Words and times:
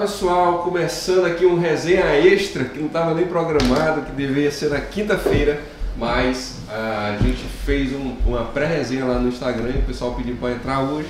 pessoal, 0.00 0.58
começando 0.62 1.26
aqui 1.26 1.44
um 1.44 1.58
resenha 1.58 2.04
extra 2.16 2.64
que 2.64 2.78
não 2.78 2.86
estava 2.86 3.14
nem 3.14 3.26
programado, 3.26 4.02
que 4.02 4.12
deveria 4.12 4.50
ser 4.50 4.70
na 4.70 4.80
quinta-feira, 4.80 5.60
mas 5.96 6.56
ah, 6.70 7.16
a 7.18 7.22
gente 7.22 7.42
fez 7.64 7.92
um- 7.92 8.16
uma 8.26 8.44
pré-resenha 8.44 9.04
lá 9.04 9.18
no 9.18 9.28
Instagram 9.28 9.70
e 9.74 9.78
o 9.78 9.82
pessoal 9.82 10.14
pediu 10.14 10.36
para 10.36 10.52
entrar 10.52 10.80
hoje. 10.80 11.08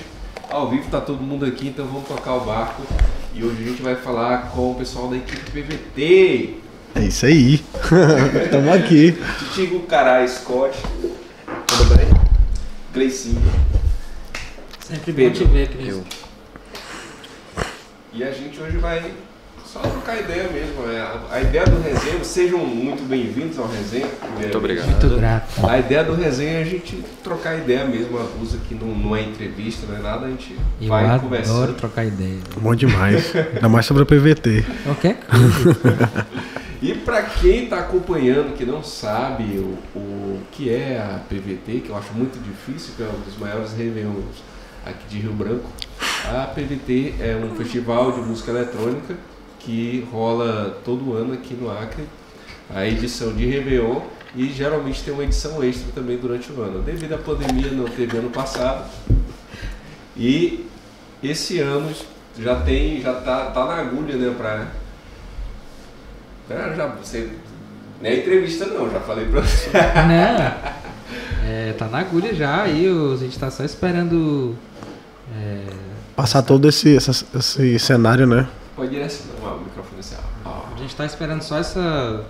Ao 0.49 0.69
vivo 0.69 0.89
tá 0.89 0.99
todo 0.99 1.21
mundo 1.21 1.45
aqui, 1.45 1.67
então 1.67 1.85
vamos 1.85 2.07
tocar 2.07 2.33
o 2.35 2.39
barco. 2.41 2.81
E 3.35 3.43
hoje 3.43 3.63
a 3.63 3.67
gente 3.67 3.81
vai 3.81 3.95
falar 3.95 4.49
com 4.51 4.71
o 4.71 4.75
pessoal 4.75 5.07
da 5.07 5.17
equipe 5.17 5.51
PVT. 5.51 6.55
É 6.95 7.01
isso 7.01 7.25
aí. 7.27 7.59
Tamo 8.49 8.73
aqui. 8.73 9.15
Titigo 9.37 9.81
Carai 9.81 10.27
Scott. 10.27 10.75
Tudo 11.67 11.95
bem? 11.95 12.07
Gleicinho. 12.93 13.41
Sempre 14.79 15.11
bom 15.11 15.29
te 15.31 15.43
ver, 15.43 15.67
Cris. 15.67 16.01
E 18.13 18.23
a 18.23 18.31
gente 18.31 18.59
hoje 18.59 18.77
vai 18.77 19.11
só 19.65 19.79
trocar 19.79 20.19
ideia 20.19 20.49
mesmo. 20.49 20.89
é, 20.89 20.99
a- 20.99 21.19
A 21.31 21.41
ideia 21.41 21.65
do 21.65 21.79
resenha, 21.81 22.23
sejam 22.23 22.59
muito 22.59 23.07
bem-vindos 23.07 23.57
ao 23.59 23.67
resenha. 23.67 24.07
Muito 24.39 24.57
obrigado. 24.57 24.87
Muito 24.87 25.09
grato. 25.17 25.67
A 25.69 25.77
ideia 25.77 26.03
do 26.03 26.13
resenha 26.15 26.59
é 26.59 26.61
a 26.61 26.65
gente 26.65 27.03
trocar 27.23 27.55
ideia 27.57 27.85
mesmo, 27.85 28.17
abusa 28.19 28.57
que 28.67 28.73
não, 28.73 28.87
não 28.87 29.15
é 29.15 29.21
entrevista, 29.21 29.85
não 29.87 29.95
é 29.97 29.99
nada, 29.99 30.25
a 30.25 30.29
gente 30.29 30.55
Eu 30.81 30.87
vai 30.87 31.05
adoro 31.05 31.21
conversando. 31.21 31.73
trocar 31.75 32.05
ideia. 32.05 32.39
Bom 32.57 32.73
demais. 32.73 33.31
Ainda 33.35 33.69
mais 33.69 33.85
sobre 33.85 34.03
a 34.03 34.05
PVT. 34.05 34.65
Coisa. 34.83 36.25
E 36.81 36.93
para 36.95 37.21
quem 37.23 37.65
está 37.65 37.79
acompanhando, 37.79 38.55
que 38.55 38.65
não 38.65 38.81
sabe 38.81 39.43
o, 39.59 39.77
o 39.99 40.39
que 40.53 40.73
é 40.73 40.97
a 40.97 41.19
PVT, 41.29 41.81
que 41.81 41.89
eu 41.89 41.97
acho 41.97 42.13
muito 42.13 42.39
difícil, 42.41 42.93
que 42.95 43.03
é 43.03 43.05
um 43.05 43.19
dos 43.29 43.37
maiores 43.37 43.73
réveillons 43.73 44.41
aqui 44.85 45.05
de 45.09 45.19
Rio 45.19 45.33
Branco, 45.33 45.65
a 46.25 46.47
PVT 46.47 47.15
é 47.19 47.35
um 47.35 47.55
festival 47.55 48.11
de 48.11 48.21
música 48.21 48.51
eletrônica 48.51 49.15
que 49.59 50.07
rola 50.11 50.79
todo 50.83 51.15
ano 51.15 51.33
aqui 51.33 51.53
no 51.53 51.69
Acre, 51.69 52.03
a 52.73 52.85
edição 52.85 53.33
de 53.33 53.45
Réveillon, 53.45 54.01
e 54.35 54.47
geralmente 54.49 55.03
tem 55.03 55.13
uma 55.13 55.23
edição 55.23 55.63
extra 55.63 55.91
também 55.93 56.17
durante 56.17 56.51
o 56.51 56.61
ano. 56.61 56.81
Devido 56.81 57.13
à 57.13 57.17
pandemia, 57.17 57.71
não 57.71 57.85
teve 57.85 58.17
ano 58.17 58.29
passado, 58.29 58.89
e 60.15 60.65
esse 61.21 61.59
ano 61.59 61.91
já 62.37 62.61
tem, 62.61 63.01
já 63.01 63.13
tá, 63.15 63.47
tá 63.47 63.65
na 63.65 63.75
agulha, 63.75 64.15
né, 64.15 64.33
pra 64.37 64.67
ah, 66.51 66.73
já, 66.75 66.87
você. 66.87 67.29
É 68.01 68.15
entrevista 68.15 68.65
não, 68.65 68.89
já 68.89 68.99
falei 69.01 69.25
pra 69.25 69.41
você. 69.41 69.69
Não. 69.71 70.79
É, 71.47 71.73
tá 71.73 71.87
na 71.87 71.99
agulha 71.99 72.33
já 72.33 72.63
aí, 72.63 72.87
a 72.87 73.15
gente 73.17 73.37
tá 73.37 73.51
só 73.51 73.63
esperando. 73.63 74.55
é, 75.35 75.88
Passar 76.19 76.41
todo 76.41 76.67
esse, 76.67 76.97
essa- 76.97 77.25
esse 77.33 77.79
cenário, 77.79 78.27
né? 78.27 78.45
Pode 78.75 78.91
direcionar 78.91 79.31
ah, 79.41 79.53
o 79.53 79.59
microfone 79.61 80.01
assim, 80.01 80.15
a 80.45 80.77
gente 80.77 80.93
tá 80.93 81.05
esperando 81.05 81.41
só 81.41 81.57
essa. 81.57 82.25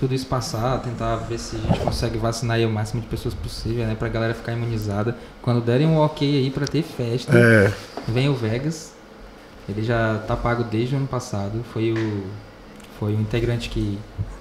Tudo 0.00 0.14
isso 0.14 0.24
passar, 0.26 0.78
tentar 0.78 1.16
ver 1.16 1.38
se 1.38 1.56
a 1.56 1.58
gente 1.58 1.78
consegue 1.80 2.16
vacinar 2.16 2.56
aí 2.56 2.64
o 2.64 2.70
máximo 2.70 3.02
de 3.02 3.06
pessoas 3.08 3.34
possível, 3.34 3.84
né? 3.86 3.94
Pra 3.98 4.08
galera 4.08 4.32
ficar 4.32 4.52
imunizada. 4.52 5.14
Quando 5.42 5.60
derem 5.60 5.86
um 5.86 5.98
ok 5.98 6.26
aí 6.26 6.50
pra 6.50 6.66
ter 6.66 6.82
festa, 6.82 7.36
É. 7.36 7.70
vem 8.08 8.30
o 8.30 8.34
Vegas. 8.34 8.94
Ele 9.68 9.82
já 9.84 10.18
tá 10.26 10.34
pago 10.34 10.64
desde 10.64 10.94
o 10.94 10.98
ano 10.98 11.06
passado. 11.06 11.62
Foi 11.70 11.92
o. 11.92 12.22
Foi 12.98 13.12
o 13.14 13.20
integrante 13.20 13.68
que 13.68 13.98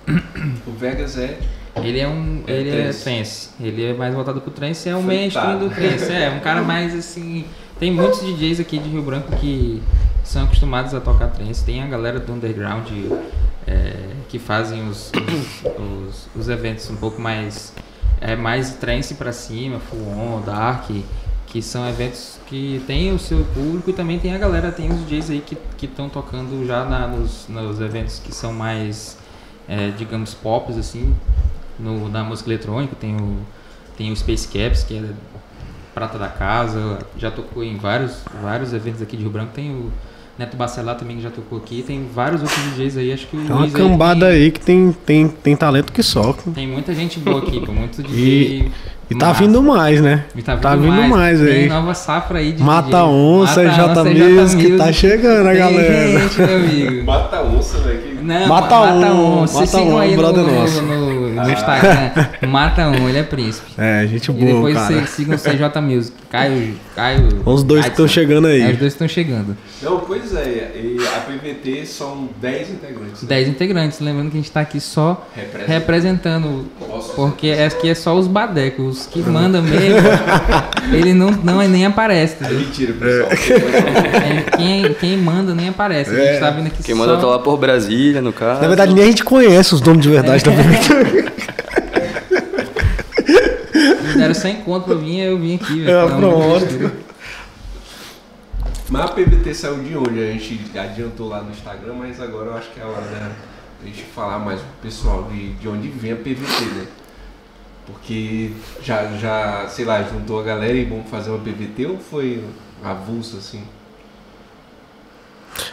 O 0.65 0.71
Vegas 0.79 1.17
é. 1.17 1.37
Ele 1.75 1.99
é 1.99 2.07
um. 2.07 2.41
É 2.47 2.53
ele 2.53 2.69
é 2.69 2.83
trance. 2.83 3.03
trance. 3.03 3.49
Ele 3.59 3.83
é 3.85 3.93
mais 3.93 4.13
voltado 4.15 4.39
pro 4.39 4.49
trance, 4.51 4.87
é 4.87 4.95
um 4.95 5.01
mainstream 5.01 5.59
do 5.59 5.69
trance. 5.69 6.09
É, 6.11 6.29
um 6.29 6.39
cara 6.39 6.61
mais 6.63 6.95
assim. 6.95 7.43
Tem 7.81 7.89
muitos 7.91 8.21
DJs 8.21 8.59
aqui 8.59 8.77
de 8.77 8.87
Rio 8.89 9.01
Branco 9.01 9.35
que 9.37 9.81
são 10.23 10.43
acostumados 10.43 10.93
a 10.93 11.01
tocar 11.01 11.29
trance. 11.29 11.63
Tem 11.65 11.81
a 11.81 11.87
galera 11.87 12.19
do 12.19 12.31
underground 12.31 12.87
é, 13.65 13.95
que 14.29 14.37
fazem 14.37 14.87
os, 14.87 15.11
os, 15.11 15.65
os- 15.65 16.27
os 16.35 16.47
eventos 16.47 16.87
um 16.91 16.95
pouco 16.95 17.19
mais. 17.19 17.73
É 18.21 18.35
mais 18.35 18.75
trance 18.75 19.15
pra 19.15 19.33
cima, 19.33 19.79
full 19.79 20.07
on, 20.07 20.41
dark. 20.45 20.91
Que 21.47 21.59
são 21.59 21.89
eventos 21.89 22.39
que 22.45 22.83
tem 22.85 23.11
o 23.15 23.17
seu 23.17 23.43
público 23.45 23.89
e 23.89 23.93
também 23.93 24.19
tem 24.19 24.35
a 24.35 24.37
galera, 24.37 24.71
tem 24.71 24.87
os 24.89 24.99
DJs 25.07 25.31
aí 25.31 25.41
que 25.41 25.85
estão 25.87 26.07
tocando 26.07 26.63
já 26.67 26.85
na- 26.85 27.07
nos, 27.07 27.47
nos 27.49 27.81
eventos 27.81 28.19
que 28.19 28.31
são 28.33 28.53
mais, 28.53 29.17
é, 29.67 29.89
digamos, 29.89 30.35
pops, 30.35 30.77
assim, 30.77 31.13
no, 31.79 32.07
na 32.09 32.23
música 32.23 32.47
eletrônica, 32.47 32.95
tem 32.95 33.15
o, 33.17 33.39
tem 33.97 34.11
o 34.11 34.15
Space 34.15 34.47
Caps, 34.47 34.83
que 34.83 34.97
é 34.99 35.03
prata 35.93 36.17
da 36.17 36.27
casa, 36.27 36.99
já 37.17 37.29
tocou 37.31 37.63
em 37.63 37.77
vários, 37.77 38.19
vários 38.41 38.73
eventos 38.73 39.01
aqui 39.01 39.15
de 39.17 39.23
Rio 39.23 39.31
Branco, 39.31 39.51
tem 39.53 39.69
o 39.71 39.91
Neto 40.37 40.55
Bacelar 40.57 40.95
também 40.95 41.17
que 41.17 41.23
já 41.23 41.29
tocou 41.29 41.57
aqui, 41.57 41.83
tem 41.85 42.07
vários 42.13 42.41
outros 42.41 42.59
DJs 42.75 42.97
aí, 42.97 43.13
acho 43.13 43.27
que 43.27 43.37
o 43.37 43.41
Tem 43.41 43.49
uma 43.51 43.59
Luiz 43.61 43.73
cambada 43.73 44.27
tem, 44.27 44.35
aí 44.35 44.51
que 44.51 44.59
tem, 44.59 44.95
tem, 45.05 45.27
tem 45.27 45.55
talento 45.55 45.91
que 45.91 46.01
só. 46.01 46.33
Tem 46.53 46.67
muita 46.67 46.93
gente 46.95 47.19
boa 47.19 47.39
aqui, 47.39 47.59
pô, 47.65 47.71
muito 47.71 48.01
DJ. 48.01 48.71
E 49.09 49.15
tá 49.15 49.27
massa. 49.27 49.43
vindo 49.43 49.61
mais, 49.61 49.99
né? 50.01 50.23
E 50.33 50.41
tá 50.41 50.53
vindo, 50.55 50.61
tá 50.63 50.75
vindo 50.75 50.87
mais, 50.93 51.09
mais 51.09 51.39
Tem 51.41 51.63
aí. 51.63 51.67
nova 51.69 51.93
safra 51.93 52.39
aí 52.39 52.53
de 52.53 52.63
Mata 52.63 52.87
DJ. 52.87 52.99
Onça, 53.01 53.63
Mata 53.63 53.75
J 53.75 54.01
Onça, 54.01 54.03
Music, 54.05 54.77
tá 54.77 54.93
chegando 54.93 55.47
a 55.47 55.51
Tem 55.51 55.59
galera. 55.59 56.19
gente, 56.21 56.39
meu 56.39 56.55
amigo. 56.55 57.05
Mata 57.05 57.41
onça, 57.43 57.77
velho. 57.79 58.10
Não, 58.21 58.47
Mata 58.47 58.75
mata, 58.75 58.93
mata 58.95 59.13
um, 59.13 59.37
um. 59.43 59.47
Vocês 59.47 59.53
mata 59.53 59.67
sigam 59.83 59.95
um, 59.95 59.99
aí 59.99 60.11
no, 60.11 60.17
brother 60.17 60.43
no, 60.43 60.51
nosso. 60.53 60.81
no- 60.81 61.21
no 61.31 61.49
Instagram. 61.51 62.11
Mata 62.47 62.87
um, 62.89 63.09
ele 63.09 63.17
é 63.19 63.23
príncipe. 63.23 63.71
É, 63.77 64.05
gente 64.07 64.29
E 64.29 64.33
boa, 64.33 64.45
depois 64.53 64.73
cara. 64.75 64.87
vocês 64.87 65.09
sigam 65.09 65.35
o 65.35 65.39
CJ 65.39 65.81
Music. 65.81 66.15
Caio. 66.29 66.75
Caio 66.95 67.41
Os 67.45 67.63
dois 67.63 67.85
que 67.85 67.91
estão 67.91 68.07
chegando 68.07 68.47
É, 68.47 68.51
aí. 68.51 68.71
os 68.73 68.77
dois 68.77 68.93
estão 68.93 69.07
chegando. 69.07 69.55
Não, 69.81 69.99
pois 70.01 70.35
é, 70.35 70.71
e 70.75 70.97
a 71.07 71.19
PVT 71.21 71.85
são 71.85 72.29
10 72.39 72.69
integrantes. 72.71 73.21
né? 73.23 73.27
10 73.29 73.47
integrantes. 73.47 73.99
Lembrando 73.99 74.29
que 74.31 74.37
a 74.37 74.41
gente 74.41 74.51
tá 74.51 74.61
aqui 74.61 74.79
só 74.79 75.25
Representa- 75.35 75.71
representando. 75.71 76.65
Nossa, 76.87 77.13
Porque 77.13 77.47
é- 77.47 77.65
aqui 77.65 77.89
é 77.89 77.95
só 77.95 78.15
os 78.15 78.27
badecos. 78.27 78.99
Os 79.01 79.05
que 79.07 79.19
mandam 79.21 79.61
mesmo. 79.63 79.97
ele 80.93 81.13
não, 81.13 81.31
não 81.31 81.57
nem 81.67 81.85
aparece. 81.85 82.35
É 82.41 82.45
entendeu? 82.45 82.59
mentira, 82.59 82.93
pessoal. 82.93 83.29
É, 83.31 84.57
Quem, 84.57 84.93
quem 84.95 85.17
manda 85.17 85.53
nem 85.55 85.69
aparece. 85.69 86.09
A 86.11 86.13
gente 86.13 86.27
É. 86.27 86.39
tá 86.39 86.49
vindo 86.51 86.67
aqui 86.67 86.83
Quem 86.83 86.95
só. 86.95 87.01
manda 87.01 87.17
tá 87.17 87.25
lá 87.27 87.39
por 87.39 87.57
Brasília, 88.11 88.21
no 88.21 88.33
caso. 88.33 88.61
Na 88.61 88.67
verdade, 88.67 88.93
nem 88.93 89.03
a 89.03 89.07
gente 89.07 89.23
conhece 89.23 89.73
os 89.73 89.81
donos 89.81 90.03
de 90.03 90.09
verdade 90.09 90.43
da 90.43 90.51
PVT. 90.53 91.31
Me 94.07 94.13
deram 94.17 94.33
sem 94.33 94.57
encontro 94.57 94.89
pra 94.93 94.95
vir, 94.95 95.19
eu 95.19 95.37
vim 95.39 95.55
aqui. 95.55 95.81
velho. 95.81 95.97
É, 95.97 96.07
pronto. 96.07 96.91
Mas 98.89 99.01
a 99.01 99.07
PVT 99.07 99.53
saiu 99.53 99.77
de 99.79 99.95
onde? 99.95 100.19
A 100.19 100.31
gente 100.33 100.77
adiantou 100.77 101.29
lá 101.29 101.41
no 101.41 101.51
Instagram, 101.51 101.93
mas 101.93 102.19
agora 102.19 102.49
eu 102.49 102.55
acho 102.55 102.69
que 102.71 102.79
é 102.79 102.83
a 102.83 102.87
hora 102.87 103.01
da 103.01 103.31
a 103.83 103.87
gente 103.87 104.03
falar 104.03 104.37
mais 104.37 104.59
pro 104.59 104.69
pessoal 104.83 105.23
de, 105.31 105.53
de 105.53 105.67
onde 105.67 105.87
vem 105.87 106.11
a 106.11 106.15
PVT, 106.15 106.65
né? 106.75 106.85
Porque 107.87 108.51
já, 108.83 109.07
já, 109.17 109.67
sei 109.69 109.85
lá, 109.85 110.03
juntou 110.03 110.39
a 110.39 110.43
galera 110.43 110.73
e 110.73 110.85
vamos 110.85 111.09
fazer 111.09 111.31
uma 111.31 111.39
PVT 111.39 111.87
ou 111.87 111.97
foi 111.97 112.43
avulso 112.83 113.37
assim? 113.37 113.63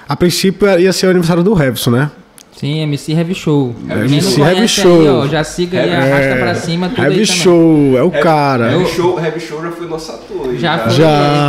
A 0.08 0.16
princípio 0.16 0.66
ia 0.80 0.90
ser 0.92 1.06
o 1.06 1.10
aniversário 1.10 1.42
do 1.42 1.52
Revson, 1.52 1.90
né? 1.90 2.10
Sim, 2.58 2.80
MC 2.80 3.12
Heavy 3.12 3.34
Show. 3.36 3.72
Heavy 3.88 4.14
MC 4.14 4.40
Heavy 4.40 4.60
aí, 4.62 4.68
Show. 4.68 5.20
ó, 5.20 5.26
já 5.28 5.44
siga 5.44 5.80
aí, 5.80 5.94
arrasta 5.94 6.34
pra 6.40 6.54
cima, 6.56 6.88
tudo 6.88 7.00
aí 7.02 7.04
Heavy 7.12 7.26
também. 7.26 7.40
Show, 7.42 7.96
é 7.96 8.02
o 8.02 8.06
Heavy- 8.08 8.20
cara. 8.20 8.72
Heavy 8.72 8.86
Show, 8.92 9.20
Heavy 9.24 9.40
Show 9.40 9.62
já 9.62 9.70
foi 9.70 9.86
nosso 9.86 10.10
ator. 10.10 10.48
aí, 10.48 10.58
Já, 10.58 10.78
foi, 10.78 10.90
Já, 10.90 11.06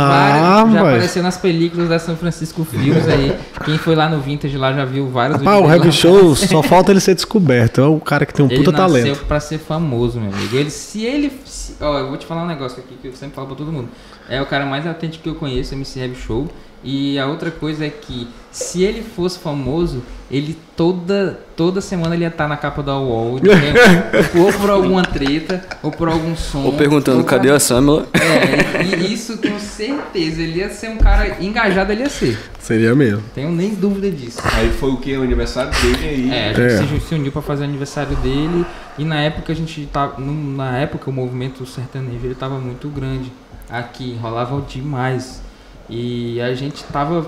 vários- 0.08 0.44
já 0.44 0.64
mas- 0.66 0.76
apareceu 0.76 1.22
nas 1.24 1.36
películas 1.36 1.88
da 1.88 1.98
São 1.98 2.16
Francisco 2.16 2.64
Filmes 2.64 3.08
aí. 3.08 3.36
Quem 3.64 3.76
foi 3.76 3.96
lá 3.96 4.08
no 4.08 4.20
Vintage 4.20 4.56
lá 4.56 4.72
já 4.72 4.84
viu 4.84 5.08
vários 5.08 5.38
Rapaz, 5.38 5.58
o 5.58 5.68
vídeos 5.68 6.04
Heavy 6.04 6.16
lá. 6.16 6.22
Show 6.22 6.36
só 6.48 6.62
falta 6.62 6.92
ele 6.92 7.00
ser 7.00 7.16
descoberto. 7.16 7.80
É 7.80 7.84
o 7.86 7.98
cara 7.98 8.24
que 8.24 8.32
tem 8.32 8.44
um 8.46 8.48
Ele 8.48 8.58
puta 8.58 8.70
nasceu 8.70 9.00
talento. 9.02 9.24
pra 9.26 9.40
ser 9.40 9.58
famoso, 9.58 10.20
meu 10.20 10.32
amigo. 10.32 10.56
Ele, 10.56 10.70
se 10.70 11.04
ele. 11.04 11.32
se- 11.44 11.74
ó, 11.80 11.98
eu 11.98 12.08
vou 12.08 12.16
te 12.18 12.24
falar 12.26 12.44
um 12.44 12.46
negócio 12.46 12.78
aqui 12.78 12.94
que 13.02 13.08
eu 13.08 13.12
sempre 13.14 13.34
falo 13.34 13.48
pra 13.48 13.56
todo 13.56 13.72
mundo. 13.72 13.88
É 14.28 14.40
o 14.40 14.46
cara 14.46 14.64
mais 14.64 14.86
autêntico 14.86 15.24
que 15.24 15.28
eu 15.28 15.34
conheço, 15.34 15.74
MC 15.74 15.98
Heavy 15.98 16.14
Show. 16.14 16.46
E 16.82 17.18
a 17.18 17.26
outra 17.26 17.50
coisa 17.50 17.84
é 17.84 17.90
que, 17.90 18.26
se 18.50 18.82
ele 18.82 19.02
fosse 19.02 19.38
famoso, 19.38 20.02
ele 20.30 20.56
toda, 20.74 21.38
toda 21.54 21.80
semana 21.82 22.14
ele 22.14 22.24
ia 22.24 22.28
estar 22.28 22.48
na 22.48 22.56
capa 22.56 22.82
da 22.82 22.96
UOL. 22.98 23.38
ou 24.38 24.52
por 24.54 24.70
alguma 24.70 25.02
treta, 25.02 25.62
ou 25.82 25.90
por 25.90 26.08
algum 26.08 26.34
som. 26.34 26.62
Ou 26.64 26.72
perguntando 26.72 27.18
ou 27.18 27.24
cadê 27.24 27.50
a 27.50 27.60
Samela. 27.60 28.06
É, 28.14 28.82
e 28.82 29.12
isso 29.12 29.36
com 29.38 29.58
certeza. 29.58 30.40
Ele 30.40 30.60
ia 30.60 30.70
ser 30.70 30.88
um 30.88 30.96
cara 30.96 31.36
engajado, 31.44 31.92
ele 31.92 32.02
ia 32.02 32.08
ser. 32.08 32.38
Seria 32.58 32.94
mesmo. 32.94 33.22
Tenho 33.34 33.50
nem 33.52 33.74
dúvida 33.74 34.10
disso. 34.10 34.38
Aí 34.54 34.70
foi 34.70 34.90
o 34.90 34.96
que? 34.96 35.14
O 35.16 35.22
aniversário 35.22 35.70
dele 35.82 36.08
aí. 36.08 36.30
É, 36.30 36.48
a 36.78 36.82
gente 36.82 36.96
É. 36.96 37.00
se 37.00 37.14
uniu 37.14 37.30
pra 37.30 37.42
fazer 37.42 37.62
o 37.62 37.66
aniversário 37.66 38.16
dele 38.16 38.64
e 38.98 39.04
na 39.04 39.20
época 39.20 39.52
a 39.52 39.56
gente 39.56 39.86
tava. 39.92 40.18
no- 40.18 40.56
Na 40.56 40.78
época 40.78 41.10
o 41.10 41.12
movimento 41.12 41.66
sertanejo 41.66 42.24
ele 42.24 42.34
tava 42.34 42.58
muito 42.58 42.88
grande 42.88 43.30
aqui, 43.68 44.16
rolava 44.20 44.60
demais. 44.66 45.42
E 45.90 46.40
a 46.40 46.54
gente 46.54 46.82
tava 46.84 47.26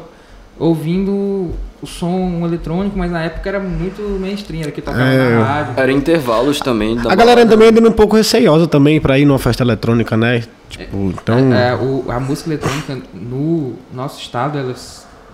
ouvindo 0.59 1.51
o 1.83 1.87
som 1.87 2.43
eletrônico, 2.45 2.97
mas 2.97 3.11
na 3.11 3.23
época 3.25 3.49
era 3.49 3.59
muito 3.59 4.01
mainstream, 4.21 4.63
era 4.63 4.71
que 4.71 4.81
tocava 4.81 5.03
É. 5.03 5.39
na 5.39 5.45
rádio. 5.45 5.75
Era 5.77 5.91
intervalos 5.93 6.61
também. 6.61 6.95
da 6.95 7.11
A 7.13 7.15
galera 7.17 7.37
balada. 7.41 7.51
também 7.51 7.69
ainda 7.69 7.89
um 7.89 7.93
pouco 7.93 8.17
receiosa 8.17 8.67
também 8.69 9.01
pra 9.01 9.19
ir 9.19 9.25
numa 9.25 9.39
festa 9.39 9.65
eletrônica, 9.65 10.17
né? 10.17 10.45
Tipo, 10.69 10.97
então. 11.09 11.53
É, 11.53 11.75
o- 11.75 12.05
a 12.09 12.21
música 12.21 12.51
eletrônica 12.51 12.99
no 13.13 13.75
nosso 13.93 14.21
estado, 14.21 14.57
ela, 14.59 14.75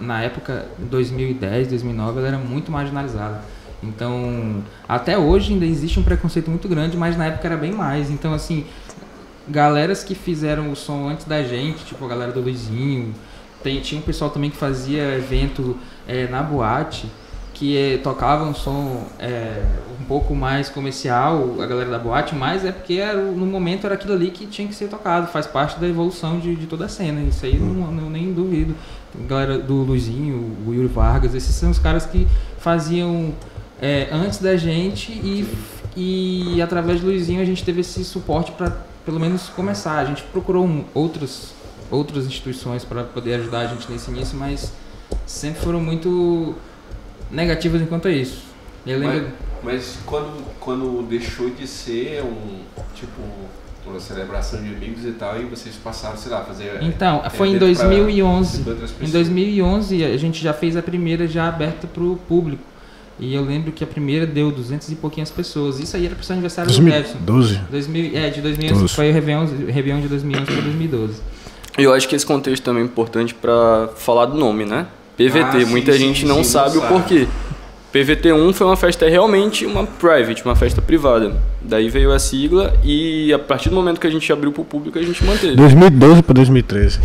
na 0.01 0.23
época, 0.23 0.65
2010, 0.79 1.69
2009, 1.69 2.19
ela 2.21 2.29
era 2.29 2.39
muito 2.39 2.73
marginalizada. 2.73 3.43
Então, 3.83 4.63
até 4.89 5.17
hoje 5.19 5.53
ainda 5.53 5.67
existe 5.67 6.01
um 6.01 6.03
preconceito 6.03 6.51
muito 6.51 6.67
grande, 6.69 6.97
mas 6.97 7.17
na 7.17 7.27
época 7.27 7.47
era 7.47 7.57
bem 7.57 7.73
mais. 7.73 8.11
Então, 8.11 8.33
assim, 8.33 8.65
galeras 9.51 10.05
que 10.05 10.15
fizeram 10.15 10.71
o 10.71 10.77
som 10.77 11.09
antes 11.09 11.25
da 11.25 11.43
gente, 11.43 11.85
tipo 11.85 12.05
a 12.05 12.09
galera 12.09 12.33
do 12.33 12.41
Luizinho, 12.41 13.15
tem, 13.63 13.81
tinha 13.81 14.01
um 14.01 14.05
pessoal 14.05 14.31
também 14.31 14.51
que 14.51 14.57
fazia 14.57 15.15
evento 15.15 15.77
é, 16.07 16.27
na 16.29 16.43
boate, 16.43 17.07
que 17.55 17.77
é, 17.77 17.99
tocava 17.99 18.45
um 18.45 18.55
som 18.55 19.05
é, 19.19 19.65
um 20.01 20.05
pouco 20.05 20.33
mais 20.33 20.69
comercial, 20.69 21.57
a 21.61 21.67
galera 21.67 21.91
da 21.91 21.99
boate, 21.99 22.35
mas 22.35 22.65
é 22.65 22.71
porque 22.71 22.95
era, 22.95 23.21
no 23.21 23.47
momento 23.47 23.85
era 23.85 23.97
aquilo 23.97 24.15
ali 24.15 24.31
que 24.31 24.47
tinha 24.47 24.69
que 24.69 24.75
ser 24.75 24.89
tocado, 24.89 25.27
faz 25.27 25.47
parte 25.47 25.79
da 25.81 25.89
evolução 25.89 26.39
de, 26.39 26.55
de 26.55 26.67
toda 26.67 26.85
a 26.85 26.89
cena, 26.89 27.21
isso 27.23 27.45
aí 27.45 27.59
não, 27.59 28.09
nem 28.09 28.33
duvido. 28.33 28.77
A 29.13 29.27
galera 29.27 29.59
do 29.59 29.75
Luizinho, 29.75 30.57
o 30.65 30.73
Yuri 30.73 30.87
Vargas, 30.87 31.35
esses 31.35 31.53
são 31.53 31.71
os 31.71 31.81
caras 31.81 32.07
que 32.07 32.29
faziam 32.59 33.35
é, 33.83 34.09
antes 34.13 34.39
da 34.39 34.57
gente 34.57 35.11
e, 35.11 35.49
e 35.97 36.63
através 36.63 37.01
do 37.01 37.09
Luizinho 37.09 37.43
a 37.43 37.45
gente 37.45 37.65
teve 37.65 37.81
esse 37.81 38.05
suporte 38.05 38.53
para 38.53 38.77
pelo 39.09 39.19
menos 39.19 39.49
começar. 39.49 39.99
A 40.01 40.05
gente 40.05 40.23
procurou 40.25 40.67
um, 40.67 40.85
outros, 40.93 41.55
outras 41.91 42.27
instituições 42.27 42.85
para 42.85 43.05
poder 43.05 43.37
ajudar 43.37 43.61
a 43.61 43.67
gente 43.67 43.91
nesse 43.91 44.11
início, 44.11 44.37
mas 44.37 44.71
sempre 45.27 45.63
foram 45.63 45.81
muito 45.81 46.55
negativas 47.31 47.81
enquanto 47.81 48.07
a 48.07 48.11
isso. 48.11 48.43
Eu 48.87 48.99
lembro. 48.99 49.29
Mas, 49.65 49.75
mas 49.75 49.99
quando, 50.05 50.45
quando 50.61 51.07
deixou 51.09 51.49
de 51.49 51.67
ser 51.67 52.23
um 52.23 52.59
tipo 52.95 53.23
uma 53.87 53.99
celebração 53.99 54.63
de 54.63 54.69
amigos 54.69 55.03
e 55.07 55.13
tal, 55.13 55.41
e 55.41 55.47
vocês 55.47 55.75
passaram, 55.77 56.19
sei 56.19 56.31
lá, 56.31 56.43
fazer. 56.45 56.83
Então, 56.83 57.23
é, 57.25 57.31
foi 57.31 57.49
em 57.49 57.55
evento 57.55 57.79
pra- 57.79 57.89
2011. 57.89 58.63
pra 58.63 58.75
Em 58.75 58.77
pessoas. 58.77 59.11
2011 59.13 60.05
a 60.05 60.17
gente 60.19 60.43
já 60.43 60.53
fez 60.53 60.77
a 60.77 60.83
primeira 60.83 61.27
já 61.27 61.49
aberta 61.49 61.87
para 61.87 62.03
o 62.05 62.19
público. 62.29 62.63
E 63.21 63.35
eu 63.35 63.43
lembro 63.45 63.73
que 63.73 63.83
a 63.83 63.87
primeira 63.87 64.27
deu 64.27 64.51
200 64.53 64.91
e 64.91 64.95
pouquinhas 64.95 65.31
pessoas. 65.31 65.81
Isso 65.81 65.97
aí 65.97 66.07
era 66.07 66.15
pro 66.15 66.25
seu 66.25 66.35
aniversário 66.35 66.71
do 66.71 66.75
Jefferson. 66.75 67.19
2012. 67.25 67.61
2000, 67.71 68.11
é, 68.17 68.31
de 68.31 68.41
2011, 68.41 68.81
Doze. 68.83 68.95
foi 68.95 69.11
o 69.11 69.13
Réveillon, 69.13 69.47
Réveillon 69.69 70.01
de 70.01 70.09
2011 70.09 70.47
para 70.47 70.61
2012. 70.63 71.15
E 71.79 71.83
eu 71.83 71.93
acho 71.93 72.09
que 72.09 72.15
esse 72.17 72.27
contexto 72.27 72.63
também 72.63 72.83
é 72.83 72.87
importante 72.87 73.35
pra 73.35 73.89
falar 73.97 74.27
do 74.27 74.37
nome, 74.39 74.65
né? 74.65 74.87
PVT. 75.17 75.39
Ah, 75.41 75.53
sim, 75.61 75.65
Muita 75.67 75.93
sim, 75.93 75.99
gente 75.99 76.21
sim, 76.21 76.27
não 76.27 76.37
não 76.37 76.45
sabe 76.45 76.79
o 76.79 76.81
sabe. 76.81 76.93
porquê. 76.93 77.27
PVT1 77.93 78.53
foi 78.53 78.67
uma 78.67 78.77
festa 78.77 79.09
realmente 79.09 79.65
uma 79.65 79.85
private, 79.87 80.45
uma 80.45 80.55
festa 80.55 80.81
privada. 80.83 81.35
Daí 81.63 81.89
veio 81.89 82.13
a 82.13 82.19
sigla 82.19 82.75
e 82.85 83.33
a 83.33 83.39
partir 83.39 83.71
do 83.71 83.75
momento 83.75 83.99
que 83.99 84.07
a 84.07 84.11
gente 84.11 84.31
abriu 84.33 84.53
pro 84.53 84.63
público, 84.65 84.99
a 84.99 85.03
gente 85.03 85.25
manteve. 85.25 85.57
2012 85.57 86.23
pra 86.23 86.35
2013. 86.35 87.01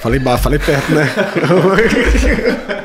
Falei 0.00 0.20
baixo, 0.20 0.42
falei 0.44 0.58
perto, 0.58 0.92
né? 0.92 1.06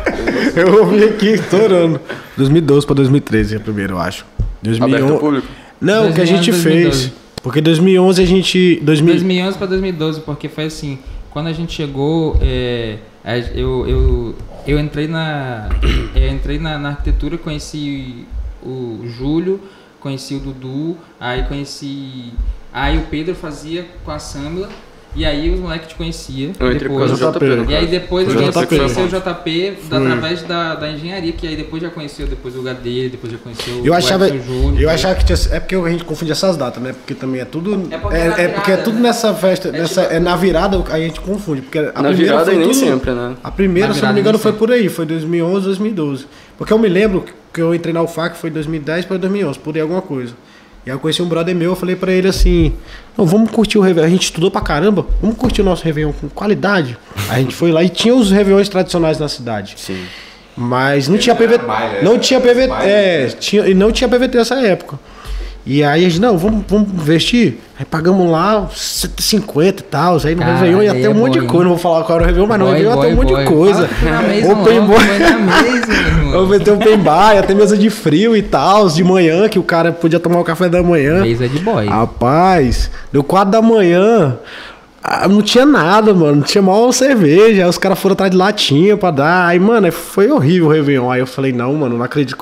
eu 0.61 0.79
ouvi 0.79 1.03
aqui, 1.03 1.27
estourando. 1.27 1.99
2012 2.37 2.85
pra 2.85 2.95
2013 2.95 3.55
é 3.55 3.57
a 3.57 3.59
primeira, 3.59 3.93
eu 3.93 3.99
acho. 3.99 4.25
Aberto 4.63 4.81
ao 4.81 4.89
2011. 4.89 5.19
público. 5.19 5.47
Não, 5.79 6.09
o 6.09 6.13
que 6.13 6.21
a 6.21 6.25
2011, 6.25 6.25
gente 6.25 6.51
2012. 6.51 7.01
fez. 7.01 7.13
Porque 7.43 7.61
2011 7.61 8.21
a 8.21 8.25
gente. 8.25 8.79
2000, 8.81 9.13
2011 9.13 9.57
para 9.57 9.67
2012, 9.67 10.21
porque 10.21 10.49
foi 10.49 10.65
assim, 10.65 10.97
quando 11.29 11.47
a 11.47 11.53
gente 11.53 11.73
chegou, 11.73 12.39
é, 12.41 12.97
eu, 13.53 13.87
eu, 13.87 14.35
eu 14.65 14.79
entrei 14.79 15.07
na 15.07 15.69
eu 16.15 16.31
entrei 16.31 16.57
na, 16.57 16.79
na 16.79 16.89
arquitetura, 16.89 17.37
conheci 17.37 18.25
o 18.63 19.01
Júlio, 19.05 19.59
conheci 19.99 20.35
o 20.35 20.39
Dudu, 20.39 20.97
aí 21.19 21.43
conheci, 21.43 22.33
aí 22.73 22.97
o 22.97 23.01
Pedro 23.03 23.35
fazia 23.35 23.85
com 24.03 24.11
a 24.11 24.17
Samla, 24.17 24.69
e 25.15 25.25
aí 25.25 25.49
os 25.53 25.59
moleques 25.59 25.87
te 25.89 25.95
conhecia. 25.95 26.51
Eu 26.59 26.71
entrei 26.71 26.89
por 26.89 26.99
causa 26.99 27.15
do 27.15 27.31
JP, 27.39 27.45
JP. 27.63 27.71
E 27.71 27.75
aí 27.75 27.87
depois 27.87 28.27
O 28.27 28.31
eu 28.31 28.51
JP. 28.51 28.67
conheci 28.67 28.99
o 29.01 29.07
JP 29.07 29.77
da- 29.89 29.97
através 29.97 30.41
da, 30.43 30.75
da 30.75 30.89
engenharia, 30.91 31.31
que 31.31 31.47
aí 31.47 31.55
depois 31.55 31.81
já 31.81 31.89
conheceu 31.89 32.27
depois 32.27 32.55
o 32.55 32.61
HD, 32.61 33.09
depois 33.09 33.31
já 33.31 33.39
conheceu 33.39 33.81
Eu 33.85 33.93
o 33.93 33.95
achava, 33.95 34.27
Júnior. 34.27 34.81
eu 34.81 34.89
achava 34.89 35.15
que 35.15 35.25
tinha, 35.25 35.37
é 35.55 35.59
porque 35.59 35.75
a 35.75 35.89
gente 35.89 36.03
confunde 36.03 36.31
essas 36.31 36.57
datas, 36.57 36.81
né? 36.83 36.93
Porque 36.93 37.13
também 37.13 37.41
é 37.41 37.45
tudo 37.45 37.87
É 37.91 37.97
porque 37.97 38.15
é, 38.15 38.19
é 38.19 38.27
na 38.27 38.33
é 38.39 38.47
porque 38.49 38.71
é 38.71 38.75
virada, 38.75 38.83
tudo 38.83 38.95
né? 38.95 39.01
nessa 39.03 39.33
festa, 39.33 39.69
É 39.69 39.71
nessa 39.71 40.01
tipo- 40.01 40.13
é 40.13 40.19
na 40.19 40.35
virada 40.35 40.83
a 40.91 40.99
gente 40.99 41.21
confunde, 41.21 41.61
porque 41.61 41.79
a 41.79 41.81
Na 41.83 41.91
primeira 41.91 42.15
virada 42.15 42.45
foi 42.45 42.53
e 42.53 42.57
nem 42.57 42.67
tudo- 42.67 42.79
sempre, 42.79 43.11
né? 43.11 43.35
A 43.43 43.51
primeira, 43.51 43.93
se 43.93 43.99
eu 43.99 44.03
não 44.03 44.09
me 44.09 44.13
virada 44.15 44.19
engano, 44.19 44.39
foi 44.39 44.51
sempre. 44.51 44.67
por 44.67 44.73
aí, 44.73 44.89
foi 44.89 45.05
2011, 45.05 45.65
2012. 45.65 46.25
Porque 46.57 46.71
eu 46.73 46.77
me 46.79 46.87
lembro 46.87 47.25
que 47.53 47.61
eu 47.61 47.73
entrei 47.73 47.93
na 47.93 48.01
UFAC 48.01 48.37
foi 48.37 48.49
2010 48.49 49.05
para 49.05 49.17
2011, 49.17 49.57
por 49.59 49.75
aí 49.75 49.81
alguma 49.81 50.01
coisa. 50.01 50.33
E 50.85 50.91
aí 50.91 50.95
eu 50.95 50.99
conheci 50.99 51.21
um 51.21 51.27
brother 51.27 51.55
meu, 51.55 51.71
eu 51.71 51.75
falei 51.75 51.95
pra 51.95 52.11
ele 52.11 52.27
assim: 52.27 52.73
Não, 53.17 53.25
vamos 53.25 53.49
curtir 53.51 53.77
o 53.77 53.81
Réveillon. 53.81 54.07
A 54.07 54.11
gente 54.11 54.23
estudou 54.23 54.51
pra 54.51 54.61
caramba, 54.61 55.05
vamos 55.21 55.37
curtir 55.37 55.61
o 55.61 55.65
nosso 55.65 55.83
Réveillon 55.83 56.11
com 56.13 56.29
qualidade. 56.29 56.97
A 57.29 57.39
gente 57.39 57.55
foi 57.55 57.71
lá 57.71 57.83
e 57.83 57.89
tinha 57.89 58.13
os 58.15 58.29
Réveillões 58.31 58.69
tradicionais 58.69 59.17
na 59.17 59.27
cidade. 59.27 59.73
Sim. 59.77 60.05
Mas 60.55 61.07
não 61.07 61.15
Ele 61.15 61.23
tinha 61.23 61.35
PVT. 61.35 61.65
baile, 61.65 62.03
Não 62.05 62.17
tinha 62.19 62.39
PVT. 62.39 62.71
É, 62.83 63.27
tinha, 63.39 63.67
e 63.67 63.73
não 63.73 63.91
tinha 63.91 64.07
PVT 64.07 64.37
nessa 64.37 64.55
época. 64.55 64.97
E 65.65 65.83
aí 65.83 66.05
a 66.05 66.09
gente, 66.09 66.21
não, 66.21 66.37
vamos, 66.37 66.63
vamos 66.67 66.89
investir. 66.93 67.57
Aí 67.79 67.83
pagamos 67.85 68.29
lá 68.31 68.69
150 68.71 69.81
e 69.81 69.83
tal. 69.85 70.17
Aí 70.23 70.35
no 70.35 70.41
Cara, 70.41 70.53
Réveillon 70.53 70.83
ia 70.83 70.93
ter 70.93 71.03
é 71.05 71.09
um 71.09 71.13
monte 71.15 71.33
boy, 71.39 71.41
de 71.41 71.47
coisa. 71.47 71.63
Não 71.63 71.71
vou 71.71 71.79
falar 71.79 72.03
qual 72.03 72.17
era 72.19 72.23
o 72.23 72.27
Réveillon, 72.27 72.47
mas 72.47 72.59
no 72.59 72.65
Boy, 72.65 72.73
Réveillon 72.75 72.95
ia 72.95 73.01
ter 73.01 73.13
um 73.13 73.15
monte 73.15 73.35
de 73.35 73.45
coisa. 73.45 73.87
Fala 73.87 73.87
que 73.87 73.95
foi 73.95 74.11
na 74.11 74.21
mesa, 74.21 74.51
Open 74.53 74.81
bar. 74.85 76.31
Vamos 76.31 76.49
meter 76.49 76.71
open 76.71 76.97
bar, 76.99 77.35
ia 77.35 77.43
ter 77.43 77.55
mesa 77.55 77.75
de 77.77 77.89
frio 77.89 78.35
e 78.35 78.41
tal, 78.41 78.87
de 78.89 79.03
manhã, 79.03 79.47
que 79.49 79.57
o 79.57 79.63
cara 79.63 79.91
podia 79.91 80.19
tomar 80.19 80.39
o 80.39 80.43
café 80.43 80.69
da 80.69 80.83
manhã. 80.83 81.21
Mesa 81.21 81.47
de 81.47 81.59
boy. 81.59 81.87
Rapaz, 81.87 82.91
deu 83.11 83.23
4 83.23 83.51
da 83.51 83.61
manhã. 83.61 84.37
ah, 85.03 85.27
Não 85.27 85.41
tinha 85.41 85.65
nada, 85.65 86.13
mano. 86.13 86.37
Não 86.37 86.43
tinha 86.43 86.61
mal 86.61 86.91
cerveja. 86.93 87.63
Aí 87.63 87.69
os 87.69 87.77
caras 87.77 87.97
foram 87.99 88.13
atrás 88.13 88.29
de 88.31 88.37
latinha 88.37 88.95
pra 88.97 89.09
dar. 89.11 89.47
Aí, 89.47 89.59
mano, 89.59 89.91
foi 89.91 90.29
horrível 90.29 90.67
o 90.67 90.71
Réveillon. 90.71 91.09
Aí 91.09 91.21
eu 91.21 91.27
falei, 91.27 91.51
não, 91.51 91.73
mano, 91.73 91.97
não 91.97 92.05
acredito. 92.05 92.37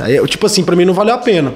Aí, 0.00 0.24
tipo 0.26 0.46
assim, 0.46 0.64
pra 0.64 0.74
mim 0.74 0.84
não 0.86 0.94
valeu 0.94 1.14
a 1.14 1.18
pena. 1.18 1.52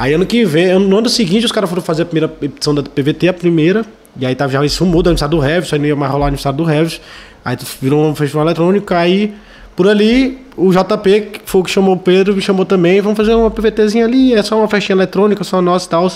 Aí 0.00 0.14
ano 0.14 0.24
que 0.24 0.46
vem, 0.46 0.78
no 0.78 0.96
ano 0.96 1.10
seguinte, 1.10 1.44
os 1.44 1.52
caras 1.52 1.68
foram 1.68 1.82
fazer 1.82 2.04
a 2.04 2.06
primeira 2.06 2.34
edição 2.40 2.74
da 2.74 2.82
PVT, 2.82 3.28
a 3.28 3.34
primeira. 3.34 3.84
E 4.18 4.24
aí 4.24 4.34
tava 4.34 4.50
já 4.50 4.64
isso 4.64 4.86
muda, 4.86 5.10
aniversário 5.10 5.36
do 5.36 5.38
Revis, 5.38 5.70
aí 5.74 5.78
não 5.78 5.84
ia 5.84 5.94
mais 5.94 6.10
rolar 6.10 6.28
aniversário 6.28 6.56
do 6.56 6.64
Revis. 6.64 7.02
Aí 7.44 7.54
virou 7.82 8.06
um 8.06 8.14
festival 8.14 8.46
eletrônico, 8.46 8.94
aí 8.94 9.34
por 9.76 9.86
ali 9.86 10.38
o 10.56 10.72
JP, 10.72 11.20
que 11.20 11.40
foi 11.44 11.60
o 11.60 11.64
que 11.64 11.70
chamou 11.70 11.96
o 11.96 11.98
Pedro, 11.98 12.34
me 12.34 12.40
chamou 12.40 12.64
também, 12.64 12.98
vamos 13.02 13.18
fazer 13.18 13.34
uma 13.34 13.50
PVTzinha 13.50 14.06
ali, 14.06 14.32
é 14.32 14.42
só 14.42 14.56
uma 14.56 14.68
festinha 14.68 14.96
eletrônica, 14.96 15.44
só 15.44 15.60
nós 15.60 15.84
e 15.84 15.90
tal. 15.90 16.10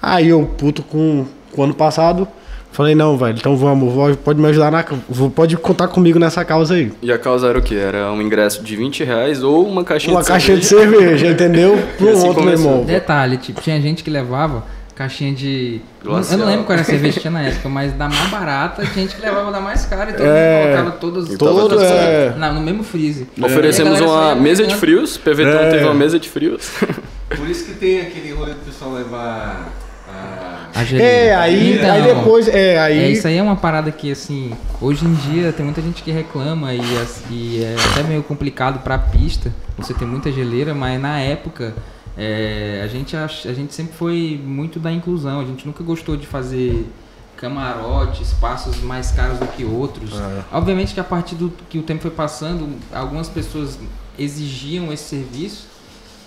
Aí 0.00 0.30
eu, 0.30 0.50
puto 0.56 0.82
com, 0.82 1.26
com 1.52 1.60
o 1.60 1.64
ano 1.64 1.74
passado, 1.74 2.26
falei, 2.72 2.94
não, 2.94 3.16
velho, 3.18 3.36
então 3.38 3.56
vamos, 3.56 4.16
pode 4.18 4.40
me 4.40 4.46
ajudar 4.48 4.70
na. 4.70 4.84
Pode 5.34 5.56
contar 5.56 5.88
comigo 5.88 6.18
nessa 6.18 6.44
causa 6.44 6.74
aí. 6.74 6.92
E 7.02 7.10
a 7.12 7.18
causa 7.18 7.48
era 7.48 7.58
o 7.58 7.62
quê? 7.62 7.74
Era 7.74 8.12
um 8.12 8.22
ingresso 8.22 8.62
de 8.62 8.76
20 8.76 9.04
reais 9.04 9.42
ou 9.42 9.66
uma 9.66 9.82
caixinha 9.84 10.14
Uma 10.14 10.22
de 10.22 10.28
caixinha 10.28 10.56
de 10.58 10.64
cerveja? 10.66 11.00
cerveja, 11.00 11.26
entendeu? 11.28 11.78
Pronto, 11.98 12.12
assim 12.12 12.24
meu 12.26 12.34
começou. 12.34 12.70
irmão. 12.70 12.84
Detalhe, 12.84 13.36
tipo, 13.36 13.60
tinha 13.60 13.80
gente 13.80 14.02
que 14.04 14.10
levava 14.10 14.64
caixinha 14.94 15.32
de. 15.32 15.80
Eu 16.04 16.10
Glacial. 16.10 16.38
não 16.40 16.46
lembro 16.46 16.64
qual 16.64 16.72
era 16.74 16.82
a 16.82 16.84
cerveja 16.84 17.14
que 17.14 17.20
tinha 17.20 17.30
na 17.30 17.42
época, 17.46 17.68
mas 17.68 17.92
da 17.92 18.08
mais 18.08 18.28
barata, 18.30 18.82
tinha 18.84 19.06
gente 19.06 19.14
que 19.16 19.22
levava 19.22 19.50
da 19.52 19.60
mais 19.60 19.84
cara 19.86 20.10
e 20.10 20.14
todo 20.14 20.26
É. 20.26 20.62
colocava 20.64 20.90
todas 20.92 21.28
Então, 21.32 21.54
todas 21.54 21.82
é. 21.82 22.34
na- 22.36 22.52
no 22.52 22.60
mesmo 22.60 22.82
freezer. 22.82 23.26
Oferecemos 23.40 23.92
galera 23.98 24.08
só 24.08 24.26
uma 24.32 24.34
mesa 24.34 24.66
de 24.66 24.74
frios, 24.74 25.16
PVT 25.16 25.50
É. 25.50 25.70
teve 25.70 25.84
uma 25.84 25.94
mesa 25.94 26.18
de 26.18 26.28
frios. 26.28 26.70
Por 27.28 27.48
isso 27.48 27.64
que 27.66 27.74
tem 27.74 28.00
aquele 28.00 28.32
rolê 28.32 28.52
do 28.54 28.60
pessoal 28.64 28.92
levar 28.94 29.68
a. 30.78 31.00
A. 31.00 31.02
É, 31.02 31.34
aí, 31.34 31.74
Então, 31.76 31.90
aí 31.92 32.02
depois, 32.02 32.48
é, 32.48 32.78
aí. 32.78 32.98
É, 32.98 33.10
isso 33.10 33.26
aí 33.26 33.36
é 33.36 33.42
uma 33.42 33.56
parada 33.56 33.90
que, 33.90 34.10
assim, 34.10 34.52
hoje 34.80 35.04
em 35.04 35.14
dia 35.14 35.52
tem 35.52 35.64
muita 35.64 35.80
gente 35.82 36.02
que 36.02 36.10
reclama 36.10 36.72
e, 36.74 36.80
e 37.30 37.62
é 37.64 37.76
até 37.92 38.02
meio 38.02 38.22
complicado 38.22 38.80
pra 38.82 38.98
pista 38.98 39.52
você 39.76 39.92
ter 39.94 40.04
muita 40.06 40.30
geleira, 40.32 40.74
mas 40.74 41.00
na 41.00 41.20
época 41.20 41.74
é, 42.16 42.80
a, 42.84 42.88
gente 42.88 43.16
ach- 43.16 43.46
a 43.46 43.52
gente 43.52 43.72
sempre 43.74 43.94
foi 43.94 44.40
muito 44.44 44.80
da 44.80 44.90
inclusão, 44.90 45.40
a 45.40 45.44
gente 45.44 45.66
nunca 45.66 45.84
gostou 45.84 46.16
de 46.16 46.26
fazer 46.26 46.86
camarote, 47.36 48.22
espaços 48.22 48.80
mais 48.82 49.12
caros 49.12 49.38
do 49.38 49.46
que 49.46 49.64
outros. 49.64 50.10
Obviamente 50.52 50.92
que 50.94 50.98
a 51.00 51.04
partir 51.04 51.36
do 51.36 51.52
que 51.70 51.78
o 51.78 51.82
tempo 51.82 52.02
foi 52.02 52.10
passando, 52.10 52.68
algumas 52.92 53.28
pessoas 53.28 53.78
exigiam 54.18 54.92
esse 54.92 55.04
serviço 55.04 55.67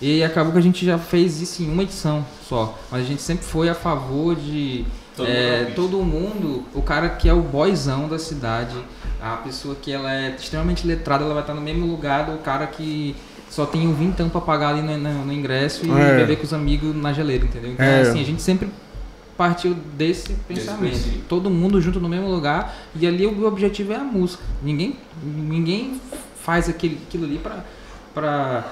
e 0.02 0.24
acabou 0.24 0.52
que 0.54 0.58
a 0.58 0.62
gente 0.62 0.86
já 0.86 0.98
fez 0.98 1.42
isso 1.42 1.62
em 1.64 1.72
uma 1.72 1.84
edição 1.84 2.26
só. 2.48 2.78
Mas 2.92 3.02
a 3.02 3.06
gente 3.06 3.22
sempre 3.22 3.46
foi 3.46 3.70
a 3.70 3.76
favor 3.76 4.36
de 4.36 4.86
Todo 5.16 5.28
é, 5.28 5.32
mundo 5.60 5.68
é 5.70 5.72
todo 5.74 5.98
mundo, 6.04 6.66
o 6.74 6.82
cara 6.82 7.10
que 7.10 7.28
é 7.30 7.34
o 7.34 7.42
boyzão 7.42 8.08
da 8.08 8.18
cidade, 8.18 8.76
a 9.22 9.36
pessoa 9.38 9.76
que 9.76 9.92
ela 9.92 10.12
é 10.14 10.36
extremamente 10.36 10.88
letrada, 10.88 11.24
ela 11.26 11.34
vai 11.34 11.44
estar 11.44 11.54
no 11.54 11.62
mesmo 11.62 11.86
lugar 11.86 12.26
do 12.26 12.38
cara 12.40 12.66
que 12.66 13.16
só 13.50 13.66
tem 13.66 13.86
um 13.88 13.94
vintão 13.94 14.30
pra 14.30 14.40
pagar 14.40 14.70
ali 14.70 14.82
no, 14.82 14.98
no- 14.98 15.26
no 15.26 15.34
ingresso 15.34 15.86
e 15.86 15.92
É. 15.92 16.16
beber 16.18 16.38
com 16.38 16.44
os 16.44 16.54
amigos 16.54 16.96
na 16.96 17.12
geleira, 17.12 17.44
entendeu? 17.44 17.72
Então, 17.74 17.86
É. 17.86 18.02
assim, 18.02 18.22
a 18.22 18.26
gente 18.26 18.42
sempre 18.42 18.70
partiu 19.38 19.74
desse 19.98 20.34
pensamento. 20.48 20.80
princípio. 20.92 21.22
Todo 21.28 21.50
mundo 21.50 21.82
junto 21.82 22.00
no 22.00 22.08
mesmo 22.08 22.30
lugar 22.30 22.74
e 22.96 23.06
ali 23.06 23.26
o 23.26 23.46
objetivo 23.46 23.92
é 23.92 23.98
a 23.98 24.04
música. 24.04 24.42
Ninguém, 24.64 24.96
ninguém 25.22 26.00
faz 26.42 26.70
aquele, 26.70 26.98
aquilo 27.08 27.26
ali 27.26 27.38
pra, 27.38 27.66
pra 28.14 28.66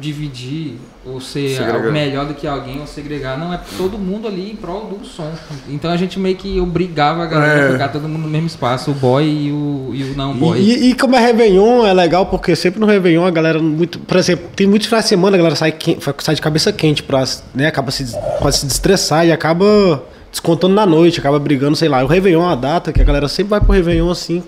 dividir 0.00 0.78
ou 1.06 1.20
ser 1.20 1.56
Segregar. 1.56 1.92
melhor 1.92 2.26
do 2.26 2.34
que 2.34 2.46
alguém 2.46 2.80
ou 2.80 2.86
segregar. 2.86 3.38
Não, 3.38 3.52
é 3.52 3.60
todo 3.76 3.98
mundo 3.98 4.26
ali 4.26 4.50
em 4.52 4.56
prol 4.56 4.86
do 4.86 5.04
som. 5.06 5.30
Então 5.68 5.90
a 5.90 5.96
gente 5.96 6.18
meio 6.18 6.36
que 6.36 6.58
obrigava 6.60 7.22
a 7.22 7.26
galera 7.26 7.60
É. 7.60 7.68
a 7.68 7.72
ficar 7.72 7.88
todo 7.88 8.08
mundo 8.08 8.22
no 8.22 8.28
mesmo 8.28 8.46
espaço, 8.46 8.90
o 8.90 8.94
boy 8.94 9.24
e 9.24 9.52
o, 9.52 9.90
e 9.94 10.02
o 10.04 10.16
não 10.16 10.34
boy. 10.34 10.58
E, 10.58 10.90
e 10.90 10.94
como 10.94 11.14
é 11.16 11.20
Réveillon, 11.20 11.84
é 11.86 11.92
legal 11.92 12.26
porque 12.26 12.56
sempre 12.56 12.80
no 12.80 12.86
Réveillon 12.86 13.24
a 13.26 13.30
galera 13.30 13.58
muito. 13.60 13.98
Por 13.98 14.16
exemplo, 14.16 14.46
tem 14.56 14.66
muitos 14.66 14.88
finais 14.88 15.04
de 15.04 15.08
semana 15.10 15.36
a 15.36 15.38
galera 15.38 15.56
sai, 15.56 15.74
sai 16.20 16.34
de 16.34 16.40
cabeça 16.42 16.72
quente 16.72 17.02
pra, 17.02 17.22
né? 17.54 17.66
Acaba 17.66 17.90
se, 17.90 18.04
pode 18.40 18.56
se 18.56 18.66
destressar 18.66 19.26
e 19.26 19.32
acaba 19.32 20.02
descontando 20.30 20.74
na 20.74 20.84
noite, 20.86 21.20
acaba 21.20 21.38
brigando, 21.38 21.76
sei 21.76 21.88
lá. 21.88 22.02
O 22.02 22.06
Réveillon 22.06 22.42
é 22.42 22.46
uma 22.46 22.56
data 22.56 22.92
que 22.92 23.00
a 23.00 23.04
galera 23.04 23.28
sempre 23.28 23.50
vai 23.50 23.60
pro 23.60 23.72
Réveillon 23.72 24.10
assim. 24.10 24.42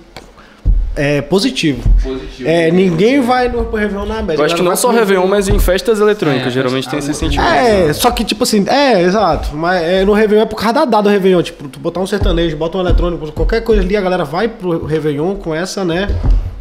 É 0.97 1.21
positivo. 1.21 1.83
Positivo. 2.03 2.49
É, 2.49 2.71
ninguém 2.71 3.21
vai 3.21 3.49
no 3.49 3.65
pro 3.67 3.77
Réveillon 3.79 4.07
na 4.07 4.23
média. 4.23 4.41
Eu 4.41 4.45
acho 4.47 4.55
que 4.55 4.61
A 4.61 4.65
galera 4.65 4.65
não 4.65 4.71
vai 4.71 4.77
só 4.77 4.89
pro 4.89 4.99
Réveillon, 4.99 5.27
mas 5.27 5.49
em 5.49 5.59
festas 5.59 6.01
eletrônicas. 6.01 6.49
É, 6.49 6.51
geralmente 6.51 6.89
tem 6.89 6.99
esse 6.99 7.13
sentimento. 7.13 7.47
É, 7.47 7.93
só 7.93 8.11
que 8.11 8.25
tipo 8.25 8.45
assim, 8.45 8.65
é, 8.67 9.03
exato. 9.03 9.55
Mas 9.55 9.83
é, 9.83 10.05
no 10.05 10.15
Réveillon 10.15 10.43
é 10.43 10.47
por 10.47 10.57
causa 10.57 10.73
da 10.73 10.85
data 10.87 11.03
do 11.03 11.09
Réveillon. 11.11 11.43
Tipo, 11.43 11.69
tu 11.69 11.79
botar 11.79 12.01
um 12.01 12.07
sertanejo, 12.07 12.57
bota 12.57 12.79
um 12.79 12.81
eletrônico, 12.81 13.31
qualquer 13.33 13.63
coisa 13.63 13.83
ali, 13.83 13.97
a 13.97 14.01
galera 14.01 14.25
vai 14.25 14.49
pro 14.49 14.87
Réveillon 14.87 15.35
com 15.37 15.55
essa, 15.55 15.85
né? 15.85 16.09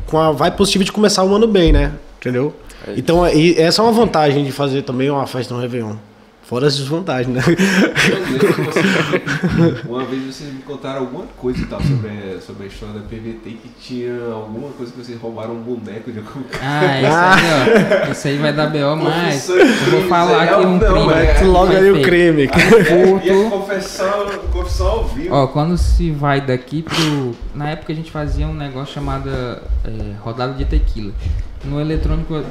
Com 0.07 0.17
a 0.17 0.31
vibe 0.31 0.57
positiva 0.57 0.83
de 0.83 0.91
começar 0.91 1.23
o 1.23 1.33
ano 1.33 1.47
bem, 1.47 1.71
né? 1.71 1.93
Entendeu? 2.19 2.53
Então, 2.95 3.27
e 3.27 3.55
essa 3.59 3.81
é 3.81 3.85
uma 3.85 3.91
vantagem 3.91 4.43
de 4.43 4.51
fazer 4.51 4.81
também 4.81 5.09
uma 5.09 5.25
festa 5.25 5.53
no 5.53 5.61
Réveillon. 5.61 5.95
Fora 6.45 6.67
as 6.67 6.77
desvantagens, 6.77 7.35
né? 7.35 7.41
Que 7.41 7.55
Uma 9.87 10.03
vez 10.05 10.23
vocês 10.35 10.53
me 10.53 10.61
contaram 10.61 10.99
alguma 11.01 11.25
coisa 11.37 11.59
e 11.61 11.65
tal 11.65 11.81
sobre, 11.81 12.07
a- 12.09 12.39
sobre 12.41 12.65
a 12.65 12.67
história 12.67 12.93
da 12.95 13.01
PVT 13.01 13.49
que 13.49 13.69
tinha 13.81 14.13
alguma 14.31 14.69
coisa 14.69 14.91
que 14.91 14.97
vocês 15.03 15.19
roubaram 15.19 15.53
um 15.55 15.61
boneco 15.63 16.11
de 16.11 16.19
algum 16.19 16.41
Ah, 16.61 17.01
isso 17.01 17.15
aí, 17.15 18.07
ó. 18.07 18.11
Isso 18.11 18.27
aí 18.27 18.37
vai 18.37 18.53
dar 18.53 18.67
BO 18.67 18.95
mais. 18.95 19.49
Eu 19.49 19.65
vou 19.91 20.03
falar 20.07 20.45
é, 20.45 20.55
um 20.57 20.77
não, 20.77 21.07
crime. 21.07 21.13
é, 21.13 21.33
que 21.33 21.43
Logo 21.45 21.71
aí 21.71 21.89
o 21.89 21.93
feito. 21.95 22.05
creme. 22.05 22.43
E 22.43 22.47
Furto. 22.83 23.47
a 23.47 23.49
confessão, 23.49 24.25
confissão 24.53 24.87
ao 24.87 25.05
vivo. 25.07 25.33
Ó, 25.33 25.47
quando 25.47 25.75
se 25.77 26.11
vai 26.11 26.41
daqui 26.41 26.83
pro. 26.83 27.35
Na 27.55 27.69
época 27.69 27.91
a 27.91 27.95
gente 27.95 28.11
fazia 28.11 28.45
um 28.47 28.53
negócio 28.53 28.93
chamado 28.93 29.29
é, 29.31 29.59
rodada 30.21 30.53
de 30.53 30.65
tequila. 30.65 31.11
No 31.63 31.81
eletrônico 31.81 32.43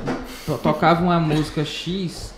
tocava 0.65 1.01
uma 1.03 1.21
música 1.21 1.65
X 1.65 2.34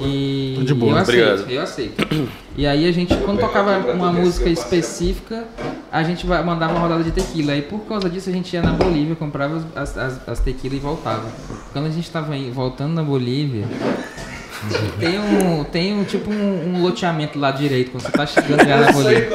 e 0.00 0.54
Tô 0.58 0.64
de 0.64 0.74
boa. 0.74 0.92
eu 0.92 0.96
aceito, 0.98 1.22
Obrigado. 1.42 1.50
eu 1.50 1.62
aceito. 1.62 2.28
E 2.56 2.66
aí 2.66 2.88
a 2.88 2.92
gente, 2.92 3.14
quando 3.18 3.38
tocava 3.38 3.78
uma 3.92 4.12
música 4.12 4.48
específica, 4.48 5.44
a 5.90 6.02
gente 6.02 6.26
vai- 6.26 6.42
mandava 6.44 6.72
uma 6.72 6.80
rodada 6.80 7.04
de 7.04 7.10
tequila. 7.12 7.54
E 7.56 7.62
por 7.62 7.80
causa 7.80 8.08
disso 8.10 8.28
a 8.28 8.32
gente 8.32 8.52
ia 8.52 8.60
na 8.62 8.72
Bolívia, 8.72 9.14
comprava 9.14 9.62
as, 9.76 9.96
as, 9.96 10.28
as 10.28 10.40
tequilas 10.40 10.78
e 10.78 10.80
voltava. 10.80 11.26
Quando 11.72 11.86
a 11.86 11.90
gente 11.90 12.10
tava 12.10 12.32
aí- 12.34 12.50
voltando 12.50 12.94
na 12.94 13.02
Bolívia, 13.02 13.64
tem 14.98 15.18
um, 15.18 15.64
tem 15.64 15.92
um 15.92 16.04
tipo 16.04 16.30
um, 16.30 16.74
um 16.76 16.82
loteamento 16.82 17.38
lá 17.38 17.50
direito, 17.50 17.90
quando 17.92 18.02
você 18.02 18.10
tá 18.12 18.26
chegando 18.26 18.66
já 18.66 18.76
na 18.78 18.92
Bolívia. 18.92 19.28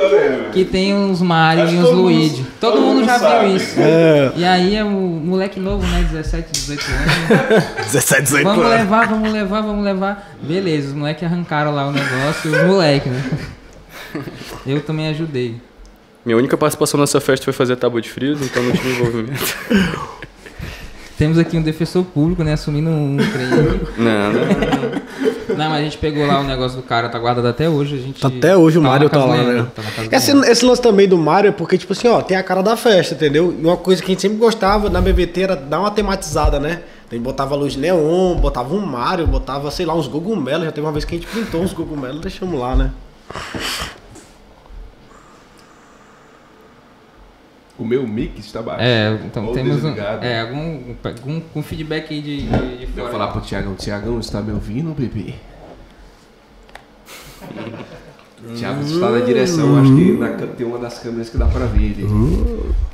Que 0.52 0.66
tem 0.66 0.94
uns 0.94 1.22
Mario 1.22 1.64
Acho 1.64 1.74
e 1.74 1.78
uns 1.78 1.84
todo 1.84 1.96
mundo- 1.96 2.02
Luigi. 2.04 2.46
Todo, 2.60 2.72
todo 2.74 2.82
mundo 2.82 2.96
mundo 2.96 3.06
já 3.06 3.20
sabe. 3.20 3.46
viu 3.48 3.56
isso. 3.58 3.76
É, 3.80 4.32
E 4.36 4.46
aí 4.46 4.76
é 4.76 4.84
o 4.84 4.90
moleque 4.90 5.60
novo, 5.60 5.86
né? 5.88 6.08
17, 6.12 6.52
18 6.52 6.84
anos. 6.92 7.64
17, 7.92 8.22
18 8.24 8.44
Vamos 8.44 8.66
anos. 8.66 8.78
levar, 8.80 9.08
vamos 9.08 9.32
levar, 9.32 9.62
vamos 9.62 9.84
levar. 9.86 10.36
Beleza, 10.42 10.88
os 10.90 10.94
moleques 10.94 11.24
arrancaram 11.24 11.74
lá 11.74 11.88
o 11.88 11.92
negócio, 11.92 12.52
os 12.52 12.64
moleques, 12.66 13.12
né? 13.12 13.24
Eu 14.68 14.82
também 14.82 15.08
ajudei. 15.08 15.56
Minha 16.26 16.38
única 16.38 16.56
participação 16.56 17.00
nessa 17.00 17.20
festa 17.20 17.44
foi 17.44 17.54
fazer 17.54 17.76
tábua 17.76 18.00
de 18.02 18.10
frios, 18.10 18.42
então 18.42 18.62
não 18.64 18.72
tive 18.72 18.90
envolvimento. 18.92 19.58
Temos 21.18 21.38
aqui 21.38 21.58
um 21.58 21.62
defensor 21.62 22.04
público, 22.04 22.44
né? 22.44 22.54
Assumindo 22.54 22.90
um 22.90 23.18
crime. 23.18 23.80
não, 23.98 24.34
não. 24.34 24.46
Não, 24.46 25.02
mas 25.70 25.80
a 25.80 25.82
gente 25.82 25.98
pegou 25.98 26.26
lá 26.26 26.40
o 26.40 26.44
negócio 26.44 26.78
do 26.78 26.84
cara, 26.84 27.10
tá 27.10 27.20
guardado 27.20 27.48
até 27.48 27.70
hoje. 27.70 27.96
A 27.96 28.00
gente 28.00 28.22
Tá 28.22 28.28
Até 28.28 28.56
hoje 28.56 28.78
o 28.78 28.82
na 28.82 28.90
Mario 28.90 29.10
tá 29.10 29.24
lá, 29.26 29.38
né? 29.38 29.44
Leandro, 29.44 29.72
tá 29.76 29.84
Esse, 30.18 30.32
esse 30.50 30.66
lance 30.66 30.82
também 30.82 31.08
do 31.08 31.18
Mario 31.18 31.50
é 31.50 31.52
porque, 31.52 31.78
tipo 31.78 31.94
assim, 31.94 32.08
ó, 32.08 32.22
tem 32.22 32.38
a 32.38 32.44
cara 32.44 32.62
da 32.62 32.76
festa, 32.76 33.16
entendeu? 33.16 33.56
E 33.58 33.66
uma 33.66 33.78
coisa 33.78 34.02
que 34.02 34.12
a 34.12 34.14
gente 34.14 34.22
sempre 34.22 34.38
gostava 34.38 34.90
na 34.90 35.02
BBT 35.02 35.42
era 35.42 35.56
dar 35.56 35.80
uma 35.80 35.92
tematizada, 35.92 36.60
né? 36.60 36.82
A 37.10 37.16
gente 37.16 37.24
botava 37.24 37.56
luz 37.56 37.76
neon, 37.76 38.36
botava 38.36 38.74
um 38.74 38.80
Mario, 38.80 39.28
botava, 39.28 39.70
sei 39.70 39.86
lá, 39.86 39.94
uns 39.94 40.08
cogumelos. 40.08 40.66
Já 40.66 40.72
teve 40.72 40.86
uma 40.86 40.92
vez 40.92 41.06
que 41.06 41.16
a 41.16 41.18
gente 41.20 41.28
pintou 41.28 41.62
uns 41.62 41.72
cogumelos, 41.72 42.22
deixamos 42.22 42.60
lá, 42.60 42.76
né? 42.76 42.92
O 47.78 47.84
meu 47.86 48.06
mic 48.08 48.40
está 48.40 48.62
baixo. 48.62 48.84
É, 48.84 49.18
então 49.26 49.48
Ou 49.48 49.54
temos 49.54 49.84
um, 49.84 49.96
é, 50.22 50.42
algum, 50.42 50.94
algum, 51.04 51.36
algum 51.36 51.64
feedback 51.64 52.14
aí 52.14 52.22
de, 52.22 52.42
de, 52.44 52.78
de 52.78 52.84
Eu 52.84 52.88
fora. 52.90 53.02
vou 53.04 53.12
falar 53.12 53.28
pro 53.30 53.42
Tiagão, 53.42 53.74
Tiagão, 53.76 54.20
está 54.20 54.42
me 54.42 54.52
ouvindo, 54.52 54.94
bebê? 54.94 55.34
Tiago 58.56 58.82
está 58.84 59.10
na 59.10 59.20
direção, 59.22 59.80
acho 59.82 59.96
que 59.96 60.12
na 60.14 60.30
tem 60.30 60.66
uma 60.68 60.78
das 60.78 61.00
câmeras 61.00 61.30
que 61.30 61.38
dá 61.38 61.46
pra 61.46 61.66
ver 61.66 61.82
ele. 61.82 62.08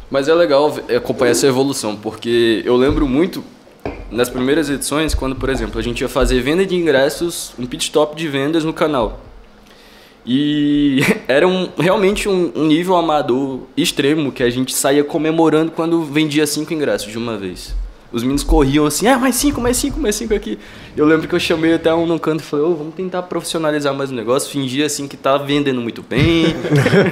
Mas 0.10 0.28
é 0.28 0.34
legal 0.34 0.72
ver- 0.72 0.96
acompanhar 0.96 1.32
essa 1.32 1.48
evolução, 1.48 1.96
porque 1.96 2.62
eu 2.66 2.76
lembro 2.76 3.08
muito 3.08 3.44
nas 4.12 4.30
primeiras 4.30 4.70
edições, 4.70 5.14
quando, 5.14 5.36
por 5.36 5.50
exemplo, 5.50 5.80
a 5.80 5.84
gente 5.84 6.02
ia 6.02 6.10
fazer 6.10 6.42
venda 6.42 6.66
de 6.66 6.76
ingressos, 6.76 7.52
um 7.60 7.66
pit 7.66 7.84
stop 7.84 8.16
de 8.16 8.28
vendas 8.28 8.64
no 8.64 8.74
canal. 8.74 9.20
E 10.32 11.00
era 11.28 11.48
um, 11.48 11.70
realmente 11.80 12.30
um, 12.30 12.52
um 12.56 12.68
nível 12.68 12.96
amador 12.96 13.62
extremo 13.76 14.32
que 14.32 14.44
a 14.44 14.50
gente 14.52 14.76
saía 14.76 15.04
comemorando 15.04 15.72
quando 15.72 16.04
vendia 16.04 16.46
cinco 16.46 16.72
ingressos 16.72 17.12
de 17.12 17.18
uma 17.18 17.36
vez. 17.36 17.76
Os 18.12 18.24
meninos 18.24 18.44
corriam 18.44 18.86
assim, 18.88 19.06
ah, 19.08 19.20
mais 19.20 19.36
cinco, 19.36 19.62
mais 19.62 19.78
cinco, 19.78 20.00
mais 20.00 20.16
cinco 20.16 20.34
aqui. 20.34 20.58
Eu 20.98 21.06
lembro 21.06 21.28
que 21.28 21.34
eu 21.34 21.40
chamei 21.40 21.76
até 21.76 21.94
um 21.94 22.08
no 22.08 22.20
canto 22.20 22.42
e 22.42 22.44
falei, 22.44 22.66
ô, 22.66 22.76
vamos 22.76 22.96
tentar 22.96 23.22
profissionalizar 23.24 23.94
mais 23.94 24.10
o 24.10 24.16
negócio, 24.16 24.52
fingir 24.52 24.84
assim 24.84 25.08
que 25.08 25.16
tá 25.16 25.38
vendendo 25.38 25.80
muito 25.80 26.04
bem. 26.04 26.46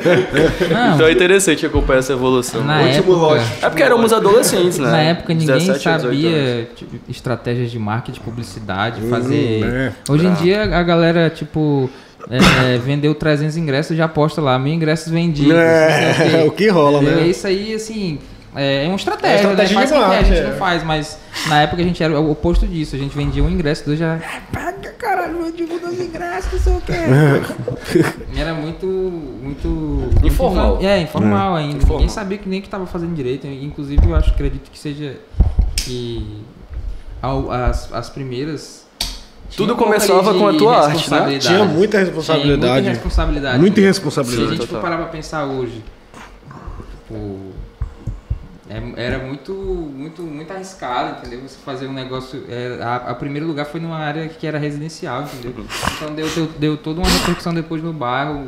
Não, 0.71 0.95
então 0.95 1.07
é 1.07 1.11
interessante 1.11 1.65
acompanhar 1.65 1.99
essa 1.99 2.13
evolução. 2.13 2.63
na 2.63 2.81
Último 2.81 3.13
época, 3.13 3.15
lote. 3.15 3.45
É 3.61 3.69
porque 3.69 3.83
éramos 3.83 4.11
adolescentes, 4.11 4.79
né? 4.79 4.91
Na 4.91 5.01
época 5.01 5.33
ninguém 5.35 5.57
17 5.59 5.89
a 5.89 5.97
18 5.97 6.15
anos. 6.15 6.25
sabia 6.25 6.69
tipo, 6.75 6.95
estratégias 7.07 7.69
de 7.69 7.77
marketing, 7.77 8.21
publicidade, 8.21 9.01
fazer. 9.07 9.63
é. 9.63 9.93
Hoje 10.09 10.25
em 10.25 10.33
dia 10.33 10.63
a 10.63 10.81
galera, 10.81 11.29
tipo, 11.29 11.91
é, 12.29 12.77
vendeu 12.77 13.15
300 13.15 13.55
ingressos 13.57 13.95
já 13.95 14.07
posta 14.07 14.41
lá, 14.41 14.57
mil 14.59 14.73
ingressos 14.73 15.11
vendidos. 15.11 15.53
É, 15.53 16.43
o 16.47 16.51
que 16.51 16.67
rola, 16.69 17.01
né? 17.01 17.27
Isso 17.27 17.47
aí, 17.47 17.73
assim, 17.73 18.19
é 18.55 18.85
uma 18.87 18.95
estratégia, 18.95 19.47
É 19.47 19.51
estratégia 19.51 19.75
né? 19.79 19.85
Faz 19.87 19.91
a 19.91 19.95
gente 19.95 20.07
marketing, 20.07 20.41
não 20.43 20.49
é. 20.51 20.57
faz, 20.57 20.83
mas 20.83 21.19
na 21.47 21.61
época 21.61 21.81
a 21.81 21.85
gente 21.85 22.01
era 22.03 22.19
o 22.19 22.31
oposto 22.31 22.65
disso. 22.67 22.95
A 22.95 22.99
gente 22.99 23.15
vendia 23.15 23.43
um 23.43 23.49
ingresso, 23.49 23.85
dois 23.85 23.99
já. 23.99 24.19
Paga, 24.51 24.91
caralho, 24.93 25.45
eu 25.45 25.51
digo 25.51 25.79
dois 25.79 25.99
ingressos, 26.01 26.51
não 26.53 26.59
sei 26.59 26.73
o 26.73 26.81
quê. 26.81 26.93
Era 28.35 28.53
muito. 28.53 28.85
muito. 28.85 30.09
Informal. 30.23 30.69
muito- 30.71 30.85
É, 30.85 30.99
informal 31.01 31.55
ainda. 31.55 31.77
Informal. 31.77 31.97
Ninguém 31.99 32.09
sabia 32.09 32.37
que 32.37 32.49
nem 32.49 32.61
que 32.61 32.67
tava 32.69 32.85
fazendo 32.87 33.13
direito. 33.15 33.45
Inclusive, 33.47 34.05
eu 34.07 34.15
acho, 34.15 34.31
acredito 34.31 34.69
que 34.71 34.77
seja. 34.79 35.17
que. 35.75 36.43
ao- 37.21 37.51
as, 37.51 37.91
as 37.93 38.09
primeiras. 38.09 38.86
Tinha 39.49 39.57
Tudo 39.67 39.73
um 39.73 39.77
começava 39.77 40.33
com 40.33 40.47
a 40.47 40.53
tua 40.53 40.75
arte, 40.77 40.87
né? 40.87 40.93
responsabilidade. 40.93 41.47
Tinha 41.47 41.65
muita 41.65 41.97
Tinha 41.97 42.05
responsabilidade. 42.05 42.81
muita 42.81 42.91
responsabilidade. 43.01 43.59
Muita 43.59 43.81
Se 43.81 44.41
a 44.53 44.55
gente 44.57 44.67
for 44.67 44.81
parar 44.81 44.97
pra 44.97 45.05
pensar 45.07 45.45
hoje, 45.45 45.83
tipo, 47.07 47.51
é- 48.69 49.05
era 49.05 49.19
muito, 49.19 49.53
muito, 49.53 50.21
muito 50.21 50.51
arriscado, 50.51 51.19
entendeu? 51.19 51.41
Você 51.47 51.57
fazer 51.65 51.87
um 51.87 51.93
negócio. 51.93 52.43
é, 52.49 52.79
a, 52.81 52.95
a 53.11 53.15
primeiro 53.15 53.47
lugar 53.47 53.65
foi 53.65 53.79
numa 53.79 53.97
área 53.97 54.27
que 54.27 54.45
era 54.45 54.57
residencial, 54.57 55.23
entendeu? 55.23 55.65
Então 55.95 56.13
deu, 56.13 56.27
deu, 56.29 56.49
deu 56.59 56.77
toda 56.77 56.99
uma 56.99 57.09
repercussão 57.09 57.53
depois 57.53 57.81
no 57.81 57.93
bairro. 57.93 58.45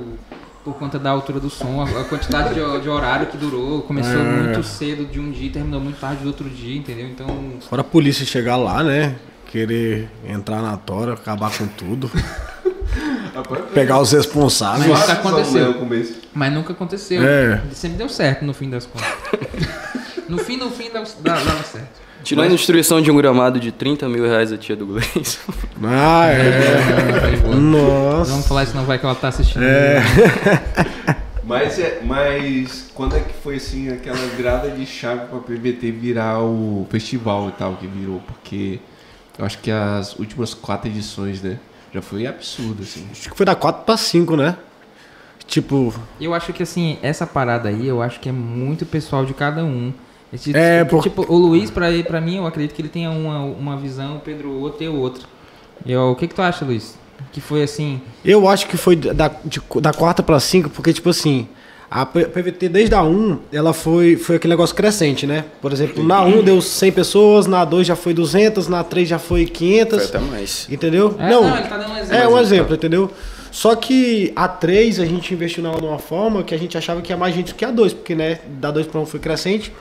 Por 0.61 0.73
conta 0.75 0.99
da 0.99 1.09
altura 1.09 1.39
do 1.39 1.49
som, 1.49 1.81
a 1.81 2.01
a 2.01 2.03
quantidade 2.03 2.53
de, 2.53 2.81
de 2.81 2.89
horário 2.89 3.27
que 3.27 3.37
durou, 3.37 3.81
começou 3.83 4.19
É. 4.19 4.23
muito 4.23 4.61
cedo 4.61 5.05
de 5.05 5.17
um 5.17 5.31
dia 5.31 5.47
e 5.47 5.49
terminou 5.49 5.79
muito 5.79 5.97
tarde 6.01 6.21
do 6.21 6.27
outro 6.27 6.49
dia, 6.49 6.77
entendeu? 6.77 7.07
Então, 7.07 7.27
Fora 7.69 7.79
a 7.81 7.83
polícia 7.83 8.25
chegar 8.25 8.57
lá, 8.57 8.83
né? 8.83 9.15
Querer 9.49 10.07
entrar 10.27 10.61
na 10.61 10.77
tora, 10.77 11.13
acabar 11.13 11.51
com 11.57 11.65
tudo. 11.67 12.09
Pegar 13.73 13.99
os 13.99 14.11
responsáveis. 14.11 14.87
Mas 14.87 14.99
isso 14.99 15.05
Quase 15.07 15.19
aconteceu. 15.19 16.13
Mas 16.33 16.53
nunca 16.53 16.73
aconteceu. 16.73 17.23
É. 17.23 17.61
Sempre 17.71 17.97
deu 17.97 18.09
certo 18.09 18.45
no 18.45 18.53
fim 18.53 18.69
das 18.69 18.85
contas. 18.85 19.07
no 20.29 20.37
fim, 20.37 20.57
no 20.57 20.69
fim, 20.69 20.91
dava, 20.91 21.07
dava 21.21 21.63
certo. 21.63 21.99
Tirando 22.23 22.45
a 22.45 22.49
destruição 22.49 23.01
de 23.01 23.09
um 23.09 23.15
gramado 23.15 23.59
de 23.59 23.71
30 23.71 24.07
mil 24.09 24.25
reais 24.25 24.51
a 24.51 24.57
tia 24.57 24.75
do 24.75 24.85
Gleison. 24.85 25.39
Ah, 25.81 26.27
é. 26.27 27.55
Nossa. 27.55 28.31
Vamos 28.31 28.47
falar 28.47 28.63
isso 28.63 28.75
não 28.75 28.83
vai 28.83 28.99
que 28.99 29.05
ela 29.05 29.15
tá 29.15 29.29
assistindo. 29.29 29.63
É. 29.63 30.03
Mas, 31.49 31.79
é, 31.79 32.01
mas 32.03 32.91
quando 32.93 33.15
é 33.15 33.21
que 33.21 33.33
foi 33.41 33.55
assim 33.55 33.89
aquela 33.89 34.17
virada 34.37 34.69
de 34.69 34.85
chave 34.85 35.25
pra 35.27 35.39
PVT 35.39 35.89
virar 35.91 36.43
o 36.43 36.85
festival 36.91 37.49
e 37.49 37.51
tal 37.53 37.75
que 37.75 37.87
virou? 37.87 38.21
Porque 38.27 38.79
eu 39.39 39.45
acho 39.45 39.57
que 39.57 39.71
as 39.71 40.15
últimas 40.19 40.53
quatro 40.53 40.87
edições, 40.89 41.41
né? 41.41 41.57
Já 41.91 42.01
foi 42.03 42.27
absurdo, 42.27 42.83
assim. 42.83 43.07
Acho 43.11 43.31
que 43.31 43.35
foi 43.35 43.45
da 43.45 43.55
4 43.55 43.83
pra 43.83 43.97
5, 43.97 44.35
né? 44.35 44.55
Tipo, 45.47 45.91
Eu 46.21 46.33
acho 46.35 46.53
que 46.53 46.61
assim, 46.61 46.99
essa 47.01 47.25
parada 47.25 47.69
aí, 47.69 47.87
eu 47.87 48.01
acho 48.03 48.19
que 48.19 48.29
é 48.29 48.31
muito 48.31 48.85
pessoal 48.85 49.25
de 49.25 49.33
cada 49.33 49.63
um. 49.65 49.91
Esse- 50.31 50.55
É, 50.55 50.83
tipo, 50.83 50.89
por- 50.97 51.03
tipo, 51.03 51.25
o 51.27 51.35
Luiz, 51.37 51.71
pra, 51.71 51.89
ele- 51.91 52.03
pra 52.03 52.21
mim, 52.21 52.35
eu 52.37 52.45
acredito 52.45 52.75
que 52.75 52.81
ele 52.83 52.89
tenha 52.89 53.09
uma, 53.09 53.39
uma 53.39 53.75
visão, 53.77 54.17
o 54.17 54.19
Pedro 54.19 54.51
outra 54.51 54.83
e 54.83 54.87
outra. 54.87 55.23
Eu, 55.83 56.11
o 56.11 56.15
que 56.15 56.27
que 56.27 56.35
tu 56.35 56.41
acha, 56.43 56.63
Luiz? 56.63 56.95
Que 57.31 57.41
foi 57.41 57.63
assim... 57.63 57.99
Eu 58.23 58.47
acho 58.47 58.67
que 58.67 58.77
foi 58.77 58.95
da, 58.95 59.29
de- 59.43 59.61
da 59.81 59.91
quarta 59.91 60.21
pra 60.21 60.39
cinco, 60.39 60.69
porque, 60.69 60.93
tipo 60.93 61.09
assim, 61.09 61.47
a 61.91 62.05
PVT 62.05 62.69
desde 62.69 62.93
a 62.93 63.01
1, 63.03 63.39
ela 63.51 63.73
foi, 63.73 64.15
foi 64.15 64.35
aquele 64.35 64.53
negócio 64.53 64.75
crescente, 64.75 65.25
né? 65.25 65.45
Por 65.61 65.73
exemplo, 65.73 66.03
na 66.03 66.21
1 66.23 66.43
deu 66.43 66.61
100 66.61 66.91
pessoas, 66.91 67.47
na 67.47 67.65
2 67.65 67.87
já 67.87 67.95
foi 67.95 68.13
200, 68.13 68.67
na 68.67 68.83
3 68.83 69.07
já 69.09 69.17
foi 69.17 69.45
500. 69.45 69.97
Foi 70.07 70.17
até 70.17 70.19
mais. 70.19 70.67
Entendeu? 70.69 71.15
É, 71.17 71.29
não, 71.29 71.57
ele 71.57 71.67
tá 71.67 71.77
dando 71.77 71.91
um 71.93 71.97
exemplo. 71.97 72.15
É 72.23 72.27
um 72.27 72.37
exemplo, 72.39 72.75
entendeu? 72.75 73.11
Só 73.51 73.75
que 73.75 74.31
a 74.35 74.47
3 74.47 74.99
a 74.99 75.05
gente 75.05 75.33
investiu 75.33 75.63
nela 75.63 75.79
de 75.79 75.85
uma 75.87 75.97
forma 75.97 76.43
que 76.43 76.53
a 76.53 76.57
gente 76.59 76.77
achava 76.77 77.01
que 77.01 77.11
ia 77.11 77.17
mais 77.17 77.33
gente 77.33 77.55
que 77.55 77.65
a 77.65 77.71
2, 77.71 77.93
porque 77.93 78.13
né, 78.13 78.39
da 78.59 78.69
2 78.69 78.85
para 78.85 79.01
1 79.01 79.05
foi 79.07 79.19
crescente. 79.19 79.73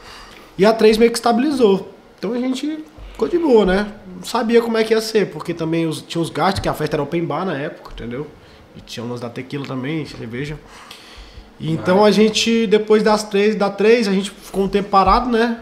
E 0.57 0.65
a 0.65 0.73
3 0.73 0.97
meio 0.97 1.11
que 1.11 1.19
estabilizou. 1.19 1.93
Então 2.19 2.33
a 2.33 2.39
gente 2.39 2.83
ficou 3.13 3.29
de 3.29 3.39
boa, 3.39 3.67
né? 3.67 3.87
Não 4.17 4.25
sabia 4.25 4.63
como 4.63 4.79
é 4.79 4.83
que 4.85 4.95
ia 4.95 5.01
ser, 5.03 5.27
porque 5.27 5.53
também 5.53 5.87
os- 5.87 6.01
tinha 6.01 6.23
os 6.23 6.31
gastos, 6.31 6.61
que 6.61 6.69
a 6.71 6.75
festa 6.75 6.97
era 6.97 7.03
open 7.03 7.23
bar 7.25 7.45
na 7.45 7.57
época, 7.59 7.91
entendeu? 7.95 8.27
E 8.75 8.81
tinha 8.81 9.05
umas 9.05 9.21
da 9.21 9.29
tequila 9.29 9.67
também, 9.67 10.07
cerveja. 10.07 10.57
E 11.61 11.73
então 11.73 12.05
a 12.05 12.11
gente, 12.11 12.67
depois 12.67 13.03
das 13.03 13.25
três, 13.25 13.55
da 13.57 13.69
3, 13.69 14.09
a 14.09 14.13
gente 14.13 14.31
ficou 14.31 14.65
um 14.65 14.69
tempo 14.69 14.89
parado, 14.91 15.29
né? 15.31 15.59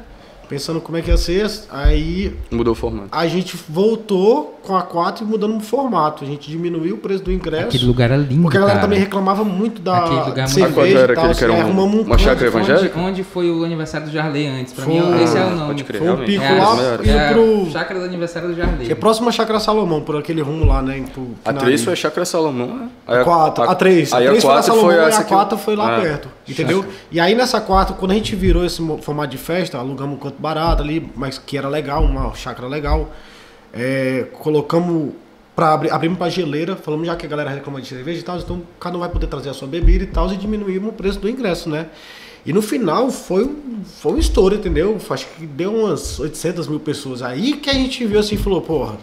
Pensando 0.49 0.81
como 0.81 0.97
é 0.97 1.03
que 1.03 1.11
ia 1.11 1.17
ser. 1.17 1.51
Aí 1.71 2.37
Mudou 2.51 2.73
o 2.73 2.77
formato. 2.77 3.09
a 3.11 3.27
gente 3.27 3.57
voltou 3.69 4.56
com 4.67 4.77
a 4.77 4.83
4 4.83 5.25
e 5.25 5.27
mudando 5.29 5.57
o 5.57 5.61
formato. 5.61 6.25
A 6.25 6.27
gente 6.27 6.51
diminuiu 6.51 6.97
o 6.97 6.99
preço 6.99 7.23
do 7.25 7.33
ingresso. 7.33 7.69
Aquele 7.69 7.85
lugar 7.87 8.11
era 8.11 8.17
lindo, 8.17 8.43
Porque 8.43 8.57
a 8.57 8.61
galera 8.61 8.79
cara. 8.81 8.87
também 8.89 8.99
reclamava 9.01 9.45
muito 9.45 9.81
da 9.81 9.99
Aquele 9.99 10.21
lugar 10.21 10.31
é 10.31 10.41
muito 10.43 10.51
cerveja 10.51 10.99
A 10.99 11.03
era 11.03 11.13
e 11.13 11.15
tal. 11.15 11.25
aquele 11.25 11.39
que 11.39 11.45
era 11.45 11.53
assim, 11.55 11.63
um- 11.63 11.67
arrumamos 11.67 11.95
um 11.95 12.03
uma 12.03 12.19
chácara 12.19 12.51
canto, 12.51 12.57
Onde, 12.59 12.71
evangélica? 12.71 13.01
onde 13.01 13.23
foi 13.25 13.51
o 13.51 13.65
aniversário 13.65 14.07
do 14.09 14.13
Jarley 14.13 14.47
antes? 14.49 14.73
Pra 14.73 14.85
Foi- 14.85 14.95
mim, 14.95 15.23
esse 15.23 15.37
é 15.37 15.41
o 15.41 15.47
Ah, 15.47 15.51
nome. 15.51 15.67
pode 15.69 15.85
crer, 15.85 15.99
Foi 15.99 16.09
um 16.09 16.15
realmente. 16.17 16.33
pico 16.33 16.45
É, 16.45 16.59
lá, 16.61 16.75
melhor. 16.77 17.01
indo 17.01 17.11
é, 17.11 17.33
pro... 17.33 17.71
Chácara 17.71 18.01
do 18.01 18.07
aniversário 18.07 18.49
do 18.49 18.55
Jarley. 18.57 18.91
É 18.91 18.95
próximo 18.95 19.29
a 19.29 19.33
Chácara 19.33 19.61
Salomão, 19.61 20.01
por 20.01 20.17
aquele 20.17 20.43
rumo 20.43 20.65
lá, 20.67 20.83
né? 20.83 21.05
Pro, 21.13 21.29
A 21.45 21.53
3 21.53 21.85
foi 21.85 21.93
a 21.93 21.97
Chácara 21.97 22.25
Salomão, 22.25 22.67
né? 22.77 22.89
Aí 23.07 23.21
a 23.21 23.25
4, 23.25 23.65
a 23.65 23.75
3. 23.75 24.13
A 24.13 24.17
Aí 24.19 24.27
3 24.27 24.39
a 24.39 24.41
foi 24.41 24.51
4 24.51 24.67
Salomão 24.67 24.91
foi 24.91 24.95
e 24.97 25.05
a 25.07 25.11
que 25.11 25.23
eu- 25.23 25.25
4 25.27 25.59
foi 25.59 25.77
lá 25.77 25.97
Ah, 25.97 26.01
perto. 26.01 26.29
Entendeu? 26.49 26.85
E 27.11 27.19
aí 27.21 27.35
nessa 27.35 27.61
4, 27.61 27.95
quando 27.95 28.11
a 28.11 28.15
gente 28.15 28.35
virou 28.37 28.65
esse 28.65 28.81
formato 29.03 29.31
de 29.31 29.39
festa, 29.39 29.79
alugamos 29.79 30.17
um 30.17 30.19
canto 30.19 30.37
barato 30.41 30.83
ali, 30.83 31.11
mas 31.17 31.39
que 31.39 31.57
era 31.59 31.69
legal, 31.69 32.03
uma 32.05 32.33
chácara 32.35 32.69
legal. 32.69 33.11
É, 33.77 34.27
colocamos 34.33 35.13
pra 35.55 35.73
abrir, 35.75 35.91
abrimos 35.91 36.19
pra 36.19 36.29
geleira, 36.29 36.77
falamos 36.77 37.07
já 37.07 37.15
que 37.15 37.27
a 37.27 37.29
galera 37.29 37.51
reclama 37.51 37.81
de 37.81 37.89
cerveja 37.89 38.21
e 38.21 38.23
tal, 38.23 38.39
então 38.39 38.63
cada 38.81 38.97
um 38.97 39.01
vai 39.01 39.09
poder 39.09 39.27
trazer 39.27 39.51
a 39.51 39.55
sua 39.55 39.69
bebida 39.69 40.05
e 40.05 40.07
tal, 40.07 40.33
e 40.33 40.37
diminuímos 40.37 40.91
o 40.91 40.93
preço 40.93 41.19
do 41.19 41.29
ingresso, 41.29 41.69
né? 41.69 41.87
E 42.45 42.53
no 42.53 42.63
final 42.63 43.11
foi 43.11 43.45
um, 43.45 43.83
foi 43.85 44.13
um 44.13 44.19
estouro, 44.19 44.55
entendeu? 44.55 44.97
Acho 45.11 45.27
que 45.27 45.47
deu 45.47 45.75
umas 45.75 46.21
800 46.21 46.69
mil 46.69 46.79
pessoas. 46.79 47.21
Aí 47.21 47.55
que 47.55 47.69
a 47.69 47.75
gente 47.75 48.05
viu 48.07 48.21
assim 48.21 48.37
e 48.37 48.39
falou, 48.39 48.63
porra, 48.63 48.97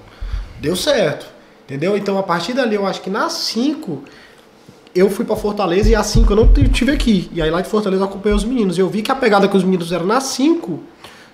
deu 0.62 0.78
certo. 0.78 1.26
Entendeu? 1.66 1.98
Então 1.98 2.18
a 2.18 2.24
partir 2.24 2.54
dali 2.54 2.76
eu 2.76 2.86
acho 2.86 3.02
que 3.02 3.10
nas 3.10 3.34
5 3.34 4.02
eu 4.96 5.10
fui 5.10 5.26
pra 5.26 5.36
Fortaleza 5.36 5.90
e 5.90 5.96
às 5.96 6.06
5 6.08 6.32
eu 6.32 6.36
não 6.38 6.54
tive 6.54 6.92
aqui. 6.94 7.30
E 7.34 7.42
aí 7.42 7.52
lá 7.52 7.60
de 7.60 7.68
Fortaleza 7.68 8.04
eu 8.04 8.08
acompanhei 8.08 8.36
os 8.36 8.46
meninos. 8.46 8.78
E 8.78 8.82
eu 8.82 8.88
vi 8.88 9.02
que 9.02 9.12
a 9.12 9.16
pegada 9.16 9.46
que 9.48 9.58
os 9.58 9.64
meninos 9.64 9.92
eram 9.92 10.06
nas 10.06 10.24
5 10.24 10.80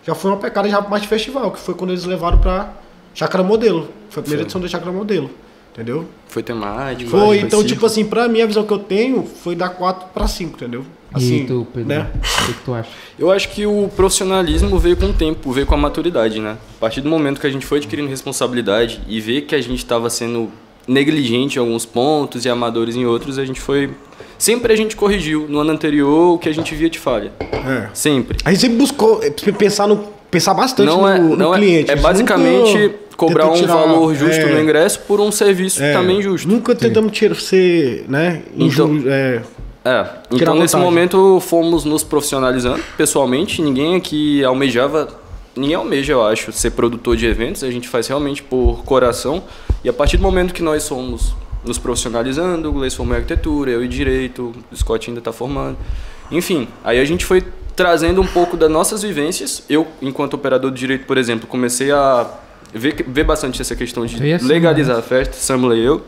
já 0.04 0.16
foi 0.16 0.32
uma 0.32 0.38
pegada 0.38 0.68
já 0.68 0.82
mais 0.82 1.04
de 1.04 1.08
festival, 1.08 1.52
que 1.52 1.60
foi 1.60 1.76
quando 1.76 1.92
eles 1.92 2.06
levaram 2.06 2.40
pra 2.40 2.74
Chácara 3.20 3.44
Modelo. 3.44 3.90
Foi 4.10 4.22
a 4.22 4.24
primeira 4.24 4.44
Foi. 4.44 4.46
edição 4.46 4.62
da 4.62 4.68
Chácara 4.70 4.94
Modelo. 4.94 5.30
Entendeu? 5.74 6.06
Foi 6.28 6.42
temático. 6.42 7.12
Foi, 7.12 7.40
então, 7.40 7.62
tipo 7.64 7.86
assim, 7.86 8.06
pra 8.06 8.30
mim 8.30 8.42
a 8.42 8.46
visão 8.46 8.64
que 8.64 8.72
eu 8.72 8.80
tenho 8.80 9.26
foi 9.44 9.56
da 9.56 9.68
4 9.68 10.08
pra 10.14 10.26
5, 10.26 10.56
entendeu? 10.56 10.86
Assim, 11.14 11.44
e 11.44 11.46
tu, 11.46 11.68
Pedro? 11.74 11.90
né? 11.90 12.08
O 12.16 12.46
que, 12.46 12.54
que 12.54 12.64
tu 12.64 12.74
acha? 12.74 12.90
Eu 13.18 13.30
acho 13.30 13.50
que 13.50 13.66
o 13.66 13.90
profissionalismo 13.94 14.80
veio 14.80 14.96
com 14.96 15.08
o 15.08 15.14
tempo, 15.14 15.52
veio 15.52 15.66
com 15.68 15.74
a 15.74 15.78
maturidade, 15.78 16.40
né? 16.40 16.56
A 16.78 16.80
partir 16.80 17.02
do 17.02 17.10
momento 17.10 17.42
que 17.42 17.48
a 17.48 17.50
gente 17.50 17.66
foi 17.66 17.80
adquirindo 17.80 18.08
responsabilidade 18.08 19.02
e 19.06 19.20
ver 19.20 19.42
que 19.42 19.54
a 19.54 19.62
gente 19.62 19.80
estava 19.80 20.10
sendo 20.10 20.50
negligente 20.88 21.58
em 21.58 21.60
alguns 21.60 21.86
pontos 21.86 22.46
e 22.46 22.50
amadores 22.50 22.96
em 22.96 23.06
outros, 23.06 23.38
a 23.38 23.44
gente 23.44 23.60
foi. 23.60 23.90
Sempre 24.38 24.72
a 24.72 24.78
gente 24.78 24.96
corrigiu 24.96 25.46
no 25.50 25.60
ano 25.60 25.72
anterior 25.72 26.36
o 26.36 26.38
que 26.38 26.48
a 26.48 26.54
gente 26.54 26.74
via 26.74 26.90
de 26.90 26.98
falha. 27.00 27.34
É. 27.42 27.90
Sempre. 27.94 28.38
A 28.46 28.52
gente 28.52 28.62
sempre 28.62 28.78
buscou 28.78 29.22
eh, 29.22 29.30
pensar, 29.52 29.88
no, 29.88 29.98
pensar 30.32 30.54
bastante 30.54 30.88
Não 30.88 31.02
no, 31.02 31.08
é, 31.08 31.20
no 31.20 31.36
não 31.36 31.54
é, 31.54 31.58
cliente. 31.58 31.92
é 31.92 31.96
basicamente 31.98 32.78
nunca 32.78 33.09
cobrar 33.20 33.48
um 33.52 33.66
valor 33.68 34.16
justo 34.16 34.42
é, 34.42 34.54
no 34.54 34.60
ingresso 34.62 35.02
por 35.02 35.20
um 35.20 35.32
serviço 35.32 35.84
é, 35.84 35.92
também 35.94 36.22
justo. 36.22 36.48
Nunca 36.48 36.74
tentamos 36.74 37.12
tirar, 37.12 37.36
ser, 37.36 38.06
né, 38.08 38.42
Então- 38.56 38.98
é, 39.06 39.42
É, 39.86 40.06
então 40.32 40.56
nesse 40.56 40.76
momento 40.78 41.40
fomos 41.40 41.84
nos 41.86 42.04
profissionalizando 42.04 42.82
pessoalmente. 42.98 43.62
Ninguém 43.62 43.96
aqui 43.96 44.44
almejava, 44.44 45.08
ninguém 45.56 45.76
almeja, 45.76 46.14
eu 46.14 46.26
acho, 46.26 46.52
ser 46.52 46.72
produtor 46.72 47.16
de 47.16 47.26
eventos. 47.26 47.64
A 47.64 47.72
gente 47.72 47.88
faz 47.88 48.08
realmente 48.08 48.42
por 48.44 48.84
coração. 48.84 49.44
E 49.84 49.90
a 49.90 49.94
partir 49.94 50.18
do 50.18 50.24
momento 50.24 50.54
que 50.54 50.62
nós 50.62 50.88
fomos 50.88 51.34
nos 51.66 51.78
profissionalizando, 51.78 52.70
o 52.70 52.74
Gleice 52.74 52.96
formou 52.96 53.16
em 53.16 53.20
arquitetura, 53.20 53.72
eu 53.72 53.84
em 53.84 53.90
direito, 53.90 54.54
o 54.72 54.76
Scott 54.76 55.10
ainda 55.10 55.20
está 55.20 55.32
formando. 55.32 55.78
Enfim, 56.32 56.68
aí 56.84 57.00
a 57.00 57.06
gente 57.06 57.26
foi 57.26 57.44
trazendo 57.76 58.22
um 58.22 58.28
pouco 58.28 58.58
das 58.58 58.70
nossas 58.70 59.02
vivências. 59.02 59.64
Eu, 59.70 59.88
enquanto 60.02 60.34
operador 60.36 60.72
de 60.72 60.78
direito, 60.80 61.06
por 61.06 61.18
exemplo, 61.18 61.48
comecei 61.48 61.92
a 61.92 62.28
ver, 62.74 63.06
ver 63.08 63.24
bastante 63.24 63.62
essa 63.62 63.76
questão 63.76 64.06
de 64.06 64.18
legalizar 64.44 64.98
a 64.98 65.02
festa, 65.02 65.34
Samuel 65.36 65.78
e 65.78 65.84
eu, 65.84 66.02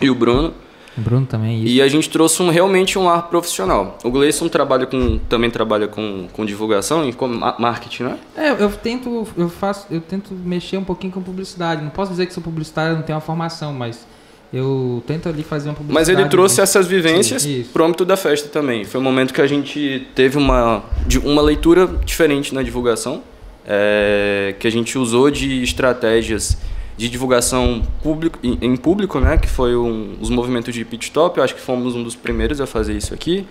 e 0.00 0.10
o 0.10 0.14
Bruno. 0.14 0.54
O 0.96 1.00
Bruno 1.00 1.24
também. 1.24 1.64
Isso. 1.64 1.72
E 1.74 1.80
a 1.80 1.88
gente 1.88 2.10
trouxe 2.10 2.42
um, 2.42 2.50
realmente 2.50 2.98
um 2.98 3.08
ar 3.08 3.28
profissional. 3.28 3.96
O 4.04 4.10
Gleison 4.10 4.46
trabalha 4.48 4.84
com, 4.84 5.18
também 5.28 5.50
trabalha 5.50 5.88
com, 5.88 6.28
com 6.30 6.44
divulgação 6.44 7.08
e 7.08 7.14
com 7.14 7.28
ma- 7.28 7.56
marketing, 7.58 8.02
né? 8.02 8.18
É, 8.36 8.50
eu 8.50 8.70
tento, 8.70 9.26
eu 9.36 9.48
faço, 9.48 9.86
eu 9.90 10.02
tento 10.02 10.34
mexer 10.34 10.76
um 10.76 10.84
pouquinho 10.84 11.10
com 11.10 11.22
publicidade. 11.22 11.82
Não 11.82 11.88
posso 11.90 12.10
dizer 12.10 12.26
que 12.26 12.34
sou 12.34 12.42
publicitário, 12.42 12.96
não 12.96 13.02
tenho 13.02 13.16
uma 13.16 13.22
formação, 13.22 13.72
mas 13.72 14.06
eu 14.52 15.02
tento 15.06 15.30
ali 15.30 15.42
fazer 15.42 15.70
uma 15.70 15.76
publicidade. 15.76 16.10
Mas 16.10 16.20
ele 16.20 16.28
trouxe 16.28 16.60
essas 16.60 16.86
vivências 16.86 17.40
Sim, 17.40 17.64
pro 17.72 17.86
âmbito 17.86 18.04
da 18.04 18.18
festa 18.18 18.50
também. 18.50 18.84
Foi 18.84 19.00
um 19.00 19.04
momento 19.04 19.32
que 19.32 19.40
a 19.40 19.46
gente 19.46 20.06
teve 20.14 20.36
uma, 20.36 20.82
uma 21.24 21.40
leitura 21.40 21.86
diferente 22.04 22.54
na 22.54 22.62
divulgação, 22.62 23.22
é, 23.66 24.54
que 24.58 24.66
a 24.66 24.70
gente 24.70 24.98
usou 24.98 25.30
de 25.30 25.62
estratégias 25.62 26.56
de 26.96 27.08
divulgação 27.08 27.82
público, 28.02 28.38
em, 28.42 28.76
público, 28.76 29.18
né? 29.18 29.36
Que 29.38 29.48
foi 29.48 29.74
um, 29.74 30.14
os 30.20 30.30
movimentos 30.30 30.74
de 30.74 30.84
pit 30.84 31.04
stop. 31.06 31.38
Eu 31.38 31.44
acho 31.44 31.54
que 31.54 31.60
fomos 31.60 31.94
um 31.94 32.02
dos 32.02 32.14
primeiros 32.14 32.60
a 32.60 32.66
fazer 32.66 32.94
isso 32.96 33.14
aqui, 33.14 33.46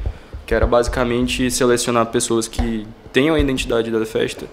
que 0.46 0.54
era 0.54 0.68
basicamente 0.68 1.50
selecionar 1.50 2.06
pessoas 2.08 2.48
que 2.48 2.86
tenham 3.12 3.36
a 3.36 3.40
identidade 3.40 3.90
da 3.92 4.06
festa 4.06 4.46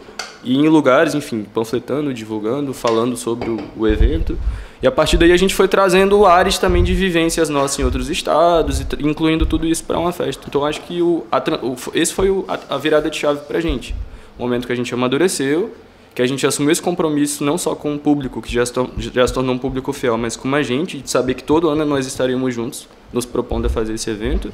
e 0.42 0.56
em 0.56 0.68
lugares, 0.68 1.14
enfim, 1.14 1.44
panfletando, 1.52 2.14
divulgando, 2.14 2.72
falando 2.72 3.16
sobre 3.16 3.50
o, 3.50 3.58
o 3.76 3.86
evento. 3.86 4.38
E 4.82 4.86
a 4.86 4.92
partir 4.92 5.16
daí 5.16 5.32
a 5.32 5.36
gente 5.36 5.54
foi 5.54 5.66
trazendo 5.68 6.24
ares 6.24 6.58
também 6.58 6.82
de 6.84 6.94
vivências 6.94 7.48
nossas 7.48 7.78
em 7.78 7.84
outros 7.84 8.08
estados, 8.08 8.80
incluindo 9.00 9.44
tudo 9.44 9.66
isso 9.66 9.82
para 9.84 9.98
uma 9.98 10.12
festa. 10.12 10.44
Então 10.48 10.64
acho 10.64 10.80
que 10.82 11.02
o, 11.02 11.26
a 11.30 11.38
o- 11.62 11.76
esse 11.94 12.12
foi 12.14 12.30
o- 12.30 12.44
a, 12.48 12.74
a 12.74 12.78
virada 12.78 13.10
de 13.10 13.16
chave 13.18 13.40
para 13.40 13.58
a 13.58 13.60
gente. 13.60 13.94
Momento 14.38 14.66
que 14.66 14.72
a 14.72 14.76
gente 14.76 14.92
amadureceu, 14.94 15.74
que 16.14 16.22
a 16.22 16.26
gente 16.26 16.46
assumiu 16.46 16.70
esse 16.70 16.82
compromisso 16.82 17.44
não 17.44 17.56
só 17.56 17.74
com 17.74 17.94
o 17.94 17.98
público, 17.98 18.42
que 18.42 18.52
já 18.52 18.64
se, 18.64 18.72
já 18.98 19.26
se 19.26 19.32
tornou 19.32 19.54
um 19.54 19.58
público 19.58 19.92
fiel, 19.92 20.16
mas 20.18 20.36
com 20.36 20.52
a 20.54 20.62
gente, 20.62 20.98
de 20.98 21.10
saber 21.10 21.34
que 21.34 21.44
todo 21.44 21.68
ano 21.68 21.84
nós 21.84 22.06
estaríamos 22.06 22.54
juntos, 22.54 22.88
nos 23.12 23.24
propondo 23.24 23.66
a 23.66 23.68
fazer 23.68 23.94
esse 23.94 24.10
evento. 24.10 24.50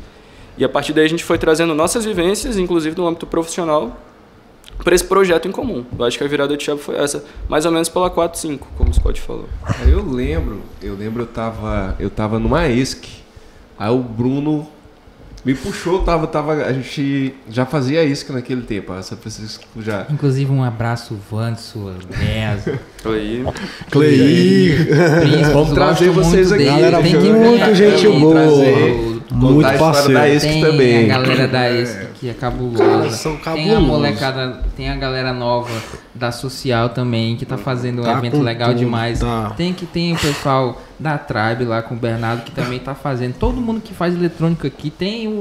E 0.56 0.64
a 0.64 0.68
partir 0.68 0.92
daí 0.92 1.04
a 1.04 1.08
gente 1.08 1.24
foi 1.24 1.38
trazendo 1.38 1.74
nossas 1.74 2.04
vivências, 2.04 2.56
inclusive 2.58 2.96
no 2.96 3.06
âmbito 3.06 3.26
profissional, 3.26 3.98
para 4.82 4.94
esse 4.94 5.04
projeto 5.04 5.48
em 5.48 5.52
comum. 5.52 5.84
Eu 5.98 6.04
acho 6.04 6.18
que 6.18 6.24
a 6.24 6.28
virada 6.28 6.56
de 6.56 6.62
chave 6.62 6.80
foi 6.80 6.96
essa, 6.96 7.24
mais 7.48 7.64
ou 7.64 7.72
menos 7.72 7.88
pela 7.88 8.10
4, 8.10 8.38
5, 8.38 8.68
como 8.76 8.90
o 8.90 8.94
Scott 8.94 9.20
falou. 9.20 9.48
Eu 9.88 10.04
lembro, 10.04 10.60
eu 10.82 10.94
lembro, 10.94 11.22
eu 11.22 11.26
tava, 11.26 11.96
eu 11.98 12.10
tava 12.10 12.38
numa 12.38 12.68
ESC, 12.68 13.08
aí 13.78 13.90
o 13.90 13.98
Bruno 13.98 14.68
me 15.44 15.54
puxou, 15.54 16.00
tava, 16.00 16.26
tava, 16.26 16.54
a 16.54 16.72
gente 16.72 17.34
já 17.50 17.66
fazia 17.66 18.02
ESC 18.02 18.32
naquele 18.32 18.62
tempo, 18.62 18.92
a 18.92 19.02
São 19.02 19.18
Francisco 19.18 19.66
já. 19.82 20.06
Inclusive 20.10 20.50
um 20.50 20.62
abraço, 20.62 21.18
Vanso, 21.30 21.92
Nesa, 22.18 22.80
Aí, 23.04 23.44
Clei. 23.90 24.74
Vamos 25.52 25.72
trazer 25.72 26.08
vocês 26.10 26.50
aqui. 26.50 26.64
Galera 26.64 27.02
tem 27.02 27.12
que 27.12 27.30
muito 27.30 27.74
gente 27.74 28.08
boa. 28.08 28.44
Muito 29.30 29.54
contar 29.56 29.68
a 29.70 29.72
história 29.74 29.94
parceiro. 29.94 30.20
da 30.20 30.28
ESC 30.28 30.48
Tem 30.48 30.60
também. 30.62 31.10
a 31.10 31.18
galera 31.18 31.48
da 31.48 31.70
ESC 31.70 32.06
que 32.20 32.28
é 32.28 32.34
cabulosa. 32.34 32.84
Cara, 32.84 33.10
são 33.10 33.36
Tem 33.36 33.74
a 33.74 33.80
molecada, 33.80 34.60
tem 34.76 34.88
a 34.90 34.96
galera 34.96 35.32
nova 35.32 35.70
da 36.14 36.30
social 36.32 36.90
também, 36.90 37.36
que 37.36 37.44
tá 37.46 37.56
fazendo 37.56 38.00
um 38.02 38.04
Tá 38.04 38.18
evento 38.18 38.40
legal 38.40 38.68
tudo, 38.70 38.78
demais. 38.78 39.20
tá. 39.20 39.52
Tem 39.56 39.72
que 39.72 39.86
tem 39.86 40.12
o 40.12 40.18
pessoal 40.18 40.80
da 40.98 41.18
Tribe 41.18 41.64
lá 41.64 41.82
com 41.82 41.94
o 41.94 41.98
Bernardo 41.98 42.42
que 42.42 42.50
também 42.52 42.78
tá 42.78 42.94
fazendo. 42.94 43.34
Todo 43.34 43.60
mundo 43.60 43.80
que 43.80 43.92
faz 43.94 44.14
eletrônica 44.14 44.68
aqui. 44.68 44.90
Tem 44.90 45.26
o, 45.26 45.30
o, 45.30 45.34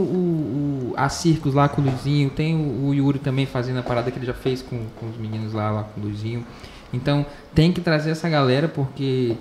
o- 0.92 0.94
a 0.98 1.10
Circos 1.10 1.54
lá 1.54 1.68
com 1.70 1.82
o 1.82 1.86
Luizinho, 1.86 2.30
tem 2.30 2.56
o, 2.56 2.88
o 2.88 2.94
Yuri 2.94 3.20
também 3.20 3.46
fazendo 3.46 3.80
a 3.80 3.84
parada 3.84 4.10
que 4.12 4.18
ele 4.18 4.26
já 4.26 4.34
fez 4.34 4.62
com, 4.62 4.80
com 5.00 5.08
os 5.10 5.18
meninos 5.18 5.54
lá, 5.54 5.70
lá 5.72 5.84
com 5.84 6.02
o 6.02 6.04
Luizinho. 6.06 6.46
Então 6.92 7.26
tem 7.54 7.72
que 7.72 7.82
trazer 7.82 8.12
essa 8.12 8.28
galera 8.30 8.68
porque. 8.68 9.36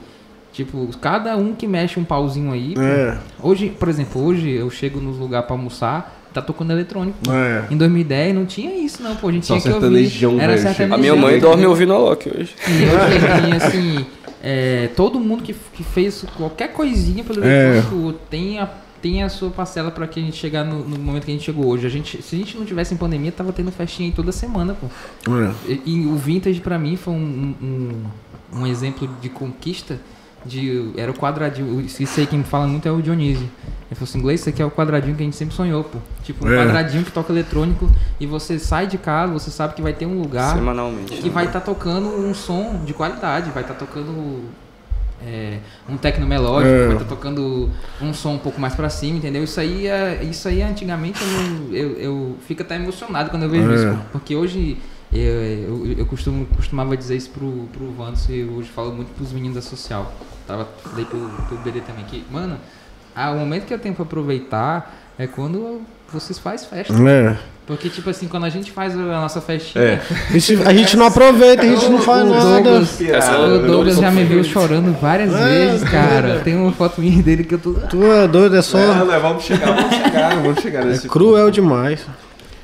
Tipo, 0.53 0.87
cada 1.01 1.37
um 1.37 1.55
que 1.55 1.67
mexe 1.67 1.99
um 1.99 2.05
pauzinho 2.05 2.53
aí. 2.53 2.75
É, 2.79 3.17
Hoje, 3.43 3.71
por 3.71 3.89
exemplo, 3.89 4.23
hoje 4.23 4.51
eu 4.51 4.69
chego 4.71 5.01
nos 5.01 5.17
lugares 5.19 5.47
pra 5.47 5.57
almoçar, 5.57 6.21
tá 6.33 6.43
tocando 6.43 6.73
eletrônico. 6.73 7.19
é. 7.31 7.73
Em 7.73 7.77
2010 7.77 8.35
não 8.35 8.45
tinha 8.45 8.75
isso, 8.77 9.03
não, 9.03 9.17
pô. 9.17 9.29
A 9.29 9.33
gente 9.33 9.47
Só 9.47 9.55
tinha 9.59 9.63
que 9.63 9.69
ouvir. 9.85 9.87
sertanejão, 10.09 10.39
Era 10.41 10.53
velho, 10.53 10.63
sertanejão. 10.63 10.95
a 10.95 10.99
minha 10.99 11.17
mãe 11.17 11.39
dorme 11.41 11.65
ouvindo 11.67 11.93
a 11.95 11.99
Loki 11.99 12.29
hoje. 12.29 12.55
E 12.69 12.71
hoje, 12.85 13.57
assim, 13.65 14.07
é, 14.43 14.91
todo 14.95 15.19
mundo 15.19 15.43
que, 15.43 15.55
que 15.73 15.83
fez 15.83 16.23
qualquer 16.37 16.69
coisinha 16.73 17.25
pelo 17.25 17.43
É. 17.43 17.71
eletrônico 17.79 18.13
tem 18.29 18.59
a, 18.59 18.69
tem 19.01 19.23
a 19.23 19.31
sua 19.31 19.51
parcela 19.51 19.91
pra 19.91 20.07
que 20.07 20.21
a 20.21 20.23
gente 20.23 20.37
chegar 20.37 20.65
no, 20.65 20.85
no 20.87 20.99
momento 20.99 21.25
que 21.25 21.31
a 21.31 21.35
gente 21.35 21.45
chegou 21.45 21.65
hoje. 21.67 21.87
A 21.87 21.91
gente, 21.91 22.23
se 22.23 22.37
a 22.37 22.39
gente 22.39 22.59
não 22.59 22.67
tivesse 22.67 22.93
em 22.93 22.97
pandemia, 22.99 23.33
tava 23.33 23.55
tendo 23.55 23.73
festinha 23.73 24.07
aí 24.11 24.15
toda 24.15 24.33
semana, 24.33 24.77
pô. 24.79 24.87
É. 25.35 25.51
E, 25.87 26.03
e 26.03 26.07
o 26.07 26.15
Vintage 26.17 26.61
pra 26.61 26.79
mim 26.79 26.95
foi 26.97 27.15
um, 27.15 27.55
um, 27.63 28.61
um 28.61 28.67
exemplo 28.67 29.09
de 29.21 29.31
conquista. 29.31 29.99
De, 30.45 30.91
era 30.97 31.11
o 31.11 31.15
quadradinho. 31.15 31.81
Isso 31.81 32.19
aí 32.19 32.27
quem 32.27 32.41
me 32.41 32.45
fala 32.45 32.67
muito 32.67 32.87
é 32.89 32.91
o 32.91 33.01
Dionísio. 33.01 33.45
Ele 33.45 33.95
falou 33.95 34.05
assim: 34.05 34.19
inglês, 34.19 34.41
isso 34.41 34.49
aqui 34.49 34.61
é 34.61 34.65
o 34.65 34.71
quadradinho 34.71 35.15
que 35.15 35.23
a 35.23 35.25
gente 35.25 35.37
sempre 35.37 35.55
sonhou, 35.55 35.85
pô. 35.85 35.99
Tipo, 36.25 36.47
um 36.47 36.53
É. 36.53 36.65
quadradinho 36.65 37.05
que 37.05 37.13
toca 37.13 37.33
eletrônico 37.33 37.89
e 38.19 38.27
você 38.27 38.59
sai 38.59 38.87
de 38.87 38.99
casa, 38.99 39.33
você 39.33 39.51
sabe 39.51 39.75
que 39.75 39.83
vai 39.83 39.93
ter 39.93 40.07
um 40.07 40.21
lugar 40.21 40.55
Semanalmente. 40.57 41.13
que 41.15 41.31
vai 41.31 41.47
estar 41.47 41.61
tocando 41.61 42.09
um 42.09 42.35
som 42.35 42.81
de 42.85 42.93
qualidade, 42.93 43.51
vai 43.51 43.63
estar 43.63 43.75
tocando 43.75 44.41
é, 45.25 45.59
um 45.89 45.97
tecno 45.97 46.27
melódico, 46.27 46.75
É. 46.75 46.87
vai 46.87 46.97
estar 46.97 47.05
tocando 47.09 47.71
um 48.01 48.13
som 48.13 48.33
um 48.35 48.39
pouco 48.39 48.61
mais 48.61 48.75
pra 48.75 48.89
cima, 48.91 49.19
entendeu? 49.19 49.45
Isso 49.45 49.61
aí, 49.61 49.87
é, 49.87 50.25
isso 50.25 50.49
aí 50.49 50.61
antigamente 50.63 51.21
eu, 51.71 51.77
eu, 51.77 51.91
eu 51.99 52.37
fico 52.49 52.63
até 52.63 52.75
emocionado 52.75 53.31
quando 53.31 53.45
eu 53.45 53.49
vejo 53.51 53.71
É. 53.71 53.75
isso, 53.77 53.87
pô. 53.87 53.99
porque 54.11 54.35
hoje 54.35 54.79
eu, 55.21 55.43
eu, 55.43 55.95
eu 55.99 56.07
costumo, 56.07 56.47
costumava 56.57 56.97
dizer 56.97 57.17
isso 57.17 57.31
pro, 57.31 57.69
pro 57.73 57.91
Vantos 57.93 58.29
e 58.29 58.41
eu 58.41 58.53
hoje 58.53 58.69
falo 58.71 58.93
muito 58.93 59.15
pros 59.15 59.33
meninos 59.33 59.57
da 59.57 59.63
social. 59.63 60.13
Tava, 60.47 60.69
falei 60.83 61.05
pro, 61.05 61.19
pro 61.49 61.57
BD 61.59 61.81
também 61.81 62.05
que, 62.05 62.25
mano, 62.31 62.57
ah, 63.15 63.31
o 63.31 63.37
momento 63.39 63.67
que 63.67 63.75
eu 63.75 63.79
tenho 63.79 63.95
pra 63.95 64.05
aproveitar 64.05 64.95
é 65.19 65.27
quando 65.27 65.83
vocês 66.13 66.39
fazem 66.39 66.69
festa. 66.69 66.95
É. 67.09 67.37
Porque, 67.67 67.89
tipo 67.89 68.11
assim, 68.11 68.27
quando 68.27 68.45
a 68.45 68.49
gente 68.49 68.73
faz 68.73 68.93
a 68.95 68.99
nossa 68.99 69.41
festinha, 69.41 69.85
É. 69.85 70.01
A 70.67 70.73
gente 70.75 70.97
não 70.97 71.07
aproveita, 71.07 71.63
a 71.63 71.67
gente 71.67 71.89
não 71.89 72.01
faz 72.01 72.23
o 72.23 72.31
nada. 72.31 72.61
Douglas, 72.61 73.01
o 73.01 73.67
Douglas 73.67 73.97
já 73.99 74.11
me 74.11 74.25
viu 74.25 74.43
chorando 74.43 74.93
várias 75.01 75.33
É, 75.33 75.45
vezes, 75.45 75.89
cara. 75.89 76.41
Tem 76.41 76.57
uma 76.57 76.73
foto 76.73 77.01
minha 77.01 77.23
dele 77.23 77.45
que 77.45 77.55
eu 77.55 77.59
tô. 77.59 77.75
Tu 77.75 78.05
é 78.05 78.27
doido, 78.27 78.57
é 78.57 78.63
só. 78.63 78.79
Não, 78.79 79.07
vamos 79.21 79.45
chegar, 79.45 79.75
vamos 79.75 79.95
chegar, 79.95 80.37
vamos 80.37 80.61
chegar 80.61 80.91
É 80.91 80.99
cruel 81.09 81.51
demais. 81.51 82.05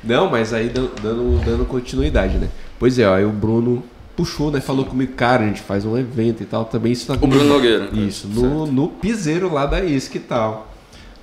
Não, 0.03 0.29
mas 0.29 0.53
aí 0.53 0.69
dan- 0.69 0.87
dando, 1.01 1.43
dando 1.45 1.65
continuidade, 1.65 2.37
né? 2.37 2.49
Pois 2.79 2.97
é, 2.97 3.07
ó, 3.07 3.15
aí 3.15 3.25
o 3.25 3.31
Bruno 3.31 3.83
puxou, 4.15 4.49
né? 4.51 4.61
Falou 4.61 4.85
comigo, 4.85 5.13
cara, 5.13 5.43
a 5.43 5.47
gente 5.47 5.61
faz 5.61 5.85
um 5.85 5.97
evento 5.97 6.41
e 6.43 6.45
tal. 6.45 6.65
Também 6.65 6.91
isso 6.91 7.07
tá 7.07 7.13
O 7.13 7.27
Bruno 7.27 7.45
Nogueira. 7.45 7.89
Isso, 7.93 8.27
no, 8.27 8.65
no 8.67 8.87
piseiro 8.87 9.53
lá 9.53 9.65
da 9.65 9.83
ISC 9.83 10.15
e 10.15 10.19
tal. 10.21 10.73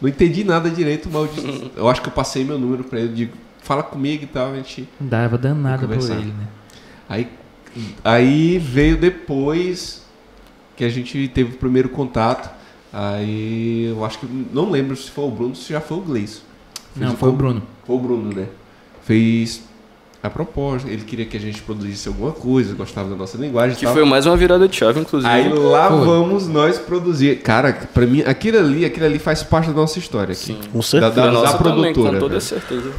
Não 0.00 0.08
entendi 0.08 0.44
nada 0.44 0.68
direito, 0.68 1.08
mas 1.10 1.30
eu, 1.76 1.88
acho 1.88 2.02
que 2.02 2.08
eu 2.08 2.12
passei 2.12 2.44
meu 2.44 2.58
número 2.58 2.84
pra 2.84 3.00
ele. 3.00 3.12
Digo, 3.14 3.32
fala 3.62 3.82
comigo 3.82 4.24
e 4.24 4.26
tal, 4.26 4.52
a 4.52 4.56
gente. 4.56 4.86
Dava 5.00 5.38
danada 5.38 5.78
por 5.86 5.94
conversar. 5.94 6.14
ele, 6.16 6.26
né? 6.32 6.46
Aí, 7.08 7.28
aí 8.04 8.58
veio 8.58 8.96
depois 8.96 10.02
que 10.76 10.84
a 10.84 10.88
gente 10.88 11.28
teve 11.28 11.54
o 11.54 11.58
primeiro 11.58 11.88
contato. 11.88 12.54
Aí 12.92 13.86
eu 13.90 14.04
acho 14.04 14.18
que. 14.18 14.26
Não 14.52 14.70
lembro 14.70 14.94
se 14.96 15.10
foi 15.10 15.24
o 15.24 15.30
Bruno 15.30 15.50
ou 15.50 15.54
se 15.54 15.72
já 15.72 15.80
foi 15.80 15.96
o 15.98 16.00
Gleison. 16.00 16.40
Não, 16.94 17.16
foi 17.16 17.28
o 17.28 17.32
Bruno. 17.32 17.62
Foi 17.86 17.96
o 17.96 17.98
Bruno, 17.98 18.34
né? 18.34 18.46
Fez 19.06 19.62
a 20.26 20.30
proposta. 20.30 20.88
Ele 20.88 21.02
queria 21.02 21.24
que 21.26 21.36
a 21.36 21.40
gente 21.40 21.62
produzisse 21.62 22.08
alguma 22.08 22.32
coisa, 22.32 22.74
gostava 22.74 23.08
da 23.08 23.16
nossa 23.16 23.36
linguagem 23.38 23.72
e 23.74 23.78
Que 23.78 23.84
tal. 23.84 23.94
foi 23.94 24.04
mais 24.04 24.26
uma 24.26 24.36
virada 24.36 24.68
de 24.68 24.76
chave, 24.76 25.00
inclusive. 25.00 25.30
Aí 25.32 25.48
lá 25.52 25.88
Foi. 25.88 26.04
vamos 26.04 26.46
nós 26.48 26.78
produzir. 26.78 27.36
Cara, 27.36 27.72
pra 27.94 28.06
mim, 28.06 28.22
aquilo 28.26 28.58
ali, 28.58 28.84
aquilo 28.84 29.06
ali 29.06 29.18
faz 29.18 29.42
parte 29.42 29.68
da 29.70 29.74
nossa 29.76 29.98
história 29.98 30.32
aqui. 30.32 30.46
Sim. 30.46 30.58
Com 30.72 30.78
Da, 30.78 30.84
certeza. 30.84 31.12
da, 31.14 31.20
Da 31.22 31.26
da 31.26 31.32
nossa 31.32 31.58
também, 31.58 31.92
produtora. 31.92 32.12
com 32.14 32.18
toda 32.20 32.34
né? 32.34 32.40
certeza. 32.40 32.90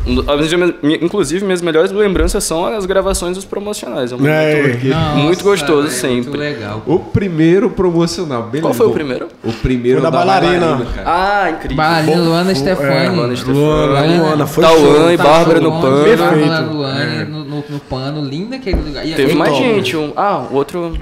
Inclusive, 1.02 1.44
minhas 1.46 1.62
melhores 1.62 1.92
lembranças 1.92 2.44
são 2.44 2.66
as 2.66 2.86
gravações 2.86 3.36
dos 3.36 3.46
promocionais. 3.46 4.12
É 4.12 4.16
um 4.16 4.26
É. 4.28 4.78
Nossa, 4.90 5.16
muito 5.18 5.44
gostoso 5.44 5.84
velho, 5.88 5.92
sempre. 5.94 6.30
Muito 6.30 6.38
legal. 6.38 6.84
O 6.86 7.00
primeiro 7.00 7.70
promocional, 7.70 8.44
beleza. 8.44 8.62
Qual 8.62 8.74
foi 8.74 8.88
o 8.88 8.92
primeiro? 8.92 9.28
O 9.44 9.52
primeiro 9.54 10.02
Foi 10.02 10.12
da 10.12 10.18
bailarina. 10.18 10.86
cara. 10.96 11.04
Ah, 11.06 11.50
incrível. 11.52 11.78
Bailarina 11.78 12.22
Luana 12.22 12.56
Stefani. 12.56 13.16
Luana 13.16 13.36
Stefani. 13.36 13.58
Luana, 13.58 14.18
Luana, 14.24 14.48
foi 14.48 14.63
Tauan 14.63 15.13
e 15.13 15.18
Bárbara 15.18 15.60
no 15.60 15.72
pano. 15.82 16.04
Perfeito. 16.04 16.48
Bárbara 16.48 17.16
No, 17.25 17.43
no, 17.43 17.63
no 17.69 17.80
pano. 17.80 18.23
Lindo 18.23 18.56
aquele 18.56 18.82
lugar. 18.82 19.06
E- 19.06 19.13
Teve 19.13 19.36
mais 19.36 19.56
gente. 19.56 19.95
Um... 19.95 20.13
Ah, 20.15 20.47
o 20.49 20.56
outro. 20.56 20.97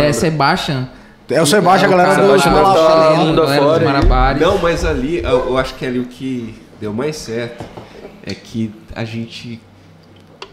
É. 0.00 0.12
Sebastian. 0.12 0.88
É 1.28 1.42
o 1.42 1.46
Sebastião, 1.46 1.92
a 1.92 1.96
galera 1.96 2.22
do 2.22 2.40
tá. 4.08 4.34
Não, 4.40 4.58
mas 4.58 4.84
ali, 4.84 5.18
eu, 5.18 5.48
eu 5.48 5.58
acho 5.58 5.74
que 5.74 5.84
ali 5.84 5.98
o 5.98 6.04
que 6.04 6.54
deu 6.80 6.92
mais 6.92 7.16
certo 7.16 7.64
é 8.24 8.32
que 8.34 8.72
a 8.94 9.04
gente 9.04 9.60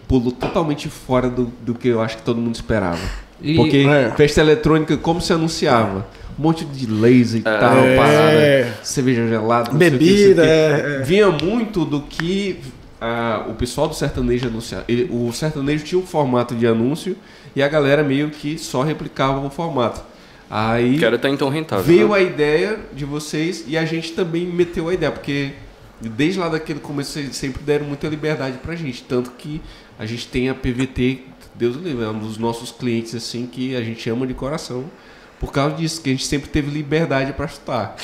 pulou 0.07 0.31
totalmente 0.31 0.89
fora 0.89 1.29
do, 1.29 1.45
do 1.61 1.73
que 1.73 1.87
eu 1.89 2.01
acho 2.01 2.17
que 2.17 2.23
todo 2.23 2.39
mundo 2.41 2.55
esperava. 2.55 2.99
E- 3.41 3.55
Porque 3.55 3.85
É. 3.87 4.11
festa 4.15 4.41
eletrônica, 4.41 4.97
como 4.97 5.21
se 5.21 5.31
anunciava? 5.33 6.07
Um 6.37 6.41
monte 6.41 6.65
de 6.65 6.87
laser 6.87 7.41
e 7.41 7.43
tal, 7.43 7.77
É. 7.77 7.95
parada, 7.95 8.73
cerveja 8.81 9.27
gelada, 9.27 9.71
não 9.71 9.77
sei 9.79 9.87
o 9.87 9.91
que, 9.91 9.97
Bebida, 9.97 10.43
sei 10.43 10.51
o 10.51 10.53
é, 10.53 10.81
que. 10.81 10.87
é. 10.87 10.99
Vinha 11.03 11.29
muito 11.29 11.85
do 11.85 12.01
que 12.01 12.59
o 13.49 13.53
pessoal 13.53 13.87
do 13.87 13.95
sertanejo 13.95 14.47
anunciava. 14.47 14.85
Ele- 14.87 15.07
o 15.11 15.31
sertanejo 15.33 15.83
tinha 15.83 15.99
um 15.99 16.05
formato 16.05 16.55
de 16.55 16.65
anúncio 16.67 17.15
e 17.55 17.61
a 17.61 17.67
galera 17.67 18.03
meio 18.03 18.29
que 18.29 18.57
só 18.57 18.81
replicava 18.81 19.39
o 19.45 19.49
formato. 19.49 20.01
Aí 20.49 20.97
Que 20.99 21.05
era 21.05 21.15
até 21.15 21.29
então 21.29 21.49
rentável. 21.49 21.83
veio 21.83 22.09
né? 22.09 22.15
a 22.17 22.21
ideia 22.21 22.79
de 22.93 23.05
vocês 23.05 23.63
e 23.67 23.77
a 23.77 23.85
gente 23.85 24.11
também 24.11 24.45
meteu 24.45 24.87
a 24.89 24.93
ideia, 24.93 25.11
porque 25.11 25.51
desde 25.99 26.39
lá 26.39 26.49
daquele 26.49 26.79
começo 26.79 27.11
vocês 27.13 27.35
sempre 27.35 27.63
deram 27.63 27.85
muita 27.85 28.07
liberdade 28.07 28.57
pra 28.59 28.75
gente, 28.75 29.03
tanto 29.03 29.31
que 29.31 29.59
a 29.97 30.05
gente 30.05 30.27
tem 30.27 30.49
a 30.49 30.53
PVT, 30.53 31.21
Deus 31.55 31.75
livre, 31.77 32.03
é 32.03 32.09
um 32.09 32.19
dos 32.19 32.37
nossos 32.37 32.71
clientes 32.71 33.15
assim 33.15 33.45
que 33.47 33.75
a 33.75 33.81
gente 33.81 34.07
ama 34.09 34.27
de 34.27 34.33
coração, 34.33 34.85
por 35.39 35.51
causa 35.51 35.75
disso, 35.75 36.01
que 36.01 36.09
a 36.09 36.13
gente 36.13 36.25
sempre 36.25 36.49
teve 36.49 36.69
liberdade 36.71 37.33
pra 37.33 37.47
chutar. 37.47 37.95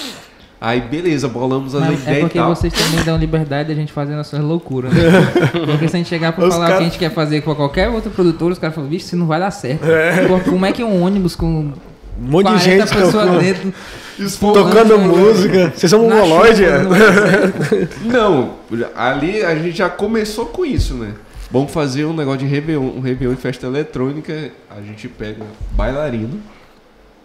Aí 0.61 0.81
beleza, 0.81 1.27
bolamos 1.29 1.73
as 1.73 1.81
Mas 1.81 1.91
é 1.91 1.93
ideias 2.01 2.17
e 2.17 2.21
porque 2.21 2.37
tal. 2.37 2.53
vocês 2.53 2.73
também 2.73 3.01
dão 3.05 3.17
liberdade 3.17 3.71
a 3.71 3.75
gente 3.75 3.93
fazendo 3.93 4.19
as 4.19 4.27
suas 4.27 4.41
loucuras, 4.41 4.91
né? 4.93 5.01
Porque 5.65 5.87
se 5.87 5.95
a 5.95 5.99
gente 5.99 6.09
chegar 6.09 6.33
pra 6.33 6.45
Os 6.45 6.53
falar 6.53 6.65
o 6.65 6.67
cara- 6.67 6.77
que 6.79 6.83
a 6.83 6.89
gente 6.89 6.99
quer 6.99 7.11
fazer 7.11 7.39
com 7.41 7.55
qualquer 7.55 7.87
outro 7.89 8.11
produtor, 8.11 8.51
os 8.51 8.59
caras 8.59 8.75
falam, 8.75 8.89
bicho, 8.89 9.05
isso 9.05 9.15
não 9.15 9.25
vai 9.25 9.39
dar 9.39 9.51
certo. 9.51 9.85
Pô, 10.27 10.39
como 10.51 10.65
é 10.65 10.73
que 10.73 10.83
um 10.83 11.01
ônibus 11.01 11.33
com 11.33 11.47
Um 11.47 11.73
monte 12.19 12.47
de 12.47 12.51
40 12.55 12.59
gente 12.59 12.89
pessoas 12.93 13.11
tocando, 13.13 13.39
dentro... 13.39 13.73
tocando 14.39 14.93
pulando, 14.95 14.99
música. 15.17 15.71
Vocês 15.73 15.89
são 15.89 16.01
mongoloide? 16.01 16.65
é? 16.65 16.81
Não, 18.03 18.55
ali 18.95 19.41
a 19.43 19.55
gente 19.55 19.77
já 19.77 19.89
começou 19.89 20.47
com 20.47 20.65
isso, 20.65 20.93
né? 20.95 21.13
Vamos 21.49 21.71
fazer 21.71 22.03
um 22.05 22.13
negócio 22.13 22.39
de 22.41 22.45
Réveillon, 22.47 22.81
um 22.97 22.99
Réveillon 22.99 23.31
em 23.33 23.37
festa 23.37 23.65
eletrônica. 23.65 24.51
A 24.69 24.81
gente 24.81 25.07
pega 25.07 25.43
bailarino, 25.71 26.39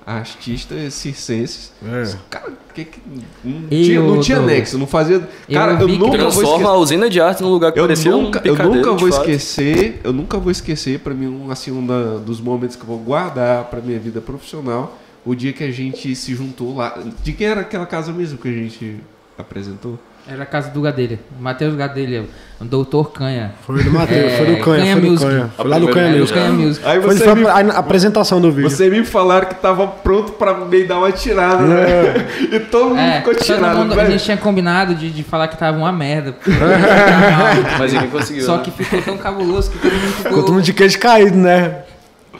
artistas 0.06 0.92
circenses. 0.94 1.72
É. 1.84 2.14
Cara, 2.30 2.52
que 2.74 2.84
que. 2.84 3.00
Não 3.44 3.62
E 3.70 3.84
tinha, 3.84 4.00
não 4.00 4.20
tinha 4.20 4.40
nexo, 4.40 4.76
não 4.78 4.86
fazia. 4.86 5.26
Cara, 5.52 5.72
eu, 5.72 5.86
que 5.86 5.92
nunca 5.92 6.06
vou 6.06 6.10
Transforma 6.18 6.50
a 6.50 6.56
esquecer. 6.58 6.76
usina 6.78 7.10
de 7.10 7.20
arte 7.20 7.42
num 7.42 7.48
lugar 7.50 7.72
que 7.72 7.78
Eu 7.78 7.84
parecia 7.84 8.10
nunca, 8.10 8.40
um 8.40 8.46
eu 8.46 8.54
nunca 8.74 8.92
vou 8.92 9.10
fato. 9.10 9.20
esquecer, 9.30 10.00
eu 10.04 10.12
nunca 10.12 10.38
vou 10.38 10.50
esquecer, 10.50 10.98
pra 11.00 11.14
mim, 11.14 11.26
um, 11.28 11.50
assim, 11.50 11.70
um 11.70 11.84
da- 11.86 12.16
dos 12.18 12.40
momentos 12.40 12.76
que 12.76 12.82
eu 12.82 12.86
vou 12.86 12.98
guardar 12.98 13.64
pra 13.64 13.80
minha 13.80 13.98
vida 13.98 14.20
profissional, 14.20 14.98
o 15.24 15.34
dia 15.34 15.52
que 15.52 15.64
a 15.64 15.70
gente 15.70 16.14
se 16.14 16.34
juntou 16.34 16.74
lá. 16.76 16.98
De 17.22 17.32
quem 17.32 17.46
era 17.46 17.62
aquela 17.62 17.86
casa 17.86 18.12
mesmo 18.12 18.36
que 18.38 18.48
a 18.48 18.52
gente 18.52 18.96
apresentou? 19.38 19.98
Era 20.26 20.44
a 20.44 20.46
casa 20.46 20.70
do 20.70 20.80
Gadelha. 20.80 21.18
Matheus 21.38 21.74
Gadelha, 21.74 22.24
o 22.58 22.64
doutor 22.64 23.12
Canha. 23.12 23.52
Foi 23.66 23.82
do 23.84 23.90
Matheus, 23.90 24.32
É, 24.32 24.37
foi 24.38 24.46
do 24.46 24.62
Canha, 24.62 24.82
Canha 24.82 24.96
foi 24.96 25.10
do. 25.10 25.20
Canha. 25.20 25.50
Foi 25.54 25.68
lá 25.68 25.78
do 25.78 25.88
A 25.88 25.92
Canha 25.92 26.06
Era 26.06 26.14
primeira 26.14 26.16
o 26.16 26.20
Music. 26.20 26.38
Canha 26.38 26.52
Music. 26.52 26.87
Aí 26.87 26.98
você 26.98 27.24
foi 27.24 27.34
me, 27.34 27.46
a, 27.46 27.52
a 27.52 27.78
apresentação 27.78 28.40
do 28.40 28.50
vídeo. 28.50 28.70
você 28.70 28.88
me 28.88 29.04
falaram 29.04 29.46
que 29.46 29.54
tava 29.56 29.87
pronto 29.87 30.32
pra 30.32 30.54
me 30.54 30.84
dar 30.84 30.96
uma 30.98 31.12
tirada, 31.12 31.62
né? 31.62 32.26
E 32.50 32.58
todo 32.58 32.90
mundo 32.90 33.00
É, 33.00 33.18
ficou 33.18 33.34
tirado, 33.34 33.78
mundo, 33.78 34.00
a 34.00 34.04
gente 34.06 34.24
tinha 34.24 34.37
combinado 34.38 34.94
de, 34.94 35.10
de 35.10 35.22
falar 35.22 35.48
que 35.48 35.58
tava 35.58 35.76
uma 35.76 35.92
merda. 35.92 36.34
Mas 37.78 37.92
ninguém 37.92 38.08
conseguiu. 38.08 38.44
Só 38.46 38.56
né? 38.56 38.62
que 38.64 38.70
ficou 38.70 39.02
tão 39.02 39.18
cabuloso 39.18 39.70
que 39.70 39.78
todo 39.78 39.92
mundo 39.92 40.06
ficou. 40.12 40.22
Ficou 40.30 40.42
todo 40.42 40.54
mundo 40.54 40.64
de 40.64 40.72
queijo 40.72 40.98
caído, 40.98 41.37
né? 41.37 41.82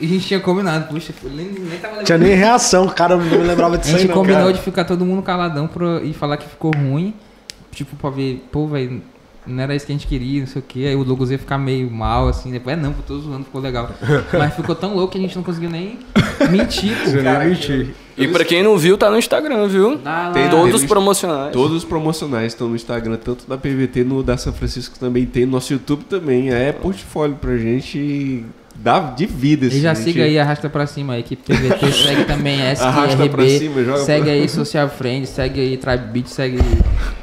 E 0.01 0.07
a 0.07 0.09
gente 0.09 0.27
tinha 0.27 0.40
combinado, 0.40 0.88
puxa, 0.88 1.12
nem, 1.23 1.47
nem 1.47 1.79
tava 1.79 1.88
lembrando. 1.88 2.07
Tinha 2.07 2.18
nem 2.18 2.35
reação, 2.35 2.88
cara, 2.88 3.16
não 3.16 3.25
me 3.25 3.37
lembrava 3.37 3.75
A 3.75 3.79
disso 3.79 3.94
aí 3.94 4.01
gente 4.01 4.09
não, 4.09 4.16
combinou 4.16 4.40
cara. 4.42 4.53
de 4.55 4.61
ficar 4.61 4.85
todo 4.85 5.05
mundo 5.05 5.23
caladão 5.23 5.66
pra, 5.66 6.01
e 6.03 6.12
falar 6.14 6.38
que 6.38 6.49
ficou 6.49 6.73
ruim. 6.73 7.14
Tipo, 7.75 7.97
pra 7.97 8.11
ver, 8.11 8.45
pô, 8.51 8.67
velho, 8.67 9.03
não 9.47 9.63
era 9.63 9.75
isso 9.75 9.85
que 9.85 9.93
a 9.93 9.95
gente 9.95 10.07
queria, 10.07 10.41
não 10.41 10.47
sei 10.47 10.61
o 10.61 10.65
que. 10.67 10.87
Aí 10.87 10.97
o 10.97 11.05
Douglas 11.05 11.31
ia 11.31 11.39
ficar 11.39 11.59
meio 11.59 11.91
mal, 11.91 12.29
assim. 12.29 12.51
Depois, 12.51 12.77
é 12.77 12.81
não, 12.81 12.93
tô 12.93 13.19
zoando, 13.19 13.45
ficou 13.45 13.61
legal. 13.61 13.91
Mas 14.33 14.55
ficou 14.55 14.75
tão 14.75 14.95
louco 14.95 15.13
que 15.13 15.19
a 15.19 15.21
gente 15.21 15.37
não 15.37 15.43
conseguiu 15.43 15.71
nem 15.71 15.99
mentir, 16.51 16.97
pô. 16.99 17.11
Você 17.11 17.23
nem 17.23 17.49
mentir. 17.49 17.95
E 18.17 18.29
pra 18.29 18.45
quem 18.45 18.63
não 18.63 18.79
viu, 18.79 18.97
tá 18.97 19.11
no 19.11 19.19
Instagram, 19.19 19.67
viu? 19.67 20.01
Lá. 20.03 20.31
Tem 20.33 20.49
Todos 20.49 20.83
os 20.83 20.87
promocionais. 20.87 21.53
Todos 21.53 21.77
os 21.77 21.85
promocionais 21.85 22.53
estão 22.53 22.69
no 22.69 22.77
Instagram, 22.77 23.17
tanto 23.17 23.47
da 23.47 23.59
PVT, 23.59 24.05
no 24.05 24.23
da 24.23 24.37
São 24.37 24.53
Francisco 24.53 24.99
também 24.99 25.27
tem, 25.27 25.45
nosso 25.45 25.73
YouTube 25.73 26.05
também. 26.05 26.51
É 26.51 26.73
portfólio 26.73 27.37
pra 27.37 27.57
gente 27.57 28.45
dar 28.77 29.15
de 29.15 29.27
vida. 29.27 29.67
E 29.67 29.81
já 29.81 29.93
a 29.93 29.95
gente 29.95 30.05
siga 30.05 30.25
aí, 30.25 30.39
arrasta 30.39 30.69
pra 30.69 30.87
cima, 30.87 31.15
a 31.15 31.19
equipe 31.19 31.43
PVT, 31.43 31.93
segue 31.93 32.25
também 32.25 32.61
Arrasta 32.63 33.29
pra 33.29 33.45
SQRB, 33.45 33.59
cima, 33.59 33.85
joga 33.85 33.99
segue 34.05 34.23
pra- 34.25 34.33
aí 34.33 34.49
Social 34.49 34.89
Friends, 34.89 35.29
segue 35.31 35.61
aí 35.61 35.77
Tribe 35.77 36.05
Beat, 36.13 36.27
segue 36.27 36.59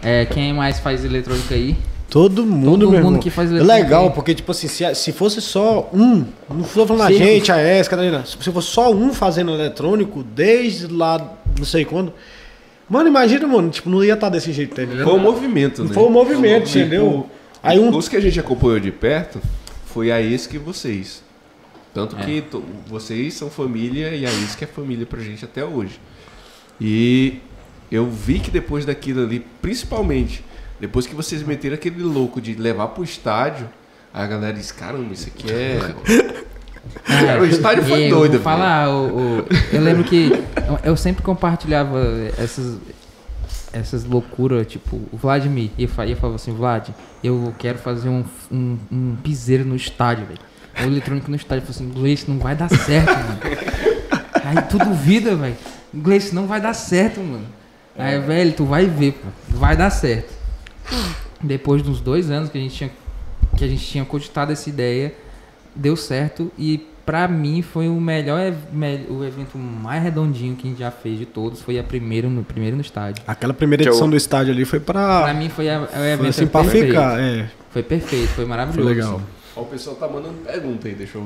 é, 0.02 0.26
quem 0.26 0.54
mais 0.54 0.80
faz 0.80 1.04
eletrônica 1.06 1.54
aí. 1.54 1.76
Todo 2.10 2.46
mundo, 2.46 2.66
Todo 2.72 2.80
meu 2.80 3.00
mundo 3.00 3.08
irmão. 3.14 3.20
que 3.22 3.30
faz 3.30 3.50
É 3.50 3.54
eletrônica 3.56 3.84
legal, 3.86 4.04
aí. 4.08 4.12
porque, 4.12 4.34
tipo 4.36 4.52
assim, 4.52 4.68
se, 4.68 4.94
se 4.96 5.12
fosse 5.14 5.40
só 5.40 5.90
um, 5.94 6.26
não 6.50 6.62
estou 6.62 6.86
falando 6.86 7.04
a 7.04 7.08
Sim. 7.08 7.18
gente, 7.18 7.52
a 7.52 7.80
ESC, 7.80 7.90
Catarina, 7.90 8.26
se 8.26 8.36
fosse 8.52 8.68
só 8.68 8.92
um 8.92 9.14
fazendo 9.14 9.52
eletrônico, 9.54 10.22
desde 10.22 10.88
lá, 10.88 11.38
não 11.58 11.64
sei 11.66 11.86
quando. 11.86 12.12
Mano, 12.90 13.08
imagina, 13.08 13.48
mano, 13.48 13.70
tipo, 13.70 13.90
não 13.90 14.04
ia 14.04 14.16
estar 14.16 14.28
desse 14.28 14.52
jeito, 14.52 14.76
tá 14.76 14.84
entendeu? 14.84 15.06
Foi 15.06 15.14
um 15.14 15.20
movimento, 15.20 15.86
né? 15.86 15.94
Foi 15.94 16.04
um 16.04 16.10
movimento, 16.10 16.66
Tipo, 16.66 16.80
entendeu? 16.80 17.30
Aí 17.64 17.80
um. 17.80 17.96
Os 17.96 18.10
que 18.10 18.18
a 18.18 18.20
gente 18.20 18.38
acompanhou 18.38 18.82
de 18.82 18.92
perto 18.92 19.40
foi 19.86 20.12
a 20.12 20.20
ISC 20.20 20.50
que 20.50 20.58
vocês. 20.58 21.24
Tanto 21.94 22.16
É. 22.18 22.24
que 22.24 22.44
vocês 22.88 23.34
são 23.34 23.50
família 23.50 24.10
e 24.16 24.26
a 24.26 24.30
ISC 24.32 24.64
é 24.64 24.68
família 24.68 25.06
pra 25.06 25.20
gente 25.22 25.44
até 25.44 25.64
hoje. 25.66 26.00
E 26.80 27.40
eu 27.92 28.10
vi 28.10 28.40
que 28.40 28.50
depois 28.50 28.86
daquilo 28.86 29.24
ali, 29.24 29.46
principalmente, 29.62 30.44
depois 30.80 31.06
que 31.06 31.14
vocês 31.14 31.44
meteram 31.44 31.76
aquele 31.76 32.02
louco 32.02 32.40
de 32.42 32.54
levar 32.56 32.88
pro 32.90 33.04
estádio, 33.04 33.70
a 34.14 34.26
galera 34.26 34.54
disse, 34.54 34.74
caramba, 34.74 35.14
isso 35.14 35.28
aqui 35.28 35.52
é. 35.52 35.80
É, 37.08 37.40
o 37.40 37.46
estádio 37.46 37.84
foi 37.84 38.06
eu 38.06 38.10
doido, 38.10 38.32
Vou 38.34 38.42
falar, 38.42 38.90
o, 38.90 39.40
o- 39.40 39.46
eu 39.72 39.82
lembro 39.82 40.04
que 40.04 40.32
eu, 40.32 40.80
eu 40.92 40.98
sempre 40.98 41.22
compartilhava 41.22 42.00
essas, 42.40 42.80
essas 43.72 44.04
loucuras, 44.04 44.66
tipo, 44.66 44.96
o 45.12 45.16
Vladimir 45.16 45.70
ia, 45.78 45.88
ia 46.08 46.16
falar 46.16 46.36
assim, 46.36 46.52
Vlad, 46.54 46.90
eu 47.24 47.54
quero 47.60 47.78
fazer 47.78 48.10
um, 48.10 48.24
um, 48.52 48.78
um 48.92 49.16
piseiro 49.24 49.64
no 49.64 49.76
estádio, 49.76 50.26
velho. 50.26 50.40
Um 50.80 50.86
eletrônico 50.88 51.30
no 51.30 51.36
estádio. 51.36 51.64
Eu 51.68 51.74
falei 51.74 51.90
assim, 51.90 52.00
Gleice, 52.00 52.30
não 52.30 52.38
vai 52.40 52.56
dar 52.56 52.70
certo, 52.70 53.10
mano. 53.10 53.40
Aí 54.46 54.62
tu 54.70 54.78
duvida, 54.78 55.36
velho. 55.36 55.56
Gleice, 55.94 56.34
não 56.34 56.48
vai 56.48 56.60
dar 56.62 56.74
certo, 56.74 57.20
mano. 57.20 57.46
Aí, 57.98 58.20
velho, 58.20 58.54
tu 58.54 58.66
vai 58.66 58.86
ver, 58.86 59.14
pô. 59.14 59.28
Vai 59.58 59.76
dar 59.76 59.90
certo. 59.90 60.34
Depois 61.42 61.84
de 61.84 61.90
uns 61.90 62.00
dois 62.00 62.30
anos 62.32 62.50
que 62.50 62.58
a 62.58 62.62
gente 62.62 62.76
tinha, 62.76 62.92
que 63.58 63.64
a 63.64 63.68
gente 63.68 63.86
tinha 63.86 64.06
cogitado 64.06 64.52
essa 64.52 64.70
ideia, 64.70 65.14
deu 65.76 65.96
certo 65.96 66.52
e 66.58 66.88
pra 67.06 67.28
mim 67.28 67.62
foi 67.62 67.88
o 67.90 68.00
melhor 68.00 68.54
o 69.10 69.24
evento 69.24 69.58
mais 69.58 70.04
redondinho 70.04 70.56
que 70.56 70.68
a 70.68 70.70
gente 70.70 70.80
já 70.80 70.92
fez 70.92 71.18
de 71.18 71.26
todos 71.26 71.60
foi 71.62 71.80
a 71.80 71.84
primeiro 71.84 72.30
no 72.30 72.44
primeiro 72.44 72.76
no 72.76 72.82
estádio 72.82 73.24
Aquela 73.26 73.54
primeira 73.56 73.84
é 73.84 73.88
o- 73.88 73.90
edição 73.90 74.08
do 74.10 74.16
estádio 74.16 74.54
ali 74.54 74.66
foi 74.66 74.80
pra. 74.80 75.24
pra 75.24 75.34
mim 75.34 75.50
foi 75.50 75.68
a, 75.70 75.82
o 75.82 75.88
foi 75.88 76.08
evento 76.12 76.28
assim, 76.30 76.46
pra 76.48 76.62
perfeito 76.62 76.88
ficar, 76.88 77.20
é. 77.20 77.50
foi 77.72 77.82
perfeito 77.84 78.28
foi 78.30 78.46
maravilhoso 78.46 78.84
Foi 78.88 78.94
legal. 78.96 79.22
Ó, 79.56 79.62
o 79.62 79.66
pessoal 79.66 79.96
tá 79.96 80.08
mandando 80.08 80.36
pergunta 80.46 80.88
aí, 80.88 80.94
deixa 80.96 81.18
eu. 81.18 81.26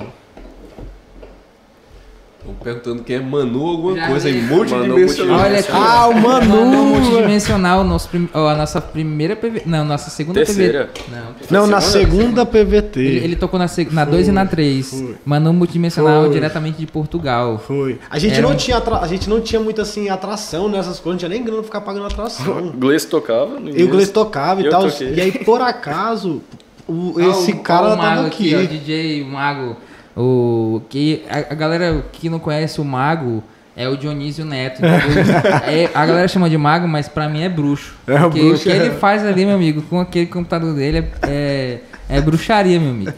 Estão 2.40 2.54
perguntando 2.64 3.04
quem 3.04 3.16
é 3.16 3.20
Manu 3.20 3.66
alguma 3.68 3.96
Já 3.96 4.08
coisa 4.08 4.28
aí, 4.28 4.40
multidimensional. 4.40 5.40
olha 5.40 5.60
aqui 5.60 5.72
Ah, 5.72 6.08
o 6.08 6.14
Manu, 6.14 6.48
Manu 6.66 6.84
multidimensional 6.86 7.84
nosso 7.84 8.08
prim- 8.10 8.30
ó, 8.36 8.48
a 8.50 8.56
nossa 8.56 8.80
primeira 8.80 9.36
PV, 9.36 9.64
não 9.66 9.84
nossa 9.84 10.12
segunda 10.12 10.46
Terceira. 10.46 10.92
PV 10.94 11.16
não 11.50 11.62
Não, 11.62 11.68
na 11.68 11.82
Segunda? 11.82 12.16
segunda 12.18 12.46
PVT. 12.46 13.00
ele, 13.00 13.18
ele 13.26 13.36
tocou 13.36 13.58
na 13.60 13.66
2 13.66 13.92
na 13.92 14.06
dois 14.06 14.28
e 14.28 14.32
na 14.32 14.46
3 14.46 14.90
foi. 14.92 15.16
Manu 15.26 15.54
multidimensional 15.54 16.26
Foi. 16.26 16.34
diretamente 16.34 16.78
de 16.78 16.86
Portugal 16.86 17.58
Foi. 17.66 18.00
A 18.12 18.20
gente, 18.20 18.34
Era 18.34 18.44
não 18.44 18.52
um- 18.52 18.56
tinha 18.56 18.78
atra- 18.78 19.00
a 19.00 19.08
gente 19.08 19.28
não 19.28 19.42
tinha 19.42 19.60
muito 19.60 19.82
assim 19.82 20.10
atração 20.10 20.68
nessas 20.70 21.00
coisas, 21.00 21.14
não 21.14 21.18
tinha 21.18 21.30
nem 21.30 21.42
grana 21.44 21.58
pra 21.58 21.66
ficar 21.66 21.82
pagando 21.82 22.06
atração. 22.06 22.72
Gleice 22.78 23.08
tocava 23.08 23.60
E 23.60 23.84
o. 23.84 23.88
Gleice 23.88 24.12
tocava 24.12 24.62
e 24.62 24.66
Eu 24.66 24.72
tal. 24.72 24.88
toquei. 24.88 25.14
E 25.16 25.22
aí, 25.22 25.32
por 25.44 25.62
acaso, 25.62 26.44
o- 26.88 27.16
Ó, 27.18 27.30
esse 27.32 27.52
o- 27.52 27.60
cara 27.60 27.88
o 27.94 27.98
Mago 27.98 28.02
tava 28.16 28.28
aqui. 28.28 28.56
ó, 28.56 28.60
o 28.60 28.68
DJ 28.68 29.22
o 29.24 29.28
Mago. 29.28 29.78
O, 30.18 30.82
que, 30.90 31.24
a, 31.30 31.40
a 31.52 31.56
galera 31.56 32.06
que 32.14 32.30
não 32.30 32.40
conhece 32.40 32.80
o 32.80 32.86
Mago 32.86 33.44
é 33.76 33.90
o 33.90 33.98
Dionísio 33.98 34.46
Neto. 34.46 34.82
É, 35.68 35.90
a 35.94 36.06
galera 36.06 36.28
chama 36.28 36.50
de 36.50 36.58
Mago, 36.58 36.88
mas 36.88 37.10
pra 37.10 37.28
mim 37.28 37.42
é 37.44 37.50
bruxo. 37.50 37.96
É, 38.08 38.16
o 38.16 38.22
porque 38.30 38.40
bruxo 38.40 38.62
o 38.62 38.64
que 38.64 38.72
é- 38.72 38.76
ele 38.86 38.92
faz 38.92 39.26
ali, 39.26 39.46
meu 39.46 39.56
amigo, 39.56 39.82
com 39.82 40.00
aquele 40.00 40.28
computador 40.28 40.74
dele 40.74 41.00
é, 41.00 41.10
é, 41.28 41.80
é 42.18 42.22
bruxaria, 42.22 42.80
meu 42.80 42.92
amigo. 42.92 43.12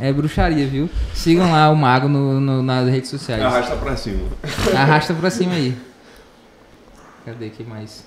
É 0.00 0.12
bruxaria, 0.12 0.66
viu? 0.66 0.90
Sigam 1.14 1.52
lá 1.52 1.70
o 1.70 1.76
Mago 1.76 2.08
no, 2.08 2.40
no- 2.40 2.60
nas 2.62 2.88
redes 2.88 3.08
sociais. 3.08 3.40
Arrasta 3.40 3.76
pra 3.76 3.94
cima. 3.96 4.22
Arrasta 4.76 5.14
pra 5.14 5.30
cima 5.30 5.52
aí. 5.54 5.76
Cadê 7.24 7.50
que 7.50 7.62
mais? 7.62 8.04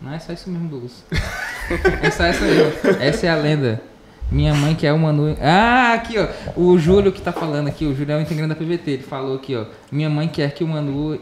Não, 0.00 0.12
é 0.14 0.18
só 0.18 0.32
isso 0.32 0.48
mesmo, 0.50 0.68
Douglas. 0.68 1.04
É 2.02 2.10
só 2.10 2.24
essa 2.24 2.44
mesmo. 2.44 2.72
Essa 3.00 3.26
é 3.26 3.30
a 3.30 3.36
lenda. 3.36 3.80
Minha 4.30 4.54
mãe 4.54 4.74
que 4.74 4.86
é 4.86 4.92
o 4.92 4.98
Manu. 4.98 5.36
Ah, 5.40 5.92
aqui, 5.94 6.14
ó. 6.18 6.26
O 6.56 6.78
Júlio 6.78 7.12
que 7.12 7.20
tá 7.20 7.32
falando 7.32 7.68
aqui, 7.68 7.84
o 7.84 7.94
Júlio 7.94 8.12
é 8.14 8.16
o 8.16 8.20
integrante 8.20 8.48
da 8.48 8.54
PVT. 8.54 8.90
Ele 8.92 9.02
falou 9.02 9.36
aqui, 9.36 9.54
ó. 9.56 9.64
Minha 9.90 10.08
mãe 10.08 10.28
quer 10.28 10.52
que 10.52 10.62
o 10.64 10.68
Manu. 10.68 11.18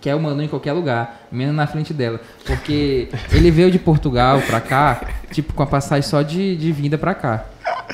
Quer 0.00 0.16
o 0.16 0.20
Manu 0.20 0.42
em 0.42 0.48
qualquer 0.48 0.72
lugar, 0.72 1.28
menos 1.30 1.54
na 1.54 1.64
frente 1.68 1.94
dela. 1.94 2.20
Porque 2.44 3.08
ele 3.32 3.52
veio 3.52 3.70
de 3.70 3.78
Portugal 3.78 4.42
pra 4.42 4.60
cá, 4.60 5.00
tipo, 5.30 5.54
com 5.54 5.62
a 5.62 5.66
passagem 5.66 6.02
só 6.02 6.22
de, 6.22 6.56
de 6.56 6.72
vinda 6.72 6.98
pra 6.98 7.14
cá. 7.14 7.44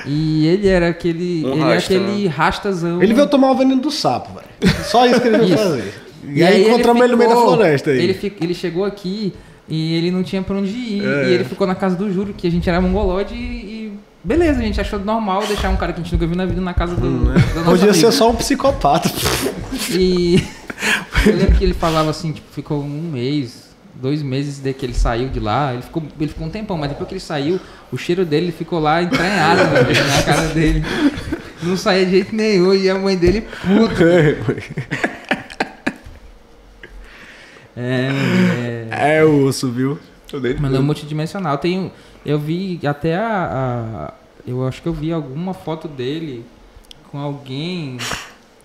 E 0.06 0.46
ele 0.46 0.66
era 0.68 0.88
aquele. 0.88 1.44
Um 1.44 1.52
ele 1.52 1.60
rasta, 1.60 1.92
é 1.92 1.96
aquele 1.96 2.26
rastazão. 2.28 3.02
Ele 3.02 3.12
veio 3.12 3.26
tomar 3.28 3.50
o 3.50 3.54
veneno 3.54 3.82
do 3.82 3.90
sapo, 3.90 4.30
velho. 4.32 4.74
Só 4.84 5.06
isso 5.06 5.20
que 5.20 5.28
ele 5.28 5.36
veio 5.38 5.58
fazer. 5.58 5.94
E, 6.24 6.42
aí 6.42 6.66
encontramos 6.68 7.02
ele 7.02 7.12
no 7.12 7.18
meio 7.18 7.30
da 7.30 7.36
ficou- 7.36 7.52
floresta 7.54 7.90
aí. 7.90 7.98
Ele, 7.98 8.32
ele 8.40 8.54
chegou 8.54 8.84
aqui 8.86 9.34
e 9.68 9.94
ele 9.94 10.10
não 10.10 10.22
tinha 10.22 10.42
pra 10.42 10.56
onde 10.56 10.70
ir. 10.70 11.04
É. 11.04 11.28
E 11.28 11.32
ele 11.34 11.44
ficou 11.44 11.66
na 11.66 11.74
casa 11.74 11.94
do 11.94 12.12
Júlio, 12.12 12.34
que 12.34 12.46
a 12.46 12.50
gente 12.50 12.68
era 12.68 12.80
mongolode 12.80 13.34
e, 13.34 13.38
e 13.38 13.92
beleza, 14.24 14.60
a 14.60 14.62
gente 14.62 14.80
achou 14.80 14.98
normal 14.98 15.46
deixar 15.46 15.68
um 15.68 15.76
cara 15.76 15.92
que 15.92 16.00
a 16.00 16.02
gente 16.02 16.12
nunca 16.12 16.26
viu 16.26 16.36
na 16.36 16.46
vida 16.46 16.60
na 16.60 16.74
casa 16.74 16.94
do, 16.94 17.00
do 17.00 17.24
nosso 17.24 17.64
Podia 17.64 17.92
ser 17.92 18.10
só 18.12 18.30
um 18.30 18.34
psicopata. 18.34 19.10
E 19.90 20.42
eu 21.26 21.36
lembro 21.36 21.54
que 21.56 21.64
ele 21.64 21.74
falava 21.74 22.10
assim, 22.10 22.32
tipo, 22.32 22.46
ficou 22.52 22.82
um 22.82 23.10
mês, 23.10 23.68
dois 23.94 24.22
meses 24.22 24.58
desde 24.58 24.80
que 24.80 24.86
ele 24.86 24.94
saiu 24.94 25.28
de 25.28 25.40
lá. 25.40 25.74
Ele 25.74 25.82
ficou, 25.82 26.02
ele 26.18 26.30
ficou 26.30 26.46
um 26.46 26.50
tempão, 26.50 26.78
mas 26.78 26.88
depois 26.88 27.08
que 27.08 27.14
ele 27.14 27.20
saiu, 27.20 27.60
o 27.92 27.98
cheiro 27.98 28.24
dele 28.24 28.52
ficou 28.52 28.78
lá 28.78 29.02
entranhado 29.02 29.62
velho, 29.70 30.06
na 30.08 30.22
cara 30.22 30.48
dele. 30.48 30.84
Não 31.62 31.76
saía 31.76 32.04
de 32.06 32.12
jeito 32.12 32.34
nenhum 32.34 32.72
e 32.72 32.88
a 32.88 32.94
mãe 32.94 33.16
dele 33.16 33.42
puta. 33.42 35.08
É, 37.78 38.88
é, 38.90 39.18
é 39.18 39.24
osso, 39.24 39.70
viu? 39.70 39.98
Mas 40.60 40.74
é 40.74 40.78
multidimensional. 40.80 41.56
Tem, 41.58 41.92
eu 42.26 42.38
vi 42.38 42.80
até 42.86 43.16
a, 43.16 44.10
a- 44.10 44.14
Eu 44.46 44.66
acho 44.66 44.82
que 44.82 44.88
eu 44.88 44.92
vi 44.92 45.12
alguma 45.12 45.54
foto 45.54 45.86
dele 45.86 46.44
com 47.10 47.18
alguém 47.18 47.96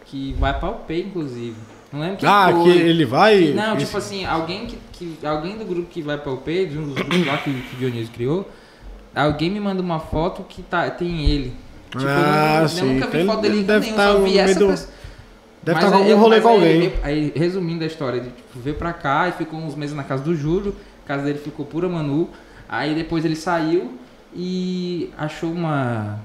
que 0.08 0.34
vai 0.40 0.58
pra 0.58 0.70
UP, 0.72 0.92
inclusive. 0.94 1.56
Não 1.92 2.00
lembro 2.00 2.18
quem 2.18 2.28
Ah, 2.28 2.50
foi. 2.52 2.64
que 2.74 2.78
ele 2.80 3.06
vai. 3.06 3.54
Não, 3.54 3.78
tipo 3.78 3.96
assim, 3.98 4.26
alguém 4.26 4.66
que, 4.66 4.78
que. 4.92 5.26
Alguém 5.26 5.58
do 5.58 5.64
grupo 5.66 5.88
que 5.90 6.02
vai 6.02 6.18
pra 6.18 6.32
UP, 6.32 6.66
de 6.66 6.78
um 6.78 6.86
dos 6.86 6.96
grupos 6.96 7.26
lá 7.26 7.38
que, 7.38 7.54
que 7.54 7.76
o 7.76 7.80
Dionísio 7.80 8.12
criou, 8.14 8.50
alguém 9.16 9.50
me 9.52 9.60
manda 9.60 9.82
uma 9.82 10.00
foto 10.00 10.44
que 10.44 10.64
tá, 10.64 10.90
tem 10.90 11.26
ele. 11.26 11.54
Tipo, 11.92 12.04
Ah, 12.08 12.56
eu, 12.58 12.62
não- 12.62 12.68
sim. 12.68 12.80
eu 12.80 12.94
nunca 12.96 13.08
vi 13.08 13.26
foto 13.26 13.42
dele 13.42 13.58
ele 13.60 13.64
em 13.64 13.80
nenhum, 13.80 13.96
tá 13.96 14.08
só 14.12 14.18
no 14.20 14.26
vi 14.26 14.38
essa 14.40 14.60
pessoa. 14.60 14.90
Deve 15.64 15.80
estar 15.80 15.92
com 15.92 15.98
aí 15.98 16.12
algum 16.12 16.22
rolê 16.22 16.42
com 16.42 16.50
alguém. 16.50 16.94
Aí, 17.02 17.32
resumindo 17.36 17.84
a 17.84 17.88
história, 17.88 18.18
ele 18.18 18.30
tipo, 18.30 18.60
veio 18.60 18.76
pra 18.76 18.92
cá 18.92 19.30
e 19.30 19.32
ficou 19.32 19.60
uns 19.60 19.76
meses 19.76 19.96
na 19.96 20.04
casa 20.04 20.22
do 20.22 20.36
Júlio, 20.36 20.76
a 21.06 21.08
casa 21.08 21.24
dele 21.24 21.40
ficou 21.40 21.66
pura 21.66 21.88
Manu. 21.88 22.30
Aí 22.68 22.94
depois 22.94 23.24
ele 23.24 23.36
saiu 23.36 23.98
e 24.36 25.10
achou 25.18 25.52
uma. 25.52 26.20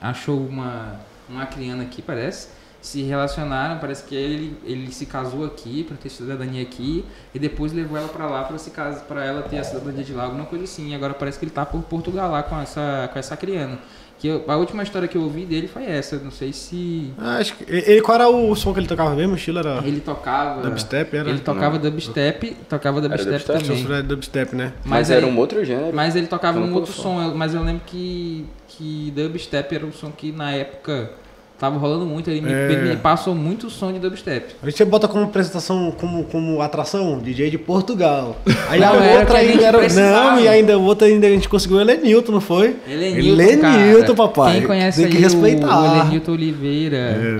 Achou 0.00 0.38
uma. 0.38 1.00
Uma 1.28 1.46
criança 1.46 1.82
aqui, 1.82 2.00
parece. 2.00 2.48
Se 2.80 3.02
relacionaram, 3.02 3.78
parece 3.80 4.04
que 4.04 4.14
ele, 4.14 4.56
ele 4.64 4.92
se 4.92 5.04
casou 5.04 5.44
aqui 5.44 5.84
pra 5.84 5.96
ter 5.96 6.08
cidadania 6.08 6.62
aqui 6.62 7.04
e 7.34 7.38
depois 7.38 7.72
levou 7.72 7.98
ela 7.98 8.08
pra 8.08 8.26
lá 8.26 8.44
pra 8.44 8.56
se 8.56 8.70
casar, 8.70 9.00
para 9.04 9.24
ela 9.24 9.42
ter 9.42 9.58
a 9.58 9.64
cidadania 9.64 10.04
de 10.04 10.12
lá, 10.12 10.24
alguma 10.24 10.46
coisa 10.46 10.64
assim. 10.64 10.90
E 10.90 10.94
agora 10.94 11.12
parece 11.12 11.38
que 11.38 11.44
ele 11.44 11.50
tá 11.50 11.66
por 11.66 11.82
Portugal 11.82 12.30
lá 12.30 12.42
com 12.42 12.58
essa 12.60 13.10
com 13.12 13.18
essa 13.18 13.36
criança. 13.36 13.78
Que 14.18 14.26
eu- 14.26 14.44
a 14.48 14.56
última 14.56 14.82
história 14.82 15.06
que 15.06 15.16
eu 15.16 15.22
ouvi 15.22 15.44
dele 15.44 15.68
foi 15.68 15.84
essa, 15.84 16.16
não 16.18 16.30
sei 16.32 16.52
se 16.52 17.12
Ah, 17.16 17.36
acho 17.38 17.54
que. 17.54 17.64
Ele, 17.72 18.00
qual 18.00 18.16
era 18.16 18.28
o 18.28 18.54
som 18.56 18.72
que 18.74 18.80
ele 18.80 18.88
tocava 18.88 19.14
mesmo? 19.14 19.34
O 19.34 19.36
estilo 19.36 19.60
era. 19.60 19.78
ele 19.86 20.00
tocava. 20.00 20.60
Dubstep, 20.62 21.16
era? 21.16 21.30
Ele 21.30 21.38
tocava 21.38 21.78
dubstep, 21.78 22.56
tocava 22.68 23.00
dubstep, 23.00 23.30
dubstep? 23.30 23.60
também. 23.64 23.76
Sofrer 23.82 24.02
dubstep, 24.02 24.56
né? 24.56 24.72
Mas, 24.84 25.10
aí- 25.10 25.18
era 25.18 25.26
um 25.26 25.38
outro 25.38 25.64
gênero. 25.64 25.94
Mas 25.94 26.16
ele 26.16 26.26
tocava 26.26 26.58
Eu 26.58 26.64
um 26.64 26.74
outro 26.74 26.92
som, 26.92 27.22
eu- 27.22 27.34
mas 27.36 27.54
eu 27.54 27.62
lembro 27.62 27.82
que, 27.86 28.44
que 28.66 29.12
dubstep 29.14 29.72
era 29.74 29.86
um 29.86 29.92
som 29.92 30.10
que 30.10 30.32
na 30.32 30.50
época 30.50 31.10
tava 31.58 31.76
rolando 31.78 32.06
muito. 32.06 32.30
Ele 32.30 32.40
me, 32.40 32.52
É. 32.52 32.72
ele 32.72 32.90
me 32.90 32.96
passou 32.96 33.34
muito 33.34 33.68
som 33.70 33.92
de 33.92 33.98
dubstep. 33.98 34.54
A 34.62 34.70
gente 34.70 34.84
bota 34.84 35.08
como 35.08 35.24
apresentação, 35.24 35.92
como, 35.98 36.24
como 36.24 36.60
atração, 36.62 37.18
DJ 37.18 37.50
de 37.50 37.58
Portugal. 37.58 38.36
Aí 38.68 38.80
Não, 38.80 38.92
a 38.92 39.04
era 39.04 39.20
outra 39.20 39.38
a 39.38 39.42
gente 39.42 39.52
ainda 39.52 39.64
era. 39.66 39.78
precisava. 39.78 40.30
Não, 40.32 40.40
e 40.40 40.48
ainda 40.48 40.78
o 40.78 40.82
outro 40.82 41.06
ainda 41.06 41.26
a 41.26 41.30
gente 41.30 41.48
conseguiu 41.48 41.78
o 41.78 41.80
Elenilton, 41.80 42.32
não 42.32 42.40
foi? 42.40 42.76
Helenilton, 42.86 43.60
cara. 43.60 44.14
papai. 44.14 44.52
Quem 44.58 44.66
conhece 44.66 45.00
Tem 45.02 45.10
que 45.10 45.16
aí 45.16 45.22
respeitar. 45.22 45.78
o, 45.78 45.82
o 45.82 45.96
Helenilton 46.00 46.32
Oliveira, 46.32 46.96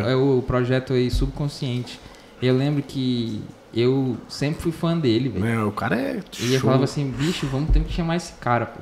É. 0.07 0.13
é. 0.13 0.17
o 0.17 0.43
projeto 0.47 0.93
aí 0.93 1.11
Subconsciente. 1.11 1.99
Eu 2.43 2.57
lembro 2.57 2.83
que 2.87 3.43
eu 3.75 4.17
sempre 4.29 4.63
fui 4.63 4.73
fã 4.73 4.97
dele, 4.97 5.29
velho. 5.29 5.45
Meu, 5.45 5.69
o 5.69 5.73
cara 5.73 5.97
é. 5.97 6.19
E 6.41 6.55
eu 6.55 6.61
falava 6.61 6.85
assim, 6.85 7.09
bicho, 7.11 7.47
vamos 7.47 7.71
ter 7.71 7.81
que 7.81 7.93
chamar 7.93 8.17
esse 8.17 8.33
cara, 8.41 8.67
pô. 8.67 8.81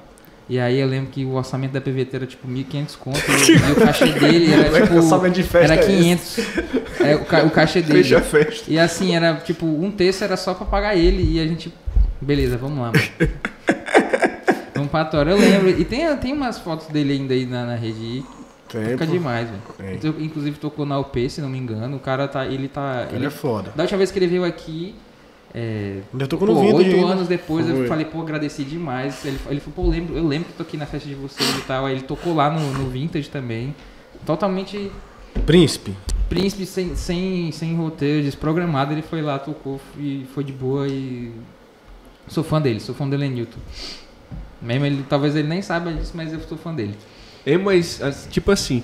E 0.48 0.60
aí 0.60 0.78
eu 0.78 0.86
lembro 0.86 1.10
que 1.10 1.24
o 1.24 1.32
orçamento 1.34 1.72
da 1.72 1.80
PVT 1.80 2.16
era 2.16 2.26
tipo 2.26 2.46
1.500 2.46 2.96
conto 2.98 3.18
e, 3.18 3.50
e 3.68 3.72
o 3.72 3.76
cachê 3.76 4.06
dele 4.12 4.52
era 4.52 4.82
tipo. 4.82 4.94
orçamento 4.96 5.34
de 5.34 5.42
festa 5.42 5.74
era 5.74 5.82
é 5.82 5.90
esse? 6.12 6.42
500. 6.42 7.00
É, 7.00 7.14
o, 7.16 7.24
ca- 7.24 7.42
o 7.44 7.50
cachê 7.50 7.82
dele. 7.82 8.02
Fecha 8.04 8.20
festa. 8.20 8.64
E 8.70 8.78
assim, 8.78 9.14
era 9.16 9.34
tipo, 9.36 9.66
um 9.66 9.90
terço 9.90 10.22
era 10.22 10.36
só 10.36 10.54
pra 10.54 10.64
pagar 10.66 10.96
ele 10.96 11.34
e 11.36 11.40
a 11.40 11.46
gente. 11.46 11.72
Beleza, 12.20 12.56
vamos 12.56 12.78
lá, 12.78 12.92
mano. 12.92 13.30
Patora, 14.96 15.32
eu 15.32 15.36
lembro. 15.36 15.68
E 15.68 15.84
tem, 15.84 16.16
tem 16.16 16.32
umas 16.32 16.58
fotos 16.58 16.86
dele 16.86 17.12
ainda 17.12 17.34
aí 17.34 17.44
na, 17.44 17.66
na 17.66 17.74
rede. 17.74 18.24
Tempo. 18.68 18.88
Fica 18.90 19.06
demais, 19.06 19.48
velho. 19.78 20.14
Inclusive 20.18 20.56
tocou 20.58 20.86
na 20.86 20.98
UP, 20.98 21.28
se 21.28 21.40
não 21.40 21.48
me 21.50 21.58
engano. 21.58 21.96
O 21.96 22.00
cara 22.00 22.26
tá. 22.26 22.46
Ele 22.46 22.66
tá. 22.68 23.06
Ele 23.12 23.26
é 23.26 23.30
foda. 23.30 23.72
Da 23.76 23.82
última 23.82 23.98
vez 23.98 24.10
que 24.10 24.18
ele 24.18 24.26
veio 24.26 24.44
aqui. 24.44 24.94
É, 25.54 26.00
Ainda 26.12 26.26
tô 26.26 26.36
com 26.36 26.44
oito 26.52 26.78
ainda. 26.96 27.06
anos 27.12 27.28
depois 27.28 27.68
eu 27.68 27.86
falei, 27.86 28.04
pô, 28.04 28.20
agradeci 28.20 28.62
demais. 28.64 29.24
Ele, 29.24 29.38
ele 29.48 29.60
falou, 29.60 29.74
pô, 29.74 29.82
eu 29.84 29.88
lembro, 29.90 30.16
eu 30.16 30.26
lembro 30.26 30.48
que 30.48 30.54
toquei 30.54 30.78
na 30.78 30.84
festa 30.86 31.08
de 31.08 31.14
vocês 31.14 31.48
e 31.56 31.60
tal. 31.62 31.86
Aí 31.86 31.94
ele 31.94 32.02
tocou 32.02 32.34
lá 32.34 32.50
no, 32.50 32.72
no 32.72 32.90
Vintage 32.90 33.28
também. 33.30 33.74
Totalmente 34.24 34.90
Príncipe. 35.46 35.92
príncipe, 36.28 36.66
sem, 36.66 36.96
sem, 36.96 37.52
sem 37.52 37.74
roteiro, 37.76 38.22
desprogramado. 38.24 38.92
Ele 38.92 39.02
foi 39.02 39.22
lá, 39.22 39.38
tocou 39.38 39.80
e 39.98 40.26
foi 40.34 40.42
de 40.44 40.52
boa 40.52 40.86
e. 40.88 41.30
Sou 42.28 42.42
fã 42.42 42.60
dele, 42.60 42.80
sou 42.80 42.94
fã 42.94 43.08
do 43.08 43.16
Newton. 43.16 43.58
Mesmo 44.60 44.84
ele, 44.86 45.04
talvez 45.08 45.36
ele 45.36 45.46
nem 45.46 45.62
saiba 45.62 45.92
disso, 45.92 46.12
mas 46.14 46.32
eu 46.32 46.40
sou 46.40 46.58
fã 46.58 46.74
dele. 46.74 46.94
É, 47.44 47.56
mas, 47.56 48.02
as- 48.02 48.26
tipo 48.30 48.50
assim, 48.50 48.82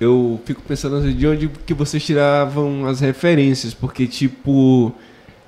eu 0.00 0.40
fico 0.44 0.60
pensando 0.62 0.96
assim, 0.96 1.12
de 1.14 1.26
onde 1.26 1.48
que 1.64 1.72
vocês 1.72 2.04
tiravam 2.04 2.86
as 2.86 2.98
referências, 3.00 3.72
porque, 3.72 4.06
tipo, 4.08 4.92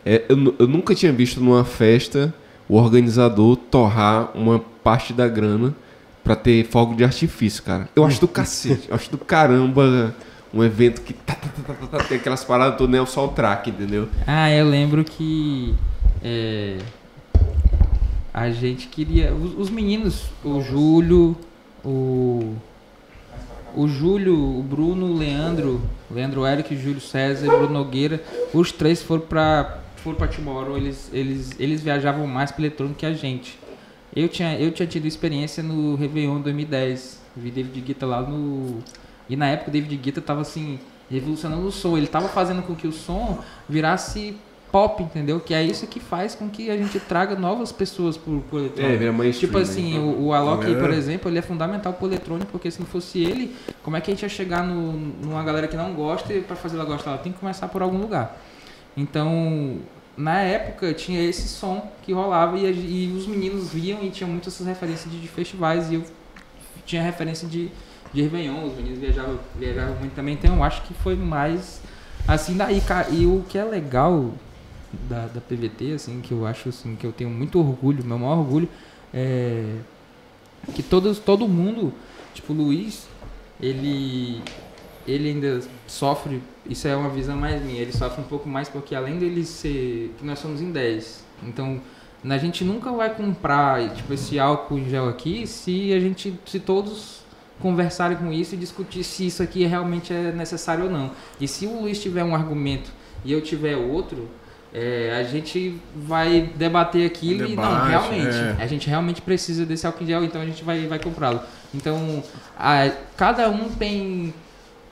é, 0.04 0.24
eu, 0.28 0.54
eu 0.58 0.66
nunca 0.66 0.94
tinha 0.94 1.12
visto 1.12 1.40
numa 1.40 1.64
festa 1.64 2.32
o 2.68 2.76
organizador 2.76 3.56
torrar 3.56 4.30
uma 4.34 4.58
parte 4.82 5.12
da 5.12 5.26
grana 5.26 5.74
pra 6.22 6.36
ter 6.36 6.64
fogo 6.64 6.94
de 6.94 7.04
artifício, 7.04 7.62
cara. 7.62 7.88
Eu 7.96 8.04
acho 8.04 8.20
do 8.20 8.28
cacete, 8.28 8.88
eu 8.88 8.94
acho 8.94 9.10
do 9.10 9.18
caramba 9.18 10.14
um 10.52 10.64
evento 10.64 11.02
que 11.02 11.12
tá, 11.12 11.34
tá, 11.34 11.48
tá, 11.48 11.62
tá, 11.62 11.74
tá, 11.74 11.98
tá, 11.98 12.04
tem 12.04 12.18
aquelas 12.18 12.44
paradas 12.44 12.78
do 12.78 12.88
Neo 12.88 13.06
Sol 13.06 13.28
Track, 13.28 13.70
entendeu? 13.70 14.08
Ah, 14.26 14.50
eu 14.50 14.68
lembro 14.68 15.04
que. 15.04 15.74
é, 16.22 16.78
a 18.32 18.50
gente 18.50 18.88
queria. 18.88 19.34
Os, 19.34 19.58
os 19.58 19.70
meninos, 19.70 20.26
o 20.44 20.60
Júlio, 20.60 21.36
o. 21.84 22.54
O 23.76 23.86
Júlio, 23.86 24.34
o 24.34 24.62
Bruno, 24.62 25.06
o 25.06 25.16
Leandro, 25.16 25.80
Leandro 26.10 26.46
Eric, 26.46 26.74
Júlio 26.74 27.00
César 27.00 27.46
e 27.46 27.48
Bruno 27.48 27.68
Nogueira, 27.68 28.20
os 28.52 28.72
três 28.72 29.02
foram 29.02 29.20
pra, 29.20 29.78
foram 29.98 30.16
pra 30.16 30.26
Tomorrow, 30.28 30.76
eles, 30.76 31.10
eles, 31.12 31.54
eles 31.58 31.82
viajavam 31.82 32.26
mais 32.26 32.50
pro 32.50 32.62
eletrônico 32.62 32.98
que 32.98 33.06
a 33.06 33.12
gente. 33.12 33.58
Eu 34.14 34.28
tinha, 34.28 34.58
eu 34.58 34.70
tinha 34.72 34.86
tido 34.86 35.06
experiência 35.06 35.62
no 35.62 35.94
Réveillon 35.94 36.40
2010, 36.40 37.20
vi 37.36 37.50
David 37.50 37.80
Guetta 37.80 38.06
lá 38.06 38.22
no... 38.22 38.78
E 39.28 39.36
na 39.36 39.46
época 39.48 39.68
o 39.70 39.72
David 39.72 39.96
Guetta 39.96 40.20
tava 40.22 40.40
assim, 40.40 40.78
revolucionando 41.10 41.66
o 41.66 41.70
som, 41.70 41.96
ele 41.96 42.06
tava 42.06 42.28
fazendo 42.28 42.62
com 42.62 42.74
que 42.74 42.86
o 42.86 42.92
som 42.92 43.38
virasse 43.68 44.34
pop, 44.72 45.02
entendeu? 45.02 45.38
Que 45.40 45.54
é 45.54 45.62
isso 45.62 45.86
que 45.86 45.98
faz 46.00 46.34
com 46.34 46.48
que 46.48 46.70
a 46.70 46.76
gente 46.76 46.98
traga 47.00 47.34
novas 47.34 47.70
pessoas 47.72 48.16
pro, 48.16 48.40
pro 48.40 48.58
eletrônico. 48.58 48.94
É, 48.94 48.96
vira 48.96 49.12
mainstream, 49.12 49.48
Tipo 49.48 49.58
assim, 49.58 49.94
né? 49.94 50.00
o, 50.00 50.26
o 50.26 50.32
Alok, 50.34 50.70
É. 50.70 50.74
por 50.74 50.90
exemplo, 50.90 51.30
ele 51.30 51.38
é 51.38 51.42
fundamental 51.42 51.92
pro 51.92 52.06
eletrônico, 52.06 52.50
porque 52.50 52.70
se 52.70 52.78
não 52.80 52.86
fosse 52.86 53.22
ele, 53.22 53.54
como 53.82 53.96
é 53.96 54.00
que 54.00 54.10
a 54.10 54.14
gente 54.14 54.22
ia 54.22 54.28
chegar 54.28 54.62
no, 54.64 54.92
numa 54.92 55.42
galera 55.42 55.68
que 55.68 55.76
não 55.76 55.92
gosta 55.94 56.32
e 56.34 56.40
pra 56.42 56.56
fazer 56.56 56.76
ela 56.76 56.84
gostar? 56.84 57.10
Ela 57.12 57.18
tem 57.18 57.32
que 57.32 57.38
começar 57.38 57.68
por 57.68 57.82
algum 57.82 57.98
lugar. 57.98 58.38
Então, 58.98 59.78
na 60.16 60.40
época, 60.40 60.92
tinha 60.92 61.22
esse 61.22 61.46
som 61.46 61.88
que 62.02 62.12
rolava 62.12 62.58
e, 62.58 62.64
e 62.66 63.16
os 63.16 63.28
meninos 63.28 63.72
viam 63.72 64.02
e 64.02 64.10
tinha 64.10 64.28
muitas 64.28 64.58
referências 64.58 65.08
de, 65.08 65.20
de 65.20 65.28
festivais 65.28 65.88
e 65.88 65.94
eu 65.94 66.04
tinha 66.84 67.00
referência 67.00 67.46
de, 67.46 67.70
de 68.12 68.22
Réveillon, 68.22 68.66
os 68.66 68.74
meninos 68.74 68.98
viajavam, 68.98 69.38
viajavam 69.54 69.94
muito 70.00 70.14
também, 70.16 70.34
então 70.34 70.56
eu 70.56 70.64
acho 70.64 70.82
que 70.82 70.94
foi 70.94 71.14
mais 71.14 71.80
assim 72.26 72.56
daí. 72.56 72.82
E 73.12 73.24
o 73.24 73.44
que 73.48 73.56
é 73.56 73.62
legal 73.62 74.32
da, 75.08 75.26
da 75.26 75.40
PVT, 75.40 75.92
assim, 75.92 76.20
que 76.20 76.32
eu 76.32 76.44
acho 76.44 76.70
assim, 76.70 76.96
que 76.96 77.06
eu 77.06 77.12
tenho 77.12 77.30
muito 77.30 77.60
orgulho, 77.60 78.04
meu 78.04 78.18
maior 78.18 78.38
orgulho, 78.38 78.68
é 79.14 79.76
que 80.74 80.82
todos, 80.82 81.20
todo 81.20 81.46
mundo, 81.46 81.94
tipo 82.34 82.52
o 82.52 82.56
Luiz, 82.56 83.06
ele 83.60 84.42
ele 85.06 85.30
ainda 85.30 85.62
sofre, 85.86 86.42
isso 86.68 86.86
é 86.86 86.94
uma 86.94 87.08
visão 87.08 87.36
mais 87.36 87.62
minha, 87.62 87.80
ele 87.80 87.92
sofre 87.92 88.20
um 88.20 88.24
pouco 88.24 88.48
mais 88.48 88.68
porque 88.68 88.94
além 88.94 89.18
dele 89.18 89.44
ser, 89.44 90.14
que 90.18 90.24
nós 90.24 90.38
somos 90.38 90.60
em 90.60 90.70
10, 90.70 91.24
então 91.42 91.80
a 92.28 92.38
gente 92.38 92.64
nunca 92.64 92.90
vai 92.92 93.14
comprar 93.14 93.94
tipo 93.94 94.12
esse 94.12 94.38
álcool 94.38 94.78
em 94.78 94.88
gel 94.88 95.08
aqui 95.08 95.46
se 95.46 95.92
a 95.92 96.00
gente, 96.00 96.34
se 96.44 96.58
todos 96.60 97.20
conversarem 97.60 98.16
com 98.16 98.32
isso 98.32 98.54
e 98.54 98.58
discutir 98.58 99.02
se 99.04 99.26
isso 99.26 99.42
aqui 99.42 99.64
realmente 99.66 100.12
é 100.12 100.30
necessário 100.32 100.84
ou 100.84 100.90
não. 100.90 101.10
E 101.40 101.48
se 101.48 101.66
o 101.66 101.80
Luiz 101.80 102.00
tiver 102.00 102.22
um 102.22 102.34
argumento 102.34 102.90
e 103.24 103.32
eu 103.32 103.40
tiver 103.40 103.76
outro, 103.76 104.28
é, 104.72 105.16
a 105.18 105.22
gente 105.24 105.76
vai 105.96 106.52
debater 106.54 107.06
aquilo 107.06 107.46
e 107.46 107.56
não, 107.56 107.64
Debate, 107.64 107.88
realmente, 107.88 108.36
é. 108.36 108.56
a 108.62 108.66
gente 108.66 108.88
realmente 108.88 109.22
precisa 109.22 109.64
desse 109.66 109.86
álcool 109.86 110.04
em 110.04 110.06
gel, 110.06 110.24
então 110.24 110.40
a 110.40 110.46
gente 110.46 110.62
vai, 110.62 110.86
vai 110.86 110.98
comprá-lo. 110.98 111.40
Então, 111.74 112.22
a- 112.56 112.90
cada 113.16 113.48
um 113.50 113.68
tem 113.70 114.32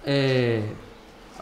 é, 0.05 0.63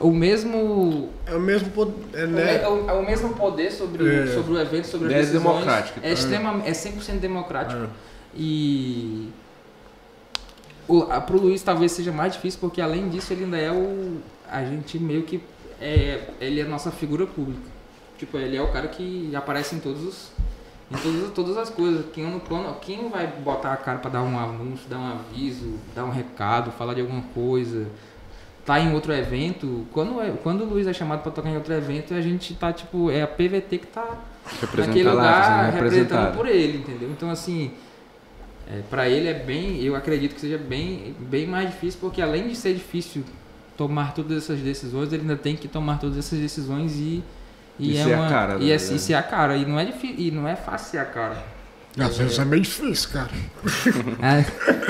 o 0.01 0.11
mesmo 0.11 1.11
É 1.27 1.35
o 1.35 1.41
mesmo 1.41 1.71
poder, 1.71 1.95
é, 2.15 2.25
o, 2.25 2.29
né? 2.29 2.59
me- 2.59 2.67
o- 2.67 2.91
é 2.91 2.93
o 2.95 3.05
mesmo 3.07 3.35
poder 3.35 3.71
sobre, 3.71 4.05
É. 4.07 4.23
o, 4.25 4.35
sobre 4.35 4.53
o 4.55 4.59
evento, 4.61 4.87
sobre 4.87 5.07
as 5.09 5.13
É 5.15 5.17
decisões. 5.19 5.43
democrático, 5.43 6.01
É, 6.03 6.13
extrema, 6.13 6.63
é 6.65 6.73
100% 6.73 7.19
democrático. 7.21 7.83
É. 7.85 7.89
E 8.37 9.31
o, 10.89 11.03
a, 11.11 11.21
pro 11.21 11.41
Luiz 11.41 11.63
talvez 11.63 11.93
seja 11.93 12.13
mais 12.13 12.33
difícil, 12.35 12.61
porque 12.61 12.81
além 12.81 13.09
disso 13.09 13.33
ele 13.33 13.45
ainda 13.45 13.59
é 13.59 13.71
o. 13.71 14.19
A 14.51 14.65
gente 14.65 14.99
meio 14.99 15.23
que. 15.23 15.43
É, 15.81 16.29
ele 16.41 16.61
é 16.61 16.65
a 16.65 16.69
nossa 16.69 16.91
figura 16.91 17.27
pública. 17.27 17.63
Tipo, 18.19 18.37
ele 18.39 18.57
é 18.57 18.63
o 18.63 18.69
cara 18.73 18.89
que 18.89 19.35
aparece 19.35 19.75
em 19.75 19.81
todos 19.81 20.03
os. 20.05 20.33
Em 20.91 20.97
todas, 20.97 21.31
todas 21.33 21.57
as 21.57 21.71
coisas. 21.71 22.05
Quem 22.13 22.25
não, 22.25 22.39
quando- 22.39 22.79
quem 22.81 23.03
não 23.03 23.09
vai 23.11 23.27
botar 23.27 23.73
a 23.73 23.77
cara 23.77 23.99
pra 23.99 24.11
dar 24.11 24.23
um 24.23 24.39
anúncio, 24.39 24.89
dar 24.89 24.99
um 24.99 25.07
aviso, 25.13 25.75
dar 25.95 26.05
um 26.05 26.11
recado, 26.11 26.71
falar 26.73 26.95
de 26.95 27.01
alguma 27.01 27.23
coisa, 27.35 27.87
tá 28.65 28.81
em 28.81 28.93
outro 28.95 29.13
evento. 29.13 29.87
Quando, 29.93 30.21
é- 30.21 30.31
quando 30.43 30.63
o 30.63 30.65
Luiz 30.65 30.87
é 30.87 30.93
chamado 30.93 31.23
pra 31.23 31.31
tocar 31.33 31.49
em 31.51 31.57
outro 31.57 31.73
evento, 31.75 32.15
a 32.15 32.21
gente 32.21 32.55
tá, 32.55 32.73
tipo, 32.73 33.11
é 33.11 33.23
a 33.23 33.27
PVT 33.27 33.79
que 33.79 33.87
tá 33.87 34.19
naquele 34.77 35.09
lugar 35.09 35.73
representado. 35.73 36.37
por 36.37 36.47
ele, 36.47 36.79
entendeu? 36.79 37.11
Então 37.11 37.31
assim, 37.31 37.73
é, 38.71 38.81
para 38.89 39.09
ele 39.09 39.29
é 39.29 39.35
bem, 39.35 39.83
eu 39.83 39.95
acredito 39.95 40.35
que 40.35 40.41
seja 40.41 40.59
bem, 40.59 41.15
bem 41.19 41.47
mais 41.47 41.71
difícil, 41.71 42.01
porque 42.01 42.23
além 42.23 42.49
de 42.49 42.57
ser 42.57 42.75
difícil 42.75 43.23
tomar 43.77 44.15
todas 44.15 44.39
essas 44.39 44.59
decisões, 44.61 45.13
ele 45.13 45.23
ainda 45.23 45.37
tem 45.37 45.57
que 45.57 45.69
tomar 45.69 45.99
todas 45.99 46.17
essas 46.17 46.39
decisões 46.39 46.97
e 46.97 47.23
e, 47.77 47.91
E 47.95 47.97
é 47.97 48.05
ser 48.05 48.15
a 48.15 48.21
uma 48.21 48.29
cara, 48.29 48.55
e, 48.55 48.67
né? 48.67 48.71
é, 48.71 48.75
e 48.77 48.99
ser 49.01 49.15
a 49.15 49.23
cara 49.23 49.57
e 49.57 49.67
não 49.67 49.81
é 49.81 49.85
difícil 49.85 50.15
e 50.17 50.31
não 50.31 50.47
é 50.47 50.55
fácil 50.55 50.93
ser 50.93 50.99
a 50.99 51.05
cara. 51.05 51.43
Às 51.99 52.17
vezes 52.19 52.39
é 52.41 52.45
meio 52.45 52.63
difícil, 52.63 53.11
cara. 53.13 53.31
Ah, 54.21 54.45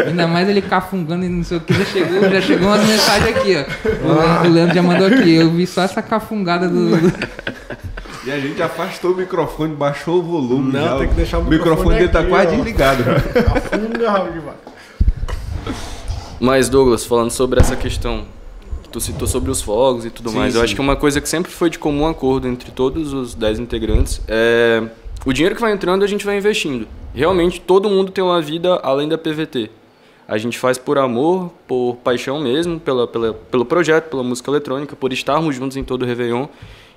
ainda 0.07 0.27
mais 0.27 0.49
ele 0.49 0.63
cafungando 0.63 1.25
e 1.25 1.29
não 1.29 1.45
sei 1.45 1.59
o 1.59 1.61
que, 1.61 1.75
já 1.75 1.85
chegou, 1.85 2.21
já 2.31 2.41
chegou 2.41 2.69
umas 2.69 2.87
mensagens 2.87 3.37
aqui, 3.37 3.57
ó. 3.57 4.09
O 4.09 4.15
Leandro, 4.15 4.49
o 4.49 4.53
Leandro 4.55 4.75
já 4.75 4.83
mandou 4.83 5.07
aqui, 5.09 5.35
eu 5.35 5.51
vi 5.51 5.67
só 5.67 5.83
essa 5.83 6.01
cafungada 6.03 6.69
do, 6.69 6.91
do- 6.97 7.13
E 8.27 8.31
a 8.33 8.41
gente 8.41 8.63
afastou 8.63 9.13
o 9.13 9.17
microfone, 9.17 9.75
baixou 9.75 10.21
o 10.21 10.23
volume. 10.23 10.73
Não, 10.73 10.83
já. 10.83 10.99
tem 10.99 11.09
que 11.09 11.15
deixar 11.15 11.39
o 11.39 11.43
o 11.43 11.45
microfone 11.45 11.77
microfone 11.91 11.99
dele 11.99 12.09
tá 12.09 12.25
quase 12.25 12.47
ó. 12.55 12.57
desligado. 12.57 13.05
Afunga, 13.55 14.11
Raul, 14.11 14.29
vai. 14.41 14.55
Mas, 16.41 16.69
Douglas, 16.71 17.05
falando 17.05 17.31
sobre 17.31 17.61
essa 17.61 17.77
questão 17.77 18.25
que 18.83 18.89
tu 18.89 18.99
citou 19.01 19.27
sobre 19.29 19.51
os 19.51 19.61
fogos 19.61 20.05
e 20.07 20.11
tudo 20.11 20.31
Sim, 20.31 20.37
mais, 20.39 20.55
eu 20.55 20.61
sim. 20.61 20.65
acho 20.65 20.75
que 20.75 20.81
uma 20.81 20.97
coisa 20.97 21.21
que 21.21 21.29
sempre 21.29 21.53
foi 21.53 21.69
de 21.69 21.79
comum 21.79 22.07
acordo 22.07 22.49
entre 22.49 22.71
todos 22.71 23.13
os 23.13 23.35
10 23.35 23.59
integrantes 23.59 24.21
é 24.27 24.83
o 25.25 25.33
dinheiro 25.33 25.55
que 25.55 25.61
vai 25.61 25.73
entrando 25.73 26.05
a 26.05 26.07
gente 26.07 26.25
vai 26.25 26.37
investindo. 26.37 26.87
Realmente, 27.15 27.61
todo 27.61 27.89
mundo 27.89 28.13
tem 28.13 28.23
uma 28.23 28.41
vida 28.43 28.75
além 28.83 29.09
da 29.09 29.17
PVT. 29.17 29.71
A 30.27 30.39
gente 30.39 30.59
faz 30.59 30.79
por 30.79 30.99
amor, 30.99 31.51
por 31.67 31.97
paixão 32.03 32.41
mesmo, 32.41 32.81
pela, 32.81 33.07
pela, 33.07 33.35
pelo 33.35 33.65
projeto, 33.65 34.09
pela 34.09 34.23
música 34.23 34.51
eletrônica, 34.51 34.97
por 34.97 35.13
estarmos 35.13 35.55
juntos 35.55 35.77
em 35.77 35.85
todo 35.85 36.03
o 36.03 36.07
Réveillon. 36.07 36.47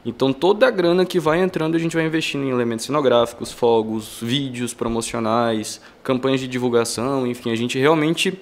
Então, 0.06 0.32
toda 0.32 0.68
a 0.68 0.72
grana 0.72 1.06
que 1.06 1.20
vai 1.20 1.42
entrando, 1.42 1.76
a 1.76 1.80
gente 1.80 1.96
vai 1.96 2.06
investindo 2.06 2.46
em 2.46 2.50
elementos 2.50 2.86
cenográficos, 2.86 3.52
fogos, 3.52 4.20
vídeos 4.22 4.74
promocionais, 4.74 5.82
campanhas 6.04 6.40
de 6.40 6.48
divulgação, 6.48 7.28
enfim, 7.28 7.52
a 7.52 7.56
gente 7.56 7.78
realmente 7.78 8.40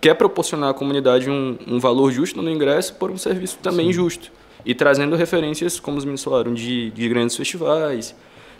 quer 0.00 0.14
proporcionar 0.14 0.70
à 0.70 0.74
comunidade 0.74 1.28
um, 1.28 1.58
um 1.66 1.78
valor 1.78 2.10
justo 2.10 2.40
no 2.40 2.50
ingresso 2.50 2.94
por 2.94 3.10
um 3.10 3.18
serviço 3.18 3.58
também 3.62 3.92
justo. 3.92 4.30
E 4.64 4.74
trazendo 4.74 5.16
referências, 5.16 5.78
como 5.78 5.98
os 5.98 6.04
meninos 6.04 6.24
falaram, 6.24 6.54
de, 6.54 6.90
de 6.90 7.08
grandes 7.08 7.36
festivais. 7.36 8.14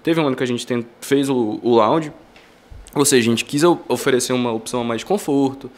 Teve 0.09 0.23
um 0.23 0.27
ano 0.27 0.35
que 0.35 0.43
a 0.43 0.47
gente 0.47 0.67
tem- 0.67 0.87
fez 1.03 1.29
o, 1.29 1.61
o 1.63 1.75
lounge, 1.75 2.11
ou 2.95 3.05
seja, 3.05 3.29
a 3.29 3.31
gente 3.31 3.45
quis 3.45 3.63
oferecer 3.63 4.33
uma 4.33 4.51
opção 4.51 4.83
mais 4.83 5.01
de 5.01 5.05
conforto. 5.05 5.71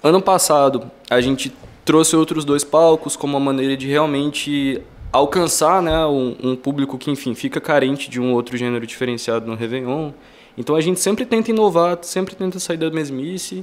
Ano 0.00 0.22
passado, 0.22 0.88
a 1.10 1.20
gente 1.20 1.52
trouxe 1.84 2.14
outros 2.14 2.44
dois 2.44 2.62
palcos 2.62 3.16
como 3.16 3.36
uma 3.36 3.44
maneira 3.44 3.76
de 3.76 3.88
realmente 3.88 4.80
alcançar 5.10 5.82
né, 5.82 6.06
um, 6.06 6.36
um 6.44 6.54
público 6.54 6.96
que, 6.96 7.10
enfim, 7.10 7.34
fica 7.34 7.60
carente 7.60 8.08
de 8.08 8.20
um 8.20 8.34
outro 8.34 8.56
gênero 8.56 8.86
diferenciado 8.86 9.48
no 9.48 9.56
Réveillon. 9.56 10.12
Então 10.56 10.76
a 10.76 10.80
gente 10.80 11.00
sempre 11.00 11.26
tenta 11.26 11.50
inovar, 11.50 11.98
sempre 12.02 12.36
tenta 12.36 12.60
sair 12.60 12.76
da 12.76 12.88
mesmice, 12.88 13.62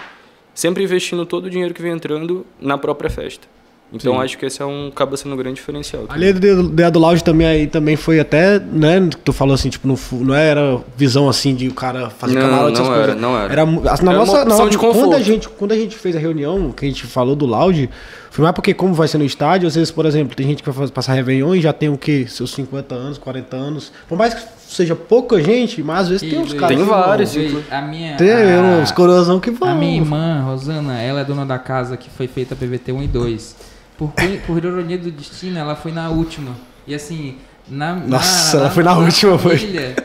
sempre 0.54 0.84
investindo 0.84 1.26
todo 1.26 1.45
o 1.45 1.49
dinheiro 1.49 1.74
que 1.74 1.82
vem 1.82 1.93
entrando 1.93 2.45
na 2.60 2.78
própria 2.78 3.10
festa. 3.10 3.47
Então 3.94 4.14
Sim. 4.16 4.20
acho 4.22 4.38
que 4.39 4.46
esse 4.48 4.60
é 4.60 4.66
um 4.66 4.88
acaba 4.88 5.16
sendo 5.16 5.34
um 5.36 5.38
grande 5.38 5.58
diferencial. 5.58 6.06
Ali 6.10 6.26
a 6.26 6.30
ideia 6.32 6.89
do 6.89 6.98
lounge 7.00 7.24
também 7.24 7.46
aí 7.46 7.68
também 7.68 7.96
foi 7.96 8.20
até, 8.20 8.60
né, 8.60 9.08
que 9.10 9.18
tu 9.18 9.32
falou 9.32 9.54
assim, 9.54 9.70
tipo, 9.70 9.88
não, 9.88 9.96
não 10.14 10.34
era 10.34 10.80
visão 10.98 11.30
assim 11.30 11.54
de 11.54 11.68
o 11.68 11.74
cara 11.74 12.10
fazer 12.10 12.34
Não, 12.34 12.41
camarote, 12.41 12.74
essas 12.74 12.88
não 12.88 12.96
era, 12.96 13.16
não 13.16 13.38
era. 13.39 13.66
mu- 13.68 13.88
assim, 13.88 14.04
na 14.04 14.12
Era 14.12 14.20
uma 14.22 14.26
nossa, 14.26 14.41
opção 14.44 14.66
na- 14.66 14.72
de 14.72 14.78
quando 14.80 14.91
a 14.91 14.94
conforto. 14.96 15.24
gente 15.24 15.48
quando 15.50 15.72
a 15.74 15.76
gente 15.76 15.96
fez 15.96 16.16
a 16.16 16.20
reunião, 16.20 16.72
que 16.72 16.86
a 16.86 16.88
gente 16.88 17.06
falou 17.06 17.36
do 17.36 17.46
lounge, 17.46 17.88
foi 18.32 18.41
mais 18.41 18.56
porque 18.56 18.74
como 18.74 18.96
vai 18.96 19.08
ser 19.08 19.20
no 19.20 19.26
estádio, 19.26 19.68
às 19.68 19.76
vezes, 19.76 19.91
por 19.91 20.08
exemplo, 20.08 20.36
tem 20.36 20.48
gente 20.48 20.64
que 20.64 20.70
vai 20.70 20.76
fazer- 20.76 20.91
passar 20.91 21.14
Réveillon 21.14 21.54
e 21.54 21.62
já 21.62 21.72
tem 21.72 21.89
o 21.89 21.98
quê? 21.98 22.26
Seus 22.28 22.52
50 22.52 22.96
anos, 22.96 23.20
40 23.20 23.56
anos. 23.56 23.91
Por 24.10 24.18
mais 24.18 24.34
que 24.34 24.41
seja 24.68 24.96
pouca 24.96 25.39
gente, 25.39 25.84
mas 25.84 26.00
às 26.06 26.10
vezes 26.10 26.28
tem 26.28 26.39
uns 26.39 26.52
caras 26.54 26.76
Tem 26.76 26.84
vários, 26.84 27.36
vão. 27.36 27.62
A 27.70 27.82
minha. 27.84 28.16
Tem 28.18 28.32
a- 28.32 28.80
uns 28.82 28.91
coroazão 28.91 29.39
que 29.39 29.52
vão. 29.52 29.70
A 29.70 29.76
minha 29.76 29.98
irmã, 29.98 30.41
Rosana, 30.44 31.00
ela 31.00 31.20
é 31.22 31.24
dona 31.24 31.46
da 31.46 31.60
casa 31.60 31.96
que 31.96 32.10
foi 32.10 32.28
feita 32.28 32.56
a 32.56 32.58
PVT 32.58 32.91
1 32.91 33.04
e 33.04 33.08
2. 33.08 33.56
Por, 33.98 34.12
por 34.48 34.58
ironia 34.58 34.98
do 34.98 35.12
destino, 35.12 35.58
ela 35.60 35.76
foi 35.76 35.91
na 35.91 36.10
última. 36.10 36.56
E 36.88 36.94
assim, 36.96 37.38
na. 37.68 37.96
Nossa, 37.96 38.58
ela 38.58 38.70
foi 38.70 38.84
na 38.84 38.98
última, 38.98 39.38
foi. 39.38 39.58
família, 39.58 39.96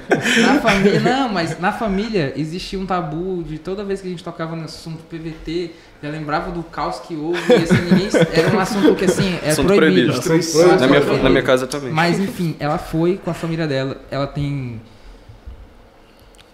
Na 0.43 0.61
família, 0.61 1.01
não, 1.01 1.29
mas 1.29 1.59
na 1.59 1.73
família 1.73 2.33
existia 2.37 2.79
um 2.79 2.87
tabu 2.87 3.43
de 3.43 3.59
toda 3.59 3.83
vez 3.83 4.01
que 4.01 4.07
a 4.07 4.11
gente 4.11 4.23
tocava 4.23 4.55
no 4.55 4.65
assunto 4.65 5.03
PVT, 5.05 5.71
já 6.03 6.09
lembrava 6.11 6.51
do 6.53 6.63
caos 6.63 7.01
que 7.01 7.17
houve. 7.17 7.41
E 7.51 7.55
assim, 7.55 7.81
ninguém. 7.91 8.09
Era 8.33 8.55
um 8.57 8.61
assunto 8.61 8.95
que 8.95 9.07
assim, 9.07 9.37
era 9.43 9.53
Assunto 9.53 9.67
proibido. 9.75 10.13
proibido. 10.23 10.39
Assunto 10.39 10.81
Na 10.81 10.87
minha, 10.87 11.01
proibido. 11.01 11.23
na 11.25 11.31
minha 11.31 11.43
casa 11.43 11.67
também. 11.67 11.91
Mas 11.93 12.21
enfim, 12.21 12.55
ela 12.61 12.79
foi 12.79 13.17
com 13.17 13.31
a 13.31 13.35
família 13.35 13.67
dela. 13.67 13.97
Ela 14.11 14.27
tem. 14.27 14.81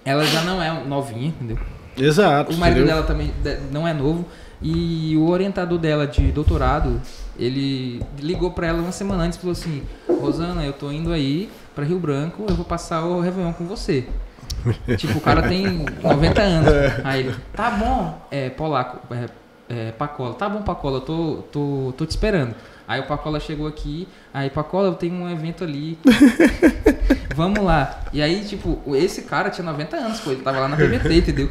Ela 0.04 0.24
já 0.24 0.42
não 0.42 0.62
é 0.62 0.72
novinha, 0.86 1.28
entendeu? 1.28 1.58
Exato. 1.96 2.52
O 2.52 2.56
marido 2.56 2.78
entendeu? 2.80 2.94
dela 2.96 3.06
também 3.06 3.32
não 3.70 3.86
é 3.86 3.92
novo. 3.94 4.24
E 4.62 5.14
o 5.16 5.28
orientador 5.28 5.78
dela 5.78 6.06
de 6.06 6.32
doutorado, 6.32 7.00
ele 7.38 8.02
ligou 8.18 8.50
pra 8.50 8.66
ela 8.66 8.80
uma 8.80 8.92
semana 8.92 9.24
antes 9.24 9.36
e 9.36 9.40
falou 9.40 9.52
assim: 9.52 9.82
Rosana, 10.08 10.64
eu 10.64 10.72
tô 10.72 10.90
indo 10.90 11.12
aí 11.12 11.50
pra 11.74 11.84
Rio 11.84 11.98
Branco, 11.98 12.44
eu 12.48 12.54
vou 12.54 12.64
passar 12.64 13.04
o 13.04 13.20
Réveillon 13.20 13.52
com 13.52 13.64
você. 13.66 14.06
tipo, 14.96 15.18
o 15.18 15.20
cara 15.20 15.42
tem 15.42 15.84
90 16.02 16.42
anos. 16.42 16.70
Aí 17.04 17.20
ele, 17.20 17.34
tá 17.52 17.70
bom, 17.70 18.18
é, 18.30 18.48
polaco, 18.50 19.00
é, 19.12 19.28
é, 19.68 19.92
Pacola, 19.92 20.34
tá 20.34 20.48
bom, 20.48 20.62
Pacola, 20.62 20.98
eu 20.98 21.00
tô, 21.02 21.38
tô, 21.50 21.94
tô 21.96 22.06
te 22.06 22.10
esperando. 22.10 22.54
Aí 22.86 23.00
o 23.00 23.06
Pacola 23.06 23.40
chegou 23.40 23.66
aqui, 23.66 24.06
aí 24.32 24.50
Pacola, 24.50 24.88
eu 24.88 24.94
tenho 24.94 25.14
um 25.14 25.30
evento 25.30 25.64
ali. 25.64 25.98
Vamos 27.34 27.64
lá. 27.64 28.00
E 28.12 28.22
aí, 28.22 28.44
tipo, 28.44 28.80
esse 28.94 29.22
cara 29.22 29.50
tinha 29.50 29.64
90 29.64 29.96
anos, 29.96 30.20
pô, 30.20 30.30
ele 30.30 30.42
tava 30.42 30.60
lá 30.60 30.68
na 30.68 30.76
PVT, 30.76 31.16
entendeu? 31.16 31.50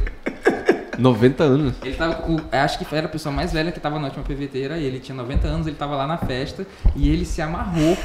90 0.98 1.44
anos. 1.44 1.74
Ele 1.82 1.94
tava, 1.96 2.30
o- 2.30 2.40
acho 2.52 2.78
que 2.78 2.94
era 2.94 3.06
a 3.06 3.08
pessoa 3.10 3.32
mais 3.34 3.52
velha 3.52 3.72
que 3.72 3.80
tava 3.80 3.98
na 3.98 4.06
última 4.06 4.24
PVT, 4.24 4.62
era 4.62 4.78
ele. 4.78 5.00
Tinha 5.00 5.14
90 5.16 5.46
anos, 5.48 5.66
ele 5.66 5.76
tava 5.76 5.96
lá 5.96 6.06
na 6.06 6.18
festa 6.18 6.66
e 6.96 7.08
ele 7.08 7.24
se 7.24 7.40
amarrou. 7.42 7.96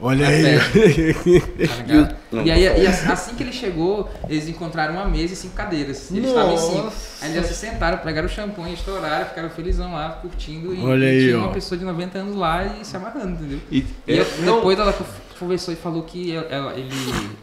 Olha 0.00 0.26
aí. 0.26 0.58
festa, 0.58 1.14
tá 2.30 2.42
E 2.42 2.50
aí, 2.50 2.62
e 2.82 2.86
assim 2.86 3.34
que 3.36 3.42
ele 3.42 3.52
chegou, 3.52 4.10
eles 4.28 4.48
encontraram 4.48 4.94
uma 4.94 5.06
mesa 5.06 5.32
e 5.32 5.36
cinco 5.36 5.54
cadeiras. 5.54 6.10
Eles 6.10 6.28
estavam 6.28 6.54
em 6.54 6.58
cinco. 6.58 6.92
Aí 7.22 7.30
eles 7.30 7.34
já 7.34 7.42
se 7.44 7.54
sentaram, 7.54 7.98
pegaram 7.98 8.26
o 8.26 8.30
champanhe, 8.30 8.74
estouraram, 8.74 9.26
ficaram 9.26 9.48
felizão 9.50 9.92
lá, 9.92 10.10
curtindo. 10.20 10.74
E, 10.74 10.84
Olha 10.84 11.06
aí, 11.08 11.20
tinha 11.26 11.38
ó. 11.38 11.44
uma 11.44 11.52
pessoa 11.52 11.78
de 11.78 11.84
90 11.84 12.18
anos 12.18 12.34
lá 12.36 12.64
e 12.64 12.84
se 12.84 12.96
amarrando, 12.96 13.34
entendeu? 13.34 13.60
E, 13.70 13.78
E 14.06 14.12
é, 14.12 14.20
eu- 14.20 14.26
não- 14.42 14.56
depois 14.56 14.78
ela 14.78 14.94
conversou 15.38 15.72
e 15.72 15.76
falou 15.76 16.02
que 16.02 16.34
ela- 16.34 16.74
ele, 16.74 16.90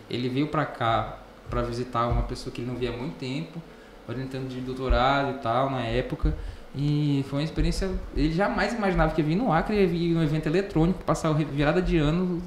ele 0.10 0.30
veio 0.30 0.47
pra 0.47 0.66
cá 0.66 1.18
pra 1.49 1.62
visitar 1.62 2.08
uma 2.08 2.24
pessoa 2.24 2.54
que 2.54 2.62
ele 2.62 2.70
não 2.70 2.78
via 2.78 2.89
há 2.89 2.93
muito 2.97 3.16
tempo, 3.16 3.62
orientando 4.08 4.47
de 4.47 4.60
doutorado 4.62 5.32
e 5.32 5.41
tal, 5.41 5.70
na 5.70 5.82
época. 5.82 6.34
E 6.76 7.26
foi 7.30 7.39
uma 7.39 7.45
experiência. 7.45 7.89
Ele 8.16 8.34
jamais 8.34 8.74
imaginava 8.74 9.14
que 9.14 9.22
ia 9.22 9.28
vir 9.28 9.36
no 9.36 9.52
Acre, 9.52 9.76
ia 9.76 9.88
vir 9.88 10.14
num 10.14 10.24
evento 10.24 10.47
eletrônico, 10.47 11.04
passar 11.04 11.30
o 11.30 11.34
virada 11.34 11.82
de 11.82 11.97
ano 11.97 12.41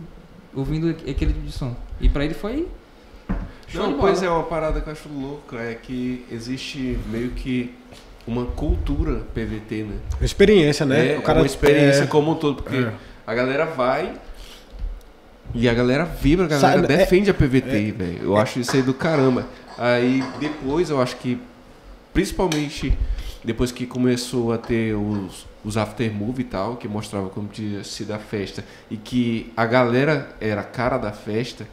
ouvindo 0.55 0.89
aquele 0.91 1.33
tipo 1.33 1.45
de 1.47 1.53
som. 1.53 1.75
E 2.01 2.09
pra 2.09 2.25
ele 2.25 2.35
foi. 2.35 2.67
show 3.69 3.83
Não, 3.83 3.99
pois 3.99 4.23
é, 4.23 4.31
uma 4.31 4.45
parada 4.45 4.81
que 4.81 4.89
eu 4.89 4.93
acho 4.93 5.09
louca 5.09 5.57
é 5.59 5.75
que 5.75 6.25
existe 6.31 6.99
meio 7.11 7.31
que 7.31 7.75
uma 8.27 8.47
cultura 8.47 9.23
PVT, 9.35 9.83
né? 9.85 9.97
Experiência, 10.23 10.87
né? 10.87 11.17
É, 11.17 11.19
uma 11.19 11.45
experiência 11.47 12.07
como 12.07 12.33
um 12.33 12.35
todo, 12.35 12.63
porque 12.63 12.77
É. 12.77 12.93
a 13.27 13.35
galera 13.35 13.67
vai 13.67 14.15
e 15.55 15.69
a 15.69 15.75
galera 15.75 16.05
vibra, 16.05 16.47
a 16.47 16.49
galera 16.49 16.81
Sabe, 16.83 16.93
é- 16.93 16.97
defende 16.99 17.31
a 17.31 17.35
PVT, 17.35 17.93
velho. 17.93 18.19
Eu 18.23 18.37
acho 18.37 18.59
isso 18.61 18.75
aí 18.75 18.83
do 18.83 18.93
caramba. 18.95 19.47
Aí 19.79 20.23
depois 20.41 20.91
eu 20.91 21.01
acho 21.01 21.17
que, 21.17 21.39
principalmente 22.13 22.97
depois 23.45 23.71
que 23.71 23.87
começou 23.87 24.53
a 24.53 24.59
ter 24.59 24.95
os, 24.95 25.47
os 25.65 25.77
aftermovie 25.77 26.43
e 26.43 26.45
tal, 26.45 26.77
que 26.77 26.89
mostrava 26.89 27.29
como 27.29 27.47
tinha 27.49 27.85
sido 27.85 28.13
a 28.13 28.19
festa, 28.19 28.65
e 28.91 28.97
que 28.97 29.53
a 29.57 29.67
galera 29.67 30.31
era 30.41 30.63
a 30.63 30.65
cara 30.65 30.97
da 30.97 31.13
festa, 31.13 31.67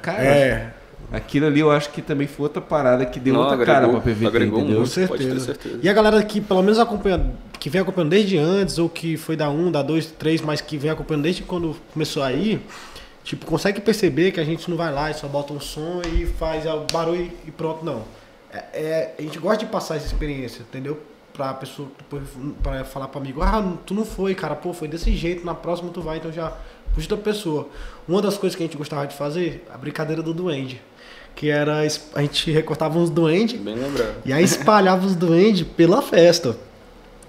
cara, 0.00 0.22
É, 0.24 0.70
aquilo 1.12 1.46
ali 1.46 1.60
eu 1.60 1.70
acho 1.70 1.90
que 1.90 2.00
também 2.00 2.26
foi 2.26 2.44
outra 2.44 2.62
parada 2.62 3.04
que 3.04 3.20
deu 3.20 3.34
Não, 3.34 3.40
outra 3.42 3.56
agregou- 3.56 3.74
cara 3.74 3.88
pra 3.88 4.00
PVT, 4.00 4.26
agregou 4.26 4.60
entendeu? 4.60 4.76
com 4.84 4.88
Pode 4.88 4.94
ter 4.94 5.08
certeza. 5.08 5.44
certeza. 5.44 5.78
E 5.82 5.88
a 5.88 5.92
galera 5.92 6.22
que 6.22 6.40
pelo 6.40 6.62
menos 6.62 6.78
acompanha, 6.78 7.20
que 7.60 7.68
vem 7.68 7.82
acompanhando 7.82 8.10
desde 8.10 8.38
antes, 8.38 8.78
ou 8.78 8.88
que 8.88 9.16
foi 9.18 9.36
da 9.36 9.50
1, 9.50 9.70
da 9.70 9.82
2, 9.82 10.06
3, 10.06 10.40
mas 10.40 10.60
que 10.62 10.78
vem 10.78 10.90
acompanhando 10.90 11.24
desde 11.24 11.42
quando 11.42 11.76
começou 11.92 12.22
aí, 12.22 12.58
tipo, 13.24 13.46
consegue 13.46 13.80
perceber 13.80 14.32
que 14.32 14.40
a 14.40 14.44
gente 14.44 14.68
não 14.70 14.76
vai 14.76 14.92
lá 14.92 15.10
e 15.10 15.14
só 15.14 15.26
bota 15.28 15.52
um 15.52 15.60
som 15.60 16.00
e 16.14 16.26
faz 16.26 16.66
o 16.66 16.86
barulho 16.92 17.30
e 17.46 17.50
pronto, 17.50 17.84
não. 17.84 18.02
É, 18.52 18.58
é- 18.74 19.14
a 19.18 19.22
gente 19.22 19.38
gosta 19.38 19.64
de 19.64 19.70
passar 19.70 19.96
essa 19.96 20.06
experiência, 20.06 20.60
entendeu? 20.62 21.00
Pra 21.32 21.54
pessoa, 21.54 21.88
depois, 21.96 22.22
pra 22.62 22.84
falar 22.84 23.08
pra 23.08 23.18
amigo, 23.20 23.40
ah, 23.42 23.72
tu 23.86 23.94
não 23.94 24.04
foi, 24.04 24.34
cara, 24.34 24.54
pô, 24.54 24.74
foi 24.74 24.86
desse 24.86 25.10
jeito, 25.16 25.46
na 25.46 25.54
próxima 25.54 25.90
tu 25.90 26.02
vai, 26.02 26.18
então 26.18 26.30
já 26.30 26.52
puxa 26.94 27.08
da 27.08 27.16
pessoa. 27.16 27.68
Uma 28.06 28.20
das 28.20 28.36
coisas 28.36 28.54
que 28.54 28.62
a 28.62 28.66
gente 28.66 28.76
gostava 28.76 29.06
de 29.06 29.14
fazer, 29.16 29.66
a 29.72 29.78
brincadeira 29.78 30.22
do 30.22 30.34
duende. 30.34 30.82
Que 31.34 31.48
era, 31.48 31.78
a 32.14 32.20
gente 32.20 32.50
recortava 32.50 32.98
uns 32.98 33.08
duendes 33.08 33.58
Bem 33.58 33.74
lembrado. 33.74 34.16
e 34.26 34.32
aí 34.34 34.44
espalhava 34.44 35.06
os 35.06 35.16
duendes 35.16 35.66
pela 35.66 36.02
festa. 36.02 36.54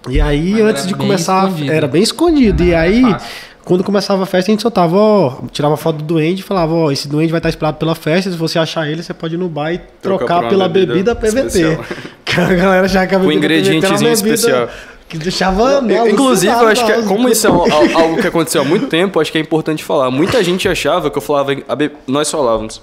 E 0.10 0.20
aí, 0.20 0.52
Mas 0.52 0.60
era 0.60 0.70
antes 0.72 0.86
de 0.88 0.94
bem 0.94 1.08
começar, 1.08 1.46
escondido. 1.48 1.72
era 1.72 1.88
bem 1.88 2.04
escondido. 2.04 2.62
Não 2.64 2.70
e 2.70 2.76
aí, 2.76 3.02
fácil. 3.04 3.30
Quando 3.66 3.84
começava 3.84 4.24
a 4.24 4.26
festa, 4.26 4.51
a 4.51 4.53
gente 4.53 4.61
soltava, 4.61 4.95
ó, 4.97 5.34
tirava 5.51 5.78
foto 5.78 5.97
do 5.97 6.03
duende 6.03 6.41
e 6.41 6.43
falava, 6.43 6.74
ó, 6.74 6.91
esse 6.91 7.07
duende 7.07 7.32
vai 7.32 7.39
estar 7.39 7.49
espalhado 7.49 7.78
pela 7.78 7.95
festa. 7.95 8.30
Se 8.30 8.38
você 8.38 8.59
achar 8.59 8.88
ele, 8.89 9.01
você 9.01 9.14
pode 9.14 9.36
ir 9.36 9.38
no 9.38 9.47
bar 9.47 9.72
e 9.74 9.78
Trocar 10.01 10.26
trocar 10.26 10.49
pela 10.49 10.68
bebida 10.68 11.14
bebida, 11.16 11.16
PVT. 11.16 11.80
Que 12.26 12.39
a 12.41 12.53
galera 12.53 12.88
já 12.88 13.05
que 13.05 13.14
a 13.16 13.20
Com 13.20 13.32
ingredientezinho 13.32 14.11
especial. 14.11 14.68
Que 15.07 15.18
deixava. 15.20 15.80
né, 15.82 16.09
Inclusive, 16.09 16.51
eu 16.51 16.68
acho 16.68 16.84
que, 16.86 16.91
nossa. 16.93 17.07
como 17.07 17.30
isso 17.30 17.45
é 17.45 17.49
al- 17.49 17.61
al- 17.72 17.97
algo 18.01 18.18
que 18.22 18.26
aconteceu 18.28 18.61
há 18.61 18.66
muito 18.66 18.88
tempo, 18.88 19.20
acho 19.20 19.32
que 19.32 19.38
é 19.38 19.41
importante 19.41 19.84
falar. 19.84 20.09
Muita 20.09 20.43
gente 20.43 20.68
achava 20.68 21.11
que 21.11 21.18
eu 21.18 21.22
falava, 21.22 21.55
a 21.68 21.76
be- 21.76 21.91
nós 22.07 22.32
falávamos, 22.32 22.82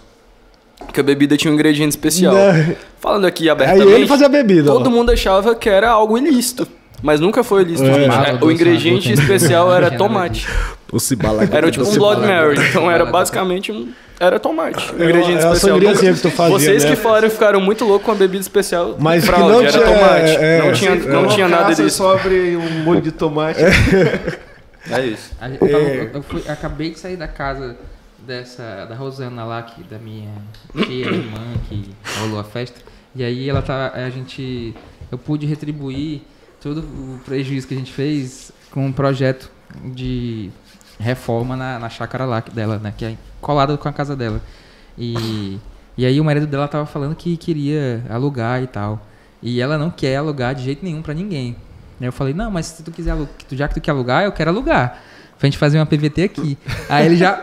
que 0.93 1.01
a 1.01 1.03
bebida 1.03 1.37
tinha 1.37 1.51
um 1.51 1.55
ingrediente 1.55 1.91
especial. 1.91 2.33
Né? 2.35 2.76
Falando 3.01 3.26
aqui 3.26 3.45
Aí 3.45 3.49
abertamente, 3.51 3.91
ele 3.93 4.07
fazia 4.07 4.26
a 4.26 4.28
bebida. 4.31 4.70
todo 4.70 4.87
ó. 4.87 4.91
mundo 4.91 5.11
achava 5.11 5.55
que 5.57 5.68
era 5.68 5.91
algo 5.91 6.16
ilícito. 6.16 6.68
Mas 7.03 7.19
nunca 7.21 7.43
foi 7.43 7.63
ilícito, 7.63 7.89
É. 7.89 8.05
É, 8.05 8.39
O 8.45 8.51
ingrediente 8.51 9.13
especial 9.13 9.73
era 9.73 9.91
tomate. 9.91 10.47
O 10.93 10.99
Cibala. 10.99 11.45
Era 11.51 11.71
tipo 11.71 11.89
um 11.89 11.95
Blood 11.95 12.21
Mary. 12.27 12.61
Então 12.69 12.91
era 12.91 13.07
basicamente 13.07 13.71
um. 13.73 13.89
Era 14.19 14.39
tomate. 14.39 14.93
O 14.93 15.03
É 15.03 15.05
ingrediente 15.07 15.31
uma- 15.45 15.51
é 15.51 15.53
especial. 15.55 15.77
sangriazinha 15.77 16.13
que 16.15 16.21
tu 16.21 16.31
fazia, 16.31 16.59
Vocês 16.59 16.85
né? 16.85 16.91
que 16.91 16.97
falaram 16.97 17.31
ficaram 17.31 17.61
muito 17.61 17.85
loucos 17.87 18.05
com 18.05 18.13
a 18.13 18.15
bebida 18.15 18.41
especial. 18.43 18.97
Mas 18.99 19.23
que 19.25 19.31
fraude, 19.31 19.49
não 19.49 19.61
era 19.63 19.71
tinha- 19.73 19.85
tomate. 19.85 20.37
é, 20.37 20.59
não 20.59 20.69
é, 20.69 20.73
tinha, 20.73 20.95
não 20.97 21.27
tinha 21.29 21.49
nada 21.49 21.75
disso. 21.75 21.97
sobre 21.97 22.57
um 22.57 22.83
molho 22.85 23.01
de 23.01 23.13
tomate. 23.13 23.61
É 24.91 25.05
isso. 25.07 25.31
Eu, 25.41 25.59
tava- 25.59 25.83
É. 25.85 26.01
eu- 26.01 26.11
eu 26.15 26.23
fui- 26.23 26.43
acabei 26.49 26.91
de 26.91 26.99
sair 26.99 27.17
da 27.17 27.29
casa 27.29 27.77
dessa 28.27 28.87
da 28.89 28.95
Rosana 28.95 29.45
lá, 29.45 29.63
que, 29.63 29.83
da 29.85 29.99
minha 29.99 30.31
tia, 30.87 31.05
irmã, 31.07 31.39
que 31.69 31.91
rolou 32.19 32.41
a 32.41 32.45
festa. 32.45 32.81
E 33.15 33.23
aí 33.23 33.49
ela 33.49 33.61
tá. 33.63 33.93
A 33.95 34.09
gente. 34.11 34.75
Eu 35.13 35.19
pude 35.19 35.45
retribuir 35.47 36.23
todo 36.61 36.81
o 36.81 37.21
prejuízo 37.25 37.67
que 37.67 37.75
a 37.75 37.77
gente 37.77 37.93
fez 37.93 38.53
com 38.71 38.87
um 38.87 38.93
projeto 38.93 39.51
de 39.85 40.51
reforma 40.99 41.57
na, 41.57 41.79
na 41.79 41.89
chácara 41.89 42.25
lá 42.25 42.41
dela, 42.41 42.79
né? 42.79 42.93
Que 42.97 43.05
é 43.05 43.17
colada 43.41 43.77
com 43.77 43.89
a 43.89 43.93
casa 43.93 44.15
dela. 44.15 44.41
E, 44.97 45.59
e 45.97 46.05
aí 46.05 46.21
o 46.21 46.25
marido 46.25 46.47
dela 46.47 46.69
tava 46.69 46.87
falando 46.87 47.15
que 47.15 47.37
queria 47.37 48.05
alugar 48.09 48.63
e 48.63 48.67
tal. 48.67 49.07
E 49.43 49.61
ela 49.61 49.79
não 49.79 49.91
quer 49.91 50.17
alugar 50.17 50.55
de 50.55 50.63
jeito 50.63 50.85
nenhum 50.85 51.01
pra 51.01 51.15
ninguém. 51.15 51.57
Aí 52.01 52.07
eu 52.07 52.13
falei, 52.13 52.35
não, 52.35 52.51
mas 52.51 52.67
se 52.67 52.83
tu 52.83 52.91
quiser 52.91 53.13
alugar, 53.13 53.35
já 53.51 53.69
que 53.69 53.75
tu 53.75 53.81
quer 53.81 53.91
alugar, 53.91 54.25
eu 54.25 54.33
quero 54.33 54.51
alugar. 54.51 55.03
Pra 55.39 55.47
gente 55.47 55.57
fazer 55.57 55.79
uma 55.79 55.87
PVT 55.87 56.23
aqui. 56.23 56.59
Aí 56.89 57.07
ele 57.07 57.17
já. 57.17 57.43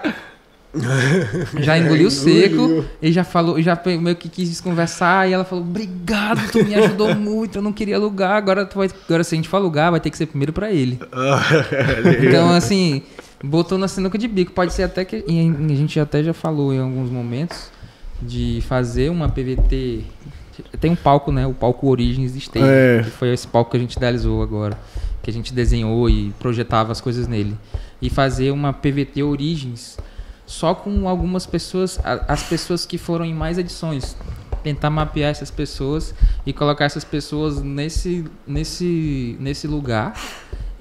Já 1.60 1.78
engoliu 1.78 2.10
seco 2.12 2.86
e 3.02 3.12
já 3.12 3.24
falou, 3.24 3.62
já 3.62 3.80
meio 4.00 4.16
que 4.16 4.30
quis 4.30 4.60
conversar 4.62 5.30
e 5.30 5.34
ela 5.34 5.44
falou: 5.44 5.64
"Obrigado, 5.64 6.52
tu 6.52 6.64
me 6.64 6.76
ajudou 6.76 7.14
muito, 7.16 7.58
eu 7.58 7.62
não 7.62 7.74
queria 7.74 7.96
alugar, 7.96 8.32
agora 8.32 8.66
tu 8.66 8.78
vai, 8.78 8.90
agora 9.06 9.24
se 9.24 9.34
a 9.34 9.38
gente 9.38 9.50
for 9.50 9.58
alugar, 9.58 9.92
vai 9.92 10.00
ter 10.00 10.10
que 10.10 10.18
ser 10.18 10.26
primeiro 10.26 10.54
pra 10.54 10.72
ele". 10.72 11.00
Então, 12.28 12.50
assim, 12.50 13.02
botou 13.44 13.78
na 13.78 13.88
sinuca 13.88 14.18
de 14.18 14.28
bico. 14.28 14.52
Pode 14.52 14.74
ser 14.74 14.84
até 14.84 15.06
que. 15.06 15.18
a 15.18 15.76
gente 15.76 16.00
até 16.00 16.24
já 16.24 16.34
falou 16.34 16.74
em 16.74 16.80
alguns 16.80 17.10
momentos 17.10 17.72
de 18.22 18.64
fazer 18.68 19.10
uma 19.10 19.30
PVT. 19.30 20.04
Tem 20.80 20.92
um 20.92 20.96
palco, 20.96 21.32
né? 21.32 21.46
O 21.46 21.54
palco 21.54 21.88
Origens 21.88 22.36
Stage. 22.36 22.66
É. 22.68 23.02
Que 23.04 23.12
foi 23.12 23.34
esse 23.34 23.48
palco 23.48 23.72
que 23.72 23.78
a 23.78 23.80
gente 23.80 23.96
idealizou 23.96 24.42
agora. 24.42 24.78
que 25.22 25.30
a 25.30 25.34
gente 25.34 25.54
desenhou 25.54 26.10
e 26.10 26.34
projetava 26.40 26.92
as 26.92 27.02
coisas 27.02 27.28
nele. 27.28 27.56
E 28.02 28.10
fazer 28.10 28.52
uma 28.52 28.74
PVT 28.74 29.24
Origins 29.24 29.98
só 30.48 30.74
com 30.74 31.08
algumas 31.08 31.46
pessoas, 31.46 32.00
as 32.04 32.42
pessoas 32.44 32.86
que 32.86 32.98
foram 32.98 33.26
em 33.26 33.34
mais 33.34 33.58
edições. 33.58 34.16
Tentar 34.64 34.90
mapear 34.90 35.30
essas 35.30 35.52
pessoas 35.52 36.16
e 36.46 36.52
colocar 36.52 36.86
essas 36.86 37.04
pessoas 37.04 37.62
nesse, 37.62 38.26
nesse, 38.48 39.38
nesse 39.40 39.68
lugar 39.68 40.14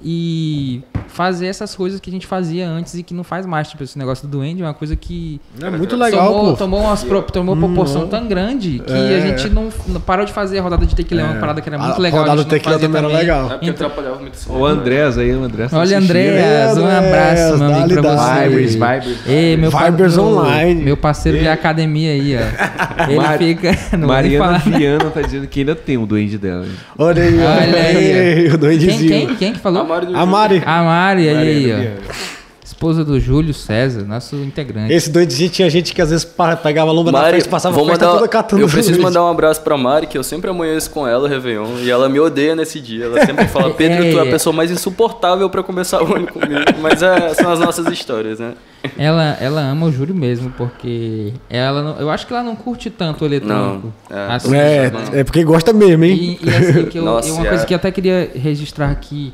e 0.03 0.81
fazer 1.07 1.47
essas 1.47 1.73
coisas 1.73 1.99
que 1.99 2.09
a 2.09 2.13
gente 2.13 2.27
fazia 2.27 2.67
antes 2.69 2.93
e 2.93 3.01
que 3.01 3.13
não 3.13 3.23
faz 3.23 3.45
mais. 3.45 3.69
Tipo, 3.69 3.83
esse 3.83 3.97
negócio 3.97 4.27
do 4.27 4.37
Duende 4.37 4.61
é 4.61 4.65
uma 4.65 4.73
coisa 4.73 4.95
que 4.95 5.41
É 5.59 5.69
muito 5.69 5.95
legal, 5.95 6.27
tomou, 6.27 6.51
pô. 6.51 6.57
tomou, 6.57 6.79
umas 6.81 7.03
pro- 7.03 7.21
tomou 7.23 7.55
uma 7.55 7.65
proporção 7.67 8.01
Não. 8.01 8.07
tão 8.09 8.27
grande 8.27 8.79
que 8.85 8.91
É. 8.93 9.17
a 9.17 9.19
gente 9.21 9.49
não, 9.49 9.69
não 9.87 9.99
parou 10.01 10.25
de 10.25 10.31
fazer 10.33 10.59
a 10.59 10.61
rodada 10.61 10.85
de 10.85 10.93
tequila, 10.93 11.23
uma 11.23 11.35
parada 11.35 11.59
que 11.61 11.69
era 11.69 11.77
muito 11.79 11.95
a 11.95 11.97
legal. 11.97 12.19
rodada 12.19 12.41
a 12.41 12.43
do 12.43 12.49
gente 12.51 12.51
não 12.51 12.59
tequila 12.59 12.79
também 12.79 12.97
era 12.99 13.07
legal. 13.07 13.45
É 13.45 13.49
porque 13.49 13.65
Então- 13.69 13.87
atrapalhava 13.87 14.19
muito 14.21 14.37
O 14.53 14.65
Andrés 14.65 15.17
aí, 15.17 15.31
o 15.33 15.43
Andrés. 15.43 15.71
tá 15.71 15.79
Olha. 15.79 15.97
Andréas, 15.97 16.77
um 16.77 16.85
abraço, 16.87 17.57
meu 17.57 17.73
amigo, 17.73 18.01
pra 18.01 18.15
você. 18.15 18.49
Vibers, 18.49 18.73
Vibers. 18.73 19.17
Ei, 19.27 19.57
meu 19.57 19.71
Vibers 19.71 20.17
online. 20.17 20.83
Meu 20.83 20.97
parceiro 20.97 21.39
de 21.39 21.47
academia 21.47 22.11
aí, 22.11 22.35
ó. 22.37 23.07
Ele 23.09 23.15
Mari- 23.17 23.55
fica. 23.55 23.77
Não 23.97 24.07
Mariana. 24.07 24.59
Viana 24.59 25.09
tá 25.09 25.21
dizendo 25.21 25.47
que 25.47 25.61
ainda 25.61 25.73
tem 25.73 25.97
o 25.97 26.05
duende 26.05 26.37
dela. 26.37 26.65
Olha 26.97 27.23
aí, 27.23 27.39
Olha 27.39 27.81
aí. 27.81 28.47
o 28.47 28.49
Quem, 28.51 28.59
doidezinho. 28.59 29.07
quem, 29.09 29.35
quem 29.35 29.53
que 29.53 29.59
falou? 29.59 29.86
A 29.87 29.95
Mari 29.95 30.05
do 30.05 30.17
A 30.17 30.25
Mari. 30.25 30.63
A 30.65 30.83
Mari, 30.83 31.29
aí, 31.29 31.71
aí, 31.71 31.97
ó. 31.99 32.37
Esposa 32.63 33.03
do 33.03 33.17
Júlio 33.19 33.53
César, 33.55 34.03
nosso 34.05 34.35
integrante. 34.35 34.93
Esse 34.93 35.09
doidezinho 35.09 35.49
tinha 35.49 35.67
gente 35.69 35.95
que 35.95 36.01
às 36.01 36.09
vezes 36.11 36.23
pa- 36.25 36.55
pegava 36.55 36.91
a 36.91 36.93
lomba 36.93 37.11
na 37.11 37.19
Mari, 37.19 37.31
frente 37.31 37.45
e 37.45 37.49
passava 37.49 37.73
vou 37.73 37.85
a 37.85 37.89
festa 37.91 38.05
mandar, 38.05 38.17
toda 38.17 38.27
catando 38.29 38.61
eu 38.61 38.67
preciso 38.69 39.01
mandar 39.01 39.23
um 39.23 39.29
abraço 39.31 39.61
pra 39.61 39.75
Mari, 39.77 40.05
que 40.05 40.15
eu 40.17 40.21
sempre 40.23 40.49
amanheço 40.49 40.91
com 40.91 41.07
ela, 41.07 41.27
Réveillon, 41.29 41.79
e 41.79 41.89
ela 41.89 42.07
me 42.09 42.19
odeia 42.19 42.55
nesse 42.55 42.79
dia. 42.81 43.05
Ela 43.05 43.25
sempre 43.25 43.47
fala, 43.49 43.73
Pedro, 43.73 44.03
tu 44.11 44.19
é 44.19 44.21
a 44.21 44.25
É. 44.27 44.29
pessoa 44.29 44.53
mais 44.53 44.69
insuportável 44.69 45.49
pra 45.49 45.63
começar 45.63 46.03
o 46.03 46.13
ano 46.13 46.27
comigo. 46.27 46.61
Mas 46.79 47.01
é, 47.01 47.33
são 47.33 47.51
as 47.51 47.59
nossas 47.59 47.87
histórias, 47.87 48.37
né? 48.39 48.53
Ela, 48.97 49.37
ela 49.41 49.61
ama 49.61 49.87
o 49.87 49.91
Júlio 49.91 50.13
mesmo, 50.13 50.51
porque 50.55 51.33
ela 51.49 51.81
não- 51.81 51.99
eu 51.99 52.09
acho 52.11 52.27
que 52.27 52.33
ela 52.33 52.43
não 52.43 52.55
curte 52.55 52.89
tanto 52.91 53.23
o 53.23 53.27
eletrônico. 53.27 53.91
Não, 54.09 54.15
é. 54.17 54.27
Assim, 54.35 54.55
É, 54.55 54.91
é 55.13 55.23
porque 55.23 55.43
gosta 55.43 55.73
mesmo, 55.73 56.03
hein? 56.03 56.37
E, 56.43 56.45
e 56.45 56.49
assim, 56.49 56.85
que 56.85 56.99
eu- 56.99 57.03
Nossa, 57.05 57.29
e 57.29 57.31
uma 57.31 57.45
coisa 57.45 57.63
é. 57.63 57.65
que 57.65 57.73
eu 57.73 57.77
até 57.77 57.89
queria 57.91 58.29
registrar 58.35 58.91
aqui, 58.91 59.33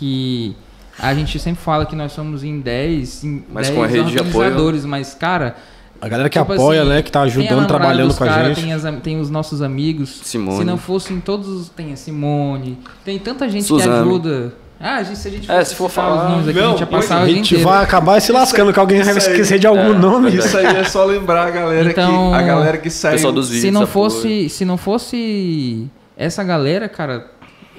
que 0.00 0.56
a 0.98 1.14
gente 1.14 1.38
sempre 1.38 1.62
fala 1.62 1.84
que 1.86 1.94
nós 1.94 2.12
somos 2.12 2.42
em 2.42 2.58
10, 2.60 3.24
em 3.24 3.44
Mas 3.52 3.66
10 3.68 3.76
com 3.78 3.82
a 3.84 3.86
rede 3.86 4.10
de 4.12 4.18
apoio- 4.18 4.36
organizadores, 4.38 4.84
mas, 4.86 5.14
cara... 5.14 5.54
A 6.02 6.08
galera 6.08 6.30
que 6.30 6.38
tipo 6.38 6.50
apoia, 6.54 6.80
assim, 6.80 6.88
né? 6.90 7.02
Que 7.02 7.12
tá 7.12 7.20
tem 7.20 7.28
a 7.30 7.42
ajudando, 7.42 7.66
trabalhando 7.68 8.08
dos 8.08 8.16
com 8.16 8.24
a 8.24 8.26
cara, 8.26 8.48
gente. 8.54 8.62
Tem, 8.62 8.72
as 8.72 8.82
tem 9.02 9.20
os 9.20 9.28
nossos 9.28 9.60
amigos. 9.60 10.20
Simone. 10.24 10.56
Se 10.58 10.64
não 10.64 10.78
fossem 10.78 11.20
todos... 11.20 11.46
os- 11.46 11.68
Tem 11.68 11.92
a 11.92 11.96
Simone. 11.96 12.78
Tem 13.04 13.18
tanta 13.18 13.46
gente 13.50 13.64
Suzane. 13.66 13.90
que 13.92 13.96
ajuda. 14.08 14.54
Ah, 14.80 14.96
a 14.96 15.02
gente- 15.02 15.18
se 15.18 15.28
a 15.28 15.30
gente 15.30 15.50
É, 15.50 15.58
fosse 15.58 15.70
se 15.72 15.76
for 15.76 15.90
citar 15.90 16.10
os 16.10 16.16
falar- 16.16 16.28
nomes 16.30 16.48
aqui, 16.48 16.58
a 16.58 16.62
Não, 16.62 16.70
gente 16.70 16.80
ia 16.80 16.86
passar 16.86 17.18
A 17.18 17.22
o 17.22 17.26
dia 17.26 17.34
gente 17.34 17.56
vai 17.56 17.84
acabar 17.84 18.18
se 18.22 18.32
lascando, 18.32 18.72
que 18.72 18.78
alguém 18.80 19.02
vai 19.02 19.14
esquecer 19.18 19.58
de 19.58 19.66
algum 19.66 19.92
É, 19.92 19.98
nome. 19.98 20.34
Isso 20.34 20.56
aí 20.56 20.64
é 20.64 20.84
só 20.84 21.04
lembrar 21.04 21.48
a 21.48 21.50
galera 21.50 21.90
Então, 21.90 22.30
que. 22.30 22.36
A 22.36 22.42
galera 22.42 22.78
que 22.78 22.88
saiu. 22.88 23.12
Pessoal 23.16 23.32
dos 23.34 23.48
vídeos. 23.50 23.64
se 23.66 23.70
não 23.70 23.86
fosse 23.86 24.48
se 24.48 24.64
não 24.64 24.78
fosse 24.78 25.86
essa 26.16 26.42
galera 26.42 26.88
cara 26.88 27.26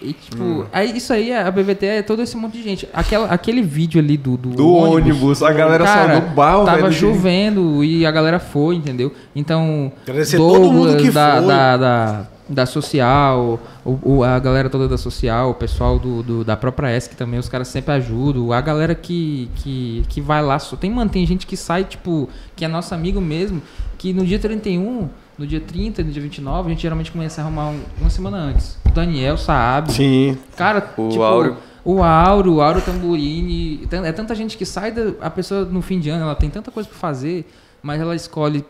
e, 0.02 0.14
tipo 0.14 0.44
Hum. 0.44 0.66
aí 0.74 0.96
isso 0.98 1.14
aí 1.14 1.32
a 1.34 1.50
BVT 1.52 1.86
é 1.86 2.02
todo 2.02 2.22
esse 2.22 2.36
monte 2.36 2.54
de 2.58 2.64
gente 2.64 2.90
Aquela, 2.94 3.28
aquele 3.28 3.62
vídeo 3.62 4.00
ali 4.00 4.18
do 4.18 4.36
do, 4.38 4.50
Do 4.50 4.74
ônibus, 4.74 5.44
a 5.44 5.52
galera 5.54 5.84
cara, 5.86 6.08
saiu 6.14 6.22
do 6.22 6.28
barro, 6.36 6.66
tava 6.66 6.82
velho, 6.82 6.94
chovendo 6.94 7.84
e 7.84 8.06
a 8.06 8.12
galera 8.12 8.40
foi 8.40 8.76
entendeu 8.76 9.12
então 9.36 9.92
Agradecer 10.04 10.38
todo 10.38 10.72
mundo 10.72 10.98
que 10.98 11.12
da, 11.12 11.38
foi. 11.38 11.48
da, 11.48 11.78
da, 11.78 12.28
da 12.50 12.66
social 12.66 13.60
o, 13.86 14.00
o- 14.18 14.24
a 14.24 14.38
galera 14.40 14.70
toda 14.70 14.88
da 14.88 14.98
social 14.98 15.52
o 15.52 15.54
pessoal 15.54 15.98
do, 16.00 16.22
do- 16.24 16.44
da 16.44 16.58
própria 16.58 16.96
ESC 16.96 17.16
também 17.16 17.40
os 17.40 17.48
caras 17.50 17.68
sempre 17.68 17.94
ajudam 17.94 18.52
a 18.52 18.60
galera 18.62 18.94
que, 18.96 19.50
que, 19.56 20.04
que 20.10 20.20
vai 20.22 20.42
lá 20.42 20.58
só 20.60 20.76
tem 20.76 20.90
mano, 20.92 21.10
tem 21.10 21.26
gente 21.26 21.46
que 21.48 21.56
sai 21.56 21.84
tipo 21.84 22.28
que 22.56 22.66
é 22.66 22.68
nosso 22.68 22.94
amigo 22.94 23.22
mesmo 23.22 23.62
que 23.98 24.14
no 24.14 24.26
dia 24.26 24.40
31 24.40 25.10
no 25.42 25.48
dia 25.48 25.60
30, 25.60 26.04
no 26.04 26.12
dia 26.12 26.22
29, 26.22 26.68
a 26.68 26.70
gente 26.70 26.82
geralmente 26.84 27.12
começa 27.12 27.42
a 27.42 27.44
arrumar 27.46 27.70
um- 27.70 27.82
uma 28.00 28.10
semana 28.12 28.38
antes. 28.38 28.78
O 28.86 28.90
Daniel, 28.92 29.38
Saab, 29.38 29.92
Sim. 29.92 30.38
cara, 30.56 30.94
O 30.96 31.10
tipo, 31.10 31.24
Áureo. 31.24 31.58
o 31.84 32.04
Auro, 32.04 32.54
o 32.56 32.62
Auro 32.62 32.80
Tamburini. 32.82 33.88
É 33.92 34.12
tanta 34.12 34.36
gente 34.36 34.56
que 34.56 34.66
sai 34.66 34.92
da. 34.92 35.14
A 35.20 35.30
pessoa 35.30 35.66
no 35.66 35.82
fim 35.82 36.00
de 36.00 36.10
ano, 36.10 36.24
ela 36.24 36.36
tem 36.36 36.50
tanta 36.50 36.70
coisa 36.70 36.88
pra 36.88 36.98
fazer, 36.98 37.52
mas 37.82 38.00
ela 38.00 38.16
escolhe 38.16 38.64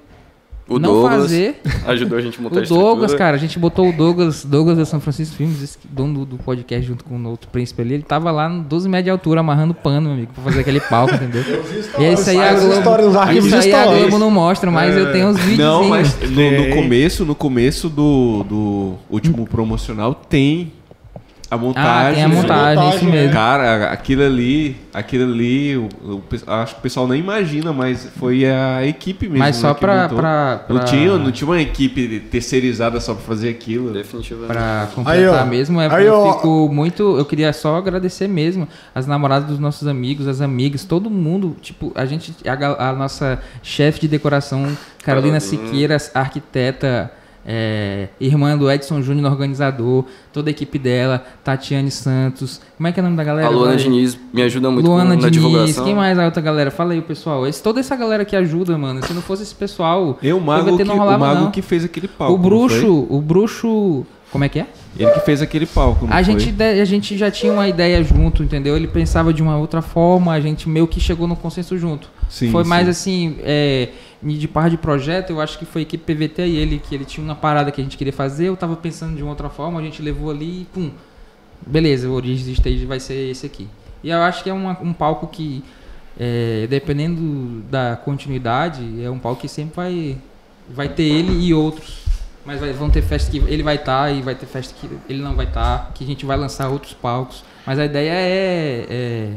O 0.72 0.80
não 0.80 0.94
Douglas 0.94 1.22
fazer. 1.24 1.62
ajudou 1.86 2.18
a 2.18 2.22
gente 2.22 2.40
a 2.40 2.42
montar 2.42 2.60
O 2.60 2.64
a. 2.64 2.66
Douglas, 2.66 3.14
cara, 3.14 3.36
a 3.36 3.40
gente 3.40 3.60
botou 3.60 3.90
o 3.90 3.94
Douglas, 3.94 4.46
Douglas 4.46 4.78
da 4.78 4.86
São 4.86 5.00
Francisco 5.00 5.36
Filmes, 5.36 5.62
esse 5.62 5.78
dono 5.90 6.20
do, 6.20 6.26
do 6.26 6.38
podcast 6.38 6.88
junto 6.88 7.04
com 7.04 7.18
o 7.18 7.30
outro 7.30 7.50
príncipe 7.50 7.82
ali, 7.82 7.96
ele 7.96 8.04
tava 8.04 8.32
lá 8.32 8.48
no 8.48 8.64
12 8.64 8.88
metros 8.90 9.06
de 9.06 9.10
altura 9.12 9.40
amarrando 9.42 9.74
pano, 9.74 10.02
meu 10.02 10.14
amigo, 10.14 10.32
pra 10.34 10.44
fazer 10.44 10.62
aquele 10.62 10.80
palco, 10.80 11.14
entendeu? 11.16 11.44
E 12.00 12.04
é 12.04 12.14
isso 12.14 12.30
aí 12.30 12.38
a 12.40 12.54
os 12.54 12.64
Globo, 12.64 13.18
arquivos 13.18 13.46
isso 13.46 13.56
aí 13.56 13.74
a 13.74 13.80
histórias. 13.82 14.02
Globo 14.02 14.18
não 14.20 14.32
mostra, 14.32 14.72
mas 14.72 14.96
eu 14.96 15.12
tenho 15.12 15.28
uns 15.28 15.40
vídeos. 15.40 15.60
Não, 15.60 15.88
mas 15.88 16.20
no, 16.22 16.30
no 16.30 16.34
Tem. 16.36 16.70
começo, 16.76 17.26
no 17.26 17.36
começo 17.36 17.90
do, 17.90 18.44
do 18.44 18.94
último 19.10 19.46
promocional 19.46 20.14
tem 20.16 20.72
a 21.52 21.56
Ah, 21.56 21.58
montagem. 21.58 22.14
tem 22.16 22.24
a 22.24 22.28
né? 22.30 22.36
montagem, 22.36 22.84
isso 22.84 22.94
Montagem, 23.04 23.10
mesmo. 23.12 23.34
Cara, 23.34 23.92
aquilo 23.92 24.24
ali, 24.24 24.78
aquilo 24.94 25.32
ali, 25.34 25.76
o 25.76 26.22
pe- 26.30 26.40
acho 26.48 26.76
que 26.76 26.80
o 26.80 26.82
pessoal 26.82 27.06
nem 27.10 27.20
imagina, 27.20 27.74
mas 27.74 28.10
foi 28.18 28.46
a 28.46 28.88
equipe 28.88 29.26
mesmo. 29.28 29.40
Mas 29.40 29.58
só 29.58 29.68
né, 29.68 29.74
que 29.74 29.80
pra, 29.82 30.04
montou. 30.04 30.18
pra, 30.18 30.66
Não 30.70 30.76
pra- 30.78 30.86
tinha, 30.86 31.18
não 31.18 31.30
tinha 31.30 31.48
uma 31.50 31.60
equipe 31.62 32.22
terceirizada 32.32 33.02
só 33.02 33.14
pra 33.14 33.24
fazer 33.24 33.50
aquilo. 33.50 33.92
Definitivamente. 33.92 34.48
Pra 34.48 34.84
Aí, 34.84 34.88
completar 34.96 35.44
ó. 35.44 35.46
mesmo, 35.46 35.82
é, 35.82 35.94
Aí, 35.94 36.06
eu 36.06 36.14
ó. 36.14 36.34
fico 36.36 36.70
muito. 36.72 37.18
Eu 37.18 37.26
queria 37.26 37.52
só 37.52 37.76
agradecer 37.76 38.30
mesmo 38.30 38.66
as 38.96 39.06
namoradas 39.06 39.50
dos 39.50 39.60
nossos 39.60 39.90
amigos, 39.90 40.28
as 40.30 40.40
amigas, 40.40 40.86
todo 40.86 41.10
mundo. 41.10 41.58
Tipo, 41.62 41.92
a 41.96 42.06
gente. 42.06 42.34
A, 42.48 42.90
a 42.90 42.94
nossa 42.94 43.40
chefe 43.62 44.00
de 44.00 44.08
decoração, 44.08 44.62
Carolina 45.04 45.38
Carolina. 45.38 45.40
Siqueira, 45.42 45.98
arquiteta. 46.14 47.12
É, 47.46 48.10
irmã 48.20 48.58
do 48.58 48.70
Edson 48.70 49.02
Júnior, 49.02 49.32
organizador, 49.32 50.06
toda 50.32 50.50
a 50.50 50.52
equipe 50.52 50.78
dela, 50.78 51.24
Tatiane 51.44 51.92
Santos. 51.92 52.62
Como 52.78 52.88
é 52.88 52.92
que 52.92 53.00
é 53.00 53.02
o 53.02 53.04
nome 53.04 53.18
da 53.18 53.24
galera? 53.24 53.48
A 53.48 53.52
Luana. 53.52 53.76
Diniz 53.76 54.20
me 54.34 54.42
ajuda 54.42 54.70
muito 54.70 54.86
Luana 54.86 55.16
com, 55.16 55.22
na 55.22 55.30
Diniz, 55.30 55.32
divulgação. 55.32 55.84
quem 55.84 55.96
mais 55.96 56.18
a 56.20 56.26
outra 56.26 56.42
galera? 56.42 56.72
Fala 56.72 56.94
aí, 56.94 57.02
pessoal. 57.02 57.48
Esse, 57.48 57.62
toda 57.62 57.80
essa 57.80 57.96
galera 57.96 58.24
que 58.26 58.36
ajuda, 58.36 58.78
mano. 58.78 59.04
Se 59.06 59.14
não 59.14 59.22
fosse 59.22 59.44
esse 59.44 59.56
pessoal, 59.56 60.18
E 60.22 60.32
o 60.32 60.40
mago, 60.40 60.66
PVT 60.66 60.78
que, 60.78 60.84
não 60.84 60.96
o 60.96 61.00
rolava, 61.00 61.18
mago 61.18 61.42
não. 61.46 61.52
que 61.52 61.62
fez 61.62 61.84
aquele 61.84 62.08
palco. 62.08 62.34
o 62.34 62.38
não 62.38 62.44
bruxo, 62.44 63.08
o 63.10 63.22
bruxo. 63.22 64.06
Como 64.32 64.44
é 64.44 64.50
que 64.50 64.60
é? 64.60 64.68
Ele 64.98 65.10
que 65.12 65.22
fez 65.22 65.42
aquele 65.42 65.66
palco. 65.66 66.06
A 66.10 66.24
foi? 66.24 66.40
gente, 66.40 66.62
a 66.62 66.86
gente 66.86 67.18
já 67.18 67.32
tinha 67.32 67.52
uma 67.54 67.68
ideia 67.68 68.04
junto, 68.04 68.44
entendeu? 68.44 68.76
Ele 68.76 68.88
pensava 68.88 69.34
de 69.34 69.42
uma 69.42 69.58
outra 69.58 69.82
forma, 69.82 70.34
a 70.34 70.40
gente 70.40 70.68
meio 70.68 70.86
que 70.88 71.00
chegou 71.00 71.28
no 71.28 71.36
consenso 71.36 71.78
junto. 71.78 72.10
Sim, 72.30 72.52
foi 72.52 72.64
mais 72.64 72.86
sim. 72.86 72.90
assim, 72.92 73.38
é, 73.42 73.90
de 74.22 74.48
par 74.48 74.70
de 74.70 74.78
projeto, 74.78 75.30
eu 75.32 75.40
acho 75.42 75.58
que 75.58 75.66
foi 75.66 75.82
a 75.82 75.84
equipe 75.84 76.14
PVT 76.14 76.46
e 76.46 76.56
ele, 76.58 76.80
que 76.80 76.94
ele 76.94 77.06
tinha 77.06 77.24
uma 77.24 77.36
parada 77.36 77.72
que 77.72 77.80
a 77.80 77.84
gente 77.84 77.98
queria 77.98 78.14
fazer, 78.14 78.48
eu 78.48 78.58
tava 78.58 78.76
pensando 78.76 79.16
de 79.16 79.24
uma 79.24 79.30
outra 79.32 79.50
forma, 79.50 79.80
a 79.80 79.84
gente 79.84 80.02
levou 80.02 80.30
ali 80.30 80.62
e 80.62 80.68
pum. 80.74 80.92
Beleza, 81.66 82.10
o 82.10 82.14
Origins 82.14 82.48
Stage 82.48 82.86
vai 82.86 83.00
ser 83.00 83.30
esse 83.30 83.46
aqui. 83.46 83.68
E 84.04 84.10
eu 84.10 84.20
acho 84.22 84.44
que 84.44 84.50
é 84.50 84.54
uma- 84.54 84.78
um 84.82 84.92
palco 84.94 85.28
que, 85.28 85.64
é, 86.20 86.68
dependendo 86.70 87.62
da 87.70 87.96
continuidade, 87.96 88.82
é 89.04 89.10
um 89.10 89.20
palco 89.20 89.42
que 89.42 89.48
sempre 89.48 89.76
vai, 89.76 90.18
vai 90.70 90.90
ter 90.90 91.04
ele 91.04 91.32
e 91.46 91.54
outros. 91.54 92.02
Mas 92.46 92.60
vai- 92.60 92.74
vão 92.74 92.90
ter 92.90 93.02
festas 93.04 93.30
que 93.32 93.38
ele 93.52 93.62
vai 93.62 93.76
estar 93.76 94.12
e 94.12 94.22
vai 94.22 94.34
ter 94.36 94.46
festa 94.48 94.74
que 94.80 94.90
ele 95.08 95.22
não 95.22 95.36
vai 95.36 95.46
estar, 95.46 95.92
que 95.94 96.04
a 96.04 96.08
gente 96.08 96.26
vai 96.26 96.36
lançar 96.38 96.70
outros 96.70 96.94
palcos. 96.94 97.44
Mas 97.66 97.78
a 97.78 97.86
ideia 97.86 98.12
é, 98.12 98.86
é, 98.90 99.30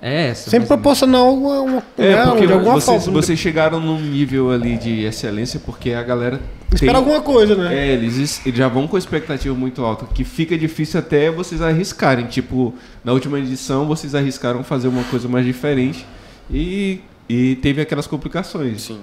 é 0.00 0.26
essa. 0.28 0.48
Sempre 0.48 0.68
proporcionar 0.68 1.24
uma, 1.24 1.60
uma 1.60 1.82
É, 1.98 2.14
né, 2.14 2.26
porque 2.26 2.46
de 2.46 2.52
alguma 2.52 2.74
vocês, 2.74 3.04
forma. 3.04 3.20
vocês 3.20 3.38
chegaram 3.38 3.80
num 3.80 4.00
nível 4.00 4.52
ali 4.52 4.76
de 4.78 5.02
excelência 5.02 5.58
porque 5.64 5.90
a 5.92 6.02
galera 6.04 6.40
Espera 6.72 6.92
tem- 6.92 7.00
alguma 7.00 7.20
coisa, 7.20 7.56
né? 7.56 7.74
É, 7.74 7.94
eles, 7.94 8.40
eles 8.46 8.56
já 8.56 8.68
vão 8.68 8.86
com 8.86 8.96
expectativa 8.96 9.52
muito 9.56 9.84
alta, 9.84 10.06
que 10.14 10.22
fica 10.22 10.56
difícil 10.56 11.00
até 11.00 11.32
vocês 11.32 11.60
arriscarem. 11.60 12.26
Tipo, 12.26 12.72
na 13.04 13.12
última 13.12 13.40
edição 13.40 13.84
vocês 13.86 14.14
arriscaram 14.14 14.62
fazer 14.62 14.86
uma 14.86 15.02
coisa 15.04 15.26
mais 15.28 15.44
diferente 15.44 16.06
e, 16.48 17.00
e 17.28 17.56
teve 17.56 17.80
aquelas 17.80 18.06
complicações. 18.06 18.82
Sim. 18.82 19.00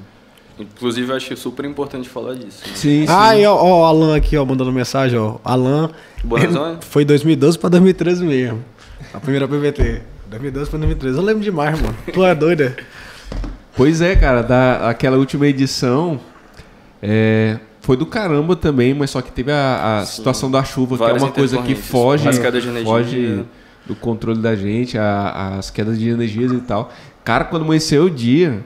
Inclusive, 0.60 1.10
eu 1.12 1.16
acho 1.16 1.36
super 1.36 1.66
importante 1.66 2.08
falar 2.08 2.34
disso. 2.36 2.62
Sim, 2.74 3.06
sim. 3.06 3.06
Ah, 3.10 3.38
e 3.38 3.46
ó, 3.46 3.54
ó, 3.56 3.82
o 3.82 3.86
Alan 3.86 4.16
aqui, 4.16 4.38
ó, 4.38 4.46
mandando 4.46 4.72
mensagem, 4.72 5.18
ó. 5.20 5.38
Alan. 5.44 5.90
Ele- 6.24 6.78
Foi 6.82 7.04
2012 7.04 7.60
pra 7.60 7.70
2013 7.70 8.24
mesmo. 8.24 8.64
A 9.14 9.20
primeira 9.20 9.48
PVT. 9.48 10.02
2012 10.30 10.70
pra 10.70 10.80
2013. 10.80 11.18
Eu 11.18 11.24
lembro 11.24 11.44
demais, 11.44 11.80
mano. 11.82 11.96
Tu 12.12 12.24
é 12.24 12.34
doida? 12.34 12.76
Pois 13.76 14.00
é, 14.02 14.16
cara, 14.16 14.42
da, 14.42 14.90
aquela 14.90 15.18
última 15.18 15.46
edição 15.48 16.20
é, 17.02 17.60
foi 17.82 17.98
do 17.98 18.06
caramba 18.06 18.56
também, 18.56 18.94
mas 18.94 19.10
só 19.10 19.22
que 19.22 19.32
teve 19.32 19.52
a, 19.52 20.00
a 20.00 20.06
situação 20.06 20.50
da 20.50 20.64
chuva, 20.64 20.96
que 20.98 21.04
é 21.04 21.06
Várias 21.08 21.22
uma 21.24 21.32
coisa 21.32 21.62
que 21.62 21.76
foge, 21.76 22.28
As 22.30 22.40
quedas 22.40 22.64
de 22.64 22.70
energia. 22.70 22.86
foge 22.92 23.46
do 23.86 23.94
controle 23.96 24.40
da 24.42 24.56
gente, 24.56 24.98
a- 24.98 25.58
as 25.60 25.70
quedas 25.70 26.00
de 26.00 26.10
energias 26.10 26.52
e 26.54 26.60
tal. 26.62 26.92
Cara, 27.24 27.44
quando 27.44 27.64
amanheceu 27.64 28.06
o 28.06 28.10
dia, 28.10 28.64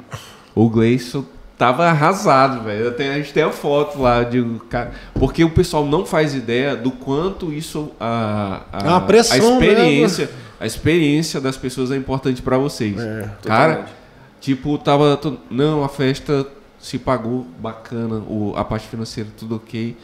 o 0.55 0.69
Gleison 0.69 1.25
tava 1.59 1.85
arrasado, 1.85 2.63
velho. 2.63 2.95
A 2.97 3.17
gente 3.17 3.33
tem 3.33 3.43
a 3.43 3.51
foto 3.51 4.01
lá 4.01 4.23
de 4.23 4.41
cara. 4.69 4.93
Porque 5.13 5.43
o 5.43 5.49
pessoal 5.49 5.85
não 5.85 6.05
faz 6.05 6.33
ideia 6.33 6.73
do 6.73 6.89
quanto 6.89 7.51
isso. 7.51 7.91
A, 7.99 8.61
a, 8.71 8.85
É 8.85 8.87
uma 8.87 9.01
pressão, 9.01 9.35
a 9.35 9.53
experiência. 9.53 10.29
A 10.57 10.65
experiência 10.65 11.41
das 11.41 11.57
pessoas 11.57 11.91
é 11.91 11.97
importante 11.97 12.41
pra 12.41 12.57
vocês. 12.57 12.97
É, 12.97 13.29
cara, 13.45 13.71
totalmente. 13.75 13.91
tipo, 14.39 14.77
tava. 14.77 15.19
Não, 15.51 15.83
a 15.83 15.89
festa 15.89 16.47
se 16.79 16.97
pagou 16.97 17.45
bacana, 17.59 18.15
o, 18.15 18.53
a 18.55 18.63
parte 18.63 18.87
financeira 18.87 19.29
tudo 19.37 19.57
ok. 19.57 19.97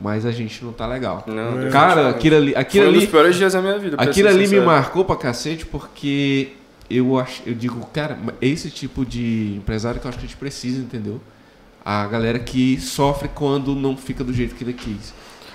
Mas 0.00 0.24
a 0.24 0.32
gente 0.32 0.64
não 0.64 0.72
tá 0.72 0.86
legal. 0.86 1.22
Não, 1.26 1.70
Cara, 1.70 2.10
definitivamente. 2.10 2.16
aquilo 2.16 2.36
ali. 2.36 2.56
Aquilo 2.56 2.84
Foi 2.84 2.92
um 2.92 2.96
ali 2.96 3.00
dos 3.00 3.10
piores 3.10 3.36
dias 3.36 3.52
da 3.52 3.60
minha 3.60 3.78
vida. 3.78 3.96
Aquilo 4.00 4.28
ali 4.28 4.38
me 4.38 4.44
sincero. 4.46 4.66
marcou 4.66 5.04
pra 5.04 5.14
cacete 5.14 5.66
porque 5.66 6.52
eu 6.94 7.18
acho, 7.18 7.42
eu 7.46 7.54
digo, 7.54 7.84
cara, 7.92 8.18
esse 8.40 8.70
tipo 8.70 9.04
de 9.04 9.54
empresário 9.56 10.00
que 10.00 10.06
eu 10.06 10.08
acho 10.10 10.18
que 10.18 10.24
a 10.24 10.28
gente 10.28 10.36
precisa, 10.36 10.78
entendeu? 10.80 11.20
A 11.84 12.06
galera 12.06 12.38
que 12.38 12.80
sofre 12.80 13.28
quando 13.34 13.74
não 13.74 13.96
fica 13.96 14.22
do 14.22 14.32
jeito 14.32 14.54
que 14.54 14.62
ele 14.64 14.72
quis. 14.72 15.12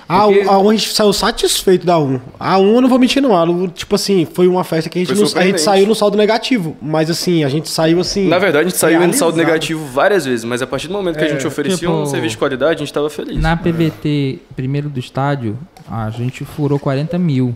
A, 0.10 0.24
Porque- 0.24 0.42
a 0.48 0.58
1 0.58 0.70
a 0.70 0.74
gente 0.74 0.94
saiu 0.94 1.12
satisfeito 1.12 1.86
da 1.86 2.00
1. 2.00 2.22
A 2.40 2.58
1 2.58 2.76
eu 2.76 2.82
não 2.82 2.88
vou 2.88 2.98
mentir 2.98 3.22
não. 3.22 3.36
A 3.36 3.44
1, 3.44 3.68
tipo 3.68 3.94
assim, 3.94 4.26
foi 4.26 4.48
uma 4.48 4.64
festa 4.64 4.90
que 4.90 4.98
a 5.00 5.04
gente, 5.06 5.14
não- 5.14 5.42
a 5.42 5.44
gente 5.46 5.60
saiu 5.60 5.86
no 5.86 5.94
saldo 5.94 6.16
negativo. 6.16 6.78
Mas 6.82 7.10
assim, 7.10 7.44
a 7.44 7.50
gente 7.50 7.68
saiu 7.70 8.00
assim. 8.00 8.26
Na 8.28 8.40
verdade, 8.40 8.68
a 8.68 8.70
gente 8.70 8.80
saiu 8.80 9.04
em 9.04 9.12
saldo 9.12 9.36
realizado. 9.36 9.38
negativo 9.54 9.86
várias 9.86 10.24
vezes, 10.26 10.46
mas 10.46 10.62
a 10.62 10.68
partir 10.68 10.88
do 10.88 10.94
momento 10.94 11.18
que 11.18 11.24
a 11.26 11.28
É, 11.28 11.32
gente 11.32 11.46
oferecia 11.46 11.90
um 11.90 11.98
tipo, 12.04 12.10
serviço 12.12 12.32
de 12.32 12.38
qualidade, 12.38 12.76
a 12.76 12.86
gente 12.86 12.94
tava 12.94 13.10
feliz. 13.10 13.38
Na 13.42 13.58
PBT, 13.58 14.40
primeiro 14.56 14.90
do 14.90 14.98
estádio, 15.00 15.60
a 15.92 16.10
gente 16.10 16.46
furou 16.46 16.80
40 16.80 17.18
mil. 17.20 17.54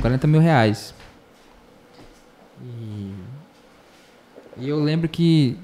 40 0.00 0.28
mil 0.28 0.40
reais. 0.40 0.94
E 4.60 4.68
eu 4.68 4.82
lembro 4.82 5.08
que 5.08 5.56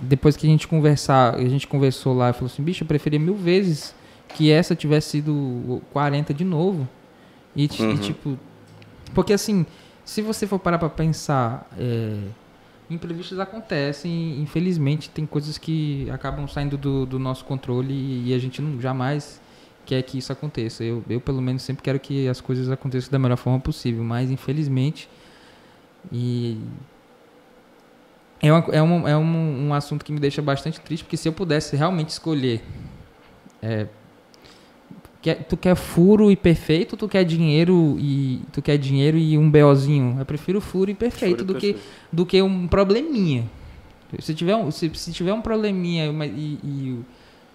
depois 0.00 0.36
que 0.36 0.46
a 0.46 0.50
gente 0.50 0.68
conversar, 0.68 1.34
a 1.34 1.48
gente 1.48 1.66
conversou 1.66 2.14
lá 2.14 2.30
e 2.30 2.32
falou 2.32 2.46
assim, 2.46 2.62
bicho, 2.62 2.84
eu 2.84 2.86
preferia 2.88 3.18
mil 3.18 3.34
vezes 3.34 3.94
que 4.34 4.50
essa 4.50 4.74
tivesse 4.76 5.10
sido 5.10 5.82
40 5.92 6.32
de 6.32 6.44
novo. 6.44 6.88
E, 7.56 7.66
ti- 7.66 7.82
e, 7.82 7.86
Uhum. 7.86 7.96
tipo. 7.96 8.38
Porque 9.14 9.32
assim, 9.32 9.66
se 10.04 10.22
você 10.22 10.46
for 10.46 10.58
parar 10.58 10.78
pra 10.78 10.88
pensar. 10.88 11.68
É, 11.78 12.18
imprevistos 12.90 13.38
acontecem, 13.38 14.40
infelizmente 14.40 15.10
tem 15.10 15.26
coisas 15.26 15.58
que 15.58 16.08
acabam 16.10 16.48
saindo 16.48 16.78
do, 16.78 17.04
do 17.04 17.18
nosso 17.18 17.44
controle 17.44 17.92
e, 17.92 18.32
a 18.32 18.38
gente 18.38 18.62
não 18.62 18.80
jamais 18.80 19.42
quer 19.84 20.00
que 20.02 20.16
isso 20.16 20.32
aconteça. 20.32 20.82
Eu, 20.84 21.04
eu, 21.06 21.20
pelo 21.20 21.42
menos, 21.42 21.60
sempre 21.62 21.82
quero 21.82 22.00
que 22.00 22.26
as 22.28 22.40
coisas 22.40 22.70
aconteçam 22.70 23.10
da 23.10 23.18
melhor 23.18 23.36
forma 23.36 23.60
possível, 23.60 24.02
mas 24.04 24.30
infelizmente. 24.30 25.06
E. 26.12 26.56
É, 28.40 28.52
uma, 28.52 28.64
é, 28.72 28.82
um, 28.82 29.08
é 29.08 29.16
um, 29.16 29.68
um 29.68 29.74
assunto 29.74 30.04
que 30.04 30.12
me 30.12 30.20
deixa 30.20 30.40
bastante 30.40 30.80
triste, 30.80 31.02
porque 31.04 31.16
se 31.16 31.28
eu 31.28 31.32
pudesse 31.32 31.74
realmente 31.76 32.10
escolher. 32.10 32.62
É, 33.60 33.86
quer, 35.20 35.44
tu 35.44 35.56
quer 35.56 35.74
furo 35.74 36.30
e 36.30 36.36
perfeito, 36.36 36.92
ou 36.92 36.98
tu 36.98 37.08
quer 37.08 37.24
dinheiro 37.24 37.96
e 37.98 38.40
tu 38.52 38.62
quer 38.62 38.78
dinheiro 38.78 39.18
e 39.18 39.36
um 39.36 39.50
BOzinho? 39.50 40.16
Eu 40.18 40.24
prefiro 40.24 40.60
furo 40.60 40.90
e 40.90 40.94
perfeito 40.94 41.38
Furo 41.38 41.44
do 41.44 41.54
que 41.56 41.76
do 42.12 42.26
que 42.26 42.40
um 42.42 42.68
probleminha. 42.68 43.44
Se 44.20 44.32
tiver 44.34 44.56
um, 44.56 44.70
se, 44.70 44.90
se 44.94 45.12
tiver 45.12 45.32
um 45.32 45.42
probleminha 45.42 46.10
uma- 46.10 46.24
e, 46.24 46.58
e, 46.64 47.00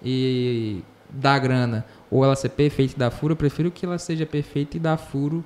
e 0.04 0.84
dá 1.10 1.40
grana, 1.40 1.86
ou 2.12 2.24
ela 2.24 2.36
ser 2.36 2.50
perfeita 2.50 2.94
e 2.96 3.00
dar 3.00 3.10
furo, 3.10 3.32
eu 3.34 3.38
prefiro 3.38 3.72
que 3.72 3.86
ela 3.86 3.98
seja 3.98 4.26
perfeita 4.26 4.78
e 4.78 4.80
dá 4.80 4.98
furo. 4.98 5.44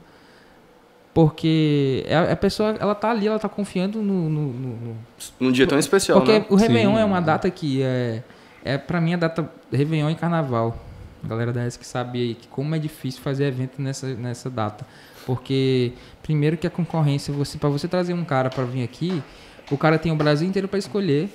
Porque 1.17 2.05
a, 2.11 2.33
a 2.33 2.35
pessoa, 2.35 2.75
ela 2.79 2.93
tá 2.93 3.09
ali, 3.09 3.25
ela 3.25 3.39
tá 3.39 3.49
confiando 3.49 4.03
no- 4.03 4.29
no- 4.29 4.53
no, 4.53 4.67
no, 4.75 4.97
Num 5.39 5.51
dia 5.51 5.65
tão 5.65 5.79
especial, 5.79 6.19
porque 6.19 6.37
né? 6.37 6.45
o 6.47 6.55
Réveillon 6.55 6.93
Sim. 6.93 7.01
é 7.01 7.05
uma 7.05 7.19
data 7.19 7.49
que 7.49 7.81
é, 7.81 8.21
é 8.63 8.77
pra 8.77 9.01
mim 9.01 9.15
a 9.15 9.17
data 9.17 9.51
Réveillon 9.73 10.11
e 10.11 10.15
Carnaval. 10.15 10.77
A 11.23 11.27
galera 11.27 11.51
da 11.51 11.65
ESC 11.65 11.83
sabe 11.83 12.21
aí 12.21 12.35
que 12.35 12.47
como 12.47 12.75
é 12.75 12.77
difícil 12.77 13.19
fazer 13.23 13.45
evento 13.45 13.81
nessa, 13.81 14.05
nessa 14.13 14.47
data. 14.47 14.85
Porque, 15.25 15.93
primeiro 16.21 16.55
que 16.55 16.67
a 16.67 16.69
concorrência, 16.69 17.33
você 17.33 17.57
para 17.57 17.69
você 17.69 17.87
trazer 17.87 18.13
um 18.13 18.23
cara 18.23 18.51
para 18.51 18.63
vir 18.65 18.83
aqui, 18.83 19.23
o 19.71 19.77
cara 19.77 19.97
tem 19.97 20.11
o 20.11 20.15
Brasil 20.15 20.47
inteiro 20.47 20.67
para 20.67 20.77
escolher 20.77 21.29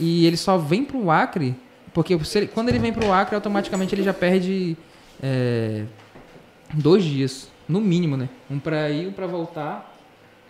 e 0.00 0.24
ele 0.24 0.38
só 0.38 0.56
vem 0.56 0.86
pro 0.86 1.10
Acre, 1.10 1.54
porque 1.92 2.18
se 2.24 2.38
ele- 2.38 2.46
quando 2.46 2.70
ele 2.70 2.78
vem 2.78 2.94
pro 2.94 3.12
Acre, 3.12 3.34
automaticamente 3.34 3.94
ele 3.94 4.02
já 4.04 4.14
perde 4.14 4.74
é, 5.22 5.84
dois 6.72 7.04
dias, 7.04 7.51
no 7.72 7.80
mínimo, 7.80 8.16
né? 8.16 8.28
Um 8.50 8.58
para 8.58 8.90
ir, 8.90 9.08
um 9.08 9.12
para 9.12 9.26
voltar. 9.26 9.96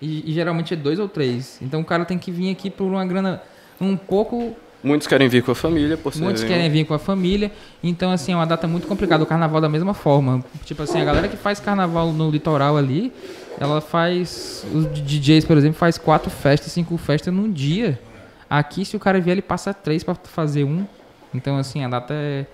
E, 0.00 0.28
e 0.28 0.32
geralmente 0.32 0.74
é 0.74 0.76
dois 0.76 0.98
ou 0.98 1.08
três. 1.08 1.58
Então 1.62 1.80
o 1.80 1.84
cara 1.84 2.04
tem 2.04 2.18
que 2.18 2.32
vir 2.32 2.50
aqui 2.50 2.68
por 2.68 2.84
uma 2.84 3.06
grana 3.06 3.40
um 3.80 3.96
pouco. 3.96 4.56
Muitos 4.82 5.06
querem 5.06 5.28
vir 5.28 5.44
com 5.44 5.52
a 5.52 5.54
família, 5.54 5.96
por 5.96 6.12
ser 6.12 6.22
Muitos 6.22 6.42
querem 6.42 6.68
vir 6.68 6.84
com 6.84 6.92
a 6.92 6.98
família. 6.98 7.52
Então, 7.84 8.10
assim, 8.10 8.32
é 8.32 8.34
uma 8.34 8.46
data 8.46 8.66
muito 8.66 8.88
complicada. 8.88 9.22
O 9.22 9.26
carnaval 9.26 9.60
da 9.60 9.68
mesma 9.68 9.94
forma. 9.94 10.44
Tipo 10.64 10.82
assim, 10.82 11.00
a 11.00 11.04
galera 11.04 11.28
que 11.28 11.36
faz 11.36 11.60
carnaval 11.60 12.12
no 12.12 12.28
litoral 12.28 12.76
ali, 12.76 13.12
ela 13.60 13.80
faz. 13.80 14.66
Os 14.74 14.86
DJs, 14.92 15.44
por 15.44 15.56
exemplo, 15.56 15.78
faz 15.78 15.96
quatro 15.98 16.30
festas, 16.30 16.72
cinco 16.72 16.96
festas 16.96 17.32
num 17.32 17.50
dia. 17.50 17.98
Aqui, 18.50 18.84
se 18.84 18.96
o 18.96 19.00
cara 19.00 19.20
vier, 19.20 19.34
ele 19.34 19.42
passa 19.42 19.72
três 19.72 20.02
pra 20.02 20.16
fazer 20.16 20.64
um. 20.64 20.84
Então, 21.32 21.56
assim, 21.56 21.84
a 21.84 21.88
data 21.88 22.12
é. 22.12 22.44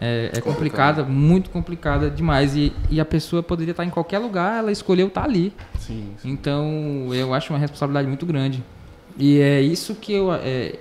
É, 0.00 0.30
é 0.34 0.40
complicada, 0.40 1.04
muito 1.04 1.50
complicada 1.50 2.10
demais. 2.10 2.56
E, 2.56 2.72
e 2.90 3.00
a 3.00 3.04
pessoa 3.04 3.42
poderia 3.42 3.72
estar 3.72 3.84
em 3.84 3.90
qualquer 3.90 4.18
lugar, 4.18 4.58
ela 4.58 4.72
escolheu 4.72 5.08
estar 5.08 5.24
ali. 5.24 5.52
Sim. 5.78 6.12
Então, 6.24 7.08
eu 7.12 7.32
acho 7.34 7.52
uma 7.52 7.58
responsabilidade 7.58 8.08
muito 8.08 8.26
grande. 8.26 8.62
E 9.18 9.38
é 9.40 9.60
isso 9.60 9.94
que 9.94 10.12
eu. 10.12 10.32
É, 10.32 10.76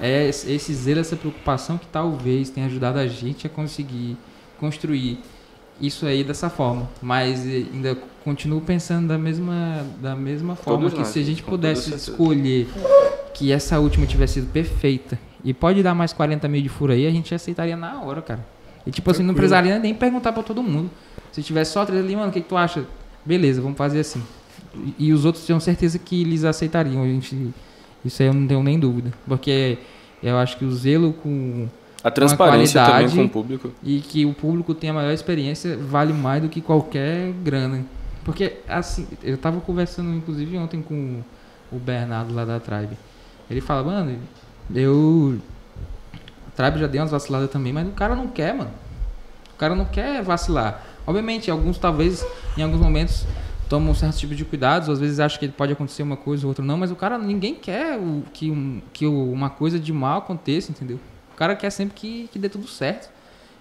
é 0.00 0.28
esse 0.28 0.72
zelo, 0.74 1.00
essa 1.00 1.16
preocupação 1.16 1.78
que 1.78 1.86
talvez 1.86 2.50
tenha 2.50 2.66
ajudado 2.66 2.98
a 2.98 3.06
gente 3.06 3.46
a 3.46 3.50
conseguir 3.50 4.16
construir 4.58 5.18
isso 5.80 6.06
aí 6.06 6.22
dessa 6.22 6.48
forma. 6.48 6.88
Mas 7.02 7.44
ainda 7.46 7.96
continuo 8.24 8.60
pensando 8.60 9.08
da 9.08 9.18
mesma, 9.18 9.84
da 10.00 10.14
mesma 10.14 10.56
forma 10.56 10.80
Todos 10.80 10.94
que 10.94 11.00
nós, 11.00 11.08
se 11.08 11.18
a 11.18 11.22
gente 11.22 11.42
pudesse 11.42 11.94
escolher 11.94 12.68
que 13.34 13.52
essa 13.52 13.78
última 13.80 14.06
tivesse 14.06 14.34
sido 14.34 14.50
perfeita 14.52 15.18
e 15.44 15.52
pode 15.52 15.82
dar 15.82 15.94
mais 15.94 16.12
40 16.12 16.48
mil 16.48 16.62
de 16.62 16.68
furo 16.68 16.92
aí, 16.92 17.06
a 17.06 17.10
gente 17.10 17.34
aceitaria 17.34 17.76
na 17.76 18.00
hora, 18.00 18.22
cara. 18.22 18.44
E 18.86 18.90
tipo 18.90 19.10
assim, 19.10 19.22
não 19.22 19.34
precisaria 19.34 19.78
nem 19.78 19.94
perguntar 19.94 20.32
pra 20.32 20.42
todo 20.42 20.62
mundo. 20.62 20.90
Se 21.32 21.42
tivesse 21.42 21.72
só 21.72 21.84
três 21.84 22.02
ali, 22.04 22.14
mano, 22.16 22.28
o 22.28 22.32
que, 22.32 22.40
que 22.40 22.48
tu 22.48 22.56
acha? 22.56 22.84
Beleza, 23.24 23.60
vamos 23.60 23.76
fazer 23.78 24.00
assim. 24.00 24.22
E, 24.98 25.06
e 25.08 25.12
os 25.12 25.24
outros 25.24 25.44
tinham 25.46 25.58
certeza 25.60 25.98
que 25.98 26.20
eles 26.22 26.44
aceitariam. 26.44 27.02
A 27.02 27.06
gente, 27.06 27.50
isso 28.04 28.22
aí 28.22 28.28
eu 28.28 28.34
não 28.34 28.46
tenho 28.46 28.62
nem 28.62 28.78
dúvida. 28.78 29.12
Porque 29.26 29.78
eu 30.22 30.36
acho 30.38 30.56
que 30.58 30.64
o 30.64 30.72
zelo 30.72 31.12
com. 31.12 31.66
A 32.02 32.10
transparência 32.10 32.80
também 32.82 32.92
qualidade- 33.08 33.16
com 33.16 33.24
o 33.24 33.28
público. 33.30 33.70
E 33.82 34.00
que 34.00 34.26
o 34.26 34.34
público 34.34 34.74
tenha 34.74 34.92
a 34.92 34.96
maior 34.96 35.12
experiência 35.12 35.76
vale 35.78 36.12
mais 36.12 36.42
do 36.42 36.48
que 36.50 36.60
qualquer 36.60 37.32
grana. 37.42 37.84
Porque, 38.24 38.58
assim, 38.68 39.06
eu 39.22 39.36
tava 39.38 39.60
conversando, 39.60 40.14
inclusive, 40.14 40.56
ontem 40.58 40.82
com 40.82 41.20
o 41.72 41.78
Bernardo 41.78 42.34
lá 42.34 42.44
da 42.44 42.60
Tribe. 42.60 42.96
Ele 43.50 43.60
fala, 43.62 43.82
mano, 43.84 44.18
eu. 44.74 45.38
A 46.48 46.50
Tribe 46.56 46.78
já 46.78 46.86
deu 46.86 47.00
umas 47.02 47.10
vaciladas 47.10 47.50
também, 47.50 47.72
mas 47.72 47.86
o 47.88 47.90
cara 47.92 48.14
não 48.14 48.28
quer, 48.28 48.54
mano. 48.54 48.70
O 49.54 49.56
cara 49.56 49.74
não 49.74 49.84
quer 49.84 50.22
vacilar. 50.22 50.84
Obviamente, 51.06 51.50
alguns 51.50 51.78
talvez, 51.78 52.24
em 52.56 52.62
alguns 52.62 52.80
momentos, 52.80 53.26
tomam 53.68 53.90
um 53.90 53.94
certo 53.94 54.16
tipo 54.16 54.34
de 54.34 54.44
cuidados, 54.44 54.88
às 54.88 55.00
vezes 55.00 55.18
acham 55.20 55.38
que 55.40 55.48
pode 55.48 55.72
acontecer 55.72 56.02
uma 56.02 56.16
coisa 56.16 56.46
ou 56.46 56.48
outra 56.50 56.64
não, 56.64 56.76
mas 56.78 56.90
o 56.90 56.96
cara, 56.96 57.18
ninguém 57.18 57.54
quer 57.54 57.98
o, 57.98 58.22
que, 58.32 58.50
um, 58.50 58.80
que 58.92 59.06
o- 59.06 59.32
uma 59.32 59.50
coisa 59.50 59.78
de 59.78 59.92
mal 59.92 60.18
aconteça, 60.18 60.70
entendeu? 60.70 60.98
O 61.32 61.36
cara 61.36 61.56
quer 61.56 61.70
sempre 61.70 61.94
que, 61.94 62.28
que 62.32 62.38
dê 62.38 62.48
tudo 62.48 62.68
certo. 62.68 63.12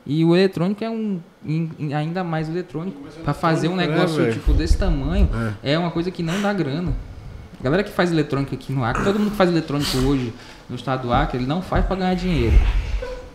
E 0.06 0.24
o 0.26 0.36
eletrônico 0.36 0.84
é 0.84 0.90
um. 0.90 1.20
em- 1.46 1.94
ainda 1.94 2.24
mais 2.24 2.48
o 2.48 2.52
eletrônico. 2.52 3.02
Pra 3.24 3.34
fazer 3.34 3.70
um 3.70 3.76
né, 3.76 3.88
negócio 3.88 4.18
velho? 4.18 4.34
tipo 4.34 4.54
desse 4.54 4.78
tamanho, 4.78 5.30
é. 5.64 5.78
uma 5.80 5.90
coisa 5.92 6.12
que 6.12 6.22
não 6.22 6.40
dá 6.42 6.52
grana. 6.54 6.94
A 7.60 7.64
galera 7.64 7.84
que 7.84 7.92
faz 7.92 8.12
eletrônico 8.12 8.54
aqui 8.54 8.74
no 8.74 8.84
Acre, 8.84 9.04
todo 9.06 9.18
mundo 9.18 9.32
que 9.32 9.38
faz 9.38 9.50
eletrônico 9.50 9.98
hoje 10.00 10.34
no 10.70 10.76
estado 10.76 11.04
do 11.04 11.14
Acre, 11.14 11.38
ele 11.38 11.46
não 11.46 11.62
faz 11.62 11.86
pra 11.86 11.96
ganhar 11.96 12.14
dinheiro. 12.16 12.56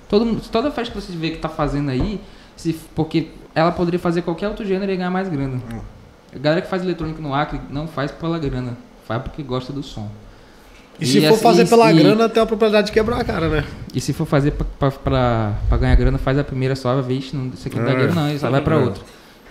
Todo, 0.09 0.41
toda 0.51 0.71
festa 0.71 0.95
que 0.95 1.01
você 1.01 1.13
vê 1.13 1.31
que 1.31 1.39
tá 1.39 1.49
fazendo 1.49 1.91
aí, 1.91 2.21
se, 2.57 2.73
porque 2.95 3.29
ela 3.55 3.71
poderia 3.73 4.01
fazer 4.01 4.23
qualquer 4.23 4.49
outro 4.49 4.65
gênero 4.65 4.91
e 4.91 4.97
ganhar 4.97 5.11
mais 5.11 5.29
grana. 5.29 5.61
A 6.35 6.39
galera 6.39 6.63
que 6.63 6.69
faz 6.69 6.83
eletrônico 6.83 7.21
no 7.21 7.35
Acre 7.35 7.61
não 7.71 7.87
faz 7.87 8.11
pela 8.11 8.39
grana, 8.39 8.77
faz 9.07 9.23
porque 9.23 9.43
gosta 9.43 9.73
do 9.73 9.83
som. 9.83 10.09
E 11.01 11.07
se 11.07 11.19
E 11.19 11.21
for 11.29 11.35
assim, 11.35 11.43
fazer 11.43 11.69
pela 11.69 11.93
e- 11.93 11.97
grana, 11.99 12.29
tem 12.29 12.43
a 12.43 12.47
propriedade 12.47 12.87
de 12.89 12.93
quebrar 12.93 13.21
a 13.21 13.25
cara, 13.25 13.49
né? 13.49 13.65
E 13.95 14.01
se 14.01 14.13
for 14.13 14.27
fazer 14.27 14.53
pra 14.53 15.53
ganhar 15.79 15.95
grana, 15.95 16.19
faz 16.19 16.39
a 16.39 16.43
primeira 16.45 16.75
só, 16.75 17.01
vixe, 17.01 17.37
não, 17.37 17.47
isso 17.49 17.69
aqui 17.69 17.77
não 17.79 17.85
dá 17.85 17.91
É. 17.91 17.95
dinheiro 17.95 18.15
não, 18.15 18.31
isso 18.33 18.49
vai 18.51 18.61
pra 18.61 18.75
É. 18.75 18.79
outra. 18.79 19.03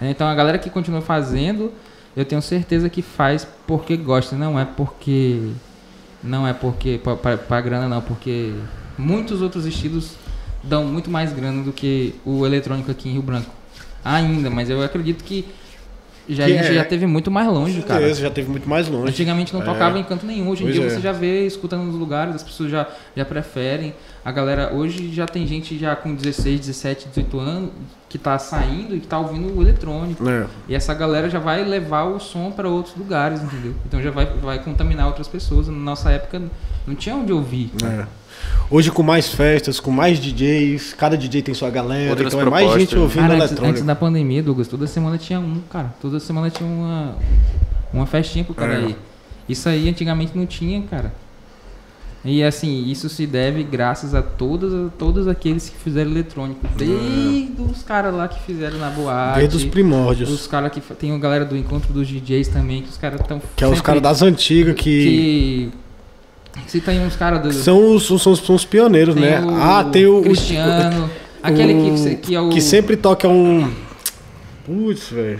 Então 0.02 0.28
a 0.28 0.36
galera 0.36 0.58
que 0.58 0.70
continua 0.70 1.02
fazendo, 1.02 1.72
eu 2.16 2.26
tenho 2.26 2.42
certeza 2.42 2.90
que 2.90 3.02
faz 3.02 3.48
porque 3.66 3.96
gosta, 3.96 4.36
não 4.36 4.60
é 4.60 4.66
porque. 4.66 5.52
Não 6.28 6.48
é 6.48 6.54
porque. 6.54 7.00
pra 7.48 7.62
grana 7.62 7.88
não, 7.88 8.02
porque 8.02 8.54
muitos 8.98 9.42
outros 9.42 9.66
estilos 9.66 10.16
dão 10.62 10.86
muito 10.86 11.10
mais 11.10 11.32
grana 11.32 11.64
do 11.64 11.72
que 11.72 12.16
o 12.26 12.46
eletrônico 12.46 12.92
aqui 12.92 13.10
em 13.10 13.14
Rio 13.14 13.22
Branco. 13.22 13.50
Ainda, 14.04 14.50
mas 14.50 14.70
eu 14.70 14.82
acredito 14.84 15.24
que 15.24 15.46
já, 16.30 16.46
a 16.46 16.48
gente 16.48 16.66
é- 16.68 16.74
já 16.74 16.84
teve 16.86 17.06
muito 17.06 17.30
mais 17.32 17.48
longe, 17.48 17.82
cara. 17.82 18.14
Já 18.14 18.30
teve 18.30 18.50
muito 18.50 18.68
mais 18.68 18.88
longe. 18.88 19.10
Antigamente 19.10 19.54
não 19.54 19.62
É. 19.62 19.66
tocava 19.66 19.98
em 20.00 20.04
canto 20.04 20.26
nenhum. 20.26 20.50
Hoje 20.50 20.64
em 20.64 20.66
Pois 20.68 20.76
dia 20.76 20.86
é. 20.86 20.90
você 20.90 21.00
já 21.00 21.12
vê, 21.12 21.46
escuta 21.46 21.76
nos 21.78 21.96
lugares, 21.96 22.36
as 22.36 22.44
pessoas 22.44 22.70
já, 22.70 22.88
já 23.16 23.24
preferem. 23.26 23.94
A 24.26 24.32
galera, 24.32 24.74
hoje 24.74 25.12
já 25.14 25.26
tem 25.26 25.48
gente 25.48 25.78
já 25.78 25.96
com 25.96 26.14
16, 26.14 26.60
17, 26.60 27.08
18 27.08 27.40
anos 27.40 27.70
que 28.10 28.18
tá 28.18 28.38
saindo 28.38 28.96
e 28.96 29.00
que 29.00 29.08
tá 29.08 29.20
ouvindo 29.20 29.58
o 29.58 29.62
eletrônico. 29.62 30.28
É. 30.30 30.46
E 30.68 30.76
essa 30.76 30.94
galera 30.94 31.30
já 31.30 31.40
vai 31.40 31.64
levar 31.64 32.04
o 32.06 32.20
som 32.20 32.52
para 32.52 32.68
outros 32.70 32.96
lugares, 32.96 33.42
entendeu? 33.42 33.74
Então 33.86 34.02
já 34.02 34.12
vai, 34.12 34.26
vai 34.26 34.60
contaminar 34.64 35.08
outras 35.08 35.28
pessoas. 35.28 35.68
Na 35.68 35.74
nossa 35.74 36.12
época 36.12 36.42
não 36.86 36.96
tinha 36.96 37.16
onde 37.16 37.32
ouvir. 37.34 37.72
É. 37.84 38.06
Hoje 38.70 38.92
com 38.92 39.02
mais 39.02 39.30
festas, 39.30 39.80
com 39.80 39.92
mais 39.92 40.20
DJs, 40.20 40.94
cada 40.94 41.18
DJ 41.18 41.42
tem 41.42 41.54
sua 41.54 41.70
galera, 41.70 42.10
Outras 42.12 42.34
então 42.34 42.46
é 42.46 42.50
mais 42.50 42.72
gente 42.74 42.98
ouvindo 42.98 43.22
Cara, 43.22 43.34
antes, 43.36 43.48
eletrônico. 43.48 43.72
antes 43.72 43.84
da 43.86 43.96
pandemia, 43.96 44.44
Douglas, 44.44 44.68
toda 44.68 44.86
semana 44.88 45.18
tinha 45.18 45.40
um, 45.40 45.62
cara. 45.70 45.94
Toda 46.02 46.20
semana 46.20 46.50
tinha 46.50 46.68
uma, 46.70 47.16
uma 47.94 48.06
festinha 48.06 48.44
pro 48.44 48.54
cara 48.54 48.74
É. 48.74 48.78
aí. 48.78 48.96
Isso 49.48 49.70
aí 49.70 49.88
antigamente 49.88 50.38
não 50.38 50.46
tinha, 50.46 50.82
cara. 50.82 51.14
E 52.26 52.44
assim, 52.44 52.84
isso 52.90 53.08
se 53.08 53.26
deve 53.26 53.64
graças 53.64 54.14
a 54.14 54.22
todos, 54.22 54.74
a 54.74 54.90
todos 54.98 55.30
aqueles 55.30 55.70
que 55.70 55.78
fizeram 55.78 56.12
eletrônico. 56.12 56.60
Desde 56.76 57.54
os 57.62 57.84
caras 57.84 58.14
lá 58.14 58.28
que 58.28 58.42
fizeram 58.42 58.78
na 58.80 58.90
boate. 58.90 59.40
Desde 59.40 59.56
os 59.56 59.64
primórdios. 59.64 60.30
Os 60.30 60.46
caras 60.46 60.72
que. 60.74 60.82
Tem 60.82 61.14
a 61.16 61.18
galera 61.18 61.46
do 61.46 61.56
encontro 61.56 61.94
dos 61.94 62.06
DJs 62.06 62.50
também, 62.50 62.82
que 62.82 62.90
os 62.90 62.98
caras 62.98 63.22
estão. 63.22 63.42
Que 63.56 63.64
é 63.64 63.68
os 63.68 63.80
caras 63.80 64.02
das 64.02 64.22
antigas 64.22 64.76
que, 64.76 64.82
Que. 64.84 65.72
Se 66.66 66.82
tem 66.82 67.00
uns 67.06 67.16
caras 67.16 67.42
do. 67.42 67.54
são, 67.54 67.96
os, 67.96 68.06
são, 68.06 68.36
são 68.36 68.56
os 68.56 68.66
pioneiros, 68.66 69.16
tem 69.16 69.24
né? 69.24 69.40
o 69.42 69.56
ah, 69.56 69.84
tem 69.84 70.06
o. 70.06 70.20
o- 70.20 70.24
Cristiano. 70.24 71.10
aquele 71.42 71.74
que, 71.74 72.16
que 72.16 72.36
é 72.36 72.42
o. 72.42 72.50
Que 72.50 72.62
sempre 72.62 72.98
toca 72.98 73.28
um. 73.28 73.72
Putz, 74.66 75.10
velho. 75.10 75.40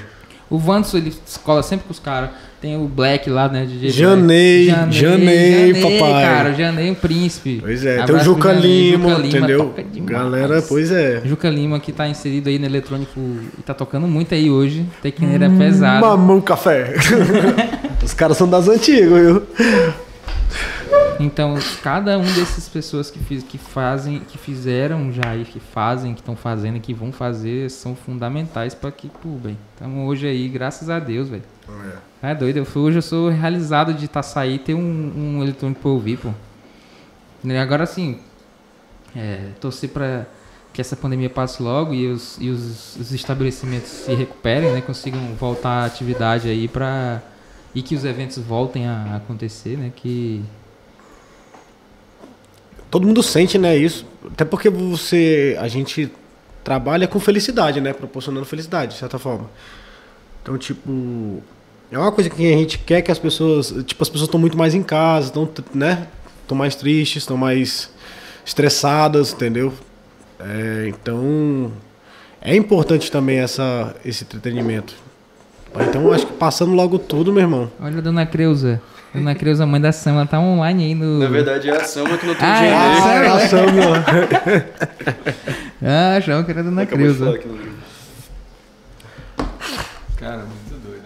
O 0.50 0.58
Vanso, 0.58 0.96
ele 0.96 1.14
escola 1.26 1.62
sempre 1.62 1.86
com 1.88 1.92
os 1.92 2.00
caras. 2.00 2.30
Tem 2.62 2.76
o 2.76 2.88
Black 2.88 3.30
lá, 3.30 3.48
né? 3.48 3.66
DJ 3.66 3.90
Janei, 3.92 4.72
Black. 4.72 4.92
Janei, 4.94 5.74
papai. 5.76 6.24
cara. 6.24 6.54
Janei, 6.54 6.90
o 6.90 6.96
príncipe. 6.96 7.60
Pois 7.62 7.86
é, 7.86 7.92
tem 7.92 8.00
o 8.00 8.04
Abraço 8.04 8.26
Juca 8.26 8.54
Janei, 8.56 8.92
Lima, 8.92 9.10
Juca 9.10 9.22
Lima 9.22 9.28
entendeu? 9.28 9.74
demais. 9.92 10.12
Galera, 10.12 10.62
pois 10.62 10.92
é. 10.92 11.22
Juca 11.24 11.50
Lima 11.50 11.80
que 11.80 11.92
tá 11.92 12.08
inserido 12.08 12.50
aí 12.50 12.58
no 12.58 12.66
eletrônico 12.66 13.20
e 13.60 13.62
tá 13.62 13.74
tocando 13.76 14.08
muito 14.08 14.34
aí 14.34 14.50
hoje. 14.50 14.86
Tequineira 15.04 15.46
é 15.46 15.50
pesado. 15.50 16.04
Mamão 16.04 16.42
café. 16.42 16.96
Os 18.04 18.14
caras 18.14 18.38
são 18.38 18.50
das 18.50 18.68
antigas, 18.68 19.10
viu? 19.12 19.44
Então, 21.20 21.56
cada 21.82 22.18
um 22.18 22.24
dessas 22.24 22.70
pessoas 22.70 23.10
que, 23.10 23.20
fiz, 23.20 23.44
que 23.44 23.58
fazem, 23.58 24.20
que 24.20 24.38
fizeram 24.38 25.12
já 25.12 25.36
e 25.36 25.46
que 25.46 25.60
fazem, 25.60 26.14
que 26.14 26.22
estão 26.22 26.36
fazendo 26.36 26.78
e 26.78 26.80
que 26.80 26.94
vão 26.94 27.12
fazer, 27.12 27.70
são 27.72 27.96
fundamentais 27.96 28.76
para 28.76 28.92
que, 28.92 29.10
pô, 29.10 29.30
bem. 29.30 29.58
Então, 29.76 30.06
hoje 30.06 30.28
aí, 30.28 30.48
graças 30.48 30.90
a 30.90 31.00
Deus, 31.00 31.30
velho. 31.30 31.44
É 32.22 32.36
doido. 32.36 32.58
Eu, 32.58 32.66
sou- 32.66 32.84
hoje 32.84 32.98
eu 32.98 33.02
sou 33.02 33.30
realizado 33.30 33.94
de 33.94 34.06
estar 34.06 34.22
tá 34.22 34.24
sair 34.24 34.56
e 34.56 34.60
ter 34.60 34.74
um, 34.74 34.80
um 35.40 35.44
eletrônico 35.44 35.82
pra 35.82 35.90
ouvir, 35.90 36.18
pô. 36.18 36.30
Agora, 37.62 37.84
assim, 37.84 38.20
é, 39.16 39.52
torcer 39.60 39.90
pra 39.90 40.26
que 40.74 40.82
essa 40.82 40.96
pandemia 40.96 41.30
passe 41.30 41.64
logo 41.64 41.94
e 41.94 42.06
os, 42.08 42.38
e 42.40 42.50
os, 42.50 42.96
os 42.98 43.12
estabelecimentos 43.12 43.90
se 43.90 44.14
recuperem, 44.14 44.72
né? 44.74 44.82
Consigam 44.82 45.20
voltar 45.40 45.84
à 45.84 45.86
atividade 45.86 46.48
aí 46.50 46.68
pra... 46.68 47.22
E 47.74 47.82
que 47.82 47.96
os 47.96 48.06
eventos 48.06 48.38
voltem 48.38 48.88
a 48.88 49.16
acontecer, 49.16 49.78
né? 49.78 49.92
Que 49.96 50.44
Todo 52.90 53.06
mundo 53.06 53.22
sente, 53.22 53.58
né, 53.58 53.76
isso. 53.76 54.06
Até 54.32 54.46
porque 54.46 54.70
você. 54.70 55.58
A 55.60 55.68
gente 55.68 56.12
trabalha 56.64 57.08
com 57.08 57.20
felicidade, 57.20 57.82
né? 57.82 57.94
Proporcionando 57.94 58.46
felicidade, 58.46 58.94
de 58.94 59.00
certa 59.00 59.18
forma. 59.18 59.50
Então, 60.42 60.58
tipo. 60.58 61.42
É 61.90 61.98
uma 61.98 62.12
coisa 62.12 62.30
que 62.30 62.54
a 62.54 62.58
gente 62.58 62.80
quer 62.80 63.02
que 63.02 63.12
as 63.12 63.20
pessoas. 63.20 63.74
Tipo, 63.86 64.04
as 64.04 64.10
pessoas 64.10 64.28
estão 64.28 64.40
muito 64.40 64.58
mais 64.58 64.74
em 64.74 64.84
casa, 64.84 65.28
estão, 65.28 65.50
né? 65.74 66.08
Estão 66.42 66.58
mais 66.58 66.76
tristes, 66.76 67.24
estão 67.24 67.38
mais 67.38 67.90
estressadas, 68.46 69.34
entendeu? 69.34 69.74
É, 70.40 70.88
então. 70.90 71.72
É 72.42 72.56
importante 72.56 73.12
também 73.12 73.40
essa, 73.40 73.96
esse 74.06 74.24
entretenimento. 74.24 74.96
Então, 75.82 76.12
acho 76.14 76.26
que 76.26 76.34
passando 76.34 76.72
logo 76.74 76.98
tudo, 76.98 77.34
meu 77.34 77.42
irmão. 77.42 77.70
Olha 77.80 77.98
a 77.98 78.02
dona 78.02 78.26
Creuza. 78.26 78.82
Dona 79.14 79.34
Creuza, 79.36 79.66
mãe 79.66 79.80
da 79.82 79.92
Sam, 79.92 80.12
ela 80.14 80.26
tá 80.26 80.40
online 80.40 80.86
aí 80.86 80.96
no. 80.96 81.20
Na 81.20 81.28
verdade 81.28 81.70
é 81.70 81.76
a 81.76 81.84
Samba 81.84 82.18
que 82.18 82.26
não 82.26 82.36
tem 82.36 82.48
Ah, 82.48 82.56
dinheiro. 82.58 83.24
é 83.24 83.28
a 83.30 83.48
Samba. 83.50 84.06
Ah. 85.82 86.14
Ah, 86.14 86.18
achava 86.18 86.44
que 86.44 86.52
era 86.52 86.60
a 86.60 86.64
dona 86.64 86.86
Creuza. 86.86 87.30
aqui. 87.32 87.48
Cara, 90.18 90.38
muito 90.40 90.84
doido. 90.84 91.04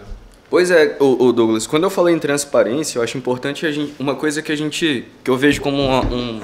Pois 0.50 0.70
é, 0.70 0.96
o, 1.00 1.26
o 1.26 1.32
Douglas, 1.32 1.66
quando 1.66 1.84
eu 1.84 1.90
falei 1.90 2.14
em 2.14 2.18
transparência, 2.18 2.98
eu 2.98 3.02
acho 3.02 3.16
importante 3.16 3.66
a 3.66 3.70
gente, 3.72 3.94
uma 3.98 4.14
coisa 4.14 4.42
que 4.42 4.50
a 4.52 4.56
gente, 4.56 5.06
que 5.22 5.30
eu 5.30 5.36
vejo 5.36 5.60
como 5.60 5.82
uma, 5.82 6.00
um, 6.04 6.40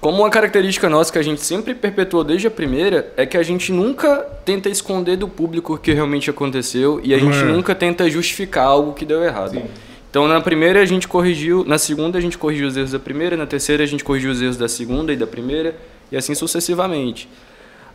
como 0.00 0.18
uma 0.22 0.30
característica 0.30 0.88
nossa 0.88 1.12
que 1.12 1.18
a 1.18 1.22
gente 1.22 1.42
sempre 1.42 1.74
perpetuou 1.74 2.24
desde 2.24 2.46
a 2.46 2.50
primeira, 2.50 3.12
é 3.16 3.26
que 3.26 3.36
a 3.36 3.42
gente 3.42 3.70
nunca 3.70 4.16
tenta 4.44 4.68
esconder 4.70 5.16
do 5.16 5.28
público 5.28 5.74
o 5.74 5.78
que 5.78 5.92
realmente 5.92 6.30
aconteceu 6.30 7.00
e 7.04 7.12
a 7.12 7.18
gente 7.18 7.36
É. 7.38 7.44
nunca 7.44 7.74
tenta 7.74 8.08
justificar 8.08 8.64
algo 8.66 8.94
que 8.94 9.04
deu 9.04 9.22
errado. 9.22 9.52
Sim. 9.52 9.64
Então 10.10 10.26
na 10.26 10.40
primeira 10.40 10.80
a 10.80 10.84
gente 10.86 11.06
corrigiu, 11.06 11.64
na 11.66 11.78
segunda 11.78 12.18
a 12.18 12.20
gente 12.20 12.38
corrigiu 12.38 12.66
os 12.66 12.76
erros 12.76 12.92
da 12.92 12.98
primeira, 12.98 13.36
na 13.36 13.46
terceira 13.46 13.84
a 13.84 13.86
gente 13.86 14.02
corrigiu 14.02 14.30
os 14.30 14.40
erros 14.40 14.56
da 14.56 14.68
segunda 14.68 15.12
e 15.12 15.16
da 15.16 15.26
primeira 15.26 15.76
e 16.10 16.16
assim 16.16 16.34
sucessivamente. 16.34 17.28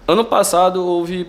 Ano 0.08 0.24
passado 0.24 0.86
houve 0.86 1.28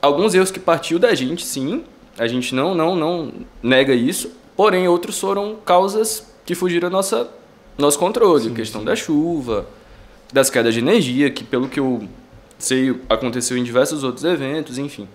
alguns 0.00 0.32
erros 0.34 0.50
que 0.50 0.60
partiu 0.60 0.98
da 0.98 1.14
gente, 1.14 1.44
sim. 1.44 1.82
A 2.16 2.26
gente 2.28 2.54
não 2.54 2.74
não 2.74 2.94
não 2.94 3.32
nega 3.62 3.92
isso. 3.94 4.30
Porém 4.56 4.86
outros 4.86 5.18
foram 5.18 5.56
causas 5.64 6.24
que 6.46 6.54
fugiram 6.54 6.88
do 6.88 6.92
nossa 6.92 7.28
nosso 7.76 7.98
controle, 7.98 8.44
Sim, 8.44 8.54
questão 8.54 8.80
sim. 8.82 8.86
da 8.86 8.94
chuva, 8.94 9.66
das 10.32 10.50
quedas 10.50 10.74
de 10.74 10.80
energia, 10.80 11.30
que 11.30 11.44
pelo 11.44 11.68
que 11.68 11.78
eu 11.80 12.04
sei 12.58 12.94
aconteceu 13.08 13.56
em 13.56 13.62
diversos 13.64 14.02
outros 14.04 14.24
eventos, 14.24 14.78
enfim. 14.78 15.06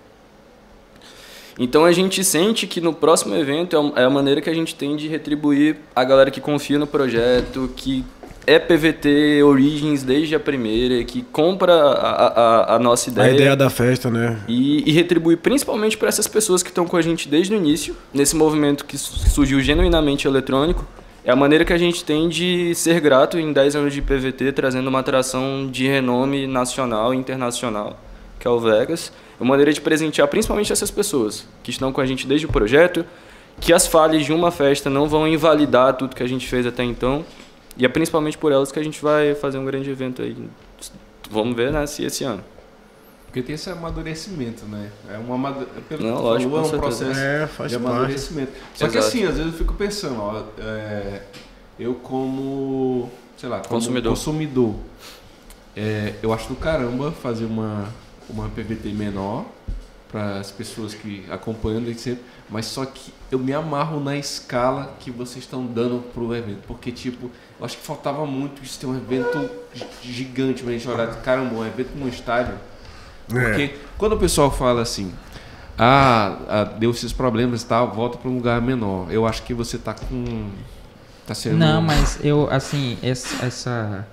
Então 1.57 1.83
a 1.83 1.91
gente 1.91 2.23
sente 2.23 2.65
que 2.67 2.79
no 2.79 2.93
próximo 2.93 3.35
evento 3.35 3.75
é 3.95 4.01
é 4.01 4.05
a 4.05 4.09
maneira 4.09 4.39
que 4.41 4.49
a 4.49 4.53
gente 4.53 4.73
tem 4.75 4.95
de 4.95 5.07
retribuir 5.07 5.75
a 5.95 6.03
galera 6.03 6.31
que 6.31 6.39
confia 6.39 6.79
no 6.79 6.87
projeto, 6.87 7.69
que 7.75 8.05
é 8.47 8.57
PVT 8.57 9.43
Origins 9.43 10.01
desde 10.01 10.33
a 10.35 10.39
primeira, 10.39 11.03
que 11.03 11.21
compra 11.21 11.73
a, 11.73 12.27
a- 12.71 12.75
a 12.75 12.79
nossa 12.79 13.09
A 13.09 13.11
ideia. 13.11 13.33
ideia 13.33 13.55
da 13.55 13.69
festa, 13.69 14.09
né? 14.09 14.39
E, 14.47 14.89
e 14.89 14.91
retribuir 14.93 15.37
principalmente 15.37 15.97
para 15.97 16.07
essas 16.07 16.27
pessoas 16.27 16.63
que 16.63 16.69
estão 16.69 16.87
com 16.87 16.95
a 16.97 17.01
gente 17.01 17.27
desde 17.27 17.53
o 17.53 17.57
início, 17.57 17.95
nesse 18.13 18.35
movimento 18.35 18.85
que 18.85 18.97
su- 18.97 19.29
surgiu 19.29 19.59
genuinamente 19.61 20.27
eletrônico. 20.27 20.87
É 21.29 21.31
a 21.31 21.35
maneira 21.35 21.63
que 21.63 21.71
a 21.71 21.77
gente 21.77 22.03
tem 22.03 22.27
de 22.27 22.73
ser 22.73 22.99
grato 22.99 23.37
em 23.37 23.53
10 23.53 23.75
anos 23.75 23.93
de 23.93 24.01
PVT, 24.01 24.51
trazendo 24.51 24.87
uma 24.87 24.97
atração 24.97 25.69
de 25.71 25.87
renome 25.87 26.47
nacional 26.47 27.13
e 27.13 27.17
internacional, 27.17 27.99
que 28.39 28.47
é 28.47 28.49
o 28.49 28.59
Vegas. 28.59 29.13
É 29.39 29.43
uma 29.43 29.49
maneira 29.49 29.71
de 29.71 29.79
presentear 29.79 30.27
principalmente 30.27 30.73
essas 30.73 30.89
pessoas 30.89 31.47
que 31.61 31.69
estão 31.69 31.93
com 31.93 32.01
a 32.01 32.05
gente 32.07 32.25
desde 32.25 32.47
o 32.47 32.49
projeto, 32.49 33.05
que 33.61 33.71
as 33.71 33.85
falhas 33.85 34.25
de 34.25 34.33
uma 34.33 34.49
festa 34.49 34.89
não 34.89 35.07
vão 35.07 35.27
invalidar 35.27 35.95
tudo 35.97 36.15
que 36.15 36.23
a 36.23 36.27
gente 36.27 36.47
fez 36.47 36.65
até 36.65 36.83
então. 36.83 37.23
E 37.77 37.85
é 37.85 37.87
principalmente 37.87 38.35
por 38.35 38.51
elas 38.51 38.71
que 38.71 38.79
a 38.79 38.83
gente 38.83 38.99
vai 38.99 39.35
fazer 39.35 39.59
um 39.59 39.65
grande 39.65 39.87
evento 39.87 40.23
aí. 40.23 40.35
Vamos 41.29 41.55
ver, 41.55 41.71
né, 41.71 41.85
se 41.85 42.03
esse 42.03 42.23
ano. 42.23 42.43
Porque 43.29 43.43
tem 43.43 43.53
esse 43.53 43.69
amadurecimento, 43.69 44.65
né? 44.65 44.89
É 45.07 45.17
um 45.19 45.31
amadu... 45.31 45.67
pelo 45.87 46.03
Não, 46.03 46.15
que 46.17 46.21
lógico, 46.23 46.51
falou, 46.51 46.65
é 46.71 46.75
um 46.75 46.79
processo 46.79 47.19
É, 47.19 47.45
faz 47.47 47.71
de 47.71 47.77
parte. 47.77 47.95
amadurecimento. 47.95 48.51
Só 48.73 48.87
que 48.87 48.97
Exato. 48.97 49.07
assim, 49.07 49.23
às 49.25 49.37
vezes 49.37 49.51
eu 49.51 49.57
fico 49.57 49.73
pensando, 49.75 50.19
ó, 50.19 50.43
é, 50.57 51.21
eu 51.79 51.93
como, 51.93 53.11
sei 53.37 53.47
lá, 53.47 53.57
como 53.59 53.69
Consumidor. 53.69 54.11
consumidor 54.13 54.75
é, 55.75 56.15
eu 56.23 56.33
acho 56.33 56.47
do 56.49 56.55
caramba 56.55 57.11
fazer 57.11 57.45
uma, 57.45 57.87
uma 58.29 58.49
PVT 58.49 58.89
menor 58.89 59.45
para 60.11 60.39
as 60.39 60.49
pessoas 60.49 60.95
que 60.95 61.23
acompanham 61.29 61.81
desde 61.83 62.01
sempre, 62.01 62.23
mas 62.49 62.65
só 62.65 62.83
que 62.83 63.13
eu 63.31 63.37
me 63.37 63.53
amarro 63.53 63.99
na 63.99 64.17
escala 64.17 64.95
que 64.99 65.11
vocês 65.11 65.45
estão 65.45 65.63
dando 65.67 66.01
pro 66.13 66.33
evento, 66.35 66.63
porque 66.67 66.91
tipo, 66.91 67.29
eu 67.59 67.65
acho 67.65 67.77
que 67.77 67.83
faltava 67.83 68.25
muito 68.25 68.63
isso 68.63 68.79
ter 68.79 68.87
um 68.87 68.97
evento 68.97 69.47
gi- 69.71 69.85
gigante 70.01 70.63
pra 70.63 70.71
gente 70.73 70.87
olhar, 70.89 71.07
caramba, 71.21 71.53
um 71.53 71.65
evento 71.65 71.91
num 71.95 72.07
estádio 72.07 72.55
É. 73.35 73.43
porque 73.43 73.75
quando 73.97 74.13
o 74.13 74.17
pessoal 74.17 74.49
fala 74.51 74.81
assim, 74.81 75.13
ah, 75.77 76.37
ah, 76.49 76.63
deu 76.77 76.91
esses 76.91 77.13
problemas 77.13 77.61
e 77.61 77.65
tal, 77.65 77.91
volta 77.91 78.17
para 78.17 78.29
um 78.29 78.35
lugar 78.35 78.61
menor. 78.61 79.07
Eu 79.11 79.25
acho 79.25 79.43
que 79.43 79.53
você 79.53 79.77
tá 79.77 79.93
com. 79.93 80.49
Tá 81.25 81.33
sendo. 81.33 81.57
Não, 81.57 81.81
mas 81.81 82.19
eu, 82.23 82.47
assim, 82.51 82.97
essa. 83.01 83.45
essa- 83.45 84.07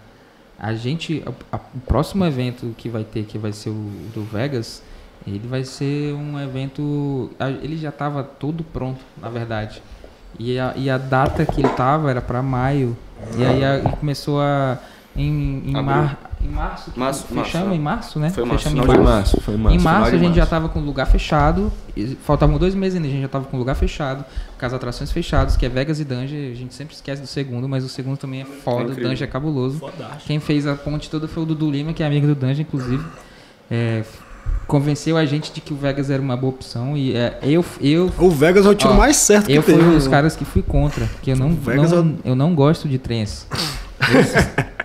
a 0.59 0.73
gente. 0.75 1.23
a- 1.51 1.57
a- 1.57 1.61
o 1.75 1.79
próximo 1.81 2.25
evento 2.25 2.75
que 2.79 2.89
vai 2.89 3.05
ter, 3.05 3.25
que 3.25 3.37
vai 3.39 3.53
ser 3.53 3.71
o 3.71 3.91
do 4.15 4.23
Vegas, 4.25 4.83
ele 5.27 5.47
vai 5.47 5.65
ser 5.65 6.13
um 6.15 6.39
evento. 6.41 7.31
a- 7.39 7.51
Ele 7.51 7.77
já 7.77 7.89
estava 7.89 8.23
todo 8.23 8.63
pronto, 8.65 9.01
na 9.21 9.29
verdade. 9.29 9.83
E 10.39 10.59
a, 10.59 10.73
e 10.77 10.89
a 10.91 10.99
data 10.99 11.45
que 11.47 11.61
ele 11.61 11.69
tava 11.71 12.11
era 12.11 12.21
para 12.21 12.43
maio. 12.43 12.97
E 13.37 13.45
aí 13.45 13.65
a- 13.65 13.81
começou 13.99 14.41
a. 14.41 14.79
Em, 15.17 15.63
em, 15.71 15.83
mar, 15.83 16.26
em 16.47 16.51
março, 16.51 16.91
que 16.91 16.99
Março, 16.99 17.25
fechamos 17.27 17.53
março, 17.53 17.75
em 17.75 17.79
março, 17.81 18.19
né? 18.21 18.31
Foi 18.31 18.45
março, 18.45 18.65
Fechamos 18.65 18.79
em 18.79 18.83
de 18.93 18.99
março. 18.99 19.13
março, 19.13 19.41
foi 19.41 19.57
março. 19.57 19.79
Em 19.79 19.83
março 19.83 20.15
a 20.15 20.19
gente 20.19 20.31
já 20.35 20.37
março. 20.43 20.51
tava 20.51 20.69
com 20.69 20.81
o 20.81 20.85
lugar 20.85 21.07
fechado. 21.07 21.73
e 21.97 22.17
Faltavam 22.25 22.59
dois 22.59 22.75
meses 22.75 22.97
ainda, 22.97 23.09
a 23.09 23.11
gente 23.11 23.23
já 23.23 23.29
tava 23.29 23.45
com 23.47 23.57
o 23.57 23.61
lugar 23.61 23.75
fechado, 23.75 24.25
com 24.59 24.67
as 24.67 24.73
atrações 24.73 25.11
fechadas, 25.13 25.57
que 25.57 25.67
é 25.67 25.69
Vegas 25.69 26.01
e 26.01 26.05
Dungeon. 26.05 26.53
A 26.53 26.55
gente 26.55 26.75
sempre 26.75 26.95
esquece 26.95 27.21
do 27.21 27.27
segundo, 27.29 27.69
mas 27.69 27.85
o 27.85 27.89
segundo 27.89 28.17
também 28.17 28.43
é 28.43 28.45
foda, 28.45 28.79
o 28.79 28.83
incrível. 28.93 29.11
Dungeon 29.11 29.25
é 29.25 29.27
cabuloso. 29.29 29.79
Fodástico. 29.79 30.23
Quem 30.27 30.41
fez 30.41 30.67
a 30.67 30.75
ponte 30.75 31.11
toda 31.11 31.27
foi 31.29 31.43
o 31.43 31.47
Dudu 31.47 31.71
Lima, 31.71 31.93
que 31.93 32.03
é 32.03 32.07
amigo 32.07 32.27
do 32.27 32.35
Dungeon, 32.35 32.63
inclusive. 32.63 33.05
É, 33.71 34.05
convenceu 34.67 35.17
a 35.17 35.25
gente 35.25 35.53
de 35.53 35.61
que 35.61 35.73
o 35.73 35.77
Vegas 35.77 36.09
era 36.11 36.21
uma 36.23 36.37
boa 36.37 36.53
opção 36.53 36.97
e 36.97 37.15
é, 37.17 37.39
eu, 37.43 37.65
eu, 37.81 38.13
O 38.19 38.31
Vegas 38.31 38.65
é 38.67 38.69
o 38.69 38.75
tiro 38.75 38.93
Ó, 38.93 38.97
mais 38.97 39.17
certo 39.17 39.47
que 39.47 39.53
eu 39.55 39.63
tem. 39.63 39.75
fui 39.77 39.85
um 39.85 39.93
dos 39.95 40.05
né? 40.07 40.11
caras 40.11 40.37
que 40.37 40.45
fui 40.45 40.63
contra, 40.63 41.09
que 41.23 41.31
eu 41.33 41.37
não, 41.37 41.51
Vegas 41.51 41.93
é 41.93 41.97
não, 41.97 42.17
eu 42.25 42.35
não 42.37 42.55
gosto 42.55 42.89
de 42.89 42.99
trens. 42.99 43.47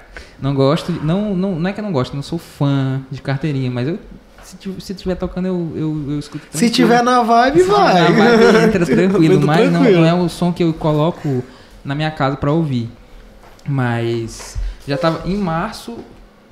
Não 0.41 0.55
gosto, 0.55 0.91
não, 1.03 1.35
não, 1.35 1.59
não 1.59 1.69
é 1.69 1.73
que 1.73 1.79
eu 1.79 1.83
não 1.83 1.91
gosto, 1.91 2.15
não 2.15 2.23
sou 2.23 2.39
fã 2.39 3.01
de 3.11 3.21
carteirinha, 3.21 3.69
mas 3.69 3.87
eu 3.87 3.99
se 4.43 4.57
se 4.81 4.93
tiver 4.95 5.15
tocando 5.15 5.45
eu, 5.47 5.71
eu, 5.75 6.05
eu 6.13 6.19
escuto 6.19 6.43
Se 6.45 6.51
tranquilo. 6.51 6.73
tiver 6.73 7.03
na 7.03 7.21
vibe, 7.21 7.59
Se 7.61 7.67
vai. 7.67 8.05
tiver 8.07 8.17
na 8.23 8.37
vibe, 8.37 8.65
entra 8.65 8.85
tranquilo, 8.87 9.41
mas 9.45 9.71
não, 9.71 9.81
tranquilo. 9.81 10.01
não 10.01 10.07
é 10.07 10.13
o 10.13 10.27
som 10.27 10.51
que 10.51 10.63
eu 10.63 10.73
coloco 10.73 11.43
na 11.85 11.93
minha 11.95 12.09
casa 12.11 12.35
pra 12.35 12.51
ouvir. 12.51 12.89
Mas 13.67 14.57
já 14.87 14.97
tava 14.97 15.27
em 15.29 15.37
março, 15.37 15.97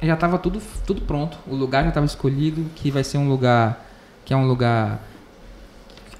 já 0.01 0.15
tava 0.15 0.37
tudo, 0.37 0.61
tudo 0.85 1.01
pronto. 1.01 1.37
O 1.47 1.55
lugar 1.55 1.83
já 1.83 1.91
tava 1.91 2.05
escolhido, 2.05 2.65
que 2.75 2.91
vai 2.91 3.03
ser 3.03 3.17
um 3.17 3.27
lugar 3.27 3.85
que 4.23 4.33
é 4.33 4.37
um 4.37 4.45
lugar 4.45 5.03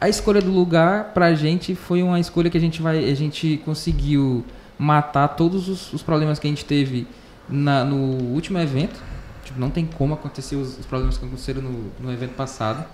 a 0.02 0.10
escolha 0.10 0.42
do 0.42 0.50
lugar 0.50 1.12
pra 1.14 1.36
gente 1.36 1.76
foi 1.76 2.02
uma 2.02 2.20
escolha 2.20 2.50
que 2.50 2.58
a 2.58 2.62
gente 2.62 2.82
vai 2.82 3.10
a 3.10 3.14
gente 3.14 3.62
conseguiu 3.64 4.44
matar 4.80 5.28
todos 5.28 5.68
os, 5.70 5.94
os 5.94 6.02
problemas 6.02 6.40
que 6.40 6.48
a 6.48 6.50
gente 6.50 6.66
teve 6.66 7.06
na- 7.50 7.84
no 7.84 7.96
último 8.34 8.58
evento. 8.60 9.00
Tipo, 9.44 9.60
não 9.60 9.70
tem 9.70 9.86
como 9.86 10.14
acontecer 10.14 10.56
os, 10.56 10.78
os 10.80 10.86
problemas 10.86 11.18
que 11.18 11.26
aconteceram 11.26 11.62
no, 11.62 11.92
no 12.00 12.12
evento 12.12 12.36
passado. 12.36 12.86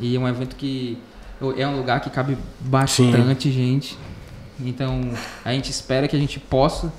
E 0.00 0.16
é 0.16 0.18
um 0.18 0.28
evento 0.28 0.56
que 0.56 0.98
é 1.56 1.66
um 1.66 1.76
lugar 1.76 2.00
que 2.00 2.10
cabe 2.10 2.36
bastante 2.60 3.50
gente. 3.50 3.98
Então, 4.60 5.00
a 5.44 5.52
gente 5.52 5.70
espera 5.70 6.06
que 6.06 6.14
a 6.14 6.18
gente 6.18 6.38
possa 6.38 6.92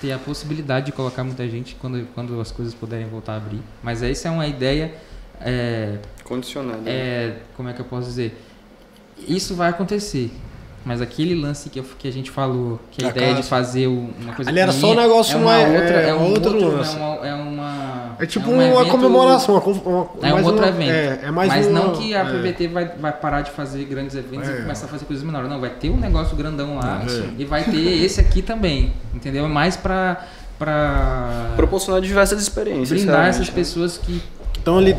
ter 0.00 0.12
a 0.12 0.18
possibilidade 0.18 0.86
de 0.86 0.92
colocar 0.92 1.22
muita 1.24 1.46
gente 1.48 1.74
quando, 1.80 2.06
quando 2.14 2.40
as 2.40 2.50
coisas 2.50 2.72
puderem 2.74 3.06
voltar 3.06 3.34
a 3.34 3.36
abrir. 3.36 3.60
Mas 3.82 4.02
essa 4.02 4.28
é 4.28 4.30
uma 4.30 4.46
ideia. 4.46 4.94
é, 5.40 5.98
Condicionado. 6.24 6.82
é, 6.86 7.36
como 7.56 7.68
é 7.68 7.72
que 7.72 7.80
eu 7.80 7.84
posso 7.84 8.06
dizer? 8.08 8.38
Isso 9.28 9.54
vai 9.54 9.68
acontecer. 9.70 10.30
Mas 10.82 11.02
aquele 11.02 11.34
lance 11.34 11.68
que, 11.68 11.78
eu- 11.78 11.84
que 11.98 12.08
a 12.08 12.10
gente 12.10 12.30
falou, 12.30 12.80
que 12.90 13.04
a 13.04 13.08
Da 13.08 13.14
ideia 13.14 13.30
casa. 13.32 13.42
de 13.42 13.48
fazer 13.48 13.86
uma 13.86 14.32
coisa 14.34 14.50
Ali 14.50 14.60
era 14.60 14.72
só 14.72 14.92
um 14.92 14.94
negócio 14.94 15.34
é 15.34 15.36
uma 15.36 15.44
mais- 15.44 15.68
outra, 15.74 15.94
é, 16.02 16.08
é, 16.08 16.14
um 16.14 16.30
outro 16.30 16.54
outro, 16.54 16.76
lance. 16.78 16.96
é 16.96 16.98
uma, 16.98 17.26
é 17.26 17.34
uma 17.34 18.16
É 18.18 18.24
tipo 18.26 18.50
um 18.50 18.54
uma 18.54 18.64
evento- 18.64 18.90
comemoração. 18.90 19.54
Uma, 19.56 20.08
É 20.22 20.28
um 20.28 20.32
mais 20.34 20.46
outro 20.46 20.62
uma- 20.62 20.68
evento. 20.68 20.90
É, 20.90 21.20
é 21.24 21.30
mais 21.30 21.48
mas 21.50 21.66
uma- 21.66 21.80
não 21.80 21.92
que 21.92 22.14
a 22.14 22.20
é. 22.20 22.24
PVT 22.24 22.68
vai, 22.68 22.86
vai 22.98 23.12
parar 23.12 23.42
de 23.42 23.50
fazer 23.50 23.84
grandes 23.84 24.16
eventos 24.16 24.48
É. 24.48 24.52
e 24.52 24.62
começar 24.62 24.86
a 24.86 24.88
fazer 24.88 25.04
coisas 25.04 25.22
menores. 25.22 25.50
Não, 25.50 25.60
vai 25.60 25.68
ter 25.70 25.90
um 25.90 25.98
negócio 25.98 26.34
grandão 26.34 26.76
lá 26.76 27.02
É. 27.06 27.28
e 27.38 27.44
vai 27.44 27.62
ter 27.64 28.02
esse 28.02 28.18
aqui 28.18 28.40
também. 28.40 28.94
Entendeu? 29.14 29.44
É 29.44 29.48
mais 29.48 29.76
pra, 29.76 30.24
pra 30.58 31.52
Proporcionar 31.56 32.00
diversas 32.00 32.40
experiências. 32.40 32.88
brindar 33.02 33.26
essas 33.28 33.48
né? 33.48 33.54
pessoas 33.54 33.98
que. 33.98 34.22
Estão 34.56 34.76
ali 34.78 34.92
a 34.92 34.94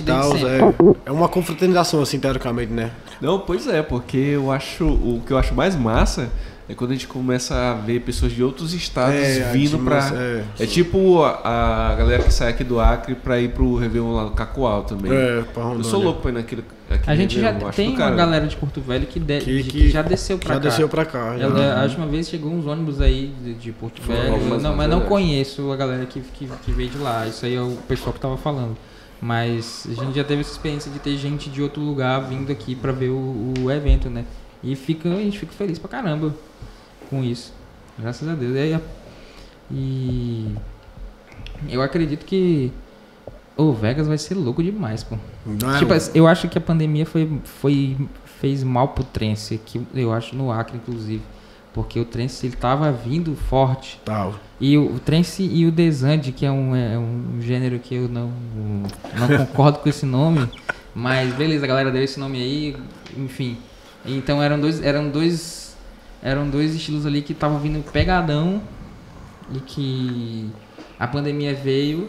e 0.00 0.04
tal. 0.04 0.32
É, 0.36 1.06
é 1.06 1.12
uma 1.12 1.28
confraternização, 1.28 2.00
assim, 2.02 2.18
teoricamente, 2.18 2.72
né? 2.72 2.90
Não, 3.20 3.38
pois 3.38 3.66
é, 3.66 3.82
porque 3.82 4.16
eu 4.16 4.50
acho 4.52 4.84
o 4.84 5.22
que 5.26 5.32
eu 5.32 5.38
acho 5.38 5.54
mais 5.54 5.74
massa 5.76 6.28
é 6.68 6.74
quando 6.74 6.90
a 6.90 6.94
gente 6.94 7.06
começa 7.06 7.54
a 7.54 7.74
ver 7.74 8.00
pessoas 8.00 8.32
de 8.32 8.42
outros 8.42 8.74
estados 8.74 9.14
É, 9.14 9.50
vindo 9.52 9.76
a 9.76 9.78
pra. 9.78 10.00
dimensão- 10.00 10.18
é. 10.20 10.44
É 10.58 10.66
tipo 10.66 11.22
a, 11.22 11.90
a 11.92 11.94
galera 11.94 12.24
que 12.24 12.34
sai 12.34 12.50
aqui 12.50 12.64
do 12.64 12.80
Acre 12.80 13.14
pra 13.14 13.38
ir 13.40 13.50
pro 13.52 13.76
Réveillon 13.76 14.12
lá 14.12 14.24
no 14.24 14.32
Cacoal 14.32 14.82
também. 14.82 15.12
É, 15.12 15.42
pra 15.54 15.62
eu 15.62 15.84
sou 15.84 16.02
louco 16.02 16.22
pra 16.22 16.32
ir 16.32 16.34
naquele. 16.34 16.64
aquele 16.90 17.10
A 17.12 17.14
gente 17.16 17.38
já 17.40 17.46
Réveillon, 17.52 17.68
acho 17.68 17.76
tem 17.76 17.94
do 17.94 18.02
uma 18.02 18.10
galera 18.10 18.46
de 18.48 18.56
Porto 18.56 18.80
Velho 18.80 19.06
que, 19.06 19.20
de- 19.20 19.38
Que- 19.38 19.62
de- 19.62 19.70
que 19.70 19.70
que 19.82 19.88
já 19.90 20.02
desceu 20.02 20.38
pra 20.38 20.54
Já 20.54 20.60
cá. 20.60 20.68
desceu 20.68 20.88
pra 20.88 21.04
cá. 21.04 21.38
já. 21.38 21.44
Ela- 21.44 21.80
a 21.80 21.84
última 21.84 22.06
vez 22.06 22.28
chegou 22.28 22.52
uns 22.52 22.66
ônibus 22.66 23.00
aí 23.00 23.32
de, 23.44 23.54
de 23.54 23.70
Porto 23.72 24.02
Velho, 24.02 24.32
não, 24.32 24.48
mas 24.48 24.62
não 24.62 24.76
verdade. 24.98 25.04
conheço 25.04 25.70
a 25.70 25.76
galera 25.76 26.04
que, 26.04 26.18
que, 26.20 26.48
que 26.64 26.72
veio 26.72 26.90
de 26.90 26.98
lá. 26.98 27.26
Isso 27.28 27.46
aí 27.46 27.54
é 27.54 27.60
o 27.62 27.76
pessoal 27.86 28.12
que 28.12 28.18
tava 28.18 28.36
falando. 28.36 28.76
Mas 29.20 29.86
a 29.90 29.94
gente 30.04 30.14
já 30.16 30.24
teve 30.24 30.42
essa 30.42 30.52
experiência 30.52 30.90
de 30.90 30.98
ter 30.98 31.16
gente 31.16 31.48
de 31.48 31.62
outro 31.62 31.80
lugar 31.80 32.20
vindo 32.20 32.52
aqui 32.52 32.74
pra 32.74 32.92
ver 32.92 33.08
o, 33.08 33.54
o 33.60 33.70
evento, 33.70 34.10
né? 34.10 34.24
E 34.62 34.74
fica, 34.76 35.08
a 35.08 35.16
gente 35.16 35.38
fica 35.38 35.52
feliz 35.52 35.78
pra 35.78 35.88
caramba 35.88 36.34
com 37.08 37.22
isso. 37.24 37.52
Graças 37.98 38.28
a 38.28 38.34
Deus. 38.34 38.54
E, 39.70 40.54
e 41.68 41.74
eu 41.74 41.80
acredito 41.82 42.24
que 42.26 42.70
o 43.56 43.72
Vegas 43.72 44.06
vai 44.06 44.18
ser 44.18 44.34
louco 44.34 44.62
demais, 44.62 45.02
pô. 45.02 45.16
Não 45.46 45.74
é 45.74 45.78
Tipo, 45.78 45.94
um- 45.94 45.98
eu 46.14 46.26
acho 46.26 46.48
que 46.48 46.58
a 46.58 46.60
pandemia 46.60 47.06
foi, 47.06 47.40
foi, 47.44 47.96
fez 48.40 48.62
mal 48.62 48.88
pro 48.88 49.02
trance, 49.02 49.54
aqui, 49.54 49.80
eu 49.94 50.12
acho 50.12 50.36
no 50.36 50.52
Acre, 50.52 50.76
inclusive. 50.76 51.22
Porque 51.76 52.00
o 52.00 52.06
trance 52.06 52.46
ele 52.46 52.56
tava 52.56 52.90
vindo 52.90 53.36
forte. 53.36 54.00
Tal. 54.02 54.34
E 54.58 54.78
o, 54.78 54.94
o 54.94 54.98
trance 54.98 55.42
e 55.42 55.66
o 55.66 55.70
desande, 55.70 56.32
que 56.32 56.46
é 56.46 56.50
um, 56.50 56.74
é 56.74 56.98
um 56.98 57.38
gênero 57.38 57.78
que 57.78 57.94
eu 57.94 58.08
não, 58.08 58.32
não 59.14 59.28
concordo 59.44 59.80
com 59.80 59.88
esse 59.90 60.06
nome. 60.06 60.48
Mas 60.94 61.34
beleza, 61.34 61.66
a 61.66 61.68
galera 61.68 61.90
deu 61.90 62.02
esse 62.02 62.18
nome 62.18 62.38
aí, 62.38 62.76
enfim. 63.14 63.58
Então 64.06 64.42
eram 64.42 64.58
dois, 64.58 64.82
eram 64.82 65.10
dois, 65.10 65.76
eram 66.22 66.48
dois 66.48 66.74
estilos 66.74 67.04
ali 67.04 67.20
que 67.20 67.34
estavam 67.34 67.58
vindo 67.58 67.84
pegadão 67.92 68.62
e 69.54 69.60
que 69.60 70.50
a 70.98 71.06
pandemia 71.06 71.54
veio 71.54 72.08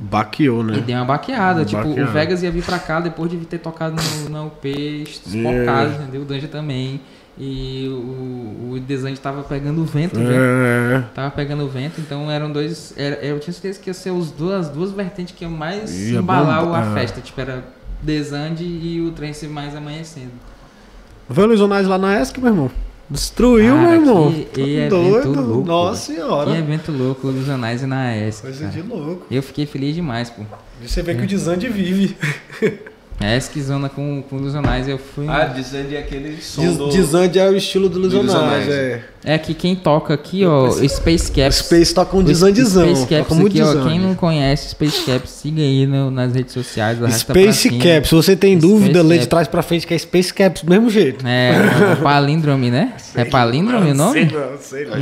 Baqueou, 0.00 0.62
e 0.62 0.64
né? 0.64 0.80
deu 0.80 0.96
uma 0.96 1.04
baqueada. 1.04 1.64
Tipo, 1.64 1.88
o. 1.88 2.06
Vegas 2.06 2.42
ia 2.42 2.50
vir 2.50 2.62
pra 2.64 2.78
cá 2.78 3.00
depois 3.00 3.30
de 3.30 3.36
ter 3.38 3.58
tocado 3.58 3.96
no, 3.96 4.28
na 4.30 4.44
UP, 4.44 4.64
espocado, 4.66 6.02
entendeu? 6.02 6.22
O 6.22 6.24
Dungeon 6.24 6.48
também. 6.48 7.00
E 7.40 7.86
o, 7.88 8.72
o 8.74 8.80
Desande 8.80 9.20
tava 9.20 9.42
pegando 9.44 9.80
o 9.80 9.84
vento? 9.84 10.18
É. 10.18 11.04
Tava 11.14 11.30
pegando 11.30 11.64
o 11.64 11.68
vento, 11.68 12.00
então 12.00 12.28
eram 12.30 12.50
dois. 12.50 12.92
Era, 12.96 13.16
eu 13.24 13.38
tinha 13.38 13.52
certeza 13.52 13.78
que 13.78 13.88
ia 13.88 13.94
ser 13.94 14.10
os 14.10 14.30
duas, 14.32 14.66
as 14.66 14.72
duas 14.74 14.90
vertentes 14.90 15.34
que 15.36 15.44
iam 15.44 15.50
mais 15.52 15.94
Ia 15.94 16.18
embalar 16.18 16.64
a 16.74 16.90
é. 16.90 16.94
festa. 16.94 17.20
Tipo, 17.20 17.40
era 17.40 17.64
Desande 18.02 18.64
e 18.64 19.00
o 19.00 19.12
trance 19.12 19.46
mais 19.46 19.76
amanhecendo. 19.76 20.32
Vê 21.30 21.42
o 21.42 21.46
Luiz 21.46 21.60
Onais 21.60 21.86
lá 21.86 21.96
na 21.96 22.20
ESC, 22.20 22.40
meu 22.40 22.50
irmão. 22.50 22.70
Destruiu, 23.10 23.74
Cara, 23.74 23.88
meu 23.88 24.00
irmão. 24.00 24.32
que 24.52 24.82
Tá 24.82 24.88
doido. 24.88 25.40
louco, 25.40 25.66
Nossa 25.66 26.12
Que 26.12 26.18
senhora. 26.18 26.58
evento 26.58 26.92
louco, 26.92 27.28
o 27.28 27.30
Lusionais 27.30 27.82
e 27.82 27.86
na 27.86 28.16
ESC. 28.16 28.42
Coisa 28.42 28.60
cara. 28.68 28.72
de 28.72 28.82
louco. 28.82 29.26
Eu 29.30 29.42
fiquei 29.42 29.64
feliz 29.64 29.94
demais, 29.94 30.28
pô. 30.28 30.42
Você 30.82 31.02
vê 31.02 31.14
que 31.14 31.22
o 31.22 31.26
Desande 31.26 31.68
vive. 31.68 32.16
ESC 33.20 33.60
zona 33.62 33.88
com, 33.88 34.22
com 34.28 34.36
o 34.36 34.38
Lusionais, 34.40 34.88
eu 34.88 34.96
fui. 34.98 35.26
Ah, 35.28 35.44
dizendo 35.44 35.96
aquele 35.96 36.40
som 36.40 36.62
Des- 36.62 36.76
do... 36.76 36.88
Desande 36.88 37.38
é 37.38 37.48
o 37.48 37.56
estilo 37.56 37.88
do 37.88 37.98
Luiz 37.98 38.12
Do 38.12 38.20
Luiz 38.20 38.32
Onais, 38.34 38.64
Onais. 38.66 38.68
é. 38.68 39.02
É 39.24 39.36
que 39.36 39.52
quem 39.52 39.74
toca 39.74 40.14
aqui, 40.14 40.46
ó, 40.46 40.70
Space 40.70 41.30
Caps. 41.32 41.56
Space 41.56 41.92
toca 41.92 42.16
um 42.16 42.22
desandezão. 42.22 42.84
Space 42.84 43.06
Caps 43.08 43.18
Toca 43.28 43.34
muito 43.34 43.52
aqui, 43.52 43.60
ó, 43.62 43.66
desande. 43.72 43.88
quem 43.88 43.98
não 44.00 44.14
conhece 44.14 44.70
Space 44.70 45.02
Caps, 45.04 45.30
siga 45.30 45.60
aí 45.60 45.86
no- 45.86 46.10
nas 46.10 46.32
redes 46.32 46.52
sociais. 46.52 46.98
Space. 47.14 47.68
Caps, 47.70 48.08
se 48.08 48.14
você 48.14 48.36
tem 48.36 48.56
Space 48.58 48.72
dúvida, 48.72 49.02
lê 49.02 49.18
de 49.18 49.26
trás 49.26 49.48
pra 49.48 49.60
frente 49.60 49.86
que 49.86 49.92
é 49.92 49.98
Space 49.98 50.32
Caps 50.32 50.62
do 50.62 50.70
mesmo 50.70 50.88
jeito. 50.88 51.26
É, 51.26 51.50
é 51.92 51.94
palíndrome, 51.96 52.70
né? 52.70 52.92
É 53.16 53.24
palíndrome 53.24 53.90
o 53.90 53.94
nome? 53.94 54.26
não, 54.26 54.56
sei 54.60 54.84
lá. 54.84 54.96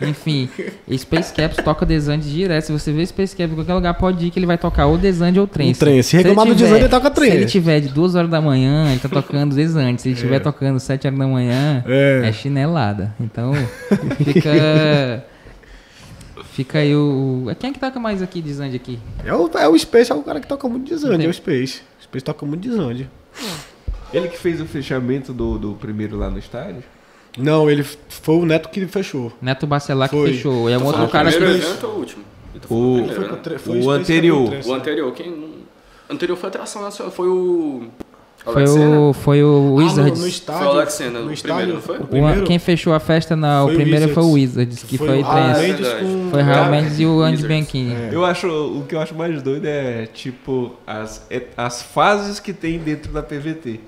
Enfim, 0.00 0.48
Space 0.96 1.32
Caps 1.34 1.56
toca 1.64 1.84
Desande 1.84 2.30
direto. 2.32 2.64
Se 2.66 2.72
você 2.72 2.92
vê 2.92 3.04
Space 3.04 3.34
Caps 3.34 3.52
em 3.52 3.54
qualquer 3.56 3.74
lugar, 3.74 3.94
pode 3.94 4.26
ir 4.26 4.30
que 4.30 4.38
ele 4.38 4.46
vai 4.46 4.56
tocar 4.56 4.86
ou 4.86 4.96
Desande 4.96 5.40
ou 5.40 5.46
Trance. 5.46 5.70
Um 5.70 5.74
trance. 5.74 6.02
Se 6.04 6.16
reclamar 6.16 6.46
do 6.46 6.54
Desande, 6.54 6.80
ele 6.82 6.88
toca 6.88 7.10
Se 7.16 7.26
ele 7.30 7.46
tiver 7.46 7.80
de 7.80 7.88
2 7.88 8.14
horas 8.14 8.30
da 8.30 8.40
manhã, 8.40 8.90
ele 8.90 9.00
tá 9.00 9.08
tocando 9.08 9.54
Desande. 9.54 10.02
Se 10.02 10.08
ele 10.08 10.14
estiver 10.14 10.40
tocando 10.40 10.78
7 10.78 11.06
horas 11.06 11.18
da 11.18 11.26
manhã, 11.26 11.82
É. 11.86 12.22
é 12.28 12.32
chinelada. 12.32 13.14
Então, 13.20 13.52
fica... 14.24 15.24
Fica 16.52 16.78
aí 16.78 16.94
o... 16.94 17.46
o- 17.50 17.54
Quem 17.56 17.70
é 17.70 17.72
que 17.72 17.78
toca 17.78 17.98
mais 18.00 18.22
aqui 18.22 18.40
Desande 18.40 18.76
aqui? 18.76 18.98
É 19.24 19.32
o, 19.34 19.50
é 19.58 19.68
o 19.68 19.78
Space, 19.78 20.10
é 20.10 20.14
o 20.14 20.22
cara 20.22 20.40
que 20.40 20.46
toca 20.46 20.66
muito 20.68 20.88
desande, 20.88 21.18
Tem. 21.18 21.26
é 21.26 21.28
o 21.28 21.34
Space. 21.34 21.82
O 22.00 22.02
Space 22.04 22.24
toca 22.24 22.46
muito 22.46 22.66
desande. 22.68 23.08
Ele 24.12 24.28
que 24.28 24.38
fez 24.38 24.60
o 24.60 24.64
fechamento 24.66 25.32
do, 25.32 25.58
do 25.58 25.72
primeiro 25.74 26.16
lá 26.16 26.30
no 26.30 26.38
estádio. 26.38 26.82
Não, 27.36 27.70
ele 27.70 27.82
foi 27.82 28.36
o 28.36 28.46
Neto 28.46 28.70
que 28.70 28.86
fechou. 28.86 29.30
Neto 29.42 29.66
Bacelar 29.66 30.08
que 30.08 30.16
Foi. 30.16 30.32
fechou. 30.32 30.70
E 30.70 30.72
é 30.72 30.78
um 30.78 30.80
Tô 30.80 30.86
outro 30.86 31.08
cara 31.08 31.30
que... 31.30 31.36
primeiro 31.36 31.60
que- 31.60 31.66
evento 31.66 31.86
ou 31.86 31.92
o 31.92 31.98
último? 31.98 32.24
O- 32.70 32.94
primeiro, 32.94 33.14
Foi 33.14 33.28
né? 33.32 33.38
tre- 33.42 33.54
O 33.56 33.58
foi 33.58 33.82
Space 33.82 34.00
anterior. 34.00 34.52
O 34.64 34.72
anterior, 34.72 35.12
quem. 35.12 35.65
Anterior 36.10 36.36
foi 36.36 36.48
atração 36.48 36.82
nacional, 36.82 37.12
foi 37.12 37.28
o. 37.28 37.84
Foi 38.44 38.62
Alexena? 38.62 39.00
o, 39.00 39.12
foi 39.12 39.42
o 39.42 39.46
Ah, 39.56 39.60
no, 39.60 39.74
Wizards. 39.74 40.20
no 40.20 40.28
estádio. 40.28 40.62
Foi 40.62 40.68
o 40.68 40.78
Alexena, 40.78 41.18
no 41.20 41.26
o 41.28 41.32
estádio, 41.32 41.56
primeiro, 41.56 41.74
não 41.74 41.82
foi? 41.82 41.98
o 41.98 42.02
O- 42.02 42.06
primeiro 42.06 42.44
quem 42.44 42.58
fechou 42.60 42.92
a 42.94 43.00
festa, 43.00 43.34
na, 43.34 43.64
o 43.64 43.74
primeiro 43.74 44.08
foi 44.14 44.22
o 44.22 44.30
Wizards. 44.32 44.84
Que 44.84 44.96
foi, 44.96 45.08
o 45.08 45.10
três. 45.10 45.26
Ah, 45.26 45.58
Mendes 45.58 45.80
verdade. 45.80 46.04
com... 46.04 46.30
Foi 46.30 46.42
Real 46.42 46.64
Ah, 46.64 46.68
Mendes 46.68 47.00
e 47.00 47.06
o 47.06 47.20
Andy. 47.22 47.44
Bianchini. 47.44 47.92
É. 47.92 48.10
Eu 48.12 48.24
acho, 48.24 48.46
o 48.46 48.84
que 48.88 48.94
eu 48.94 49.00
acho 49.00 49.16
mais 49.16 49.42
doido 49.42 49.66
é, 49.66 50.06
tipo, 50.06 50.76
as, 50.86 51.26
é- 51.28 51.42
as 51.56 51.82
fases 51.82 52.38
que 52.38 52.52
tem 52.52 52.78
dentro 52.78 53.10
da 53.12 53.20
PVT. 53.20 53.80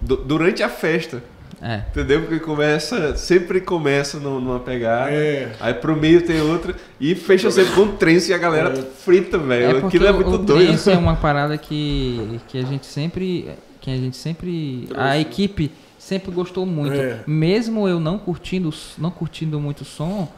Du- 0.00 0.16
durante 0.16 0.62
a 0.62 0.68
festa. 0.70 1.22
É. 1.66 1.80
Entendeu? 1.90 2.20
Porque 2.20 2.40
começa, 2.40 3.16
sempre 3.16 3.58
começa 3.60 4.18
no- 4.20 4.38
numa 4.38 4.60
pegada, 4.60 5.10
É. 5.12 5.50
aí 5.58 5.72
pro 5.72 5.96
meio 5.96 6.20
tem 6.20 6.38
outra, 6.42 6.74
e 7.00 7.14
fecha 7.14 7.50
sempre 7.50 7.72
com 7.72 7.80
um 7.82 7.96
trance 7.96 8.30
e 8.30 8.34
a 8.34 8.38
galera 8.38 8.74
frita, 8.74 9.38
É 9.38 9.40
velho. 9.40 9.80
porque 9.80 9.96
Aquilo 9.96 10.06
é 10.06 10.10
o- 10.10 10.14
muito 10.14 10.34
o 10.34 10.38
doido. 10.38 10.66
trance 10.68 10.90
é 10.90 10.96
uma 10.98 11.16
parada 11.16 11.56
que, 11.56 12.38
que 12.48 12.58
a 12.58 12.62
gente 12.62 12.84
sempre. 12.86 13.48
Que 13.80 13.90
a 13.90 13.96
gente 13.96 14.16
sempre. 14.16 14.88
A 14.94 15.18
equipe 15.18 15.70
sempre 15.98 16.30
gostou 16.32 16.64
muito. 16.66 16.94
É. 17.00 17.20
Mesmo 17.26 17.88
eu 17.88 17.98
não 17.98 18.18
curtindo, 18.18 18.72
não 18.98 19.10
curtindo 19.10 19.58
muito 19.58 19.80
o 19.82 19.84
som, 19.86 20.30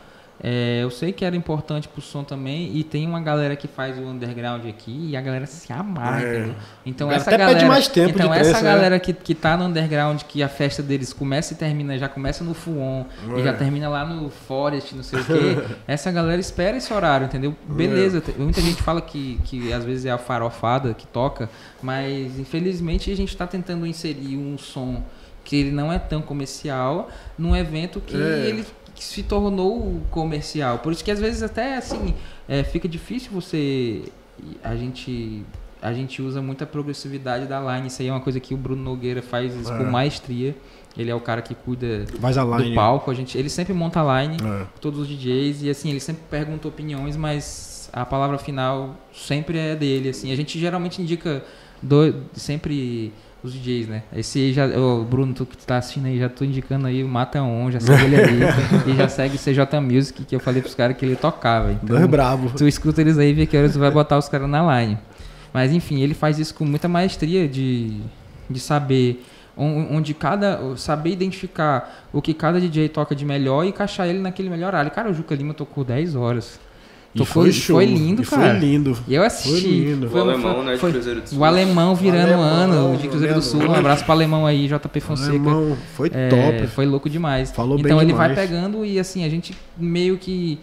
é, 0.43 0.81
eu 0.83 0.91
sei 0.91 1.13
que 1.13 1.25
era 1.25 1.35
importante 1.35 1.89
pro 1.89 2.01
som 2.03 2.23
também. 2.23 2.71
E 2.77 2.85
tem 2.85 3.07
uma 3.07 3.21
galera 3.21 3.57
que 3.57 3.67
faz 3.67 3.99
o 3.99 4.03
underground 4.03 4.67
aqui 4.67 5.09
e 5.11 5.17
a 5.17 5.21
galera 5.21 5.47
se 5.47 5.73
amarra. 5.73 6.23
É. 6.23 6.37
entendeu? 6.39 6.55
Então 6.85 7.11
essa 7.11 7.31
até 7.31 7.39
pede 7.39 7.51
galera. 7.55 7.69
mais 7.69 7.89
tempo 7.89 8.11
então 8.19 8.31
de 8.31 8.39
essa 8.39 8.61
né? 8.61 8.63
galera 8.63 8.99
que, 9.01 9.13
que 9.13 9.35
tá 9.35 9.57
no 9.57 9.65
underground, 9.65 10.21
que 10.23 10.43
a 10.43 10.49
festa 10.49 10.83
deles 10.83 11.13
começa 11.13 11.55
e 11.55 11.57
termina, 11.57 11.97
já 11.99 12.09
começa 12.09 12.45
no 12.45 12.53
Fuon 12.55 13.07
e 13.37 13.41
É. 13.41 13.45
já 13.45 13.53
termina 13.55 13.89
lá 13.89 14.05
no 14.05 14.29
Forest, 14.31 14.95
não 14.95 15.03
sei 15.03 15.21
o 15.21 15.25
quê. 15.25 15.35
essa 15.89 16.11
galera 16.13 16.41
espera 16.41 16.77
esse 16.77 16.93
horário, 16.93 17.27
entendeu? 17.27 17.55
Beleza. 17.67 18.21
Tem- 18.21 18.35
Muita 18.37 18.61
gente 18.61 18.83
fala 18.83 19.01
que, 19.01 19.41
que 19.45 19.73
às 19.73 19.85
vezes 19.85 20.05
é 20.05 20.11
a 20.11 20.19
farofada 20.19 20.93
que 20.95 21.07
toca, 21.07 21.49
mas 21.83 22.39
infelizmente 22.39 23.11
a 23.11 23.17
gente 23.17 23.31
está 23.31 23.47
tentando 23.47 23.87
inserir 23.87 24.37
um 24.37 24.59
som 24.59 25.03
que 25.45 25.57
ele 25.57 25.71
não 25.71 25.93
é 25.93 25.99
tão 25.99 26.21
comercial 26.21 27.09
num 27.39 27.55
evento 27.55 28.01
que 28.01 28.17
É. 28.17 28.49
ele 28.97 29.03
se 29.05 29.23
tornou 29.23 30.01
comercial. 30.11 30.79
Por 30.79 30.93
isso 30.93 31.05
que 31.05 31.11
às 31.11 31.21
vezes 31.21 31.43
até 31.43 31.77
assim 31.77 32.15
é, 32.49 32.63
fica 32.65 32.89
difícil 32.89 33.31
você 33.33 34.03
a 34.63 34.75
gente 34.77 35.45
a 35.81 35.93
gente 35.93 36.21
usa 36.23 36.41
muita 36.43 36.67
progressividade 36.67 37.47
da 37.47 37.61
line. 37.61 37.89
Isso 37.89 38.01
aí 38.03 38.09
é 38.09 38.13
uma 38.13 38.21
coisa 38.21 38.41
que 38.41 38.55
o 38.55 38.57
Bruno 38.57 38.83
Nogueira 38.83 39.23
faz 39.23 39.69
É. 39.71 39.77
com 39.79 39.85
maestria. 39.85 40.57
Ele 40.97 41.11
é 41.11 41.15
o 41.15 41.21
cara 41.21 41.43
que 41.43 41.55
cuida 41.55 42.05
do 42.07 42.75
palco. 42.75 43.11
A 43.11 43.15
gente, 43.15 43.37
ele 43.37 43.51
sempre 43.51 43.75
monta 43.75 44.01
a 44.01 44.23
line 44.23 44.37
É. 44.43 44.67
todos 44.81 45.01
os 45.01 45.07
DJs 45.09 45.63
e 45.63 45.71
assim 45.71 45.91
ele 45.91 46.01
sempre 46.01 46.23
pergunta 46.31 46.67
opiniões 46.67 47.17
mas 47.17 47.91
a 47.93 48.05
palavra 48.05 48.39
final 48.39 48.97
sempre 49.13 49.59
é 49.59 49.77
dele 49.77 50.09
assim 50.09 50.33
a 50.33 50.37
gente 50.37 50.59
geralmente 50.59 51.01
indica 51.01 51.45
do, 51.83 52.15
sempre 52.35 53.13
os 53.43 53.53
DJs 53.53 53.89
né 53.89 54.03
esse 54.15 54.39
aí 54.39 54.53
já 54.53 54.67
o 54.67 55.05
Bruno 55.05 55.33
tu 55.35 55.47
que 55.47 55.57
tá 55.59 55.77
assistindo 55.79 56.07
aí 56.07 56.19
já 56.19 56.29
tô 56.29 56.45
indicando 56.45 56.87
aí 56.87 57.05
o 57.05 57.09
Mata 57.09 57.43
On 57.43 57.71
já 57.71 57.79
segue 57.81 58.05
ele 58.05 58.17
aí 58.17 58.41
e 58.93 58.97
já 58.97 59.09
segue 59.09 59.37
o 59.37 59.39
CJ 59.39 59.81
Music 59.81 60.25
que 60.25 60.35
eu 60.35 60.41
falei 60.41 60.61
pros 60.63 60.75
caras 60.75 60.97
que 60.97 61.05
ele 61.05 61.17
tocava 61.17 61.73
então 61.73 61.97
Dois 61.97 62.07
brabo. 62.09 62.51
tu 62.57 62.67
escuta 62.67 63.01
eles 63.01 63.19
aí 63.19 63.31
e 63.31 63.35
vê 63.35 63.47
que 63.47 63.57
horas 63.57 63.73
tu 63.73 63.79
vai 63.79 63.91
botar 63.91 64.19
os 64.19 64.29
caras 64.29 64.49
na 64.49 64.81
line 64.81 64.99
mas 65.55 65.73
enfim 65.73 66.01
ele 66.03 66.15
faz 66.15 66.39
isso 66.39 66.55
com 66.55 66.65
muita 66.65 66.89
maestria 66.89 67.47
de 67.49 68.01
de 68.49 68.61
saber 68.61 69.25
on- 69.57 69.89
onde 69.97 70.13
cada 70.15 70.77
saber 70.77 71.11
identificar 71.11 72.07
o 72.13 72.21
que 72.21 72.35
cada 72.35 72.61
DJ 72.61 72.89
toca 72.89 73.15
de 73.15 73.25
melhor 73.25 73.65
e 73.65 73.69
encaixar 73.69 74.07
ele 74.07 74.19
naquele 74.21 74.49
melhor 74.51 74.75
área. 74.75 74.91
Cara, 74.91 75.11
o 75.11 75.15
Juca 75.15 75.35
Lima 75.35 75.55
tocou 75.55 75.83
10 75.83 76.15
horas. 76.15 76.61
E 77.17 77.19
Tocou- 77.19 77.45
foi 77.45 77.53
show. 77.53 77.77
foi 77.77 77.87
lindo, 77.87 78.21
e 78.23 78.27
cara. 78.27 78.51
Foi 78.51 78.59
lindo. 78.61 78.99
E 79.09 79.15
eu 79.15 79.23
assisti. 79.23 79.51
Foi 79.51 79.61
lindo. 79.71 80.11
Foi, 80.11 80.21
O 80.21 80.25
um- 80.25 80.29
alemão, 80.29 80.55
foi- 80.57 80.65
né, 80.65 80.73
de 80.75 80.79
foi- 80.79 80.93
Cruzeiro 80.93 81.21
do 81.23 81.29
Sul. 81.31 81.39
O 81.39 81.45
alemão 81.45 81.95
virando 81.95 82.33
Alemão, 82.35 82.45
ano 82.91 82.97
de 82.99 83.09
Cruzeiro 83.09 83.35
do 83.35 83.43
Sul. 83.43 83.63
Um 83.63 83.75
abraço 83.75 84.05
pro 84.05 84.13
alemão 84.13 84.45
aí, 84.47 84.69
JP 84.69 85.01
Fonseca. 85.01 85.31
Alemão, 85.31 85.77
foi 85.95 86.11
É, 86.13 86.29
top. 86.29 86.67
Foi 86.67 86.85
louco 86.85 87.09
demais. 87.09 87.51
Falou 87.53 87.77
bem 87.79 87.87
então 87.87 88.03
ele 88.03 88.13
vai 88.13 88.29
demais. 88.29 88.49
pegando 88.51 88.85
e 88.85 88.99
assim, 88.99 89.25
a 89.25 89.29
gente 89.31 89.57
meio 89.79 90.19
que. 90.19 90.59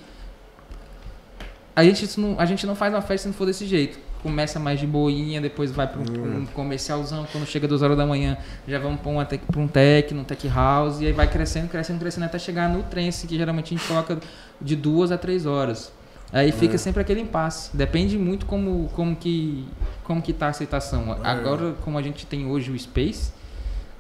A 1.76 1.84
gente, 1.84 2.06
isso 2.06 2.22
não, 2.22 2.36
a 2.40 2.46
gente 2.46 2.68
não 2.68 2.76
faz 2.76 2.94
uma 2.94 3.02
festa 3.02 3.24
se 3.24 3.28
não 3.30 3.34
for 3.34 3.46
desse 3.48 3.66
jeito. 3.66 3.98
Começa 4.22 4.60
mais 4.60 4.80
de 4.80 4.86
boinha, 4.88 5.42
depois 5.42 5.72
vai 5.72 5.88
para 5.88 6.00
Hum. 6.00 6.42
um, 6.42 6.46
comercialzão. 6.46 7.26
Quando 7.32 7.46
chega 7.48 7.68
duas 7.68 7.82
horas 7.82 7.98
da 7.98 8.06
manhã, 8.06 8.38
já 8.68 8.78
vamos 8.80 9.02
para 9.02 9.12
um, 9.12 9.26
tech, 9.26 9.44
pra 9.52 9.60
um 9.60 9.68
tech, 9.68 10.14
num 10.14 10.24
tech 10.24 10.48
house. 10.48 11.02
E 11.02 11.08
aí 11.08 11.12
vai 11.12 11.28
crescendo, 11.28 11.68
crescendo, 11.68 12.00
crescendo 12.00 12.26
até 12.26 12.38
chegar 12.40 12.70
no 12.70 12.84
trance, 12.84 13.26
que 13.28 13.36
geralmente 13.36 13.74
a 13.74 13.78
gente 13.78 13.88
coloca 13.88 14.20
de 14.62 14.76
duas 14.76 15.12
a 15.12 15.18
três 15.18 15.46
horas. 15.46 15.92
Aí 16.34 16.50
É. 16.50 16.52
fica 16.52 16.78
sempre 16.80 17.00
aquele 17.02 17.22
impasse. 17.22 17.70
Depende 17.78 18.18
muito 18.18 18.46
como, 18.48 18.90
como, 18.96 19.16
que, 19.16 19.66
como 20.04 20.22
que 20.22 20.34
tá 20.34 20.48
a 20.48 20.50
aceitação. 20.50 21.14
É. 21.14 21.20
Agora, 21.24 21.74
como 21.82 21.98
a 21.98 22.02
gente 22.02 22.26
tem 22.26 22.48
hoje 22.48 22.72
o 22.72 22.80
Space 22.80 23.32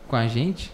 com 0.07 0.15
a 0.15 0.27
gente, 0.27 0.71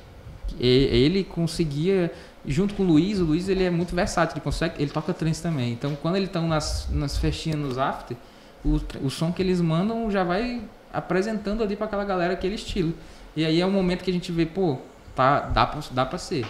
ele 0.57 1.23
conseguia 1.25 2.11
junto 2.45 2.73
com 2.73 2.83
o 2.83 2.85
Luiz, 2.85 3.19
o 3.19 3.25
Luiz 3.25 3.49
ele 3.49 3.63
é 3.63 3.69
muito 3.69 3.93
versátil, 3.93 4.35
ele 4.35 4.43
consegue, 4.43 4.81
ele 4.81 4.89
toca 4.89 5.13
trance 5.13 5.43
também. 5.43 5.73
Então, 5.73 5.95
quando 6.01 6.15
eles 6.15 6.29
estão 6.29 6.47
nas, 6.47 6.87
nas 6.89 7.17
festinhas 7.17 7.59
nos 7.59 7.77
after, 7.77 8.15
o, 8.63 8.79
o 9.03 9.09
som 9.09 9.31
que 9.31 9.41
eles 9.41 9.59
mandam 9.59 10.09
já 10.09 10.23
vai 10.23 10.61
apresentando 10.93 11.61
ali 11.61 11.75
para 11.75 11.85
aquela 11.85 12.05
galera 12.05 12.33
aquele 12.33 12.55
estilo. 12.55 12.93
E 13.35 13.45
aí 13.45 13.59
é 13.61 13.65
o 13.65 13.71
momento 13.71 14.03
que 14.03 14.09
a 14.09 14.13
gente 14.13 14.31
vê, 14.31 14.45
pô, 14.45 14.77
tá, 15.13 15.41
dá 15.41 15.65
pra, 15.65 15.81
dá 15.91 16.05
pra 16.05 16.17
ser. 16.17 16.45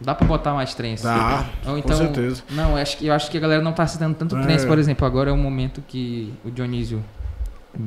Dá 0.00 0.14
pra 0.14 0.26
botar 0.26 0.52
mais 0.54 0.74
trance. 0.74 1.02
Dá, 1.02 1.46
Ou 1.64 1.72
com 1.72 1.78
então, 1.78 1.96
certeza. 1.96 2.42
Não, 2.50 2.70
eu 2.72 2.76
acho 2.76 2.96
que, 2.98 3.06
eu 3.06 3.12
acho 3.14 3.30
que 3.30 3.36
a 3.38 3.40
galera 3.40 3.62
não 3.62 3.72
tá 3.72 3.86
citando 3.86 4.14
tanto 4.14 4.36
É. 4.36 4.42
trance, 4.42 4.66
por 4.66 4.78
exemplo. 4.78 5.06
Agora 5.06 5.30
é 5.30 5.32
o 5.32 5.36
momento 5.36 5.82
que 5.86 6.32
o 6.44 6.50
Dionísio, 6.50 7.02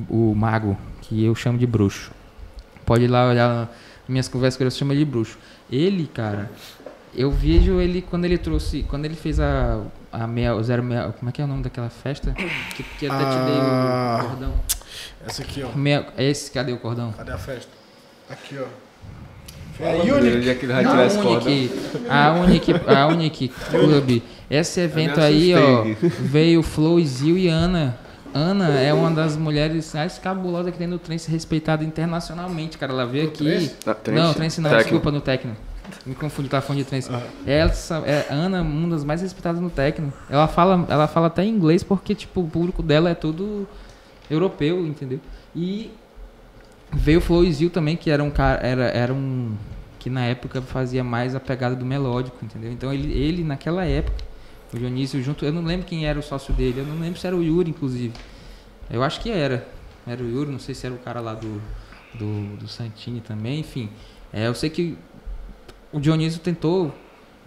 o 0.09 0.33
mago, 0.35 0.77
que 1.01 1.23
eu 1.23 1.35
chamo 1.35 1.57
de 1.57 1.67
bruxo, 1.67 2.11
pode 2.85 3.03
ir 3.05 3.07
lá 3.07 3.27
olhar 3.29 3.69
minhas 4.07 4.27
conversas 4.27 4.57
que 4.57 4.63
eu 4.63 4.71
chamo 4.71 4.91
ele 4.93 4.99
de 4.99 5.05
bruxo. 5.11 5.37
Ele, 5.71 6.07
cara, 6.07 6.51
eu 7.13 7.31
vejo 7.31 7.79
ele 7.79 8.01
quando 8.01 8.25
ele 8.25 8.37
trouxe, 8.37 8.83
quando 8.83 9.05
ele 9.05 9.15
fez 9.15 9.39
a, 9.39 9.81
a 10.11 10.25
meia, 10.27 10.55
o 10.55 10.63
zero 10.63 10.83
meia, 10.83 11.13
como 11.17 11.29
é 11.29 11.31
que 11.31 11.41
é 11.41 11.45
o 11.45 11.47
nome 11.47 11.63
daquela 11.63 11.89
festa? 11.89 12.31
Que, 12.75 12.83
que 12.83 13.07
até 13.07 13.23
te 13.23 13.45
dei 13.45 13.59
Ah. 13.59 14.19
o 14.23 14.27
cordão. 14.29 14.53
Essa 15.25 15.41
aqui, 15.43 15.63
ó. 15.63 15.69
Meia, 15.77 16.07
esse, 16.17 16.51
cadê 16.51 16.71
o 16.73 16.77
cordão? 16.77 17.11
Cadê 17.13 17.31
a 17.31 17.37
festa? 17.37 17.71
Aqui, 18.29 18.57
ó. 18.59 18.65
É 19.79 19.99
que 19.99 20.65
ele 20.65 20.73
vai 20.73 20.83
tirar 20.83 21.07
A? 21.07 21.11
Unique, 21.11 21.71
a 22.09 22.31
Unique, 22.33 22.73
a 22.87 23.07
Unique 23.07 23.47
Club. 23.69 24.21
Esse 24.49 24.79
evento 24.81 25.19
aí, 25.19 25.53
ó, 25.55 25.83
veio 26.21 26.61
Flow, 26.63 26.99
Zil 27.03 27.37
e 27.37 27.47
Ana. 27.47 27.97
Ana 28.33 28.79
é 28.79 28.93
uma 28.93 29.11
das 29.11 29.37
mulheres 29.37 29.93
mais 29.93 30.17
cabulosas 30.17 30.71
que 30.71 30.77
tem 30.77 30.87
no 30.87 30.99
trance 30.99 31.29
respeitada 31.31 31.83
internacionalmente, 31.83 32.77
cara. 32.77 32.91
Ela 32.91 33.05
veio 33.05 33.27
aqui. 33.29 33.45
trance? 33.45 33.75
Ah, 33.85 33.93
trance? 33.93 34.21
Não, 34.21 34.33
trance 34.33 34.61
não, 34.61 34.69
Tecno. 34.69 34.83
desculpa, 34.83 35.11
no 35.11 35.21
Tecno. 35.21 35.55
Me 36.05 36.15
confundi, 36.15 36.49
tava 36.49 36.61
falando 36.65 36.83
de 36.83 36.89
trance. 36.89 37.09
Essa, 37.45 38.03
é, 38.05 38.25
Ana, 38.29 38.61
uma 38.61 38.89
das 38.89 39.03
mais 39.03 39.21
respeitadas 39.21 39.61
no 39.61 39.69
Tecno. 39.69 40.11
Ela 40.29 40.47
fala, 40.47 40.85
ela 40.89 41.07
fala 41.07 41.27
até 41.27 41.45
inglês 41.45 41.83
porque, 41.83 42.13
tipo, 42.13 42.41
o 42.41 42.47
público 42.47 42.83
dela 42.83 43.09
é 43.09 43.15
todo 43.15 43.67
europeu, 44.29 44.85
entendeu? 44.85 45.19
E 45.55 45.91
veio 46.91 47.19
o 47.19 47.21
Flow 47.21 47.43
e 47.43 47.51
Zil 47.51 47.69
também, 47.69 47.95
que 47.95 48.09
era 48.09 48.23
um 48.23 48.29
cara, 48.29 48.65
era, 48.65 48.85
era 48.85 49.13
um 49.13 49.55
que 49.99 50.09
na 50.09 50.23
época 50.25 50.61
fazia 50.61 51.03
mais 51.03 51.33
a 51.33 51.39
pegada 51.39 51.75
do 51.75 51.83
melódico, 51.83 52.37
entendeu? 52.45 52.71
Então 52.71 52.93
ele, 52.93 53.11
ele 53.11 53.43
naquela 53.43 53.85
época, 53.85 54.23
o 54.71 54.77
Dionísio 54.77 55.21
junto, 55.23 55.43
eu 55.43 55.51
não 55.51 55.63
lembro 55.63 55.87
quem 55.87 56.05
era 56.05 56.19
o 56.19 56.21
sócio 56.21 56.53
dele, 56.53 56.81
eu 56.81 56.85
não 56.85 56.99
lembro 56.99 57.19
se 57.19 57.25
era 57.25 57.35
o 57.35 57.41
Yuri, 57.41 57.71
inclusive. 57.71 58.13
Eu 58.89 59.01
acho 59.01 59.19
que 59.19 59.31
era. 59.31 59.67
Era 60.05 60.21
o 60.21 60.29
Yuri, 60.29 60.51
não 60.51 60.59
sei 60.59 60.75
se 60.75 60.85
era 60.85 60.93
o 60.93 60.99
cara 60.99 61.19
lá 61.19 61.33
do, 61.33 61.59
do, 62.13 62.57
do 62.57 62.67
Santini 62.67 63.19
também, 63.19 63.61
enfim. 63.61 63.89
É, 64.31 64.47
eu 64.47 64.53
sei 64.53 64.69
que 64.69 64.95
o 65.91 65.99
Dionísio 65.99 66.39
tentou, 66.39 66.93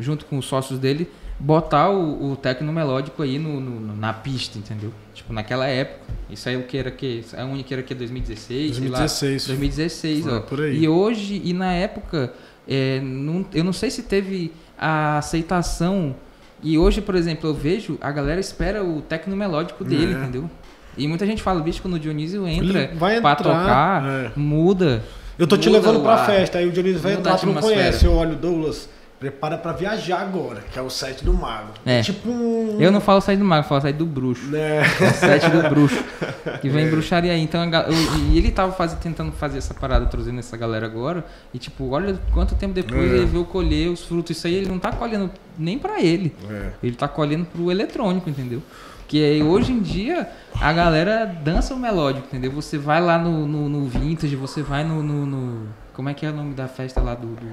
junto 0.01 0.25
com 0.25 0.37
os 0.39 0.47
sócios 0.47 0.81
dele, 0.81 1.09
botar 1.39 1.91
o, 1.91 2.33
o 2.33 2.37
tecno 2.37 2.73
melódico 2.73 3.23
aí 3.23 3.39
no, 3.39 3.61
no- 3.61 3.97
na 3.97 4.13
pista, 4.13 4.59
entendeu? 4.59 4.93
Tipo, 5.15 5.33
naquela 5.33 5.67
época. 5.67 6.01
Isso 6.31 6.49
aí 6.49 6.57
o 6.57 6.65
que 6.65 6.77
era 6.77 6.91
que? 6.91 7.25
A 7.37 7.45
única 7.45 7.75
era 7.75 7.83
que 7.83 7.95
2016, 7.95 8.77
sei 8.77 8.89
lá. 8.89 8.99
2016. 8.99 9.47
2016, 9.47 10.25
Foi 10.25 10.33
ó. 10.37 10.41
por 10.41 10.61
aí. 10.63 10.79
E 10.83 10.89
hoje, 10.89 11.41
e 11.45 11.53
na 11.53 11.73
época, 11.73 12.33
é, 12.69 13.01
não- 13.01 13.47
eu 13.55 13.65
não 13.65 13.73
sei 13.73 13.91
se 13.91 14.03
teve 14.03 14.53
a 14.79 15.19
aceitação. 15.19 16.15
E 16.63 16.77
hoje, 16.77 17.01
por 17.01 17.15
exemplo, 17.15 17.49
eu 17.49 17.55
vejo, 17.55 17.97
a 18.01 18.11
galera 18.11 18.41
espera 18.41 18.85
o 18.85 19.01
tecno 19.01 19.37
melódico 19.37 19.85
dele, 19.85 20.13
É. 20.15 20.19
entendeu? 20.19 20.51
E 20.97 21.07
muita 21.07 21.25
gente 21.25 21.41
fala, 21.43 21.61
bicho, 21.61 21.81
quando 21.81 21.95
o 21.95 21.99
Dionísio 22.01 22.47
entra 22.49 22.81
Ele 22.85 22.95
vai 22.97 23.21
pra 23.21 23.31
entrar, 23.33 23.45
tocar, 23.45 24.05
é. 24.05 24.33
muda. 24.35 25.05
Eu 25.39 25.47
tô 25.47 25.57
te 25.57 25.69
levando 25.71 26.01
pra 26.03 26.15
ar. 26.15 26.27
festa, 26.27 26.59
aí 26.59 26.67
o 26.67 26.73
Dionísio 26.73 26.99
vai 26.99 27.13
entrar, 27.13 27.37
tu 27.39 27.47
não 27.47 27.55
conhece. 27.55 28.05
Eu 28.05 28.13
olho, 28.15 28.35
Douglas, 28.35 28.89
prepara 29.19 29.59
pra 29.59 29.73
viajar 29.73 30.21
agora, 30.21 30.61
que 30.73 30.79
é 30.79 30.83
o 30.83 30.89
set 30.89 31.25
do 31.25 31.33
mago. 31.35 31.71
É. 31.85 32.03
tipo 32.03 32.29
um... 32.31 32.77
Eu 32.81 32.93
não 32.93 33.01
falo 33.01 33.21
sair 33.21 33.37
do 33.37 33.45
mago, 33.45 33.65
eu 33.65 33.69
falo 33.69 33.81
sair 33.81 33.93
do 33.93 34.07
bruxo. 34.07 34.47
Né? 34.47 34.79
É 34.79 34.83
o 34.83 35.15
set 35.15 35.49
do 35.51 35.69
bruxo. 35.69 36.05
Que 36.61 36.69
vem 36.69 36.89
bruxaria 36.89 37.33
aí. 37.33 37.41
Então, 37.43 37.63
eu- 37.65 37.93
e 38.33 38.39
ele 38.39 38.51
tava 38.51 38.73
faz- 38.73 38.95
tentando 38.95 39.31
fazer 39.33 39.59
essa 39.59 39.75
parada, 39.75 40.07
trazendo 40.07 40.39
essa 40.39 40.57
galera 40.57 40.87
agora. 40.87 41.25
E 41.53 41.59
tipo, 41.59 41.91
olha 41.91 42.19
quanto 42.33 42.55
tempo 42.55 42.73
depois 42.75 43.11
É. 43.13 43.17
ele 43.17 43.27
veio 43.27 43.45
colher 43.45 43.89
os 43.91 44.05
frutos. 44.05 44.37
Isso 44.37 44.47
aí 44.47 44.55
ele 44.55 44.69
não 44.69 44.79
tá 44.79 44.91
colhendo 44.93 45.31
nem 45.59 45.79
pra 45.79 46.01
ele. 46.01 46.35
É. 46.51 46.71
Ele 46.83 46.97
tá 46.97 47.07
colhendo 47.07 47.45
pro 47.45 47.71
eletrônico, 47.71 48.29
entendeu? 48.31 48.63
Que 49.07 49.23
aí, 49.25 49.43
hoje 49.43 49.73
em 49.73 49.81
dia 49.81 50.29
a 50.61 50.73
galera 50.73 51.25
dança 51.27 51.75
o 51.75 51.79
melódico, 51.79 52.27
entendeu? 52.27 52.51
Você 52.53 52.77
vai 52.79 53.01
lá 53.01 53.19
no, 53.19 53.47
no, 53.47 53.69
no 53.69 53.87
vintage, 53.89 54.35
você 54.37 54.63
vai 54.63 54.85
no, 54.85 55.03
no, 55.03 55.27
no- 55.27 55.67
Como 55.95 56.09
é 56.09 56.15
que 56.15 56.25
é 56.27 56.31
o 56.31 56.35
nome 56.35 56.55
da 56.55 56.67
festa 56.69 57.01
lá 57.01 57.15
do. 57.15 57.27
do, 57.27 57.47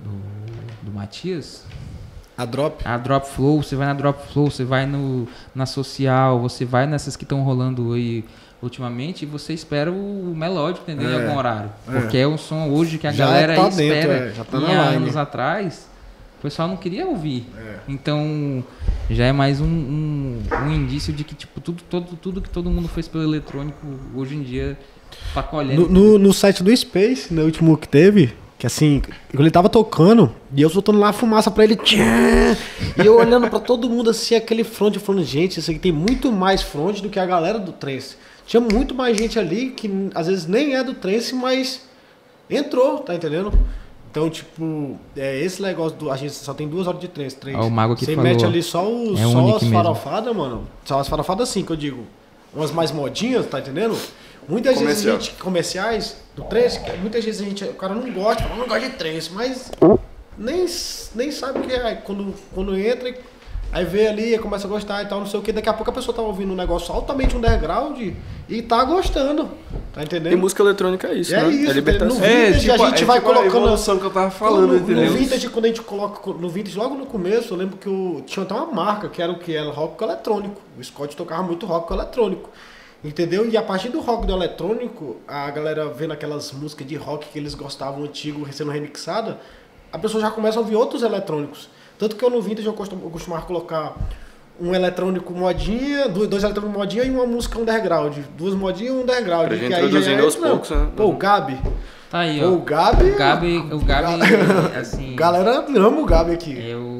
do, 0.00 0.86
do 0.90 0.92
Matias? 0.92 1.64
A 2.36 2.44
drop. 2.44 2.82
A 2.86 2.96
Drop 2.96 3.26
Flow, 3.28 3.62
você 3.62 3.74
vai 3.74 3.86
na 3.88 3.94
Drop 3.94 4.32
Flow, 4.32 4.48
você 4.50 4.64
vai 4.64 4.86
no, 4.86 5.26
na 5.54 5.66
social, 5.66 6.38
você 6.40 6.64
vai 6.64 6.86
nessas 6.86 7.16
que 7.16 7.24
estão 7.24 7.42
rolando 7.42 7.92
aí 7.94 8.24
ultimamente 8.62 9.22
e 9.22 9.26
você 9.26 9.52
espera 9.52 9.90
o 9.90 10.34
melódico, 10.36 10.88
entendeu? 10.88 11.10
Em 11.10 11.14
É, 11.14 11.24
algum 11.26 11.36
horário. 11.38 11.70
é. 11.88 12.00
Porque 12.00 12.16
é 12.16 12.26
um 12.28 12.38
som 12.38 12.68
hoje 12.70 12.96
que 12.98 13.06
a 13.08 13.12
Já 13.12 13.26
galera 13.26 13.54
tá 13.56 13.64
aí 13.64 13.70
dentro, 13.70 13.98
espera. 14.12 14.12
é, 14.30 14.34
já 14.34 14.44
tá 14.44 14.58
e 14.58 14.64
há 14.66 14.84
line. 14.90 14.96
anos 15.04 15.16
atrás, 15.16 15.88
o 16.38 16.42
pessoal 16.42 16.68
não 16.68 16.76
queria 16.76 17.06
ouvir. 17.06 17.44
É. 17.56 17.76
Então, 17.88 18.62
já 19.10 19.24
é 19.26 19.32
mais 19.32 19.60
um, 19.60 19.66
um, 19.66 20.42
um 20.64 20.72
indício 20.72 21.12
de 21.12 21.24
que, 21.24 21.34
tipo, 21.34 21.60
tudo, 21.60 21.82
todo, 21.90 22.16
tudo 22.16 22.40
que 22.40 22.50
todo 22.50 22.70
mundo 22.70 22.86
fez 22.86 23.08
pelo 23.08 23.24
eletrônico, 23.24 23.84
hoje 24.14 24.36
em 24.36 24.42
dia, 24.44 24.78
tá 25.34 25.42
colhendo. 25.42 25.88
No, 25.88 26.12
no, 26.12 26.18
no 26.18 26.32
site 26.32 26.62
do 26.62 26.76
Space, 26.76 27.34
no 27.34 27.42
último 27.42 27.76
que 27.76 27.88
teve, 27.88 28.32
que 28.58 28.66
assim, 28.66 29.00
ele 29.32 29.50
tava 29.50 29.68
tocando 29.68 30.34
e 30.52 30.60
eu 30.60 30.68
soltando 30.68 30.98
lá 30.98 31.10
a 31.10 31.12
fumaça 31.12 31.48
pra 31.48 31.62
ele. 31.62 31.76
tchã, 31.76 32.56
e 33.00 33.06
eu 33.06 33.16
olhando 33.16 33.48
pra 33.48 33.60
todo 33.60 33.88
mundo 33.88 34.10
assim, 34.10 34.34
aquele 34.34 34.64
front, 34.64 34.96
falando, 34.96 35.24
gente, 35.24 35.60
isso 35.60 35.70
aqui 35.70 35.78
tem 35.78 35.92
muito 35.92 36.32
mais 36.32 36.60
front 36.60 37.00
do 37.00 37.08
que 37.08 37.20
a 37.20 37.24
galera 37.24 37.58
do 37.58 37.70
trance. 37.70 38.16
Tinha 38.44 38.60
muito 38.60 38.94
mais 38.94 39.16
gente 39.16 39.38
ali 39.38 39.70
que 39.70 40.10
às 40.14 40.26
vezes 40.26 40.46
nem 40.46 40.74
é 40.74 40.82
do 40.82 40.94
trance, 40.94 41.34
mas 41.34 41.82
entrou, 42.50 42.98
tá 42.98 43.14
entendendo? 43.14 43.52
Então, 44.10 44.28
tipo, 44.28 44.98
é 45.16 45.38
esse 45.38 45.62
negócio 45.62 45.96
do. 45.96 46.10
A 46.10 46.16
gente 46.16 46.32
só 46.32 46.52
tem 46.54 46.66
duas 46.66 46.86
horas 46.86 47.00
de 47.00 47.08
trance. 47.08 47.36
trance. 47.36 47.58
Ó, 47.58 47.66
o 47.66 47.70
Mago 47.70 47.92
aqui 47.92 48.06
Você 48.06 48.14
falou, 48.16 48.28
mete 48.28 48.44
ali 48.44 48.62
só, 48.62 48.90
os, 48.90 49.20
é 49.20 49.22
só 49.22 49.56
as 49.56 49.64
farofadas, 49.64 50.34
mano. 50.34 50.66
Só 50.84 50.98
as 50.98 51.06
farofadas 51.06 51.48
assim 51.48 51.62
que 51.62 51.70
eu 51.70 51.76
digo. 51.76 52.04
Umas 52.52 52.72
mais 52.72 52.90
modinhas, 52.90 53.46
tá 53.46 53.60
entendendo? 53.60 53.96
Muitas 54.48 54.80
vezes 54.80 55.06
a 55.06 55.10
Comercial. 55.10 55.20
gente, 55.20 55.42
comerciais, 55.42 56.16
do 56.34 56.42
trance, 56.44 56.80
que 56.80 56.96
muitas 56.98 57.24
vezes 57.24 57.40
a 57.40 57.44
gente, 57.44 57.64
o 57.64 57.74
cara 57.74 57.94
não 57.94 58.10
gosta, 58.10 58.42
fala, 58.44 58.56
não 58.56 58.66
gosta 58.66 58.88
de 58.88 58.96
trance, 58.96 59.30
mas 59.32 59.70
nem, 60.38 60.66
nem 61.14 61.30
sabe 61.30 61.58
o 61.58 61.62
que 61.62 61.72
é. 61.72 61.94
Quando, 61.96 62.34
quando 62.54 62.74
entra, 62.78 63.14
aí 63.70 63.84
vê 63.84 64.06
ali, 64.08 64.38
começa 64.38 64.66
a 64.66 64.70
gostar 64.70 65.02
e 65.02 65.06
tal, 65.06 65.20
não 65.20 65.26
sei 65.26 65.38
o 65.38 65.42
que. 65.42 65.52
Daqui 65.52 65.68
a 65.68 65.74
pouco 65.74 65.90
a 65.90 65.94
pessoa 65.94 66.14
tá 66.16 66.22
ouvindo 66.22 66.52
um 66.52 66.56
negócio 66.56 66.94
altamente 66.94 67.36
underground 67.36 68.00
e 68.48 68.62
tá 68.62 68.82
gostando. 68.84 69.50
Tá 69.92 70.02
entendendo? 70.02 70.32
E 70.32 70.36
música 70.36 70.62
eletrônica 70.62 71.08
é 71.08 71.14
isso, 71.14 71.34
É 71.34 71.42
né? 71.42 71.50
isso, 71.50 71.70
é 71.70 71.74
libertação. 71.74 72.18
no 72.18 72.24
É, 72.24 72.46
vintage 72.52 72.60
tipo, 72.70 72.82
a 72.82 72.88
gente 72.88 73.02
é 73.02 73.06
vai 73.06 73.18
tipo 73.18 73.30
a 73.30 73.34
colocando- 73.34 73.56
evolução 73.64 73.98
que 73.98 74.04
eu 74.06 74.10
tava 74.10 74.30
falando, 74.30 74.68
no, 74.68 74.76
entendeu? 74.76 75.10
No 75.10 75.18
vintage, 75.18 75.48
quando 75.50 75.64
a 75.64 75.68
gente 75.68 75.82
coloca. 75.82 76.30
No 76.32 76.48
vintage, 76.48 76.78
logo 76.78 76.94
no 76.94 77.04
começo, 77.06 77.52
eu 77.52 77.58
lembro 77.58 77.76
que 77.76 77.88
o, 77.88 78.22
tinha 78.24 78.44
até 78.44 78.54
uma 78.54 78.66
marca 78.66 79.08
que 79.08 79.20
era 79.20 79.30
o 79.32 79.38
que? 79.38 79.54
Era 79.54 79.70
rock 79.70 79.98
com 79.98 80.04
eletrônico. 80.04 80.60
O 80.78 80.82
Scott 80.84 81.14
tocava 81.16 81.42
muito 81.42 81.66
rock 81.66 81.88
com 81.88 81.94
eletrônico. 81.94 82.48
Entendeu? 83.02 83.48
E 83.48 83.56
a 83.56 83.62
partir 83.62 83.90
do 83.90 84.00
rock 84.00 84.26
do 84.26 84.32
eletrônico, 84.32 85.16
a 85.26 85.48
galera 85.50 85.86
vendo 85.88 86.12
aquelas 86.12 86.50
músicas 86.52 86.86
de 86.86 86.96
rock 86.96 87.28
que 87.28 87.38
eles 87.38 87.54
gostavam 87.54 88.02
antigo 88.02 88.46
sendo 88.52 88.70
remixada, 88.72 89.38
a 89.92 89.98
pessoa 89.98 90.20
já 90.20 90.30
começa 90.30 90.58
a 90.58 90.60
ouvir 90.60 90.74
outros 90.74 91.02
eletrônicos. 91.02 91.68
Tanto 91.98 92.16
que 92.16 92.24
eu 92.24 92.30
no 92.30 92.42
vintage 92.42 92.66
eu 92.66 92.72
costumo- 92.72 93.04
eu 93.06 93.10
costumava 93.10 93.46
colocar 93.46 93.96
um 94.60 94.74
eletrônico 94.74 95.32
modinha, 95.32 96.08
dois, 96.08 96.28
dois 96.28 96.42
eletrônicos 96.42 96.76
modinha 96.76 97.04
e 97.04 97.10
uma 97.10 97.24
música 97.24 97.58
underground. 97.60 98.16
Duas 98.36 98.54
modinhas 98.54 98.92
e 98.92 98.96
um 98.96 99.02
underground. 99.02 99.46
Pra 99.46 99.56
gente 99.56 99.68
que 99.68 99.74
aí 99.74 99.80
já 99.82 99.86
introduzindo 99.86 100.20
é- 100.20 100.24
aos 100.24 100.36
não. 100.36 100.48
poucos, 100.50 100.70
né? 100.70 100.88
Pô, 100.96 101.04
o 101.06 101.12
Gabi. 101.16 101.58
Tá 102.10 102.20
aí, 102.20 102.40
Pô, 102.40 102.46
ó. 102.46 102.50
o 102.54 102.58
Gabi. 102.62 103.10
O 103.10 103.16
Gabi, 103.16 103.56
o 103.58 103.78
Gabi, 103.78 104.22
assim... 104.80 105.14
Galera 105.14 105.64
ama 105.68 106.00
o 106.00 106.04
Gabi 106.06 106.32
aqui. 106.32 106.58
Eu, 106.58 106.97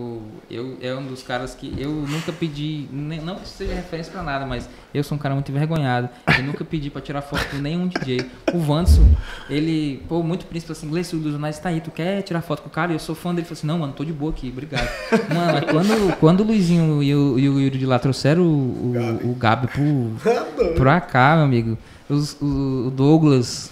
eu 0.51 0.77
é 0.81 0.95
um 0.95 1.05
dos 1.07 1.23
caras 1.23 1.55
que 1.55 1.75
eu 1.79 1.91
nunca 1.91 2.33
pedi, 2.33 2.87
nem- 2.91 3.21
não 3.21 3.37
que 3.37 3.45
isso 3.45 3.57
seja 3.59 3.75
referência 3.75 4.13
pra 4.13 4.23
nada, 4.23 4.47
mas 4.47 4.69
eu 4.95 5.05
sou 5.05 5.17
um 5.17 5.19
cara 5.19 5.35
muito 5.35 5.51
envergonhado. 5.51 6.09
Eu 6.39 6.45
nunca 6.45 6.65
pedi 6.65 6.89
pra 6.91 7.01
tirar 7.03 7.21
foto 7.23 7.45
com 7.51 7.57
nenhum 7.59 7.87
DJ. 7.89 8.25
O 8.55 8.59
Vanso, 8.59 9.07
ele, 9.51 10.03
pô, 10.09 10.23
muito 10.23 10.47
príncipe 10.47 10.73
assim, 10.73 10.89
Gleice, 10.89 11.15
o 11.15 11.19
Luiz 11.19 11.59
tá 11.59 11.69
aí, 11.69 11.81
tu 11.81 11.91
quer 11.91 12.23
tirar 12.23 12.41
foto 12.41 12.63
com 12.63 12.69
o 12.69 12.73
cara? 12.73 12.93
E 12.93 12.95
eu 12.95 12.99
sou 12.99 13.15
fã 13.15 13.31
dele. 13.31 13.41
Ele 13.41 13.47
falou 13.47 13.59
assim: 13.59 13.67
não, 13.67 13.79
mano, 13.79 13.93
tô 13.93 14.05
de 14.05 14.13
boa 14.13 14.31
aqui, 14.33 14.49
obrigado. 14.49 14.89
Mano, 15.35 15.67
quando, 15.67 16.17
quando 16.19 16.41
o 16.41 16.45
Luizinho 16.45 17.03
e 17.03 17.15
o, 17.15 17.39
e 17.39 17.49
o 17.49 17.61
Yuri 17.61 17.79
de 17.79 17.87
lá 17.87 17.99
trouxeram 17.99 18.43
o, 18.43 18.95
o, 19.25 19.31
o 19.31 19.35
Gabi 19.35 19.67
pro, 19.69 20.75
pra 20.77 21.01
cá, 21.01 21.35
meu 21.37 21.45
amigo, 21.45 21.77
os- 22.09 22.37
o, 22.41 22.87
o 22.87 22.91
Douglas, 22.91 23.71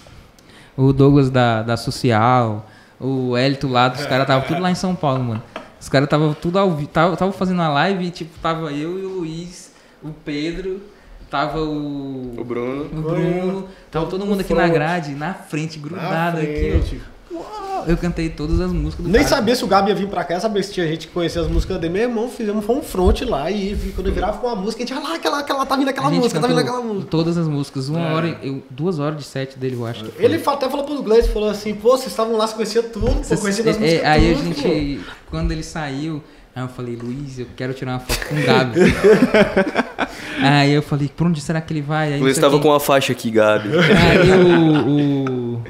o 0.77 0.93
Douglas 0.93 1.29
da, 1.29 1.63
da 1.63 1.75
Social, 1.77 2.69
o 2.99 3.35
Elito 3.37 3.67
lá, 3.67 3.87
os 3.91 4.05
caras 4.05 4.21
estavam 4.23 4.47
tudo 4.47 4.61
lá 4.61 4.69
em 4.71 4.75
São 4.75 4.95
Paulo, 4.95 5.23
mano. 5.23 5.43
Os 5.79 5.89
caras 5.89 6.05
estavam 6.07 6.33
tudo 6.33 6.57
ao 6.57 6.71
vivo, 6.75 6.89
tava, 6.89 7.15
tava 7.15 7.31
fazendo 7.31 7.57
uma 7.59 7.69
live 7.69 8.05
e, 8.05 8.11
tipo, 8.11 8.37
tava 8.39 8.71
eu 8.71 8.99
e 8.99 9.05
o 9.05 9.09
Luiz, 9.19 9.71
o 10.03 10.09
Pedro, 10.11 10.81
tava 11.29 11.59
o, 11.59 12.33
O 12.37 12.43
Bruno. 12.43 12.83
o 12.85 13.01
Bruno, 13.01 13.67
tava 13.91 14.07
todo 14.07 14.25
mundo 14.25 14.41
aqui 14.41 14.53
na 14.53 14.67
grade, 14.67 15.13
na 15.13 15.33
frente, 15.33 15.77
grudado 15.79 16.37
aqui, 16.37 16.45
frente. 16.81 17.01
ó. 17.13 17.16
Uau, 17.37 17.83
Eu 17.87 17.97
cantei 17.97 18.29
todas 18.29 18.59
as 18.59 18.71
músicas 18.71 19.05
do 19.05 19.11
Nem 19.11 19.23
cara. 19.23 19.35
sabia 19.35 19.55
se 19.55 19.63
o 19.63 19.67
Gabi 19.67 19.89
ia 19.89 19.95
vir 19.95 20.07
pra 20.07 20.23
cá, 20.23 20.39
sabia 20.39 20.61
se 20.63 20.73
tinha 20.73 20.87
gente 20.87 21.07
que 21.07 21.13
conhecia 21.13 21.41
as 21.41 21.47
músicas 21.47 21.79
dele. 21.79 21.93
Meu 21.93 22.03
irmão, 22.03 22.29
fizemos 22.29 22.65
foi 22.65 22.75
um 22.75 22.81
front 22.81 23.21
lá 23.21 23.49
e 23.51 23.75
quando 23.95 24.07
eu 24.07 24.13
virava 24.13 24.37
com 24.37 24.47
uma 24.47 24.55
música, 24.55 24.83
a 24.83 24.85
gente, 24.85 24.97
olha 24.97 25.07
lá, 25.07 25.15
aquela, 25.15 25.39
aquela, 25.39 25.65
tá 25.65 25.75
vindo 25.75 25.89
aquela 25.89 26.07
A 26.07 26.11
música, 26.11 26.39
tá 26.39 26.47
vindo 26.47 26.59
aquela 26.59 26.81
música. 26.81 27.07
Todas 27.09 27.37
as 27.37 27.47
músicas, 27.47 27.89
uma 27.89 28.13
hora, 28.13 28.37
eu, 28.41 28.63
duas 28.69 28.99
horas 28.99 29.17
de 29.17 29.23
set 29.23 29.57
dele, 29.57 29.75
eu 29.75 29.85
acho. 29.85 30.05
Ele 30.17 30.41
até 30.45 30.69
falou 30.69 30.85
pro 30.85 31.01
Gleice, 31.01 31.29
falou 31.29 31.49
assim, 31.49 31.75
pô, 31.75 31.91
vocês 31.91 32.07
estavam 32.07 32.35
lá, 32.35 32.47
você 32.47 32.55
conhecia 32.55 32.83
tudo, 32.83 33.07
pô, 33.07 33.37
conhecia 33.37 33.63
das 33.63 33.77
é, 33.77 33.79
músicas 33.79 34.03
é, 34.03 34.07
aí 34.07 34.31
a 34.31 34.35
tudo, 34.35 34.45
gente, 34.45 35.01
quando 35.29 35.51
ele 35.51 35.63
saiu, 35.63 36.23
aí 36.57 36.63
eu 36.63 36.69
falei, 36.69 36.95
Luiz, 36.95 37.39
eu 37.39 37.47
quero 37.55 37.73
tirar 37.73 37.91
uma 37.93 37.99
foto 37.99 38.25
com 38.27 38.35
o 38.35 38.43
Gabi. 38.45 38.79
aí 40.41 40.73
eu 40.73 40.81
falei, 40.81 41.07
por 41.15 41.27
onde 41.27 41.39
será 41.41 41.61
que 41.61 41.71
ele 41.73 41.81
vai? 41.81 42.13
Aí, 42.13 42.19
O 42.19 42.23
Luiz 42.23 42.35
sei 42.35 42.41
tava 42.41 42.55
quem. 42.55 42.63
com 42.63 42.73
a 42.73 42.79
faixa 42.79 43.11
aqui, 43.11 43.29
Gabi. 43.31 43.69
Aí 43.77 44.31
o, 44.31 44.87
o, 44.87 45.63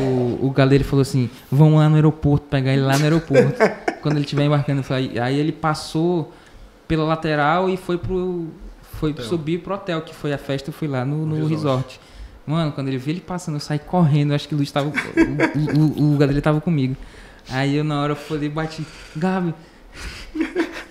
o, 0.00 0.46
o 0.46 0.50
galera 0.50 0.82
falou 0.84 1.02
assim, 1.02 1.30
vamos 1.50 1.78
lá 1.78 1.88
no 1.88 1.94
aeroporto, 1.96 2.46
pegar 2.46 2.72
ele 2.72 2.82
lá 2.82 2.96
no 2.98 3.04
aeroporto. 3.04 3.54
quando 4.02 4.16
ele 4.16 4.24
estiver 4.24 4.44
embarcando, 4.44 4.82
falei- 4.82 5.18
aí 5.18 5.38
ele 5.38 5.52
passou 5.52 6.32
pela 6.88 7.04
lateral 7.04 7.68
e 7.68 7.76
foi 7.76 7.98
pro. 7.98 8.48
Foi 8.98 9.14
subir 9.22 9.60
pro 9.60 9.74
hotel, 9.74 10.02
que 10.02 10.14
foi 10.14 10.30
a 10.30 10.36
festa, 10.36 10.68
eu 10.68 10.74
fui 10.74 10.86
lá 10.86 11.06
no, 11.06 11.24
no 11.24 11.46
resort. 11.46 11.98
Mano, 12.46 12.70
quando 12.72 12.88
ele 12.88 12.98
viu 12.98 13.14
ele 13.14 13.20
passando, 13.20 13.54
eu 13.54 13.60
saí 13.60 13.78
correndo, 13.78 14.32
eu 14.32 14.34
acho 14.34 14.46
que 14.46 14.54
o 14.54 14.58
Luiz 14.58 14.70
tava. 14.70 14.88
O, 14.90 16.02
o, 16.02 16.14
o 16.14 16.18
Gadelha 16.18 16.42
tava 16.42 16.60
comigo. 16.60 16.94
Aí 17.48 17.76
eu 17.76 17.84
na 17.84 18.02
hora 18.02 18.12
eu 18.12 18.16
falei, 18.16 18.50
bati, 18.50 18.84
Gabi, 19.16 19.54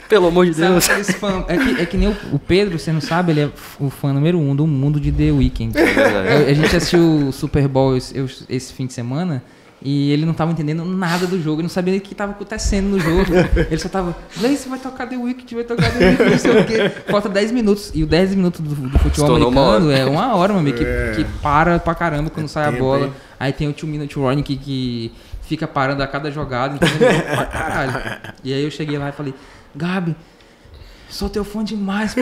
Pelo 0.07 0.27
amor 0.27 0.45
de 0.45 0.53
sabe 0.55 0.71
Deus. 0.71 0.89
aqueles 0.89 1.11
fã, 1.11 1.45
é, 1.47 1.57
que, 1.57 1.81
é 1.81 1.85
que 1.85 1.95
nem 1.97 2.09
o, 2.09 2.17
o 2.33 2.39
Pedro, 2.39 2.79
você 2.79 2.91
não 2.91 2.99
sabe, 3.01 3.31
ele 3.31 3.41
é 3.41 3.49
o 3.79 3.91
fã 3.91 4.11
número 4.11 4.39
um 4.39 4.55
do 4.55 4.65
mundo 4.65 4.99
de 4.99 5.11
The 5.11 5.31
Weeknd. 5.31 5.77
A, 5.77 6.49
a 6.49 6.53
gente 6.53 6.75
assistiu 6.75 7.27
o 7.27 7.31
Super 7.31 7.67
Bowl 7.67 7.95
esse, 7.95 8.15
esse 8.49 8.73
fim 8.73 8.87
de 8.87 8.93
semana 8.93 9.43
e 9.81 10.11
ele 10.11 10.25
não 10.25 10.33
tava 10.33 10.51
entendendo 10.51 10.83
nada 10.83 11.25
do 11.25 11.41
jogo, 11.41 11.57
ele 11.57 11.63
não 11.63 11.69
sabia 11.69 11.91
nem 11.91 11.99
o 11.99 12.03
que 12.03 12.13
tava 12.13 12.31
acontecendo 12.33 12.87
no 12.87 12.99
jogo. 12.99 13.31
Ele 13.69 13.79
só 13.79 13.87
tava, 13.87 14.15
Gleice 14.37 14.67
vai 14.67 14.79
tocar 14.79 15.07
The 15.07 15.15
Weeknd, 15.15 15.55
vai 15.55 15.63
tocar 15.63 15.91
The 15.91 16.09
Weeknd, 16.09 16.29
não 16.31 16.37
sei 16.39 16.51
o 16.59 16.65
quê. 16.65 16.89
Falta 17.07 17.29
10 17.29 17.51
minutos. 17.51 17.91
E 17.93 18.03
o 18.03 18.07
10 18.07 18.35
minutos 18.35 18.59
do, 18.61 18.75
do 18.75 18.99
futebol 18.99 19.29
uma 19.37 19.37
americano 19.37 19.87
hora. 19.87 19.97
é 19.97 20.05
uma 20.05 20.35
hora, 20.35 20.53
meu 20.53 20.59
amigo, 20.59 20.77
que, 20.79 20.83
que 21.15 21.23
para 21.41 21.79
pra 21.79 21.95
caramba 21.95 22.29
quando 22.29 22.47
sai 22.47 22.65
a 22.65 22.71
tempo, 22.71 22.83
bola. 22.83 23.05
hein? 23.05 23.13
Aí 23.39 23.53
tem 23.53 23.69
o 23.69 23.73
Two 23.73 23.87
Minute 23.87 24.19
Warning 24.19 24.43
que, 24.43 24.57
que 24.57 25.11
fica 25.49 25.67
parando 25.67 26.01
a 26.01 26.07
cada 26.07 26.31
jogada, 26.31 26.75
então 26.75 26.87
ele 26.87 27.21
pra 27.21 27.45
caralho. 27.45 27.93
E 28.45 28.53
aí 28.53 28.63
eu 28.63 28.71
cheguei 28.71 28.97
lá 28.97 29.09
e 29.09 29.11
falei, 29.11 29.33
Gabi, 29.75 30.15
sou 31.09 31.27
teu 31.29 31.43
fã 31.43 31.63
demais, 31.63 32.13
pô. 32.13 32.21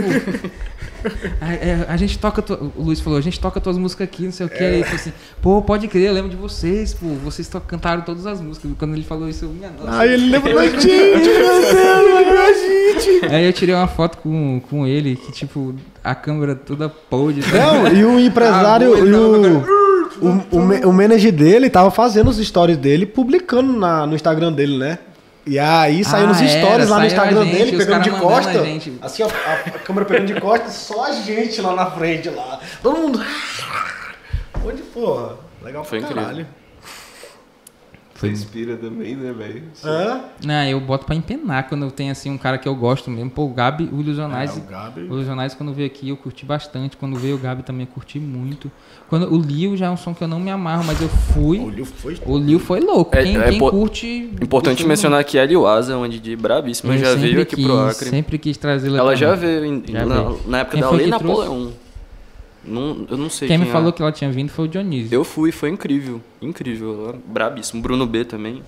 a, 1.42 1.54
é, 1.54 1.86
a 1.90 1.98
gente 1.98 2.18
toca. 2.18 2.42
tu- 2.42 2.72
O 2.76 2.84
Luiz 2.84 3.00
falou, 3.00 3.20
a 3.20 3.22
gente 3.22 3.40
toca 3.40 3.60
tuas 3.62 3.78
músicas 3.78 4.06
aqui, 4.08 4.24
não 4.24 4.32
sei 4.32 4.46
o 4.46 4.50
que. 4.50 4.58
Aí 4.64 4.76
ele 4.76 4.84
falou 4.84 4.96
assim, 4.96 5.14
pô, 5.42 5.62
pode 5.62 5.88
crer, 5.88 6.08
eu 6.08 6.14
lembro 6.14 6.30
de 6.30 6.36
vocês, 6.38 6.94
pô. 6.94 7.08
Vocês 7.24 7.48
to- 7.48 7.62
cantaram 7.62 8.02
todas 8.02 8.26
as 8.26 8.40
músicas. 8.42 8.72
Quando 8.80 8.94
ele 8.94 9.04
falou 9.04 9.28
isso, 9.30 9.46
eu, 9.46 9.50
minha 9.50 9.70
nossa. 9.70 10.00
Aí 10.00 10.14
ele 10.14 10.30
lembra 10.30 10.54
da 10.56 10.66
gente, 10.68 10.88
meu 10.88 11.20
Deus, 11.20 12.16
lembra 12.16 12.34
da 12.36 12.54
gente. 12.54 13.26
Aí 13.36 13.46
eu 13.46 13.54
tirei 13.54 13.76
uma 13.76 13.88
foto 13.88 14.18
com, 14.20 14.62
com 14.70 14.88
ele, 14.88 15.16
que 15.18 15.32
tipo, 15.34 15.76
a 16.04 16.16
câmera 16.16 16.56
toda 16.56 16.88
pôde. 16.90 17.42
Não, 17.52 17.88
e 17.94 18.04
o 18.06 18.20
empresário, 18.20 18.94
Ah, 18.96 19.00
e 19.00 19.14
o, 19.14 19.77
o, 20.22 20.58
o, 20.58 20.90
o 20.90 20.94
manager 20.94 21.32
dele 21.32 21.70
tava 21.70 21.92
fazendo 21.92 22.30
os 22.30 22.38
stories 22.38 22.78
dele, 22.78 23.06
publicando 23.06 23.74
na, 23.74 24.06
no 24.06 24.16
Instagram 24.16 24.52
dele, 24.52 24.78
né? 24.78 25.00
E 25.46 25.58
aí 25.58 26.04
saiu 26.04 26.26
Ah, 26.26 26.28
nos 26.28 26.42
era, 26.42 26.50
stories 26.50 26.90
lá 26.90 27.00
no 27.00 27.06
Instagram 27.06 27.46
gente, 27.46 27.56
dele, 27.56 27.78
pegando 27.78 28.04
de 28.04 28.12
costa. 28.12 28.64
Assim, 29.02 29.24
ó, 29.24 29.28
a, 29.28 29.54
a 29.54 29.80
câmera 29.80 30.06
pegando 30.06 30.34
de 30.34 30.42
costa, 30.42 30.70
só 30.70 31.06
a 31.06 31.12
gente 31.14 31.62
lá 31.62 31.74
na 31.74 31.86
frente 31.92 32.30
lá. 32.30 32.60
Todo 32.84 32.98
mundo. 32.98 33.24
Onde, 34.66 34.82
porra? 34.82 35.38
Legal 35.64 35.86
Foi 35.86 36.02
pra 36.02 36.12
incrível. 36.12 36.46
Você 38.20 38.28
inspira 38.30 38.76
também, 38.76 39.16
né, 39.16 39.32
velho? 39.32 39.64
Hã? 39.84 40.22
Não, 40.44 40.64
eu 40.66 40.80
boto 40.80 41.06
pra 41.06 41.14
empenar 41.16 41.68
quando 41.70 41.84
eu 41.86 41.92
tenho 41.92 42.12
assim 42.12 42.32
um 42.32 42.38
cara 42.38 42.58
que 42.58 42.68
eu 42.68 42.76
gosto 42.76 43.12
mesmo. 43.12 43.30
Pô, 43.30 43.44
o 43.46 43.50
Gabi, 43.54 43.88
o 43.92 44.00
Ilusionais. 44.02 44.58
É, 44.58 44.60
o 44.60 44.64
Gabi. 44.64 45.02
O 45.02 45.06
Ilusionais, 45.14 45.54
quando 45.54 45.72
veio 45.74 45.86
aqui, 45.88 46.10
eu 46.10 46.18
curti 46.18 46.46
bastante. 46.46 46.98
Quando 46.98 47.16
veio 47.18 47.36
o 47.36 47.40
Gabi 47.40 47.62
também, 47.64 47.86
eu 47.88 47.94
curti 47.94 48.20
muito. 48.20 48.72
Quando, 49.08 49.32
o 49.34 49.38
Liu 49.40 49.78
já 49.78 49.86
é 49.86 49.90
um 49.90 49.98
som 49.98 50.14
que 50.14 50.24
eu 50.24 50.28
não 50.28 50.40
me 50.40 50.50
amarro, 50.50 50.84
mas 50.84 51.00
eu 51.00 51.08
fui. 51.10 51.60
Olhou, 51.60 51.86
foi. 51.86 52.18
O 52.26 52.38
Liu 52.38 52.60
foi 52.60 52.80
louco. 52.80 53.16
É- 53.16 53.24
quem 53.24 53.38
é 53.38 53.50
quem 53.50 53.60
curte. 53.60 54.32
Importante 54.42 54.86
mencionar 54.86 55.24
que 55.24 55.38
a 55.38 55.44
Eliwasa, 55.44 55.96
onde 55.98 56.20
de 56.20 56.36
brabíssima, 56.36 56.92
muito. 56.94 57.04
já 57.06 57.12
Eu 57.12 57.18
veio 57.18 57.28
sempre 57.30 57.42
aqui 57.44 57.56
quis, 57.56 57.66
pro 57.66 57.80
Acre. 57.80 58.10
Sempre 58.10 58.38
quis 58.38 58.58
trazê-la 58.58 58.98
Ela 58.98 59.08
pra 59.12 59.16
já 59.16 59.36
veio 59.36 59.64
em- 59.66 59.84
Já 59.88 60.06
na, 60.06 60.16
veio. 60.16 60.40
na 60.48 60.60
época 60.60 60.78
Quem 60.78 60.82
da 60.82 60.90
Lei 60.92 61.12
que 61.12 61.20
trouxe? 61.20 61.87
Não, 62.68 63.08
eu 63.10 63.18
não 63.18 63.30
sei 63.30 63.48
Quem 63.48 63.58
me 63.58 63.68
é. 63.68 63.72
falou 63.72 63.94
que 63.94 64.02
ela 64.02 64.12
tinha 64.12 64.30
vindo 64.32 64.50
foi 64.50 64.66
o 64.66 64.68
Dionísio. 64.68 65.16
Eu 65.16 65.24
fui, 65.24 65.52
foi 65.52 65.70
incrível. 65.70 66.22
Incrível. 66.42 67.18
Brabíssimo. 67.26 67.82
Bruno 67.82 68.06
B 68.06 68.26
também. 68.26 68.62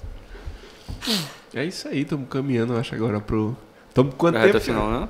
É 1.54 1.66
isso 1.66 1.88
aí, 1.88 2.02
estamos 2.02 2.28
caminhando, 2.30 2.76
acho, 2.78 2.96
agora 2.96 3.20
pro. 3.20 3.56
Estamos 3.90 4.14
quanto 4.18 4.36
A 4.38 4.42
tempo? 4.42 4.54
reta 4.54 4.60
final, 4.66 4.90
né? 4.90 5.08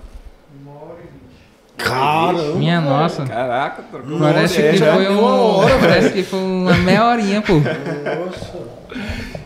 Caramba! 1.78 2.56
Minha 2.56 2.82
nossa. 2.82 3.26
Caraca, 3.26 3.84
trocou 3.84 4.20
Parece 4.20 4.60
uma 4.62 4.70
que, 4.72 4.76
ideia. 4.78 4.94
foi 4.94 5.10
um, 5.10 5.80
parece 5.80 6.12
que 6.14 6.24
foi 6.24 6.40
uma 6.40 6.74
meia 6.78 7.06
horinha, 7.08 7.42
pô. 7.42 7.54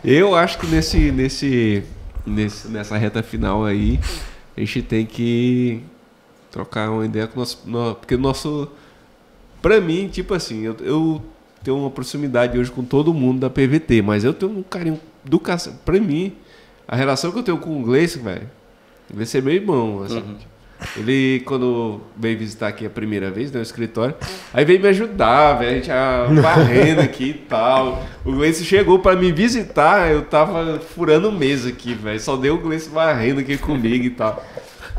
Eu 0.04 0.36
acho 0.36 0.58
que 0.58 0.66
nesse, 0.68 1.12
nesse, 1.12 1.84
nesse, 2.26 2.68
nessa 2.70 2.98
reta 2.98 3.22
final 3.22 3.64
aí, 3.64 4.00
a 4.58 4.60
gente 4.60 4.82
tem 4.82 5.06
que 5.06 5.82
trocar 6.52 6.90
uma 6.90 7.06
ideia 7.06 7.28
com 7.28 7.36
o 7.36 7.40
nosso. 7.40 7.60
no- 7.66 7.96
porque 7.96 8.16
o 8.16 8.20
nosso. 8.20 8.68
Pra 9.64 9.80
mim, 9.80 10.10
tipo 10.10 10.34
assim, 10.34 10.62
eu, 10.64 10.76
eu 10.82 11.22
tenho 11.64 11.78
uma 11.78 11.90
proximidade 11.90 12.60
hoje 12.60 12.70
com 12.70 12.84
todo 12.84 13.14
mundo 13.14 13.40
da 13.40 13.50
PVT, 13.50 14.02
mas 14.02 14.26
eu 14.26 14.34
tenho 14.34 14.60
um 14.60 14.62
carinho 14.62 15.00
do 15.24 15.40
cacete. 15.40 15.78
Pra 15.86 15.98
mim, 16.02 16.34
a 16.86 16.98
relação 16.98 17.32
que 17.32 17.40
eu 17.40 17.44
tenho 17.44 17.58
com 17.58 17.80
o 17.80 17.84
Gleice, 17.84 18.20
velho, 18.20 18.50
o 19.10 19.16
Gleice 19.16 19.38
é 19.38 19.42
meu 19.42 19.54
irmão, 19.54 20.04
assim. 20.04 20.22
Ele, 20.98 21.42
quando 21.46 22.02
veio 22.18 22.38
visitar 22.38 22.68
aqui 22.68 22.86
a 22.86 22.90
primeira 22.90 23.32
vez, 23.32 23.54
né, 23.54 23.60
no 23.60 23.64
escritório, 23.64 24.14
aí 24.54 24.66
veio 24.66 24.82
me 24.82 24.88
ajudar, 24.90 25.54
velho, 25.54 25.72
a 25.72 25.76
gente 25.76 25.90
ah, 25.90 26.28
varrendo 26.42 27.00
aqui 27.00 27.30
e 27.30 27.34
tal. 27.34 28.04
O 28.26 28.34
Gleice 28.34 28.66
chegou 28.66 29.00
pra 29.00 29.16
me 29.16 29.32
visitar, 29.32 30.12
eu 30.12 30.24
tava 30.24 30.78
furando 30.82 31.32
mesa 31.32 31.70
aqui, 31.70 31.94
velho. 31.94 32.20
Só 32.20 32.36
deu 32.36 32.56
o 32.56 32.60
Gleice 32.60 32.90
varrendo 32.90 33.40
aqui 33.40 33.58
comigo 33.58 34.04
e 34.04 34.10
tal. 34.10 34.44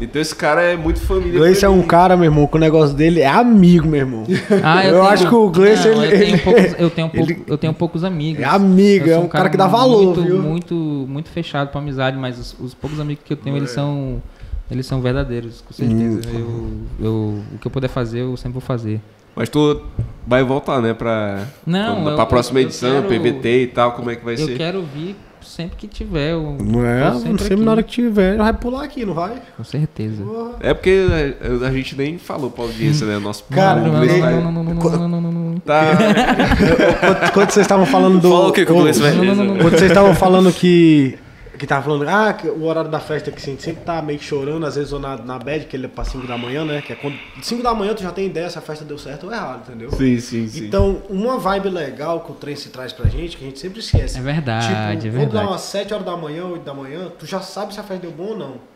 Então 0.01 0.21
esse 0.21 0.35
cara 0.35 0.61
é 0.63 0.77
muito 0.77 1.01
família. 1.01 1.39
Gleice 1.39 1.65
é 1.65 1.69
um 1.69 1.83
cara, 1.83 2.17
meu 2.17 2.25
irmão, 2.25 2.47
que 2.49 2.57
o 2.57 2.59
negócio 2.61 2.97
dele 2.97 3.21
é 3.21 3.29
amigo, 3.29 3.87
meu 3.87 4.01
irmão. 4.01 4.25
Ah, 4.63 4.85
Eu 4.87 5.03
acho 5.05 5.29
que 5.29 5.35
o 5.35 5.49
Gleice, 5.51 5.89
Não, 5.89 6.05
ele- 6.05 6.15
eu 6.15 6.19
tenho 6.21 6.39
poucos, 6.43 6.75
eu 6.79 6.91
tenho, 6.91 7.09
pouco- 7.11 7.31
ele- 7.33 7.43
eu 7.47 7.59
tenho 7.59 7.75
poucos 7.75 8.05
amigos. 8.05 8.43
É 8.43 8.47
amigo, 8.47 9.07
Eu 9.07 9.13
é 9.13 9.15
sou 9.17 9.25
um 9.25 9.29
cara 9.29 9.49
que 9.49 9.57
dá 9.57 9.67
valor, 9.69 10.05
muito, 10.07 10.23
viu? 10.23 10.43
Muito, 10.43 10.75
muito 10.75 11.29
fechado 11.31 11.69
pra 11.71 11.81
amizade, 11.81 12.17
mas 12.17 12.39
os, 12.39 12.57
os 12.59 12.75
poucos 12.75 12.99
amigos 12.99 13.23
que 13.25 13.33
eu 13.33 13.37
tenho, 13.37 13.57
eles 13.57 13.71
são 13.71 14.21
eles 14.71 14.87
são 14.87 15.01
verdadeiros, 15.01 15.61
com 15.61 15.73
certeza. 15.75 16.21
Hum. 16.35 16.81
Eu, 16.99 17.07
eu, 17.07 17.13
o 17.55 17.59
que 17.61 17.67
eu 17.67 17.71
puder 17.71 17.89
fazer, 17.89 18.21
eu 18.23 18.37
sempre 18.37 18.55
vou 18.55 18.63
fazer. 18.63 19.01
Mas 19.37 19.49
tu 19.49 19.81
vai 20.27 20.43
voltar, 20.43 20.81
né, 20.81 20.95
pra, 20.95 21.45
Não, 21.67 22.03
pra, 22.03 22.13
eu- 22.13 22.17
pra 22.17 22.27
próxima 22.27 22.61
eu 22.61 22.65
edição, 22.65 23.03
quero- 23.03 23.09
PVT 23.09 23.63
e 23.63 23.67
tal, 23.69 23.93
como 23.93 24.11
é 24.11 24.17
que 24.17 24.25
vai 24.25 24.35
eu 24.35 24.39
ser? 24.47 24.57
quero 24.57 24.83
vir 24.83 25.15
sempre 25.45 25.77
que 25.77 25.87
tiver. 25.87 26.33
Eu, 26.33 26.57
Não 26.61 26.85
é? 26.85 27.05
Não 27.11 27.21
sempre 27.21 27.45
aqui, 27.45 27.57
na 27.57 27.71
hora 27.71 27.83
que 27.83 27.91
tiver. 27.91 28.37
Vai 28.37 28.53
pular 28.53 28.85
aqui, 28.85 29.05
não 29.05 29.15
vai? 29.15 29.41
Com 29.57 29.65
certeza. 29.65 30.25
É 30.61 30.75
porque 30.75 31.07
a, 31.63 31.67
a 31.69 31.73
gente 31.73 31.97
nem 31.97 32.19
falou 32.19 32.51
pra 32.51 32.65
audiência, 32.65 33.07
né? 33.07 33.19
Nosso 33.19 33.45
Cara, 33.51 33.81
o 33.81 33.87
não, 33.87 33.93
não, 33.93 34.01
não, 34.01 34.07
não, 34.07 34.53
não, 34.53 34.75
não, 34.75 35.09
não, 35.09 35.21
não, 35.21 35.21
não, 35.21 35.33
não. 35.33 35.59
tá, 35.59 35.97
Quando, 37.01 37.33
quando 37.33 37.51
vocês 37.51 37.65
estavam 37.65 37.87
falando 37.87 38.21
do. 38.21 38.29
Fala 38.31 38.49
o 38.49 38.53
que 38.53 38.65
que 38.65 38.73
o. 38.73 38.75
Quando 38.75 39.71
vocês 39.71 39.83
estavam 39.83 40.15
falando 40.15 40.53
que. 40.53 41.19
Que 41.59 41.67
tava 41.67 41.85
falando, 41.85 42.09
ah, 42.09 42.33
que 42.33 42.49
o 42.49 42.65
horário 42.65 42.91
da 42.91 42.99
festa 42.99 43.31
que 43.31 43.39
a 43.39 43.41
gente 43.45 43.63
sempre 43.63 43.85
tá 43.85 44.03
meio 44.03 44.21
chorando, 44.21 44.67
às 44.67 44.75
vezes 44.75 44.93
ou 44.93 44.99
na, 44.99 45.17
na 45.17 45.39
bad, 45.39 45.67
que 45.67 45.77
ele 45.77 45.87
é 45.87 45.89
pra 45.89 46.05
5 46.05 46.27
da 46.27 46.37
manhã, 46.37 46.65
né? 46.65 46.83
Que 46.83 46.93
é 46.93 46.97
quando. 46.97 47.17
5 47.43 47.63
da 47.63 47.73
manhã 47.73 47.95
tu 47.95 48.03
já 48.03 48.11
tem 48.11 48.27
ideia 48.27 48.51
se 48.51 48.59
a 48.59 48.61
festa 48.61 48.85
deu 48.85 48.99
certo 48.99 49.27
ou 49.27 49.33
errado, 49.33 49.63
entendeu? 49.69 49.91
Sim, 49.93 50.19
sim, 50.19 50.49
sim. 50.49 50.67
Então, 50.67 51.03
uma 51.09 51.39
vibe 51.39 51.69
legal 51.71 52.21
que 52.21 52.33
o 52.33 52.35
trem 52.35 52.57
se 52.57 52.71
traz 52.71 52.93
pra 52.93 53.09
gente, 53.09 53.37
que 53.37 53.45
a 53.45 53.47
gente 53.47 53.59
sempre 53.61 53.79
esquece. 53.81 54.19
É 54.19 54.21
verdade, 54.21 54.67
tipo, 54.67 54.77
é 54.79 54.87
Quando 54.91 55.13
dá 55.13 55.19
verdade. 55.19 55.47
umas 55.47 55.61
7 55.61 55.95
horas 55.95 56.07
da 56.07 56.17
manhã, 56.17 56.45
8 56.47 56.65
da 56.65 56.75
manhã, 56.75 57.13
tu 57.19 57.25
já 57.27 57.41
sabe 57.41 57.73
se 57.73 57.79
a 57.81 57.83
festa 57.83 58.03
deu 58.07 58.11
bom 58.11 58.31
ou 58.31 58.37
não. 58.37 58.74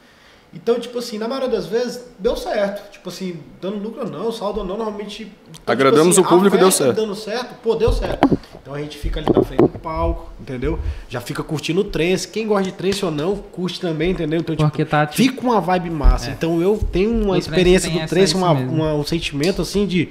Então, 0.54 0.80
tipo 0.80 0.98
assim, 0.98 1.18
na 1.18 1.28
maioria 1.28 1.50
das 1.50 1.66
vezes, 1.66 2.04
deu 2.18 2.34
certo. 2.34 2.90
Tipo 2.90 3.10
assim, 3.10 3.36
dando 3.60 3.76
lucro 3.78 4.04
ou 4.04 4.10
não, 4.10 4.32
saldo 4.32 4.60
ou 4.60 4.66
não, 4.66 4.76
normalmente. 4.78 5.30
Então, 5.50 5.60
Agradamos 5.66 6.16
tipo 6.16 6.26
o 6.26 6.30
público, 6.30 6.56
deu 6.56 6.70
certo. 6.70 6.96
dando 6.96 7.14
certo, 7.14 7.54
pô, 7.62 7.74
deu 7.74 7.92
certo. 7.92 8.38
Então 8.60 8.72
a 8.74 8.80
gente 8.80 8.96
fica 8.98 9.20
ali 9.20 9.28
na 9.34 9.42
frente 9.42 9.60
do 9.62 9.78
palco, 9.78 10.30
entendeu? 10.40 10.78
Já 11.08 11.20
fica 11.20 11.42
curtindo 11.42 11.80
o 11.82 11.84
trance. 11.84 12.26
Quem 12.28 12.46
gosta 12.46 12.64
de 12.64 12.72
trance 12.72 13.04
ou 13.04 13.10
não, 13.10 13.36
curte 13.36 13.78
também, 13.80 14.10
entendeu? 14.12 14.40
Então, 14.40 14.56
Porque 14.56 14.78
tipo, 14.84 14.90
tá, 14.90 15.06
tipo- 15.06 15.16
fica 15.30 15.40
uma 15.42 15.60
vibe 15.60 15.90
massa. 15.90 16.30
Então 16.30 16.60
eu 16.62 16.78
tenho 16.92 17.10
uma 17.10 17.20
O 17.20 17.26
trance 17.32 17.48
experiência 17.48 17.88
tem 17.90 17.98
do 17.98 18.04
essa- 18.04 18.14
trance, 18.14 18.34
uma, 18.34 18.52
uma- 18.52 18.94
um 18.94 19.04
sentimento 19.04 19.60
assim 19.62 19.86
de. 19.86 20.10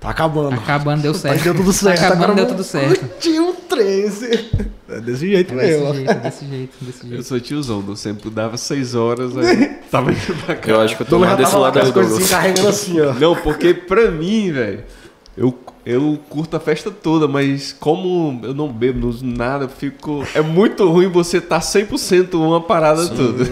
Tá 0.00 0.10
acabando. 0.10 0.54
Acabando, 0.54 1.02
deu 1.02 1.12
certo. 1.12 1.34
Mas 1.34 1.42
deu 1.42 1.54
tudo 1.54 1.72
certo. 1.72 2.00
Tá 2.00 2.08
acabando, 2.08 2.34
deu 2.36 2.46
tudo 2.46 2.62
certo. 2.64 3.04
Um 3.28 3.52
trance. 3.68 4.50
É 4.88 5.00
desse 5.00 5.28
jeito 5.28 5.54
Desse 5.54 5.66
mesmo. 5.80 5.94
jeito, 5.94 6.14
desse 6.14 6.46
jeito, 6.46 6.72
desse 6.80 7.02
Eu 7.04 7.08
jeito. 7.10 7.22
sou 7.24 7.40
tiozão, 7.40 7.84
eu 7.86 7.96
sempre 7.96 8.30
dava 8.30 8.56
6 8.56 8.94
horas, 8.94 9.36
aí 9.36 9.66
tava 9.90 10.12
indo 10.12 10.44
pra 10.46 10.54
cá. 10.56 10.70
Eu 10.70 10.80
acho 10.80 10.96
que 10.96 11.02
eu 11.02 11.06
tô 11.06 11.18
mais 11.18 11.36
desse 11.36 11.54
lado 11.56 11.78
assim, 11.78 11.92
Douglas. 11.92 12.30
carregando 12.30 12.68
assim, 12.68 13.00
ó. 13.00 13.12
Não, 13.14 13.36
porque 13.36 13.74
pra 13.74 14.10
mim, 14.10 14.50
velho, 14.52 14.84
eu, 15.38 15.56
eu 15.86 16.18
curto 16.28 16.56
a 16.56 16.60
festa 16.60 16.90
toda, 16.90 17.28
mas 17.28 17.72
como 17.72 18.40
eu 18.42 18.52
não 18.52 18.72
bebo, 18.72 18.98
não 19.00 19.08
uso 19.08 19.24
nada, 19.24 19.66
eu 19.66 19.68
fico. 19.68 20.24
É 20.34 20.42
muito 20.42 20.88
ruim 20.90 21.06
você 21.08 21.40
tá 21.40 21.60
100% 21.60 22.34
uma 22.34 22.60
parada 22.60 23.06
toda. 23.08 23.44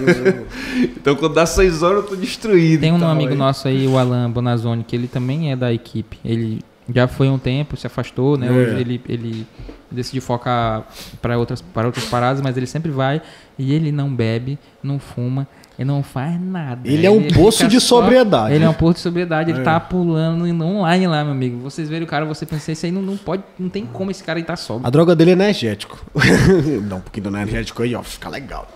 então 0.97 1.15
quando 1.15 1.35
dá 1.35 1.47
6 1.47 1.83
horas 1.85 2.03
eu 2.03 2.09
tô 2.11 2.17
destruído. 2.17 2.81
Tem 2.81 2.93
um 2.93 2.97
e 2.97 3.01
tal, 3.01 3.11
amigo 3.11 3.31
aí- 3.31 3.39
nosso 3.39 3.69
aí, 3.69 3.87
o 3.87 3.97
Alan 3.97 4.29
Bonazzoni, 4.29 4.83
que 4.83 4.97
ele 4.97 5.07
também 5.07 5.53
é 5.53 5.57
da 5.57 5.73
equipe. 5.73 6.19
Ele 6.25 6.61
já 6.93 7.07
foi 7.07 7.29
um 7.29 7.39
tempo, 7.39 7.77
se 7.77 7.87
afastou, 7.87 8.37
né? 8.37 8.49
É. 8.49 8.51
Hoje 8.51 8.81
ele, 8.81 9.01
ele 9.09 9.47
decidiu 9.91 10.23
focar 10.23 10.87
para 11.23 11.39
outras, 11.39 11.63
para 11.63 11.87
outras 11.87 12.05
paradas, 12.07 12.43
mas 12.43 12.57
ele 12.57 12.67
sempre 12.67 12.91
vai 12.91 13.23
e 13.57 13.73
ele 13.73 13.93
não 13.93 14.13
bebe, 14.13 14.59
não 14.83 14.99
fuma. 14.99 15.47
Ele 15.79 15.87
não 15.87 16.03
faz 16.03 16.41
nada. 16.41 16.81
Ele 16.89 17.05
é 17.07 17.11
um 17.11 17.29
poço 17.29 17.59
fica 17.59 17.69
de 17.71 17.81
sobriedade. 17.81 18.55
Ele 18.55 18.65
é 18.65 18.69
um 18.69 18.73
poço 18.73 18.95
de 18.95 19.01
sobriedade. 19.01 19.51
Ele 19.51 19.61
É. 19.61 19.63
tá 19.63 19.79
pulando 19.79 20.43
online 20.65 21.07
lá, 21.07 21.23
meu 21.23 21.33
amigo. 21.35 21.59
Vocês 21.59 21.87
verem 21.89 22.05
o 22.05 22.07
cara, 22.07 22.25
você 22.25 22.47
pensa, 22.47 22.73
isso 22.73 22.87
aí 22.87 22.93
não, 22.93 23.03
não 23.03 23.17
pode, 23.17 23.43
não 23.59 23.69
tem 23.69 23.85
como 23.85 24.11
esse 24.11 24.25
cara 24.25 24.39
aí 24.39 24.43
tá 24.43 24.57
sóbrio. 24.57 24.87
A 24.87 24.91
droga 24.91 25.15
dele 25.15 25.31
é 25.31 25.35
energético. 25.35 26.03
não, 26.89 26.97
um 26.97 27.01
pouquinho 27.01 27.25
do 27.31 27.37
energético 27.37 27.83
aí, 27.83 27.95
ó, 27.95 28.03
fica 28.03 28.29
legal. 28.31 28.67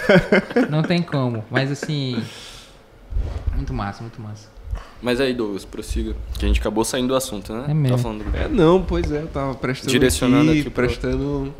Não 0.70 0.82
tem 0.82 1.02
como. 1.02 1.44
Mas 1.50 1.70
assim. 1.70 2.22
Muito 3.54 3.72
massa, 3.74 4.02
muito 4.02 4.20
massa. 4.20 4.48
Mas 5.02 5.20
aí, 5.20 5.34
Douglas, 5.34 5.64
prossiga. 5.64 6.14
Que 6.38 6.44
a 6.44 6.48
gente 6.48 6.60
acabou 6.60 6.84
saindo 6.84 7.08
do 7.08 7.14
assunto, 7.14 7.52
né? 7.52 7.64
É 7.68 7.74
mesmo. 7.74 7.96
Tá 7.96 8.02
falando 8.02 8.24
do... 8.24 8.36
É, 8.36 8.48
não, 8.48 8.82
pois 8.82 9.10
é, 9.12 9.22
eu 9.22 9.26
tava 9.28 9.54
prestando 9.54 9.90
Direcionando 9.92 10.50
aqui, 10.50 10.60
aqui 10.60 10.70
pro- 10.70 10.86
prestando 10.86 11.54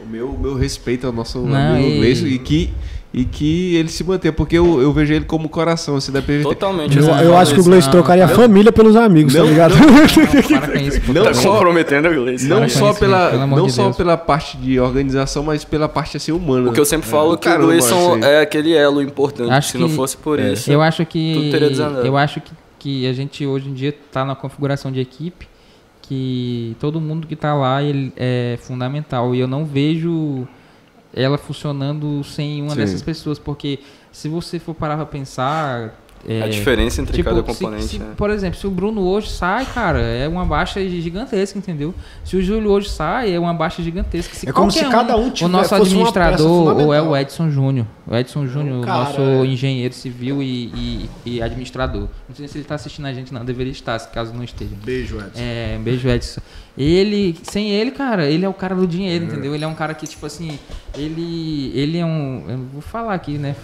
o 0.00 0.06
meu, 0.06 0.30
o 0.30 0.38
meu 0.38 0.54
respeito 0.56 1.06
ao 1.06 1.12
nosso 1.12 1.40
Não, 1.40 1.74
amigo 1.74 1.88
e- 1.88 1.96
Gleison 1.98 2.26
e 2.26 2.38
que, 2.38 2.72
e 3.12 3.24
que 3.24 3.74
ele 3.74 3.88
se 3.88 4.04
mantenha, 4.04 4.32
porque 4.32 4.56
eu, 4.56 4.80
eu 4.80 4.92
vejo 4.92 5.12
ele 5.12 5.24
como 5.24 5.48
coração 5.48 5.96
assim, 5.96 6.12
da 6.12 6.22
PVT. 6.22 6.42
Totalmente. 6.44 6.96
Eu, 6.96 7.04
eu 7.06 7.36
acho 7.36 7.52
que 7.54 7.60
o. 7.60 7.64
Gleice 7.64 7.86
não, 7.88 7.92
trocaria 7.92 8.24
a 8.24 8.28
não. 8.28 8.36
família 8.36 8.70
pelos 8.70 8.94
amigos, 8.94 9.34
Não, 9.34 9.44
tá 9.44 9.50
ligado? 9.50 9.74
Para 10.48 10.68
com 10.68 10.78
isso, 10.78 11.00
pô. 11.00 11.12
Não 11.12 11.24
Tá 11.24 11.34
só- 11.34 11.52
comprometendo 11.54 12.08
o 12.08 12.14
Gleice. 12.14 12.46
Não 12.46 12.68
só, 12.68 12.90
isso, 12.90 13.00
pela, 13.00 13.46
não 13.46 13.66
de 13.66 13.72
só 13.72 13.84
Deus. 13.84 13.96
pela 13.96 14.16
parte 14.16 14.56
de 14.58 14.78
organização, 14.78 15.42
mas 15.42 15.64
pela 15.64 15.88
parte 15.88 16.16
assim 16.16 16.30
humana. 16.30 16.70
O 16.70 16.72
que 16.72 16.78
eu 16.78 16.84
sempre 16.84 17.08
falo 17.08 17.34
é 17.34 17.36
que 17.36 17.42
Caramba, 17.44 17.64
o 17.64 17.66
Gleison 17.68 18.12
assim. 18.14 18.24
é 18.24 18.40
aquele 18.42 18.72
elo 18.74 19.02
importante. 19.02 19.50
Acho 19.50 19.72
Se 19.72 19.78
não 19.78 19.88
que- 19.88 19.96
fosse 19.96 20.16
por 20.16 20.38
É. 20.38 20.52
isso. 20.52 20.70
Eu 20.70 20.80
acho 20.80 21.04
que 21.04 21.32
Tudo 21.34 21.50
teria 21.50 21.68
desandado. 21.68 22.06
eu 22.06 22.16
acho 22.16 22.40
que, 22.40 22.52
que 22.78 23.06
a 23.08 23.12
gente 23.12 23.44
hoje 23.44 23.68
em 23.68 23.74
dia 23.74 23.88
está 23.88 24.24
na 24.24 24.36
configuração 24.36 24.92
de 24.92 25.00
equipe 25.00 25.48
que 26.02 26.76
todo 26.80 27.00
mundo 27.00 27.26
que 27.26 27.34
está 27.34 27.54
lá 27.54 27.82
ele 27.82 28.12
é 28.16 28.56
fundamental 28.62 29.34
e 29.34 29.40
eu 29.40 29.46
não 29.46 29.64
vejo 29.64 30.46
ela 31.14 31.36
funcionando 31.38 32.22
sem 32.24 32.62
uma 32.62 32.70
Sim. 32.70 32.76
dessas 32.76 33.02
pessoas 33.02 33.38
porque 33.38 33.80
se 34.12 34.28
você 34.28 34.58
for 34.58 34.74
parar 34.74 34.96
para 34.96 35.06
pensar 35.06 35.94
é, 36.28 36.42
A 36.42 36.48
diferença 36.48 37.00
entre 37.00 37.14
tipo, 37.16 37.30
cada 37.30 37.40
se- 37.40 37.46
componente. 37.46 37.84
se, 37.86 37.98
né? 37.98 38.08
por 38.14 38.28
exemplo, 38.28 38.58
se 38.60 38.66
o 38.66 38.70
Bruno 38.70 39.00
hoje 39.00 39.30
sai, 39.30 39.64
cara, 39.64 40.00
é 40.02 40.28
uma 40.28 40.44
baixa 40.44 40.78
gigantesca, 40.86 41.58
entendeu? 41.58 41.94
Se 42.22 42.36
o 42.36 42.42
Júlio 42.42 42.70
hoje 42.70 42.90
sai, 42.90 43.32
é 43.34 43.40
uma 43.40 43.54
baixa 43.54 43.82
gigantesca. 43.82 44.34
Se 44.34 44.46
É 44.46 44.52
como 44.52 44.70
se 44.70 44.84
cada 44.84 45.16
um 45.16 45.28
o 45.28 45.30
tiver- 45.30 45.48
nosso 45.48 45.74
administrador 45.74 46.76
ou 46.78 46.92
é 46.92 47.00
o 47.00 47.16
Edson 47.16 47.50
Júnior. 47.50 47.86
O 48.10 48.16
Edson 48.16 48.44
Júnior, 48.44 48.84
nosso 48.84 49.20
é. 49.20 49.46
engenheiro 49.46 49.94
civil 49.94 50.42
e, 50.42 50.66
e- 50.74 51.10
e 51.24 51.40
administrador. 51.42 52.08
Não 52.28 52.34
sei 52.34 52.48
se 52.48 52.56
ele 52.58 52.64
está 52.64 52.74
assistindo 52.74 53.06
a 53.06 53.12
gente, 53.12 53.32
não. 53.32 53.44
Deveria 53.44 53.70
estar, 53.70 53.96
se 54.00 54.08
caso 54.08 54.34
não 54.34 54.42
esteja. 54.42 54.72
Beijo, 54.84 55.16
Edson. 55.18 55.30
É, 55.36 55.76
um 55.78 55.82
beijo, 55.84 56.08
Edson. 56.08 56.40
Ele, 56.76 57.38
sem 57.44 57.70
ele, 57.70 57.92
cara, 57.92 58.26
ele 58.26 58.44
é 58.44 58.48
o 58.48 58.52
cara 58.52 58.74
do 58.74 58.84
dinheiro, 58.84 59.26
entendeu? 59.26 59.54
Ele 59.54 59.62
é 59.62 59.68
um 59.68 59.76
cara 59.76 59.94
que, 59.94 60.08
tipo 60.08 60.26
assim, 60.26 60.58
ele, 60.98 61.70
ele 61.72 61.98
é 61.98 62.04
um, 62.04 62.44
eu 62.48 62.58
vou 62.72 62.82
falar 62.82 63.14
aqui, 63.14 63.38
né? 63.38 63.54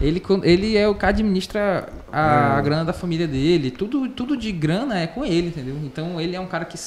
Ele, 0.00 0.22
ele 0.44 0.76
é 0.76 0.86
o 0.86 0.94
que 0.94 1.04
administra 1.04 1.88
a, 2.12 2.60
grana 2.60 2.84
da 2.84 2.92
família 2.92 3.26
dele. 3.26 3.72
Tudo, 3.72 4.08
tudo 4.10 4.36
de 4.36 4.52
grana 4.52 4.96
é 5.00 5.08
com 5.08 5.24
ele, 5.24 5.48
entendeu? 5.48 5.76
Então 5.82 6.20
ele 6.20 6.36
é 6.36 6.40
um 6.40 6.46
cara 6.46 6.64
que 6.64 6.78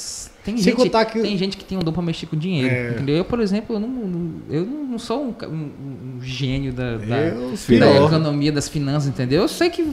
tem 0.44 0.56
gente, 0.56 0.76
que- 0.76 1.20
tem 1.22 1.38
gente 1.38 1.56
que 1.56 1.64
tem 1.64 1.78
um 1.78 1.82
dom 1.82 1.92
pra 1.92 2.02
mexer 2.02 2.26
com 2.26 2.36
dinheiro, 2.36 2.74
É. 2.74 2.90
entendeu? 2.92 3.16
Eu, 3.16 3.24
por 3.24 3.40
exemplo, 3.40 3.76
eu 3.76 3.80
não, 3.80 4.32
eu 4.50 4.64
não 4.66 4.98
sou 4.98 5.24
um, 5.24 5.46
um- 5.46 5.70
um 6.16 6.22
gênio 6.22 6.72
da, 6.72 6.96
da, 6.96 7.06
da 7.78 8.04
economia 8.06 8.50
das 8.52 8.68
finanças, 8.68 9.08
entendeu? 9.08 9.42
Eu 9.42 9.48
sei 9.48 9.70
que 9.70 9.92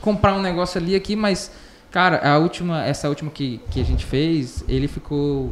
comprar 0.00 0.34
um 0.34 0.40
negócio 0.42 0.80
ali 0.80 0.94
aqui, 0.94 1.16
mas 1.16 1.50
cara, 1.90 2.18
a 2.28 2.38
última, 2.38 2.84
essa 2.84 3.08
última 3.08 3.30
que, 3.30 3.60
que 3.70 3.80
a 3.80 3.84
gente 3.84 4.04
fez, 4.04 4.64
ele 4.68 4.88
ficou 4.88 5.50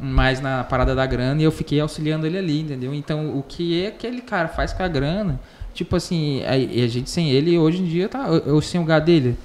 mais 0.00 0.40
na 0.40 0.64
parada 0.64 0.94
da 0.94 1.04
grana 1.04 1.40
e 1.40 1.44
eu 1.44 1.52
fiquei 1.52 1.78
auxiliando 1.80 2.26
ele 2.26 2.38
ali, 2.38 2.60
entendeu? 2.60 2.94
Então, 2.94 3.36
o 3.36 3.42
que 3.46 3.82
é 3.84 3.88
aquele 3.88 4.20
cara 4.22 4.48
faz 4.48 4.72
com 4.72 4.82
a 4.82 4.88
grana, 4.88 5.38
tipo 5.74 5.94
assim, 5.94 6.42
a, 6.44 6.56
e 6.56 6.82
a 6.82 6.88
gente 6.88 7.10
sem 7.10 7.30
ele 7.30 7.58
hoje 7.58 7.82
em 7.82 7.86
dia 7.86 8.08
tá, 8.08 8.26
eu, 8.28 8.54
eu 8.54 8.60
sem 8.62 8.80
o 8.80 8.84
lugar 8.84 9.00
dele. 9.00 9.36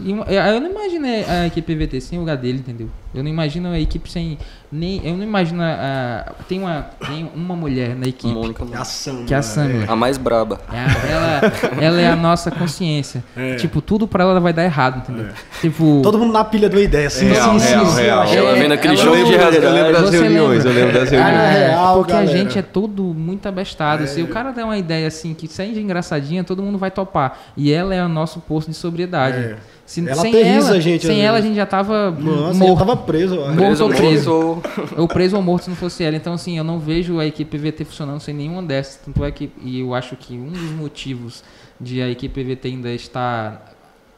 E 0.00 0.10
eu 0.10 0.60
não 0.60 0.70
imaginei 0.70 1.24
a 1.24 1.46
equipe 1.46 1.74
PVT 1.74 2.00
sem 2.00 2.18
o 2.18 2.22
lugar 2.22 2.36
dele, 2.36 2.58
entendeu? 2.58 2.88
Eu 3.14 3.22
não 3.22 3.30
imagino 3.30 3.68
a 3.70 3.78
equipe 3.78 4.10
sem 4.10 4.36
nem 4.72 5.00
eu 5.04 5.16
não 5.16 5.22
imagino 5.22 5.62
a, 5.62 6.32
tem 6.48 6.58
uma 6.60 6.86
tem 7.06 7.30
uma 7.34 7.54
mulher 7.54 7.94
na 7.94 8.08
equipe 8.08 8.32
Mônica, 8.34 8.66
Que 8.66 8.74
é 8.74 8.76
a 8.78 8.84
Sam. 8.84 9.24
que 9.24 9.32
é 9.32 9.36
a 9.36 9.42
Sandra. 9.42 9.84
a 9.92 9.94
mais 9.94 10.18
braba. 10.18 10.58
É 10.72 10.78
a- 10.78 11.08
ela, 11.08 11.52
ela 11.80 12.00
é 12.00 12.08
a 12.08 12.16
nossa 12.16 12.50
consciência. 12.50 13.22
É. 13.36 13.54
Tipo, 13.54 13.80
tudo 13.80 14.08
pra 14.08 14.24
ela 14.24 14.40
vai 14.40 14.52
dar 14.52 14.64
errado, 14.64 14.98
entendeu? 14.98 15.28
Tipo, 15.60 16.00
Todo 16.02 16.18
mundo 16.18 16.32
na 16.32 16.42
pilha 16.44 16.68
de 16.68 16.74
uma 16.74 16.82
ideia, 16.82 17.06
assim. 17.06 17.26
Real, 17.28 17.58
sim, 17.60 17.66
real, 17.68 17.86
sim, 17.86 18.02
real. 18.02 18.26
sim. 18.26 18.36
Ela 18.36 18.50
É, 18.50 18.54
vem 18.58 18.68
naquele 18.68 18.94
ela- 18.94 19.04
jogo 19.04 19.16
Eu 19.16 19.24
de 19.26 19.30
lembro, 19.36 19.54
eu 19.64 19.72
lembro 19.72 19.92
das 20.02 20.10
reuniões, 20.10 20.64
eu 20.64 20.72
lembro 20.72 20.92
das 20.98 21.08
Ah, 21.12 21.16
reuniões. 21.16 21.56
É, 21.56 21.68
real, 21.68 21.96
porque 21.98 22.12
galera. 22.12 22.30
a 22.30 22.36
gente 22.36 22.58
é 22.58 22.62
todo 22.62 23.02
muito 23.04 23.46
abestado. 23.48 24.06
Se 24.08 24.20
o 24.22 24.26
cara 24.26 24.50
der 24.50 24.64
uma 24.64 24.76
ideia 24.76 25.06
assim, 25.06 25.34
que 25.34 25.46
seja 25.46 25.80
engraçadinha, 25.80 26.42
todo 26.42 26.62
mundo 26.62 26.78
vai 26.78 26.90
topar. 26.90 27.38
E 27.56 27.72
ela 27.72 27.94
é 27.94 28.04
o 28.04 28.08
nosso 28.08 28.40
posto 28.40 28.70
de 28.72 28.76
sobriedade. 28.76 29.36
É. 29.38 29.56
Se- 29.86 30.00
Ela 30.08 30.16
sem 30.22 30.34
ela, 30.40 30.70
a 30.70 30.80
gente, 30.80 31.06
sem 31.06 31.20
às 31.20 31.26
ela, 31.26 31.38
a 31.38 31.40
gente 31.42 31.56
já 31.56 31.66
tava 31.66 32.10
Nossa, 32.10 32.52
eu 32.52 32.54
morto. 32.54 32.78
tava 32.78 32.96
preso. 33.04 33.34
eu 33.36 33.46
acho. 33.46 33.56
Morto 33.56 33.66
Preso, 33.66 33.84
ou 33.84 33.90
preso. 33.90 34.30
morto, 34.30 35.00
ou 35.00 35.08
preso 35.08 35.36
ou 35.36 35.42
morto 35.42 35.64
se 35.64 35.70
não 35.70 35.76
fosse 35.76 36.02
ela. 36.04 36.16
Então, 36.16 36.32
assim, 36.32 36.58
eu 36.58 36.64
não 36.64 36.78
vejo 36.78 37.18
a 37.18 37.26
equipe 37.26 37.58
PVT 37.58 37.84
funcionando 37.84 38.20
sem 38.20 38.34
nenhuma 38.34 38.62
dessas. 38.62 38.96
Tanto 38.96 39.24
é 39.24 39.30
que, 39.30 39.50
e 39.62 39.80
eu 39.80 39.94
acho 39.94 40.16
que 40.16 40.34
um 40.34 40.50
dos 40.50 40.70
motivos 40.70 41.44
de 41.80 42.00
a 42.02 42.08
equipe 42.08 42.42
PVT 42.42 42.68
ainda 42.68 42.90
estar 42.92 43.74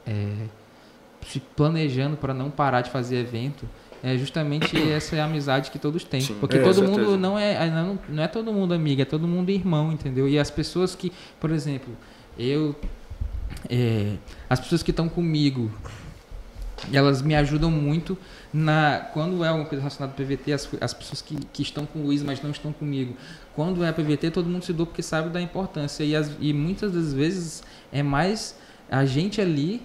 é, 0.06 0.28
se 1.26 1.40
planejando 1.40 2.16
para 2.16 2.32
não 2.32 2.50
parar 2.50 2.80
de 2.80 2.90
fazer 2.90 3.16
evento 3.16 3.68
é 4.02 4.16
justamente 4.16 4.76
essa 4.92 5.20
amizade 5.22 5.70
que 5.70 5.78
todos 5.78 6.04
têm. 6.04 6.20
Sim, 6.20 6.36
Porque 6.38 6.58
é, 6.58 6.62
todo 6.62 6.82
mundo 6.82 7.16
não 7.16 7.38
é, 7.38 7.68
não, 7.70 7.98
não 8.08 8.22
é 8.22 8.28
todo 8.28 8.52
mundo 8.52 8.72
amigo, 8.72 9.02
é 9.02 9.04
todo 9.04 9.26
mundo 9.26 9.50
irmão, 9.50 9.92
entendeu? 9.92 10.28
E 10.28 10.38
as 10.38 10.50
pessoas 10.50 10.94
que, 10.94 11.12
por 11.40 11.50
exemplo, 11.50 11.92
eu. 12.38 12.74
é, 13.68 14.14
as 14.48 14.60
pessoas 14.60 14.82
que 14.82 14.90
estão 14.90 15.08
comigo 15.08 15.70
elas 16.92 17.22
me 17.22 17.34
ajudam 17.34 17.70
muito 17.70 18.16
na 18.56 19.06
quando 19.12 19.44
é 19.44 19.48
alguma 19.48 19.66
coisa 19.66 19.82
relacionada 19.82 20.12
ao 20.12 20.26
PVT, 20.26 20.52
as, 20.52 20.68
as 20.80 20.94
pessoas 20.94 21.20
que, 21.20 21.36
que 21.52 21.62
estão 21.62 21.84
com 21.84 21.98
o 21.98 22.06
Luiz, 22.06 22.22
mas 22.22 22.40
não 22.42 22.50
estão 22.50 22.72
comigo. 22.72 23.14
Quando 23.54 23.84
é 23.84 23.92
PVT, 23.92 24.30
todo 24.30 24.48
mundo 24.48 24.64
se 24.64 24.72
doa 24.72 24.86
porque 24.86 25.02
sabe 25.02 25.28
da 25.28 25.42
importância. 25.42 26.02
E, 26.02 26.16
as, 26.16 26.30
e 26.40 26.54
muitas 26.54 26.90
das 26.90 27.12
vezes 27.12 27.62
é 27.92 28.02
mais 28.02 28.56
a 28.90 29.04
gente 29.04 29.42
ali 29.42 29.82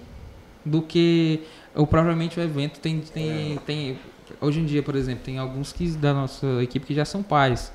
do 0.66 0.82
que 0.82 1.42
ou 1.76 1.86
propriamente 1.86 2.40
o 2.40 2.44
evento. 2.44 2.80
Tem, 2.80 3.02
tem, 3.02 3.58
tem, 3.66 4.00
hoje 4.40 4.62
em 4.62 4.66
dia, 4.66 4.82
por 4.82 4.96
exemplo, 4.96 5.24
tem 5.26 5.38
alguns 5.38 5.74
que, 5.74 5.90
da 5.90 6.14
nossa 6.14 6.48
equipe 6.64 6.86
que 6.86 6.94
já 6.94 7.04
são 7.04 7.22
pais. 7.22 7.74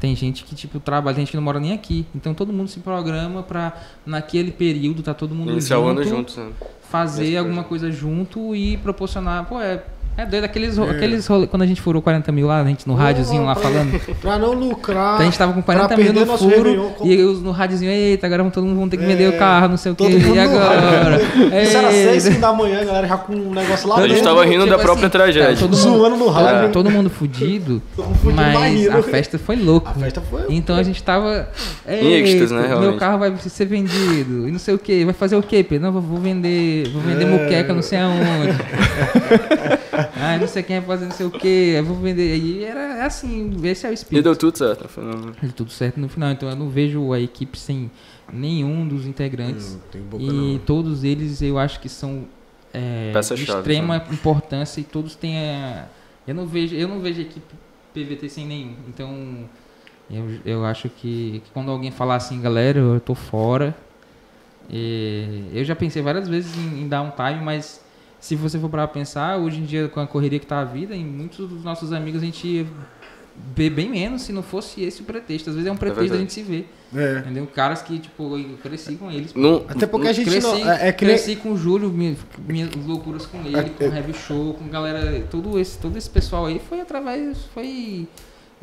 Tem 0.00 0.16
gente 0.16 0.42
que, 0.42 0.56
tipo, 0.56 0.80
trabalha, 0.80 1.14
tem 1.14 1.24
gente 1.24 1.30
que 1.30 1.36
não 1.36 1.44
mora 1.44 1.60
nem 1.60 1.72
aqui. 1.72 2.04
Então 2.12 2.34
todo 2.34 2.52
mundo 2.52 2.68
se 2.68 2.80
programa 2.80 3.44
pra, 3.44 3.80
naquele 4.04 4.50
período, 4.50 5.04
tá 5.04 5.14
todo 5.14 5.36
mundo 5.36 5.50
ano 5.50 6.02
junto 6.02 6.16
juntos, 6.16 6.36
né? 6.36 6.52
fazer 6.90 7.22
Nesse 7.22 7.36
alguma 7.36 7.62
coisa 7.62 7.92
junto 7.92 8.56
e 8.56 8.76
proporcionar. 8.78 9.46
Pô, 9.46 9.60
é. 9.60 9.84
É 10.14 10.26
doido, 10.26 10.44
aqueles, 10.44 10.76
ro- 10.76 10.90
aqueles 10.90 11.26
rolê, 11.26 11.46
quando 11.46 11.62
a 11.62 11.66
gente 11.66 11.80
furou 11.80 12.02
40 12.02 12.30
mil 12.32 12.46
lá, 12.46 12.60
a 12.60 12.64
gente 12.66 12.86
no 12.86 12.94
rádiozinho 12.94 13.44
lá 13.46 13.54
falando. 13.54 13.98
Pra 14.20 14.38
não 14.38 14.52
lucrar. 14.52 15.18
a 15.20 15.24
gente 15.24 15.38
tava 15.38 15.54
com 15.54 15.62
40 15.62 15.88
pra 15.88 15.96
mil 15.96 16.06
perder 16.06 16.20
no 16.20 16.26
nosso 16.26 16.44
furo 16.44 16.56
Réveillon, 16.62 16.90
como- 16.90 17.10
e 17.10 17.18
eu 17.18 17.32
no 17.34 17.50
rádiozinho, 17.50 17.90
eita, 17.90 18.26
agora 18.26 18.44
todo 18.50 18.64
mundo 18.66 18.76
vão 18.76 18.88
ter 18.90 18.98
que 18.98 19.04
É, 19.04 19.06
vender 19.06 19.28
o 19.34 19.38
carro, 19.38 19.68
não 19.68 19.76
sei 19.78 19.92
o 19.92 19.94
que. 19.94 20.04
Todo 20.04 20.12
mundo 20.12 20.26
E 20.26 20.34
no 20.34 20.40
agora? 20.42 20.80
rádio. 20.80 21.26
Isso 21.62 21.76
era 21.78 21.92
Eita. 21.92 22.20
6 22.20 22.36
da 22.38 22.52
manhã, 22.52 22.82
a 22.82 22.84
galera 22.84 23.08
já 23.08 23.16
com 23.16 23.32
um 23.32 23.54
negócio 23.54 23.88
lá 23.88 23.96
A 23.96 24.00
gente 24.02 24.10
dentro. 24.16 24.24
tava 24.24 24.44
rindo 24.44 24.66
da 24.66 24.72
Tipo 24.72 24.82
própria 24.82 25.06
assim, 25.06 25.12
tragédia. 25.12 25.56
todo 25.56 25.74
Zoando 25.76 26.16
no 26.16 26.28
rádio. 26.28 26.66
Tá, 26.66 26.68
todo 26.68 26.90
mundo 26.90 27.08
fudido, 27.08 27.80
Todo 27.96 28.04
mundo 28.06 28.18
fudido, 28.18 28.36
mas 28.42 28.54
mas 28.54 28.72
rindo. 28.74 28.98
a 28.98 29.02
festa 29.02 29.38
foi 29.38 29.56
louca. 29.56 29.90
A 29.90 29.94
festa 29.94 30.20
foi. 30.20 30.42
Então 30.50 30.76
a 30.76 30.82
gente 30.82 31.02
tava. 31.02 31.48
Em 31.88 32.12
êxtase, 32.16 32.52
né, 32.52 32.60
"Eita, 32.60 32.68
Meu 32.68 32.78
realmente. 32.80 32.98
carro 33.00 33.18
vai 33.18 33.32
ser 33.38 33.64
vendido. 33.64 34.46
E 34.46 34.52
não 34.52 34.58
sei 34.58 34.74
o 34.74 34.78
que. 34.78 35.06
Vai 35.06 35.14
fazer 35.14 35.36
o 35.36 35.42
quê, 35.42 35.64
Pedro? 35.64 35.86
Não, 35.86 35.92
vou- 35.92 36.02
vou 36.02 36.18
vender. 36.20 36.86
Vou 36.90 37.00
vender 37.00 37.24
É. 37.24 37.26
muqueca, 37.26 37.72
não 37.72 37.80
sei 37.82 37.98
aonde. 37.98 38.52
Ai, 40.16 40.38
não 40.40 40.46
sei 40.48 40.62
quem 40.62 40.78
vai 40.80 40.86
fazer 40.86 41.04
não 41.06 41.12
sei 41.12 41.26
o 41.26 41.30
que. 41.30 41.46
Eu 41.76 41.84
vou 41.84 41.96
vender. 41.96 42.36
E 42.36 42.64
era 42.64 43.04
assim, 43.04 43.54
esse 43.64 43.86
é 43.86 43.90
o 43.90 43.92
E 43.92 43.94
espírito. 43.94 44.24
deu 44.24 44.36
tudo 44.36 44.56
certo. 44.58 44.88
Foi 44.88 45.04
um- 45.04 45.32
Deu 45.40 45.52
tudo 45.52 45.70
certo 45.70 45.98
no 46.00 46.08
final. 46.08 46.30
Então 46.30 46.48
eu 46.48 46.56
não 46.56 46.68
vejo 46.68 47.12
a 47.12 47.20
equipe 47.20 47.58
sem 47.58 47.90
nenhum 48.32 48.86
dos 48.86 49.06
integrantes. 49.06 49.72
Não 49.74 49.80
tem 49.90 50.02
boca 50.02 50.22
e 50.22 50.26
não. 50.26 50.58
todos 50.60 51.04
eles 51.04 51.42
eu 51.42 51.58
acho 51.58 51.80
que 51.80 51.88
são 51.88 52.24
é, 52.72 53.12
de 53.34 53.42
extrema 53.44 54.02
importância 54.10 54.80
e 54.80 54.84
todos 54.84 55.14
têm 55.14 55.36
a, 55.38 55.86
eu 56.26 56.34
não 56.34 56.46
vejo 56.46 56.74
eu 56.74 56.88
não 56.88 57.00
vejo 57.00 57.18
a 57.18 57.22
equipe 57.22 57.54
PVT 57.92 58.28
sem 58.30 58.46
nenhum 58.46 58.74
então 58.88 59.44
eu, 60.10 60.24
eu 60.46 60.64
acho 60.64 60.88
que, 60.88 61.42
que 61.44 61.50
quando 61.52 61.70
alguém 61.70 61.90
falar 61.90 62.14
assim 62.16 62.40
galera 62.40 62.78
eu 62.78 62.98
tô 62.98 63.14
fora 63.14 63.76
é, 64.72 65.26
eu 65.52 65.62
já 65.64 65.76
pensei 65.76 66.00
várias 66.00 66.26
vezes 66.28 66.56
em, 66.56 66.80
em 66.82 66.88
dar 66.88 67.02
um 67.02 67.10
time 67.10 67.44
mas 67.44 67.81
se 68.22 68.36
você 68.36 68.56
for 68.58 68.70
para 68.70 68.86
pensar 68.86 69.36
hoje 69.38 69.58
em 69.58 69.64
dia 69.64 69.88
com 69.88 69.98
a 70.00 70.06
correria 70.06 70.38
que 70.38 70.46
tá 70.46 70.60
a 70.60 70.64
vida 70.64 70.94
em 70.94 71.04
muitos 71.04 71.48
dos 71.48 71.62
nossos 71.64 71.92
amigos 71.92 72.22
a 72.22 72.24
gente 72.24 72.64
ver 73.56 73.70
bem 73.70 73.88
menos 73.90 74.22
se 74.22 74.32
não 74.32 74.42
fosse 74.42 74.82
esse 74.82 75.00
o 75.02 75.04
pretexto 75.04 75.48
às 75.50 75.56
vezes 75.56 75.68
é 75.68 75.72
um 75.72 75.76
pretexto 75.76 76.02
da 76.10 76.16
verdade. 76.16 76.20
gente 76.20 76.32
se 76.34 76.42
ver 76.42 76.68
É. 76.94 77.18
entendeu 77.20 77.46
caras 77.46 77.82
que 77.82 77.98
tipo 77.98 78.36
eu 78.38 78.56
cresci 78.62 78.94
com 78.96 79.10
eles 79.10 79.34
Não, 79.34 79.64
Até 79.66 79.86
porque 79.86 80.06
a 80.08 80.12
gente 80.12 80.30
cresci, 80.30 80.46
não. 80.46 80.70
É, 80.70 80.88
é 80.88 80.92
que 80.92 81.04
nem. 81.04 81.14
cresci 81.16 81.36
com 81.36 81.52
o 81.52 81.56
Júlio, 81.56 81.88
minha- 81.90 82.14
minhas 82.46 82.70
loucuras 82.86 83.26
com 83.26 83.38
ele, 83.44 83.70
com 83.70 83.84
É, 83.84 83.88
o 83.88 83.94
Heavy 83.94 84.12
Show, 84.14 84.54
com 84.54 84.68
galera, 84.68 85.26
todo 85.30 85.58
esse, 85.58 85.78
todo 85.78 85.96
esse 85.96 86.08
pessoal 86.10 86.46
aí 86.46 86.60
foi 86.60 86.80
através, 86.80 87.38
foi, 87.54 88.06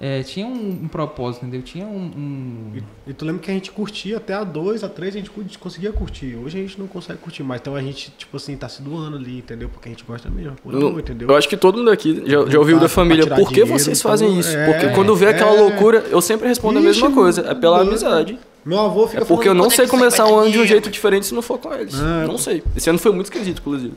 é, 0.01 0.23
tinha 0.23 0.47
um, 0.47 0.79
um 0.83 0.87
propósito, 0.87 1.43
entendeu? 1.45 1.61
Tinha 1.61 1.85
um, 1.85 1.97
um- 2.15 2.81
E 3.05 3.13
tu 3.13 3.25
lembra 3.25 3.41
que 3.41 3.51
a 3.51 3.53
gente 3.53 3.69
curtia 3.71 4.15
até 4.17 4.33
a 4.33 4.43
2, 4.45 4.83
a 4.83 4.87
3, 4.89 5.15
a 5.15 5.19
gente 5.19 5.29
conseguia 5.59 5.91
curtir. 5.91 6.37
Hoje 6.37 6.57
a 6.57 6.61
gente 6.61 6.79
não 6.79 6.87
consegue 6.87 7.19
curtir 7.19 7.43
mais. 7.43 7.59
Então 7.59 7.75
a 7.75 7.81
gente, 7.81 8.11
tipo 8.17 8.37
assim, 8.37 8.55
tá 8.55 8.69
se 8.69 8.81
doando 8.81 9.17
ali, 9.17 9.39
entendeu? 9.39 9.67
Porque 9.67 9.89
a 9.89 9.91
gente 9.91 10.03
gosta 10.05 10.29
mesmo. 10.29 10.55
Por 10.63 10.71
não- 10.73 10.97
entendeu? 10.99 11.27
eu 11.29 11.35
acho 11.35 11.49
que 11.49 11.57
todo 11.57 11.77
mundo 11.79 11.91
aqui 11.91 12.23
já, 12.25 12.45
já 12.45 12.59
ouviu 12.59 12.77
Pra- 12.77 12.83
da 12.85 12.89
família. 12.89 13.27
Por 13.27 13.49
que 13.49 13.55
tirar 13.55 13.65
vocês 13.67 13.83
dinheiro, 13.97 13.99
fazem 14.01 14.27
então, 14.29 14.39
isso? 14.39 14.55
é, 14.57 14.65
Porque 14.71 14.89
quando 14.95 15.15
vê 15.15 15.27
aquela 15.27 15.53
é. 15.55 15.59
loucura, 15.61 16.05
eu 16.09 16.21
sempre 16.21 16.47
respondo 16.47 16.77
a 16.79 16.81
Ixi, 16.81 17.01
mesma 17.01 17.11
coisa. 17.11 17.41
É 17.41 17.53
pela 17.53 17.77
doido. 17.77 17.89
amizade. 17.89 18.39
Meu 18.65 18.79
avô 18.79 19.07
fica 19.07 19.21
É 19.23 19.25
porque 19.25 19.47
eu 19.49 19.53
não 19.53 19.63
"Quando 19.65 19.73
é 19.73 19.75
sei 19.75 19.87
começar 19.87 20.23
vai 20.23 20.31
um 20.33 20.35
ano 20.35 20.43
de 20.43 20.49
um 20.49 20.51
dinheiro?" 20.51 20.67
jeito 20.69 20.89
diferente 20.89 21.25
se 21.25 21.33
não 21.33 21.41
for 21.41 21.57
com 21.57 21.73
eles. 21.73 21.95
Ah, 21.95 22.25
não 22.27 22.37
sei. 22.37 22.61
Esse 22.75 22.89
ano 22.89 22.99
foi 22.99 23.11
muito 23.11 23.25
esquisito, 23.25 23.59
inclusive. 23.59 23.93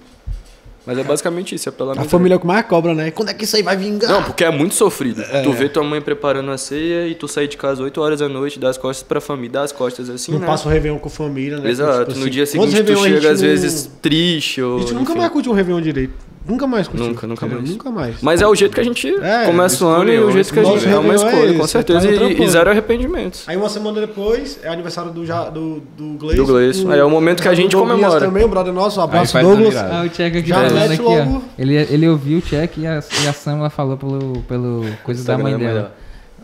Mas 0.85 0.99
é 0.99 1.05
basicamente 1.05 1.55
isso, 1.55 1.69
é 1.69 1.73
pela 1.73 1.93
A 1.93 2.05
família 2.05 2.35
é 2.35 2.37
o 2.37 2.41
que 2.41 2.47
mais 2.47 2.67
cobra, 2.67 2.93
né? 2.93 3.11
Quando 3.13 3.29
é 3.29 3.35
que 3.35 3.45
isso 3.45 3.55
aí 3.55 3.63
vai 3.63 3.77
vingar? 3.77 4.11
Não, 4.11 4.23
porque 4.25 4.43
é 4.43 4.51
muito 4.51 4.75
sofrido. 4.75 5.23
Tu 5.45 5.53
vê 5.53 5.69
tua 5.69 5.85
mãe 5.85 6.01
preparando 6.01 6.51
a 6.51 6.59
ceia 6.59 7.07
e 7.07 7.15
tu 7.15 7.29
sair 7.29 7.47
de 7.47 7.57
casa 7.57 7.83
8 7.83 8.01
horas 8.01 8.19
da 8.19 8.29
noite, 8.29 8.59
dar 8.59 8.71
as 8.71 8.79
costas 8.79 9.07
pra 9.07 9.21
família, 9.21 9.51
dar 9.53 9.63
as 9.63 9.71
costas 9.73 10.11
assim, 10.11 10.33
não 10.33 10.41
né? 10.41 10.47
passa 10.47 10.69
o 10.69 10.73
Réveillon 10.73 10.99
com 10.99 11.09
família, 11.09 11.59
né? 11.59 11.71
Exato. 11.71 12.07
Tipo 12.07 12.19
no 12.19 12.23
assim, 12.23 12.31
dia 12.31 12.47
seguinte 12.47 12.83
tu 12.83 12.93
a 12.93 12.97
chega 12.97 13.31
às 13.31 13.41
não- 13.41 13.49
vezes 13.49 13.91
triste 14.03 14.61
ou. 14.61 14.79
A 14.79 14.81
gente 14.81 14.95
nunca 14.95 15.11
enfim. 15.13 15.21
mais 15.21 15.33
curtiu 15.33 15.53
um 15.53 15.55
Réveillon 15.55 15.81
direito. 15.81 16.15
Nunca 16.47 16.67
mais 16.67 16.89
curtiu. 16.89 17.07
Nunca, 17.09 17.27
nunca 17.27 17.47
mais. 17.47 17.71
Nunca 17.71 17.91
mais. 17.91 18.17
Mas 18.21 18.43
é 18.43 18.47
o 18.49 18.55
jeito 18.55 18.75
que 18.75 18.81
a 18.81 18.85
gente 18.85 19.09
É, 19.23 19.45
começa 19.47 19.85
o 19.85 19.89
ano 19.89 20.11
e 20.13 20.19
o 20.19 20.31
jeito 20.33 20.53
que 20.53 20.59
a 20.59 20.65
gente 20.65 20.89
é 20.89 20.99
uma 20.99 21.15
escolha, 21.15 21.51
é 21.51 21.53
com 21.55 21.61
esse, 21.63 21.69
certeza. 21.73 22.01
tá 22.01 22.25
E, 22.25 22.43
e 22.43 22.49
zero 22.49 22.69
arrependimentos. 22.71 23.45
Aí 23.47 23.57
uma 23.57 23.69
semana 23.69 24.01
depois 24.01 24.59
é 24.63 24.69
aniversário 24.69 25.13
do, 25.13 25.25
ja, 25.25 25.45
do, 25.49 25.81
do 25.97 26.19
Gleison. 26.19 26.43
Do 26.43 26.47
Gleison. 26.53 26.91
Aí 26.91 26.99
é 26.99 27.05
o 27.05 27.11
momento 27.11 27.41
que 27.43 27.49
a 27.49 27.55
gente 27.55 27.71
do 27.71 27.79
Douglas 27.79 27.97
comemora. 28.01 28.21
também, 28.27 28.45
o 28.45 28.49
brother 28.49 28.73
nosso. 28.73 28.99
Um 29.01 29.05
abraço, 29.05 29.39
Douglas. 29.41 29.77
Ah, 29.77 30.03
o 30.05 30.09
Check 30.09 30.37
aqui 30.37 30.49
Já 30.49 30.55
falando 30.57 30.75
mete 30.75 30.93
aqui, 30.95 31.03
logo. 31.03 31.37
ó. 31.37 31.41
Ele, 31.57 31.75
ele 31.77 32.09
ouviu 32.09 32.39
o 32.39 32.43
Check 32.43 32.77
e 32.79 32.87
a, 32.89 33.03
e 33.25 33.29
a 33.29 33.33
Samla 33.33 33.71
falou 33.71 33.97
pelo, 33.97 34.43
pelo 34.49 34.85
coisa 35.05 35.25
da 35.25 35.39
mãe 35.39 35.53
Instagram 35.53 35.75
dela. 35.75 35.95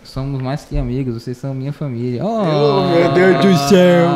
Somos 0.05 0.41
mais 0.41 0.65
que 0.65 0.79
amigos, 0.79 1.23
vocês 1.23 1.37
são 1.37 1.53
minha 1.53 1.73
família. 1.73 2.25
Oh, 2.25 2.29
Oh, 2.29 2.95
meu 2.95 3.13
Deus 3.13 3.45
do 3.45 3.69
céu. 3.69 4.07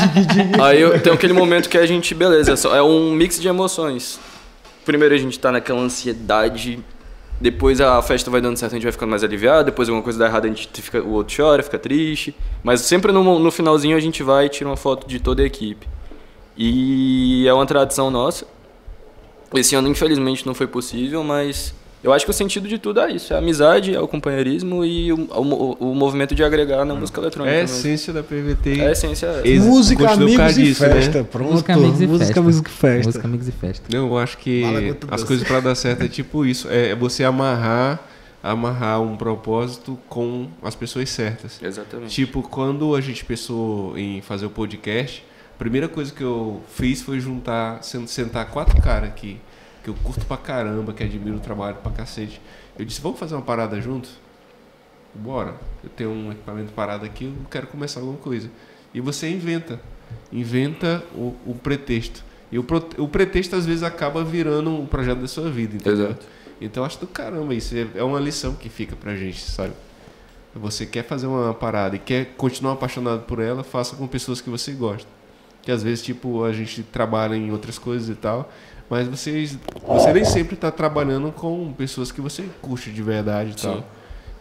Aí 0.62 0.80
eu- 0.80 0.98
tem 1.00 1.12
aquele 1.12 1.32
momento 1.32 1.68
que 1.68 1.76
a 1.76 1.84
gente, 1.84 2.14
beleza, 2.14 2.56
só- 2.56 2.74
é 2.74 2.82
um 2.82 3.12
mix 3.12 3.38
de 3.40 3.48
emoções. 3.48 4.18
Primeiro 4.84 5.14
a 5.14 5.18
gente 5.18 5.38
tá 5.38 5.50
naquela 5.50 5.80
ansiedade, 5.80 6.82
depois 7.40 7.80
a 7.80 8.00
festa 8.02 8.30
vai 8.30 8.40
dando 8.40 8.56
certo, 8.56 8.72
a 8.72 8.76
gente 8.76 8.84
vai 8.84 8.92
ficando 8.92 9.10
mais 9.10 9.24
aliviado, 9.24 9.64
depois 9.64 9.88
alguma 9.88 10.02
coisa 10.02 10.18
dá 10.18 10.26
errado, 10.26 10.44
a 10.44 10.48
gente 10.48 10.68
fica, 10.80 11.02
o 11.02 11.12
outro 11.12 11.36
chora, 11.36 11.62
fica 11.62 11.78
triste. 11.78 12.34
Mas 12.62 12.80
sempre 12.82 13.10
no, 13.10 13.38
no 13.38 13.50
finalzinho 13.50 13.96
a 13.96 14.00
gente 14.00 14.22
vai 14.22 14.46
e 14.46 14.48
tira 14.48 14.68
uma 14.68 14.76
foto 14.76 15.06
de 15.06 15.18
toda 15.18 15.42
a 15.42 15.46
equipe. 15.46 15.86
E 16.56 17.46
é 17.48 17.52
uma 17.52 17.66
tradição 17.66 18.10
nossa. 18.10 18.46
Esse 19.52 19.74
ano, 19.74 19.88
infelizmente, 19.88 20.46
não 20.46 20.54
foi 20.54 20.66
possível, 20.66 21.24
mas 21.24 21.74
eu 22.04 22.12
acho 22.12 22.24
que 22.24 22.30
o 22.30 22.34
sentido 22.34 22.68
de 22.68 22.78
tudo 22.78 23.00
é 23.00 23.10
isso: 23.12 23.32
é 23.32 23.36
a 23.36 23.38
amizade, 23.40 23.94
é 23.94 23.98
o 24.00 24.06
companheirismo 24.06 24.84
e 24.84 25.12
o, 25.12 25.16
o, 25.16 25.90
o 25.90 25.94
movimento 25.94 26.34
de 26.34 26.44
agregar 26.44 26.84
na 26.84 26.94
música 26.94 27.20
eletrônica. 27.20 27.52
É 27.52 27.58
a 27.58 27.62
mesmo. 27.62 27.76
essência 27.78 28.12
da 28.12 28.22
PVT. 28.22 28.80
É 28.80 28.88
a 28.88 28.92
essência 28.92 29.26
é 29.44 29.58
Música, 29.58 30.10
amigos 30.10 30.56
e 30.58 30.62
disso, 30.62 30.82
né? 30.86 30.90
festa. 30.94 31.24
Pronto. 31.24 31.50
Música, 31.52 31.72
amigos 31.74 32.00
e 32.00 32.06
música, 32.06 32.26
festa. 32.26 32.42
música 32.42 32.70
e 32.70 32.72
festa. 32.74 33.06
Música, 33.08 33.26
amigos 33.26 33.48
e 33.48 33.52
festa. 33.52 33.84
Não, 33.96 34.06
eu 34.06 34.18
acho 34.18 34.38
que 34.38 34.62
as 35.10 35.22
doce. 35.22 35.26
coisas 35.26 35.46
pra 35.48 35.60
dar 35.60 35.74
certo 35.74 36.04
é 36.04 36.08
tipo 36.08 36.44
isso. 36.46 36.68
É 36.70 36.94
você 36.94 37.24
amarrar, 37.24 38.00
amarrar 38.42 39.00
um 39.00 39.16
propósito 39.16 39.98
com 40.08 40.48
as 40.62 40.74
pessoas 40.74 41.08
certas. 41.10 41.58
Exatamente. 41.62 42.10
Tipo, 42.14 42.42
quando 42.42 42.94
a 42.94 43.00
gente 43.00 43.24
pensou 43.24 43.96
em 43.98 44.20
fazer 44.20 44.46
o 44.46 44.50
podcast, 44.50 45.24
a 45.54 45.58
primeira 45.58 45.88
coisa 45.88 46.12
que 46.12 46.22
eu 46.22 46.60
fiz 46.74 47.00
foi 47.00 47.18
juntar, 47.20 47.82
sen- 47.82 48.06
sentar 48.06 48.50
quatro 48.50 48.80
caras 48.82 49.08
aqui, 49.08 49.38
que 49.84 49.90
eu 49.90 49.94
curto 50.02 50.24
pra 50.24 50.38
caramba, 50.38 50.94
que 50.94 51.04
admiro 51.04 51.36
o 51.36 51.40
trabalho 51.40 51.76
pra 51.76 51.92
cacete. 51.92 52.40
Eu 52.76 52.84
disse, 52.86 53.00
vamos 53.00 53.18
fazer 53.18 53.34
uma 53.34 53.42
parada 53.42 53.78
junto? 53.80 54.08
Bora. 55.14 55.54
Eu 55.82 55.90
tenho 55.90 56.10
um 56.10 56.32
equipamento 56.32 56.72
parado 56.72 57.04
aqui, 57.04 57.26
eu 57.26 57.46
quero 57.50 57.66
começar 57.66 58.00
alguma 58.00 58.18
coisa. 58.18 58.50
E 58.94 59.00
você 59.00 59.28
inventa. 59.28 59.78
Inventa 60.32 61.04
o, 61.14 61.36
o 61.46 61.54
pretexto. 61.62 62.24
E 62.50 62.58
o, 62.58 62.64
o 62.98 63.08
pretexto 63.08 63.54
às 63.54 63.66
vezes 63.66 63.82
acaba 63.82 64.24
virando 64.24 64.70
um 64.70 64.86
projeto 64.86 65.18
da 65.18 65.28
sua 65.28 65.50
vida, 65.50 65.76
entendeu? 65.76 66.06
Exato. 66.06 66.26
Então 66.60 66.82
eu 66.82 66.86
acho 66.86 66.98
do 66.98 67.06
caramba 67.06 67.54
isso. 67.54 67.74
É 67.94 68.02
uma 68.02 68.18
lição 68.18 68.54
que 68.54 68.68
fica 68.68 68.96
pra 68.96 69.14
gente, 69.14 69.40
sabe? 69.40 69.74
Você 70.54 70.86
quer 70.86 71.02
fazer 71.04 71.26
uma 71.26 71.52
parada 71.52 71.96
e 71.96 71.98
quer 71.98 72.36
continuar 72.36 72.74
apaixonado 72.74 73.22
por 73.22 73.40
ela, 73.40 73.64
faça 73.64 73.96
com 73.96 74.06
pessoas 74.06 74.40
que 74.40 74.48
você 74.48 74.72
gosta. 74.72 75.08
Que 75.62 75.72
às 75.72 75.82
vezes, 75.82 76.04
tipo, 76.04 76.44
a 76.44 76.52
gente 76.52 76.82
trabalha 76.82 77.34
em 77.34 77.50
outras 77.50 77.78
coisas 77.78 78.08
e 78.08 78.14
tal, 78.14 78.52
mas 78.94 79.08
vocês, 79.08 79.58
você 79.88 80.12
nem 80.12 80.24
sempre 80.24 80.54
está 80.54 80.70
trabalhando 80.70 81.32
com 81.32 81.72
pessoas 81.72 82.12
que 82.12 82.20
você 82.20 82.44
curte 82.62 82.92
de 82.92 83.02
verdade 83.02 83.50
e 83.56 83.60
Sim. 83.60 83.66
tal. 83.68 83.84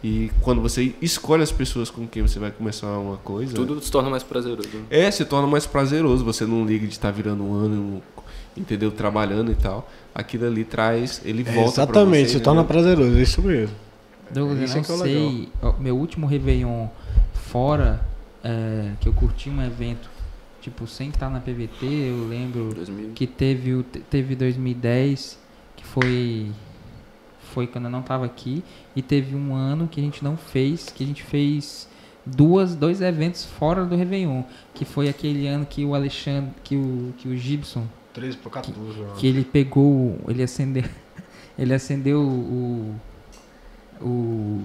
E 0.03 0.31
quando 0.41 0.61
você 0.61 0.93
escolhe 1.01 1.41
as 1.41 1.51
pessoas 1.51 1.89
com 1.89 2.05
quem 2.05 2.21
você 2.21 2.37
vai 2.37 2.51
começar 2.51 2.99
uma 2.99 3.17
coisa, 3.17 3.55
Tudo 3.55 3.81
se 3.81 3.89
torna 3.91 4.11
mais 4.11 4.21
prazeroso. 4.21 4.69
é, 4.91 5.09
se 5.09 5.25
torna 5.25 5.47
mais 5.47 5.65
prazeroso. 5.65 6.23
Você 6.23 6.45
não 6.45 6.65
liga 6.65 6.85
de 6.85 6.91
estar 6.93 7.09
virando 7.09 7.43
um 7.43 7.53
ano, 7.55 8.01
entendeu? 8.55 8.91
Trabalhando 8.91 9.51
e 9.51 9.55
tal. 9.55 9.89
Aquilo 10.13 10.45
ali 10.45 10.63
traz, 10.63 11.19
ele 11.25 11.41
É, 11.47 11.51
volta 11.51 11.69
exatamente, 11.81 12.29
você, 12.29 12.37
se 12.37 12.43
torna 12.43 12.61
né? 12.61 12.67
prazeroso, 12.67 13.17
é 13.17 13.21
isso 13.23 13.41
mesmo. 13.41 13.75
Douglas, 14.31 14.59
Isso 14.59 14.77
eu 14.77 14.83
é 14.83 14.87
não 14.87 14.95
é 14.95 14.99
o 14.99 15.03
sei. 15.03 15.49
Meu 15.79 15.97
último 15.97 16.27
Réveillon 16.27 16.87
fora, 17.33 18.01
é, 18.43 18.91
que 18.99 19.07
eu 19.09 19.13
curti 19.13 19.49
um 19.49 19.63
evento, 19.63 20.09
tipo, 20.63 20.87
sem 20.87 21.09
estar 21.09 21.29
na 21.29 21.39
PVT, 21.39 21.85
eu 21.85 22.27
lembro 22.27 22.73
2000. 22.73 23.11
que 23.13 23.27
teve, 23.27 23.73
o- 23.73 23.83
teve 23.83 24.35
2010, 24.35 25.37
que 25.75 25.85
foi 25.85 26.51
foi 27.53 27.67
quando 27.67 27.85
eu 27.85 27.91
não 27.91 28.01
tava 28.01 28.25
aqui, 28.25 28.63
e 28.95 29.01
teve 29.03 29.35
um 29.35 29.53
ano 29.53 29.87
que 29.87 29.99
a 30.01 30.03
gente 30.03 30.23
não 30.23 30.35
fez, 30.35 30.85
que 30.89 31.03
a 31.03 31.07
gente 31.07 31.21
fez 31.21 31.87
duas, 32.25 32.73
dois 32.75 32.99
eventos 32.99 33.45
fora 33.45 33.85
do 33.85 33.95
Réveillon, 33.95 34.41
que 34.73 34.85
foi 34.85 35.07
aquele 35.07 35.45
ano 35.47 35.63
que 35.63 35.85
o 35.85 35.93
Alexandre, 35.93 36.49
que 36.63 36.75
o, 36.75 37.13
que 37.17 37.27
o 37.27 37.37
Gibson, 37.37 37.85
13 38.13 38.37
por 38.37 38.51
14, 38.51 38.97
que 39.19 39.27
ele 39.27 39.43
pegou, 39.43 40.17
ele 40.27 40.41
acendeu, 40.41 40.83
ele 41.59 41.73
acendeu 41.75 42.21
o, 42.21 42.95
o, 44.01 44.63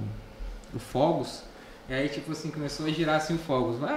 o 0.75 0.79
fogos, 0.79 1.43
e 1.89 1.95
aí 1.95 2.09
tipo 2.09 2.33
assim, 2.33 2.51
começou 2.51 2.87
a 2.87 2.91
girar 2.91 3.17
assim 3.17 3.35
o 3.35 3.39
fogos, 3.39 3.79
vai, 3.79 3.97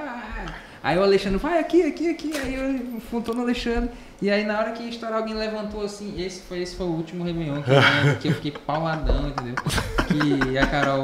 aí 0.81 0.97
o 0.97 1.03
Alexandre, 1.03 1.37
vai 1.37 1.59
aqui, 1.59 1.83
aqui, 1.83 2.09
aqui, 2.09 2.37
aí 2.37 2.55
eu 2.55 3.01
funtou 3.01 3.35
no 3.35 3.41
Alexandre, 3.41 3.89
e 4.21 4.29
aí 4.29 4.45
na 4.45 4.57
hora 4.57 4.71
que 4.71 4.83
estourar 4.87 5.17
alguém 5.17 5.33
levantou 5.33 5.83
assim, 5.83 6.21
esse 6.21 6.41
foi, 6.41 6.61
esse 6.61 6.75
foi 6.75 6.85
o 6.85 6.91
último 6.91 7.23
Réveillon 7.23 7.61
que 7.61 7.71
eu, 7.71 8.15
que 8.21 8.27
eu 8.29 8.33
fiquei 8.35 8.51
pauladão, 8.51 9.29
entendeu? 9.29 9.55
Que 10.07 10.57
a 10.57 10.67
Carol, 10.67 11.03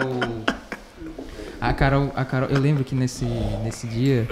a 1.60 1.74
Carol, 1.74 2.12
a 2.16 2.24
Carol, 2.24 2.50
eu 2.50 2.60
lembro 2.60 2.84
que 2.84 2.96
nesse, 2.96 3.26
nesse 3.64 3.88
dia, 3.88 4.28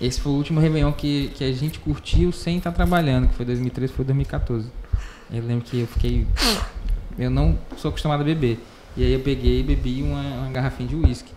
esse 0.00 0.20
foi 0.20 0.32
o 0.32 0.34
último 0.34 0.58
Réveillon 0.58 0.92
que, 0.92 1.30
que 1.34 1.44
a 1.44 1.52
gente 1.52 1.78
curtiu 1.78 2.32
sem 2.32 2.58
estar 2.58 2.72
trabalhando, 2.72 3.28
que 3.28 3.34
foi 3.34 3.46
2013, 3.46 3.92
foi 3.92 4.04
2014. 4.04 4.68
Eu 5.32 5.42
lembro 5.44 5.64
que 5.64 5.80
eu 5.80 5.86
fiquei. 5.86 6.26
Eu 7.18 7.30
não 7.30 7.58
sou 7.76 7.88
acostumado 7.88 8.20
a 8.20 8.24
beber. 8.24 8.58
E 8.96 9.04
aí 9.04 9.12
eu 9.12 9.20
peguei 9.20 9.60
e 9.60 9.62
bebi 9.62 10.02
uma, 10.02 10.20
uma 10.20 10.50
garrafinha 10.50 10.88
de 10.88 10.96
uísque. 10.96 11.32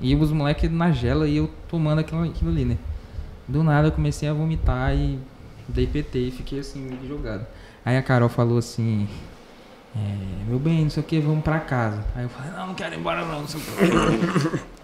E 0.00 0.14
os 0.14 0.30
moleques 0.30 0.70
na 0.70 0.92
gela 0.92 1.28
e 1.28 1.36
eu 1.36 1.50
tomando 1.68 2.00
aquilo, 2.00 2.22
aquilo 2.24 2.50
ali, 2.50 2.64
né? 2.64 2.78
Do 3.46 3.62
nada 3.62 3.88
eu 3.88 3.92
comecei 3.92 4.28
a 4.28 4.32
vomitar 4.32 4.94
e 4.94 5.18
dei 5.68 5.86
PT 5.86 6.18
e 6.18 6.30
fiquei 6.30 6.60
assim, 6.60 6.98
jogado. 7.06 7.46
Aí 7.84 7.96
a 7.96 8.02
Carol 8.02 8.28
falou 8.28 8.58
assim. 8.58 9.08
é, 9.94 10.48
meu 10.48 10.58
bem, 10.58 10.82
não 10.82 10.90
sei 10.90 11.02
o 11.02 11.06
que, 11.06 11.20
vamos 11.20 11.44
pra 11.44 11.60
casa. 11.60 12.04
Aí 12.14 12.24
eu 12.24 12.28
falei, 12.28 12.52
não, 12.52 12.68
não 12.68 12.74
quero 12.74 12.94
ir 12.94 12.98
embora 12.98 13.24
não, 13.24 13.40
não 13.40 13.48
sei 13.48 13.60
o 13.60 13.64
que. 13.64 14.64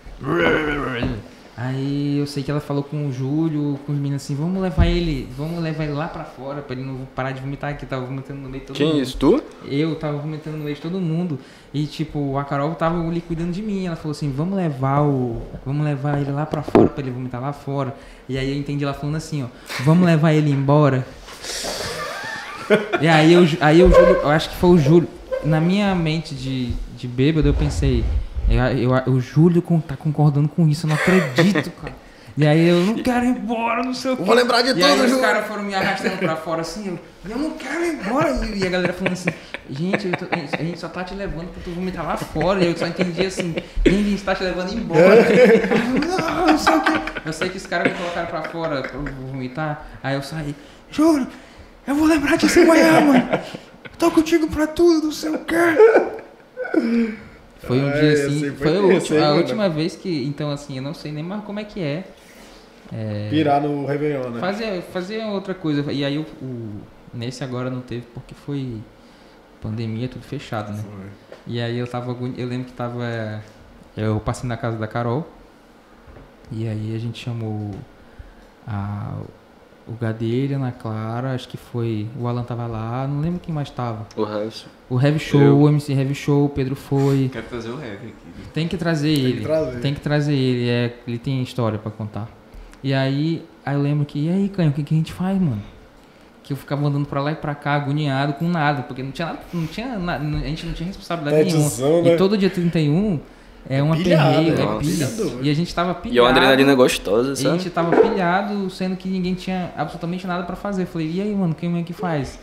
Aí 1.63 2.17
eu 2.19 2.27
sei 2.27 2.43
que 2.43 2.51
ela 2.51 2.59
falou 2.59 2.83
com 2.83 3.07
o 3.07 3.13
Júlio, 3.13 3.79
com 3.85 3.93
os 3.93 3.99
meninos 3.99 4.23
assim, 4.23 4.35
vamos 4.35 4.63
levar 4.63 4.87
ele, 4.87 5.29
vamos 5.37 5.63
levar 5.63 5.85
ele 5.85 5.93
lá 5.93 6.09
pra 6.09 6.25
fora, 6.25 6.63
pra 6.63 6.75
ele 6.75 6.83
não 6.87 7.07
parar 7.15 7.33
de 7.33 7.41
vomitar 7.43 7.73
aqui, 7.73 7.85
tava 7.85 8.07
vomitando 8.07 8.41
no 8.41 8.49
meio 8.49 8.63
de 8.63 8.69
todo 8.69 8.77
Quem 8.79 8.87
mundo. 8.87 8.99
é 8.99 9.03
isso? 9.03 9.19
Tu? 9.19 9.43
Eu 9.67 9.95
tava 9.97 10.17
vomitando 10.17 10.57
no 10.57 10.65
meio 10.65 10.75
de 10.75 10.81
todo 10.81 10.99
mundo. 10.99 11.39
E 11.75 11.85
tipo, 11.85 12.39
a 12.39 12.45
Carol 12.45 12.75
tava 12.77 13.07
ali 13.07 13.21
cuidando 13.21 13.53
de 13.53 13.61
mim. 13.61 13.85
Ela 13.85 13.95
falou 13.95 14.13
assim, 14.13 14.33
vamos 14.33 14.57
levar 14.57 15.03
o. 15.03 15.43
Vamos 15.67 15.85
levar 15.85 16.19
ele 16.19 16.33
lá 16.33 16.47
pra 16.47 16.63
fora 16.63 16.89
pra 16.89 17.03
ele 17.03 17.11
vomitar 17.11 17.43
lá 17.43 17.53
fora. 17.53 17.95
E 18.27 18.39
aí 18.39 18.51
eu 18.51 18.57
entendi 18.57 18.83
ela 18.83 18.95
falando 18.95 19.17
assim, 19.17 19.43
ó, 19.43 19.47
vamos 19.85 20.07
levar 20.07 20.33
ele 20.33 20.51
embora. 20.51 21.07
E 23.03 23.07
aí 23.07 23.35
eu, 23.35 23.43
aí 23.61 23.81
eu 23.81 23.91
Júlio, 23.91 24.17
eu 24.23 24.31
acho 24.31 24.49
que 24.49 24.57
foi 24.57 24.71
o 24.71 24.79
Júlio. 24.79 25.09
Na 25.45 25.61
minha 25.61 25.95
mente 25.95 26.35
de, 26.35 26.73
de 26.97 27.07
bêbado, 27.07 27.49
eu 27.49 27.55
pensei, 27.55 28.03
eu, 28.51 28.95
eu, 29.07 29.13
o 29.13 29.21
Júlio 29.21 29.63
tá 29.87 29.97
concordando 29.97 30.49
com 30.49 30.67
isso, 30.69 30.87
eu 30.87 30.89
não 30.89 30.97
acredito, 30.97 31.71
cara. 31.81 31.95
E 32.37 32.47
aí 32.47 32.69
eu 32.69 32.81
não 32.87 32.95
quero 32.95 33.25
ir 33.27 33.29
embora, 33.31 33.83
não 33.83 33.93
sei 33.93 34.13
o 34.13 34.17
quê. 34.17 34.23
Vou 34.23 34.35
lembrar 34.35 34.63
de 34.63 34.71
e 34.71 34.75
tudo, 34.75 34.85
aí 34.85 35.01
os 35.01 35.11
Júlio. 35.11 35.21
caras 35.21 35.47
foram 35.47 35.63
me 35.65 35.75
arrastando 35.75 36.17
pra 36.17 36.37
fora 36.37 36.61
assim, 36.63 36.87
eu, 36.87 37.31
eu 37.31 37.37
não 37.39 37.51
quero 37.51 37.85
ir 37.85 37.95
embora. 37.95 38.31
E 38.55 38.67
a 38.67 38.71
galera 38.71 38.93
falando 38.93 39.13
assim, 39.15 39.31
gente, 39.69 40.09
tô- 40.13 40.27
a 40.31 40.63
gente 40.63 40.79
só 40.79 40.89
tá 40.89 41.03
te 41.05 41.13
levando 41.13 41.49
pra 41.53 41.63
tu 41.63 41.71
vomitar 41.73 42.07
lá 42.07 42.17
fora. 42.17 42.63
E 42.65 42.69
eu 42.69 42.77
só 42.77 42.87
entendi 42.87 43.27
assim, 43.27 43.55
gente, 43.85 43.89
a 43.89 43.91
gente 44.11 44.23
tá 44.23 44.35
te 44.35 44.45
levando 44.45 44.73
embora. 44.73 45.27
não, 46.09 46.47
não 46.47 46.57
sei 46.59 46.75
o 46.75 46.81
quê. 46.81 46.93
Eu 47.27 47.33
sei 47.33 47.49
que 47.51 47.57
os 47.59 47.67
caras 47.67 47.93
me 47.93 47.99
colocaram 47.99 48.29
pra 48.29 48.43
fora 48.45 48.81
pra 48.83 48.93
eu 48.95 49.05
vomitar. 49.27 49.87
Aí 50.03 50.15
eu 50.15 50.23
saí, 50.23 50.55
Júlio, 50.91 51.27
eu 51.87 51.95
vou 51.95 52.07
lembrar 52.07 52.37
disso 52.37 52.61
amanhã, 52.61 53.01
mano. 53.01 53.29
Tô 53.99 54.11
contigo 54.11 54.47
pra 54.47 54.67
tudo, 54.69 55.07
não 55.07 55.13
sei 55.13 55.31
o 55.31 55.39
quê. 55.41 57.17
Foi 57.61 57.79
um 57.81 57.91
Ah, 57.91 57.93
dia 57.93 58.13
assim, 58.13 58.55
foi 58.57 58.71
foi, 58.73 58.77
a, 58.77 58.81
última, 58.83 59.21
hein, 59.21 59.27
a 59.27 59.35
mano? 59.35 59.37
última 59.39 59.69
vez 59.69 59.97
que, 59.97 60.25
então 60.25 60.51
assim, 60.51 60.77
eu 60.77 60.83
não 60.83 60.95
sei 60.95 61.13
nem 61.13 61.23
mais 61.23 61.45
como 61.45 61.61
é 61.61 61.65
que 61.65 61.81
é. 61.81 62.05
É, 62.93 63.31
Pirar 63.31 63.63
no 63.63 63.87
Réveillon, 63.87 64.31
né? 64.31 64.41
Fazer, 64.41 64.83
fazer 64.83 65.25
outra 65.27 65.55
coisa. 65.55 65.93
E 65.93 66.05
aí 66.05 66.19
o, 66.19 66.23
o- 66.43 66.81
nesse 67.13 67.45
agora 67.45 67.71
não 67.71 67.81
teve 67.83 68.07
porque 68.15 68.35
foi 68.35 68.79
pandemia, 69.63 70.09
tudo 70.09 70.25
fechado, 70.25 70.73
né? 70.73 70.85
E 71.47 71.61
aí 71.61 71.79
eu 71.79 71.87
tava. 71.87 72.13
Eu 72.37 72.49
lembro 72.49 72.67
que 72.69 72.73
tava. 72.75 73.43
Eu 73.97 74.21
passei 74.21 74.49
na 74.49 74.57
casa 74.57 74.79
da 74.79 74.87
Carol. 74.89 75.27
E 76.51 76.67
aí 76.67 76.95
a 76.95 76.99
gente 76.99 77.23
chamou 77.23 77.71
a, 78.67 79.15
o 79.91 79.95
Gadelha, 80.01 80.57
Ana 80.57 80.71
Clara, 80.73 81.35
acho 81.35 81.49
que 81.49 81.57
foi. 81.57 82.07
O 82.19 82.27
Alan 82.29 82.43
tava 82.45 82.67
lá, 82.67 83.07
não 83.09 83.21
lembro 83.21 83.41
quem 83.41 83.53
mais 83.55 83.69
tava. 83.71 84.07
O 84.17 84.23
Harrison. 84.25 84.67
O 84.89 85.01
Heavy 85.01 85.19
Show, 85.19 85.41
Eu. 85.41 85.59
o 85.59 85.69
MC 85.69 85.93
Heavy 85.93 86.15
Show, 86.15 86.45
o 86.47 86.49
Pedro 86.49 86.77
foi. 86.77 87.29
Quero 87.33 87.47
trazer 87.47 87.71
o 87.71 87.81
heavy 87.81 88.07
aqui. 88.09 88.49
Tem 88.55 88.69
que 88.69 88.77
trazer 88.77 89.15
que 89.15 89.21
ele. 89.25 89.41
trazer. 89.43 89.81
Tem 89.81 89.95
que 89.95 90.01
trazer 90.01 90.35
ele. 90.35 90.69
É, 90.69 90.95
ele 91.07 91.19
tem 91.19 91.43
história 91.43 91.79
pra 91.79 91.91
contar. 91.91 92.29
E 92.83 92.95
aí, 92.95 93.45
aí 93.67 93.75
eu 93.75 93.83
lembro 93.83 94.07
que, 94.07 94.27
e 94.27 94.29
aí, 94.31 94.49
Canho, 94.49 94.71
o 94.71 94.73
que, 94.73 94.83
que 94.83 94.95
a 94.95 94.97
gente 94.97 95.13
faz, 95.13 95.39
mano? 95.41 95.61
Que 96.43 96.53
eu 96.53 96.57
ficava 96.57 96.87
andando 96.87 97.07
pra 97.07 97.21
lá 97.21 97.33
e 97.33 97.37
pra 97.37 97.55
cá, 97.55 97.75
agoniado 97.75 98.33
com 98.35 98.49
nada, 98.49 98.83
porque 98.83 99.03
não 99.03 99.11
tinha 99.11 99.27
nada, 99.29 99.41
não 99.53 99.67
tinha 99.67 99.99
nada, 99.99 100.25
a 100.25 100.39
gente 100.49 100.67
não 100.67 100.73
tinha 100.73 100.87
responsabilidade 100.87 101.45
Tédiozão, 101.45 101.89
nenhuma. 101.89 102.09
né? 102.09 102.15
E 102.15 102.17
todo 102.17 102.39
dia 102.39 102.49
31 102.51 103.21
é 103.69 103.83
uma 103.83 103.95
Pilhada, 103.97 104.33
perreio, 104.37 104.53
é 104.55 104.79
pilha. 104.79 105.07
Pilhador. 105.07 105.39
E 105.43 105.51
a 105.51 105.55
gente 105.55 105.75
tava 105.75 105.95
pilhado. 105.95 106.17
E 106.17 106.19
é 106.19 106.23
uma 106.23 106.31
adrenalina 106.31 106.75
gostosa, 106.75 107.31
E 107.31 107.33
a 107.33 107.37
sabe? 107.37 107.59
gente 107.59 107.71
tava 107.71 107.97
pilhado, 107.97 108.69
sendo 108.71 108.97
que 108.97 109.09
ninguém 109.09 109.35
tinha 109.35 109.73
absolutamente 109.77 110.27
nada 110.27 110.45
pra 110.45 110.57
fazer. 110.57 110.83
Eu 110.83 110.87
falei, 110.87 111.11
e 111.11 111.21
aí, 111.21 111.35
mano, 111.35 111.55
quem 111.55 111.79
é 111.79 111.83
que 111.83 111.93
faz? 111.93 112.39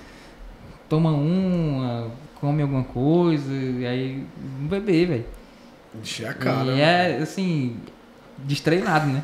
Toma 0.88 1.12
uma, 1.12 2.08
come 2.40 2.62
alguma 2.62 2.84
coisa, 2.84 3.52
e 3.54 3.86
aí, 3.86 4.24
um 4.62 4.68
bebê, 4.68 5.06
velho. 5.06 5.26
Encher 6.02 6.28
a 6.30 6.34
cara. 6.34 6.72
E 6.72 6.80
é, 6.80 7.18
assim, 7.22 7.76
destreinado, 8.38 9.08
né? 9.08 9.24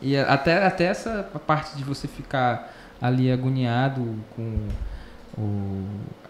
E 0.00 0.14
é- 0.14 0.22
até, 0.28 0.64
até 0.64 0.84
essa 0.84 1.28
parte 1.46 1.76
de 1.76 1.82
você 1.84 2.06
ficar 2.06 2.72
ali 3.00 3.32
agoniado 3.32 4.14
com 4.36 4.56
o, 5.36 5.84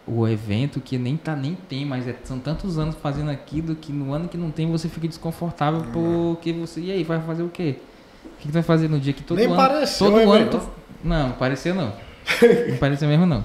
o 0.07 0.27
evento 0.27 0.81
que 0.81 0.99
nem 0.99 1.17
tá 1.17 1.35
nem 1.37 1.55
tem, 1.69 1.85
mas 1.87 2.09
é- 2.09 2.17
são 2.25 2.39
tantos 2.39 2.79
anos 2.79 2.97
fazendo 3.03 3.31
aquilo 3.31 3.75
que 3.77 3.93
no 3.93 4.13
ano 4.13 4.29
que 4.29 4.37
não 4.37 4.51
tem 4.51 4.71
você 4.71 4.89
fica 4.89 5.07
desconfortável 5.07 5.85
porque 5.93 6.53
você. 6.53 6.81
E 6.81 6.91
aí, 6.91 7.05
vai 7.05 7.21
fazer 7.21 7.43
o 7.43 7.49
quê? 7.49 7.77
O 8.25 8.29
que, 8.41 8.47
que 8.49 8.53
vai 8.53 8.63
fazer 8.63 8.89
no 8.89 8.99
dia 8.99 9.13
que 9.13 9.23
todo 9.23 9.39
Nem 9.39 9.47
ano. 9.47 9.57
pareceu, 9.57 10.07
todo 10.11 10.21
hein, 10.21 10.29
ano. 10.31 10.51
to- 10.51 10.71
Não, 11.05 11.33
pareceu 11.33 11.75
não. 11.75 11.93
Não 12.69 12.77
pareceu 12.79 13.09
mesmo 13.09 13.27
não. 13.27 13.45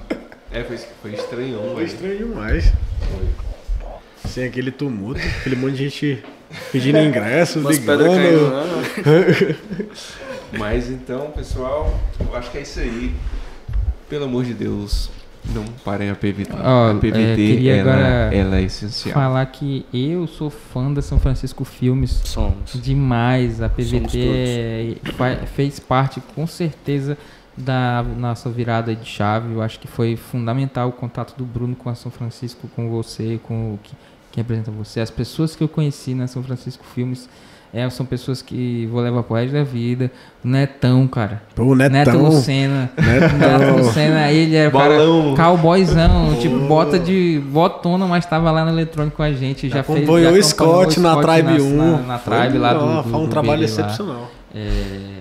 É, 0.52 0.62
foi, 0.64 0.76
foi 1.02 1.12
estranhão, 1.14 1.74
Foi 1.74 1.84
estranho 1.84 2.18
demais. 2.18 2.72
Sem 4.24 4.44
aquele 4.44 4.70
tumulto, 4.70 5.20
aquele 5.40 5.56
monte 5.56 5.74
de 5.76 5.88
gente 5.88 6.24
pedindo 6.72 6.98
ingresso, 6.98 7.60
pedras 7.60 7.78
caindo, 7.78 8.44
ligando. 8.44 9.46
né? 9.50 9.56
Mas 10.58 10.88
então, 10.90 11.30
pessoal, 11.30 11.98
eu 12.20 12.34
acho 12.36 12.50
que 12.50 12.58
é 12.58 12.62
isso 12.62 12.80
aí. 12.80 13.14
Pelo 14.08 14.24
amor 14.24 14.44
de 14.44 14.54
Deus, 14.54 15.10
não 15.48 15.64
parem 15.84 16.10
a 16.10 16.14
PVT. 16.14 16.52
Ó, 16.52 16.90
a 16.90 16.94
PVT, 16.94 17.68
é, 17.68 17.78
ela, 17.78 17.92
agora 17.92 18.34
ela 18.34 18.56
é 18.58 18.62
essencial. 18.62 19.14
Falar 19.14 19.46
que 19.46 19.86
eu 19.92 20.26
sou 20.26 20.50
fã 20.50 20.92
da 20.92 21.02
São 21.02 21.18
Francisco 21.18 21.64
Filmes. 21.64 22.10
Somos. 22.24 22.72
Demais, 22.74 23.62
a 23.62 23.68
PVT 23.68 24.98
é- 25.18 25.46
fez 25.46 25.78
parte 25.80 26.20
com 26.34 26.46
certeza 26.46 27.16
da 27.56 28.02
nossa 28.02 28.48
virada 28.48 28.94
de 28.94 29.06
chave. 29.06 29.52
Eu 29.52 29.62
acho 29.62 29.80
que 29.80 29.88
foi 29.88 30.16
fundamental 30.16 30.88
o 30.88 30.92
contato 30.92 31.36
do 31.36 31.44
Bruno 31.44 31.74
com 31.74 31.88
a 31.88 31.94
São 31.94 32.10
Francisco, 32.10 32.68
com 32.74 32.88
você, 32.88 33.40
com 33.42 33.74
o 33.74 33.78
que, 33.82 33.92
que 34.30 34.36
representa 34.36 34.70
você. 34.70 35.00
As 35.00 35.10
pessoas 35.10 35.56
que 35.56 35.62
eu 35.64 35.68
conheci 35.68 36.14
na 36.14 36.26
São 36.26 36.42
Francisco 36.42 36.84
Filmes 36.94 37.28
É, 37.72 37.88
são 37.90 38.06
pessoas 38.06 38.40
que 38.40 38.86
vou 38.90 39.02
levar 39.02 39.22
pro 39.22 39.36
resto 39.36 39.52
da 39.52 39.62
vida. 39.62 40.10
O 40.42 40.48
Netão, 40.48 41.06
cara. 41.06 41.42
Pô, 41.54 41.64
o 41.64 41.74
Netão. 41.74 41.90
Neto 41.98 42.16
Lucena. 42.16 42.90
Neto 42.96 43.76
Lucena, 43.76 44.32
ele 44.32 44.56
era 44.56 44.70
Balão. 44.70 45.34
cara 45.34 45.50
cowboyzão, 45.50 46.36
tipo, 46.40 46.58
bota 46.60 46.98
de 46.98 47.42
botona, 47.46 48.06
mas 48.06 48.24
tava 48.24 48.50
lá 48.50 48.64
no 48.64 48.70
eletrônico 48.70 49.18
com 49.18 49.22
a 49.22 49.32
gente. 49.32 49.68
Já 49.68 49.82
fez, 49.82 49.98
Acompanhou 49.98 50.32
já 50.32 50.38
o 50.38 50.42
Scott 50.42 50.98
na 50.98 51.16
Tribe 51.20 51.60
1. 51.60 51.76
Na, 51.76 51.98
na 51.98 52.18
Tribe 52.18 52.56
lá 52.58 52.72
do, 52.72 52.84
Ó, 52.84 53.02
do, 53.02 53.08
Foi 53.10 53.20
um 53.20 53.24
do 53.24 53.30
trabalho 53.30 53.62
excepcional. 53.64 54.30
É, 54.54 55.18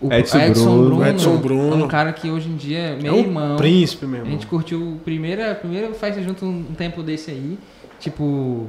o 0.00 0.12
Edson 0.12 0.38
Bruno. 0.52 1.06
Edson 1.06 1.36
Bruno. 1.38 1.80
É 1.80 1.84
um 1.84 1.88
cara 1.88 2.12
que 2.12 2.30
hoje 2.30 2.48
em 2.48 2.56
dia 2.56 2.78
é 2.78 2.92
É 2.92 2.96
meu 3.02 3.14
um 3.14 3.18
irmão. 3.18 3.56
príncipe 3.56 4.04
A 4.04 4.08
mesmo. 4.08 4.26
gente 4.26 4.46
curtiu 4.46 4.80
o 4.80 4.96
primeira, 5.04 5.50
a 5.50 5.54
primeira 5.56 5.92
festa 5.94 6.22
junto 6.22 6.44
um, 6.44 6.64
um 6.70 6.74
tempo 6.74 7.02
desse 7.02 7.30
aí. 7.32 7.58
Tipo. 7.98 8.68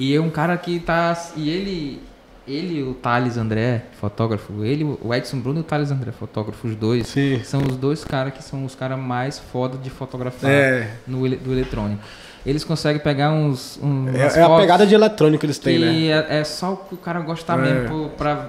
E 0.00 0.14
é 0.14 0.20
um 0.20 0.30
cara 0.30 0.56
que 0.56 0.80
tá. 0.80 1.16
E 1.36 1.48
ele. 1.50 2.02
Ele, 2.48 2.82
o 2.82 2.94
Thales 2.94 3.36
André, 3.36 3.84
fotógrafo, 4.00 4.64
ele, 4.64 4.82
o 4.82 5.14
Edson 5.14 5.38
Bruno 5.38 5.58
e 5.58 5.60
o 5.60 5.64
Thales 5.64 5.92
André, 5.92 6.10
fotógrafo, 6.10 6.66
os 6.66 6.74
dois, 6.74 7.06
Sim. 7.06 7.40
são 7.44 7.60
os 7.62 7.76
dois 7.76 8.02
caras 8.02 8.32
que 8.32 8.42
são 8.42 8.64
os 8.64 8.74
caras 8.74 8.98
mais 8.98 9.38
foda 9.38 9.78
de 9.78 9.88
fotografar 9.88 10.50
É. 10.50 10.90
no, 11.06 11.28
do 11.28 11.52
eletrônico. 11.52 12.02
Eles 12.44 12.64
conseguem 12.64 13.00
pegar 13.00 13.30
uns. 13.30 13.78
uns 13.80 14.08
É, 14.16 14.40
é 14.40 14.42
a 14.42 14.56
pegada 14.56 14.84
de 14.84 14.94
eletrônico 14.94 15.40
que 15.40 15.46
eles 15.46 15.58
têm, 15.58 15.78
que 15.78 15.84
né? 15.84 16.06
é, 16.28 16.38
é 16.40 16.44
só 16.44 16.72
o 16.72 16.76
que 16.78 16.94
o 16.94 16.96
cara 16.96 17.20
gostar 17.20 17.56
É. 17.58 17.62
mesmo 17.62 17.88
pô, 17.88 18.08
pra. 18.16 18.48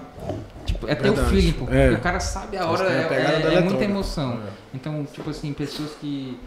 Tipo, 0.65 0.87
é 0.87 0.95
ter 0.95 1.09
o 1.09 1.15
feeling, 1.17 1.51
pô. 1.51 1.65
É. 1.69 1.89
porque 1.89 1.99
O 1.99 2.01
cara 2.01 2.19
sabe 2.19 2.57
a 2.57 2.65
hora, 2.65 2.83
a 2.89 2.91
é, 2.91 2.97
é- 3.01 3.39
do 3.41 3.47
é 3.57 3.61
muita 3.61 3.83
emoção. 3.83 4.39
É. 4.47 4.49
Então, 4.73 5.05
tipo 5.13 5.29
assim, 5.29 5.53
pessoas 5.53 5.91
que, 6.01 6.39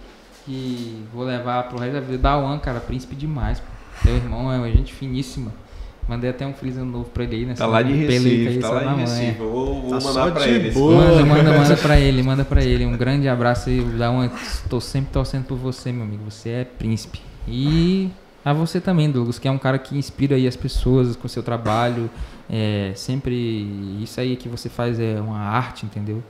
que 0.44 1.04
vou 1.12 1.24
levar 1.24 1.64
pro 1.68 1.78
resto 1.78 1.92
da 1.94 2.00
vida. 2.00 2.18
Da 2.18 2.36
One, 2.36 2.58
cara, 2.58 2.80
príncipe 2.80 3.14
demais, 3.14 3.60
pô. 3.60 3.66
Teu 4.02 4.14
irmão 4.16 4.52
é 4.52 4.58
uma 4.58 4.70
gente 4.70 4.92
finíssima. 4.92 5.52
Mandei 6.06 6.28
até 6.28 6.46
um 6.46 6.52
feliz 6.52 6.76
ano 6.76 6.90
novo 6.92 7.06
pra 7.06 7.24
ele 7.24 7.36
aí, 7.36 7.46
né? 7.46 7.54
Tá 7.54 7.64
lá 7.66 7.80
de 7.80 7.92
Pelo 7.92 8.02
aí, 8.26 8.44
Recife, 8.44 8.58
tá 8.58 8.68
lá 8.70 8.80
na 8.82 8.90
de 8.90 9.02
manhã. 9.02 9.06
Recife. 9.06 9.38
Vou, 9.38 9.80
vou 9.82 9.98
Tá 9.98 10.04
mandar 10.04 10.32
pra 10.32 10.46
ele. 10.48 10.70
boa. 10.70 10.94
Manda, 10.96 11.24
manda, 11.26 11.52
manda 11.58 11.76
pra 11.78 11.98
ele, 12.00 12.22
manda 12.24 12.44
pra 12.44 12.62
ele. 12.62 12.84
Um 12.84 12.96
grande 12.96 13.26
abraço 13.26 13.70
aí, 13.70 13.80
da 13.80 14.10
One. 14.10 14.30
Tô 14.68 14.80
sempre 14.80 15.10
torcendo 15.12 15.44
por 15.46 15.56
você, 15.56 15.90
meu 15.92 16.02
amigo. 16.02 16.22
Você 16.30 16.50
é 16.50 16.64
príncipe. 16.64 17.20
E 17.48 18.10
a 18.44 18.52
você 18.52 18.82
também, 18.82 19.10
Douglas, 19.10 19.38
que 19.38 19.48
é 19.48 19.50
um 19.50 19.56
cara 19.56 19.78
que 19.78 19.96
inspira 19.96 20.36
aí 20.36 20.46
as 20.46 20.56
pessoas 20.56 21.16
com 21.16 21.26
o 21.26 21.30
seu 21.30 21.42
trabalho. 21.42 22.10
É, 22.50 22.92
sempre 22.94 23.34
isso 24.02 24.20
aí 24.20 24.36
que 24.36 24.46
você 24.46 24.68
faz 24.68 25.00
é 25.00 25.18
uma 25.18 25.38
arte, 25.38 25.86
entendeu? 25.86 26.22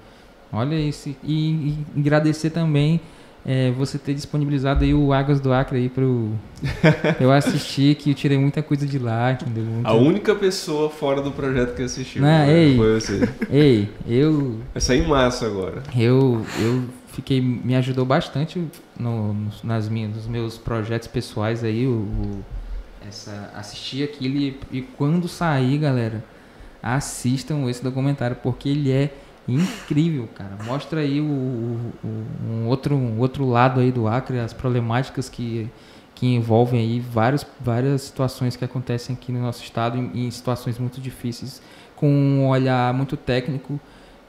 Olha 0.52 0.76
isso. 0.76 1.08
E, 1.24 1.34
e 1.34 1.78
agradecer 1.98 2.50
também 2.50 3.00
é, 3.46 3.70
você 3.72 3.98
ter 3.98 4.14
disponibilizado 4.14 4.84
aí 4.84 4.94
o 4.94 5.12
Águas 5.12 5.38
do 5.40 5.52
Acre 5.52 5.76
aí 5.78 5.88
pro 5.88 6.30
eu 7.20 7.30
assistir, 7.30 7.94
que 7.96 8.10
eu 8.10 8.14
tirei 8.14 8.38
muita 8.38 8.62
coisa 8.62 8.86
de 8.86 8.98
lá, 8.98 9.32
entendeu? 9.32 9.64
Muito- 9.64 9.86
A 9.86 9.92
única 9.94 10.34
pessoa 10.34 10.88
fora 10.88 11.20
do 11.20 11.30
projeto 11.30 11.74
que 11.74 11.82
assistiu 11.82 12.22
Não, 12.22 12.28
né, 12.28 12.52
ei. 12.52 12.76
foi 12.76 13.00
você. 13.00 13.28
Ei, 13.50 13.88
eu 14.06 14.60
Vai 14.72 14.80
sair 14.80 15.00
em 15.04 15.08
março 15.08 15.44
agora. 15.44 15.82
Eu, 15.96 16.44
eu 16.60 16.84
fiquei, 17.08 17.40
me 17.40 17.74
ajudou 17.76 18.04
bastante 18.06 18.62
no, 18.98 19.34
nos- 19.34 19.62
nas 19.62 19.88
minhas, 19.88 20.14
nos 20.16 20.26
meus 20.26 20.56
projetos 20.56 21.06
pessoais 21.08 21.62
aí, 21.62 21.86
o, 21.86 21.90
o- 21.90 22.44
essa, 23.06 23.50
assistir 23.54 24.02
aquilo 24.04 24.36
e, 24.38 24.58
e 24.72 24.80
quando 24.80 25.28
sair, 25.28 25.76
galera, 25.76 26.24
assistam 26.82 27.68
esse 27.68 27.82
documentário, 27.82 28.36
porque 28.42 28.68
ele 28.68 28.90
é 28.90 29.10
incrível, 29.46 30.28
cara. 30.34 30.56
Mostra 30.64 31.00
aí 31.00 31.20
o, 31.20 31.24
o- 31.24 31.92
um, 32.48 32.66
outro, 32.66 32.94
um 32.94 33.18
outro 33.18 33.44
lado 33.48 33.80
aí 33.80 33.92
do 33.92 34.06
Acre, 34.08 34.38
as 34.38 34.52
problemáticas 34.52 35.28
que, 35.28 35.68
que 36.14 36.26
envolvem 36.26 36.80
aí 36.80 37.00
várias, 37.00 37.46
várias 37.60 38.02
situações 38.02 38.56
que 38.56 38.64
acontecem 38.64 39.14
aqui 39.14 39.30
no 39.32 39.40
nosso 39.40 39.62
estado, 39.62 39.98
em, 39.98 40.26
em 40.26 40.30
situações 40.30 40.78
muito 40.78 41.00
difíceis, 41.00 41.60
com 41.94 42.08
um 42.08 42.48
olhar 42.48 42.92
muito 42.94 43.16
técnico 43.16 43.78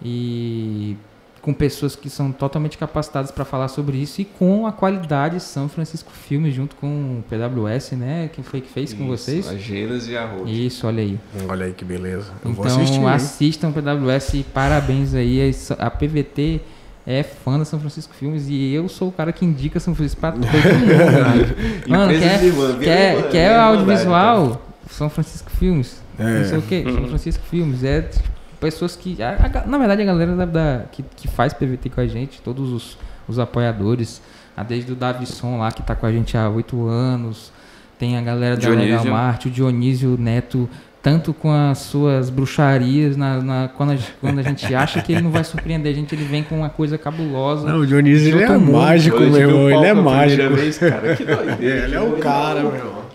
e 0.02 0.98
com 1.46 1.54
pessoas 1.54 1.96
que 1.96 2.10
são 2.10 2.32
totalmente 2.32 2.76
capacitadas 2.76 3.30
para 3.30 3.46
falar 3.46 3.68
sobre 3.68 3.98
isso 4.00 4.20
e 4.20 4.26
com 4.26 4.66
a 4.66 4.72
qualidade 4.72 5.40
São 5.40 5.70
Francisco 5.70 6.12
Filmes 6.12 6.56
junto 6.56 6.76
com 6.76 6.88
o 6.88 7.24
PWS, 7.30 7.92
né? 7.92 8.32
Quem 8.34 8.44
foi 8.44 8.62
que 8.62 8.68
fez 8.68 8.94
com 8.96 9.04
Isso, 9.04 9.26
vocês? 9.26 9.48
A 9.48 9.56
Gênesis 9.56 10.10
e 10.10 10.18
a 10.18 10.26
Road. 10.26 10.66
Isso, 10.66 10.88
olha 10.88 11.04
aí. 11.04 11.20
Olha 11.48 11.68
aí 11.68 11.74
que 11.74 11.86
beleza. 11.86 12.32
Eu 12.44 12.52
vou 12.52 12.66
Então 12.66 12.82
assistir. 12.82 13.06
assistam 13.06 13.70
o 13.70 13.74
PWS 13.74 14.34
e 14.34 14.44
parabéns 14.44 15.14
aí. 15.14 15.54
A 15.78 15.92
PVT 15.92 16.62
é 17.06 17.22
fã 17.22 17.60
da 17.60 17.66
São 17.66 17.80
Francisco 17.80 18.16
Filmes 18.16 18.48
e 18.50 18.74
eu 18.74 18.90
sou 18.90 19.10
o 19.10 19.12
cara 19.12 19.32
que 19.32 19.46
indica 19.46 19.80
São 19.80 19.94
Francisco 19.94 20.20
pra 20.22 20.32
todo 20.32 20.42
mundo. 20.48 20.50
Mano, 21.88 22.12
quer, 22.20 22.44
irmã, 22.44 22.78
quer, 22.80 23.16
irmã, 23.18 23.30
quer 23.30 23.56
audiovisual? 23.60 24.62
São 24.90 25.12
Francisco 25.12 25.52
Filmes. 25.52 26.02
É. 26.18 26.24
Não 26.40 26.46
sei 26.46 26.58
o 26.58 26.62
que, 26.64 26.84
São 26.84 27.06
Francisco 27.10 27.44
Filmes. 27.52 27.84
É 27.84 28.02
tipo, 28.02 28.35
pessoas 28.66 28.96
que. 28.96 29.22
a- 29.22 29.38
a 29.64 29.68
na 29.68 29.78
verdade, 29.78 30.02
a 30.02 30.06
galera 30.06 30.36
da, 30.36 30.46
da- 30.46 30.82
que, 30.92 31.04
que 31.16 31.28
faz 31.28 31.54
PVT 31.54 31.90
com 31.90 32.02
a 32.02 32.08
gente, 32.08 32.42
todos 32.42 32.72
os, 32.72 32.98
os 33.28 33.38
apoiadores, 33.40 34.22
a 34.58 34.64
desde 34.64 34.92
o 34.92 34.96
Davison 34.96 35.58
lá, 35.60 35.72
que 35.72 35.84
tá 35.84 35.96
com 35.96 36.06
a 36.06 36.12
gente 36.12 36.36
há 36.38 36.50
oito 36.50 36.88
anos. 36.88 37.52
Tem 38.00 38.18
a 38.18 38.22
galera 38.22 38.56
da 38.56 38.62
Dionísio. 38.62 38.98
Legal 38.98 39.06
Marte, 39.06 39.48
o 39.48 39.52
Dionísio 39.52 40.18
Neto, 40.20 40.70
tanto 41.02 41.34
com 41.34 41.50
as 41.52 41.78
suas 41.78 42.30
bruxarias, 42.30 43.16
na, 43.16 43.40
na- 43.42 43.70
quando, 43.78 43.92
a, 43.92 43.96
gente- 43.96 44.14
quando 44.20 44.40
a 44.40 44.42
gente 44.42 44.66
acha 44.76 45.02
que 45.02 45.14
ele 45.14 45.22
não 45.22 45.32
vai 45.32 45.44
surpreender 45.44 45.94
a 45.94 45.96
gente, 45.96 46.14
ele 46.16 46.26
vem 46.26 46.44
com 46.44 46.58
uma 46.58 46.70
coisa 46.70 46.98
cabulosa. 46.98 47.70
Não, 47.70 47.80
o 47.82 47.86
Dionísio 47.88 48.30
ele 48.36 48.44
é 48.44 48.50
mundo. 48.58 48.72
mágico, 48.74 49.20
meu 49.20 49.36
irmão. 49.38 49.70
Ele 49.70 49.86
é 49.86 49.94
mágico. 49.94 50.56
Vez, 50.56 50.78
cara, 50.80 51.16
que 51.16 51.24
doideira. 51.26 51.86
Ele 51.86 51.96
é 51.96 52.02
o 52.02 52.14
cara, 52.18 52.62
meu 52.62 52.76
irmão. 52.76 53.06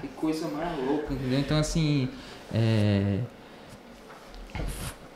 Que 0.00 0.08
coisa 0.08 0.46
mais 0.48 0.68
louca, 0.86 1.14
entendeu? 1.14 1.38
Então, 1.40 1.58
assim, 1.58 2.08
é, 2.54 3.18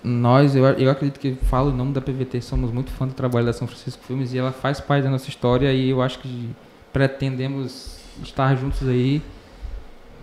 nós, 0.05 0.57
eu, 0.57 0.65
eu 0.65 0.91
acredito 0.91 1.20
que 1.20 1.37
falo 1.45 1.70
em 1.70 1.77
nome 1.77 1.93
da 1.93 2.01
PVT, 2.01 2.41
somos 2.41 2.70
muito 2.73 2.91
fã 2.91 3.07
do 3.07 3.15
trabalho 3.15 3.47
da 3.47 3.53
São 3.53 3.69
Francisco 3.69 4.03
Filmes 4.05 4.35
e 4.35 4.39
ela 4.39 4.53
faz 4.53 4.81
parte 4.81 5.05
da 5.05 5.11
nossa 5.11 5.29
história 5.29 5.73
e 5.73 5.91
eu 5.91 6.03
acho 6.03 6.19
que 6.19 6.51
pretendemos 6.93 7.99
estar 8.23 8.55
juntos 8.57 8.87
aí 8.89 9.23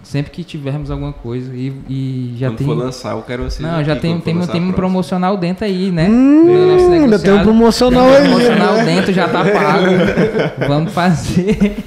sempre 0.04 0.32
que 0.32 0.44
tivermos 0.44 0.90
alguma 0.90 1.14
coisa 1.14 1.54
e, 1.54 1.74
e 1.90 2.36
já 2.38 2.48
Quando 2.48 2.58
tem... 2.58 2.68
for 2.68 2.78
lançar, 2.78 3.12
eu 3.12 3.22
quero 3.22 3.44
vocês 3.44 3.60
Não, 3.60 3.84
já 3.84 3.94
aqui, 3.94 4.02
tem, 4.02 4.20
tem, 4.20 4.36
lançar 4.36 4.52
tem 4.52 4.62
um 4.62 4.72
promocional 4.72 5.38
dentro 5.38 5.66
aí, 5.66 5.92
né? 5.92 6.08
Hum, 6.10 6.94
ainda 6.94 7.20
tem 7.20 7.34
um 7.34 7.44
promocional 7.44 8.06
Tem 8.06 8.12
um 8.12 8.16
aí. 8.16 8.24
promocional 8.24 8.74
né? 8.76 8.86
dentro, 8.86 9.14
já 9.14 9.28
tá 9.28 9.44
pago. 9.44 10.68
Vamos 10.68 10.94
fazer. 10.94 11.78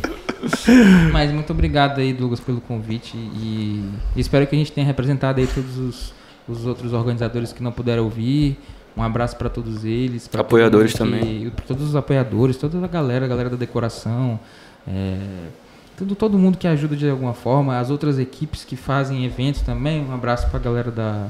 Mas 1.12 1.32
muito 1.32 1.50
obrigado 1.52 2.00
aí, 2.00 2.12
Douglas, 2.12 2.40
pelo 2.40 2.60
convite. 2.60 3.16
E 3.16 3.84
espero 4.16 4.46
que 4.46 4.54
a 4.54 4.58
gente 4.58 4.72
tenha 4.72 4.86
representado 4.86 5.40
aí 5.40 5.46
todos 5.46 5.78
os, 5.78 6.14
os 6.48 6.66
outros 6.66 6.92
organizadores 6.92 7.52
que 7.52 7.62
não 7.62 7.72
puderam 7.72 8.04
ouvir. 8.04 8.58
Um 8.96 9.02
abraço 9.02 9.36
para 9.36 9.48
todos 9.48 9.84
eles. 9.84 10.28
Apoiadores 10.36 10.92
mundo 10.98 11.12
que- 11.14 11.18
também. 11.20 11.50
pra 11.50 11.64
todos 11.64 11.88
os 11.88 11.96
apoiadores, 11.96 12.56
toda 12.56 12.82
a 12.84 12.88
galera, 12.88 13.24
a 13.24 13.28
galera 13.28 13.48
da 13.50 13.56
decoração. 13.56 14.38
é, 14.86 15.16
tudo, 15.96 16.14
todo 16.14 16.36
mundo 16.38 16.58
que 16.58 16.66
ajuda 16.66 16.96
de 16.96 17.08
alguma 17.08 17.32
forma. 17.34 17.78
As 17.78 17.88
outras 17.90 18.18
equipes 18.18 18.64
que 18.64 18.76
fazem 18.76 19.24
eventos 19.24 19.60
também. 19.62 20.04
Um 20.04 20.12
abraço 20.12 20.48
para 20.48 20.58
a 20.58 20.62
galera 20.62 20.90
da, 20.90 21.26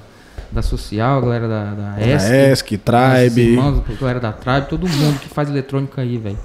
da 0.51 0.63
Social, 0.63 1.19
a 1.19 1.21
galera 1.21 1.49
da, 1.49 1.65
da 1.75 2.01
ESC. 2.01 2.33
Esk, 2.33 2.71
Nossos 2.73 2.85
Tribe. 2.85 3.41
Irmãos, 3.51 3.83
a 3.89 4.01
galera 4.01 4.21
da 4.21 4.33
Tribe, 4.33 4.69
todo 4.69 4.89
mundo 4.89 5.19
que 5.21 5.29
faz 5.29 5.49
eletrônica 5.51 6.01
aí, 6.01 6.17
velho. 6.17 6.39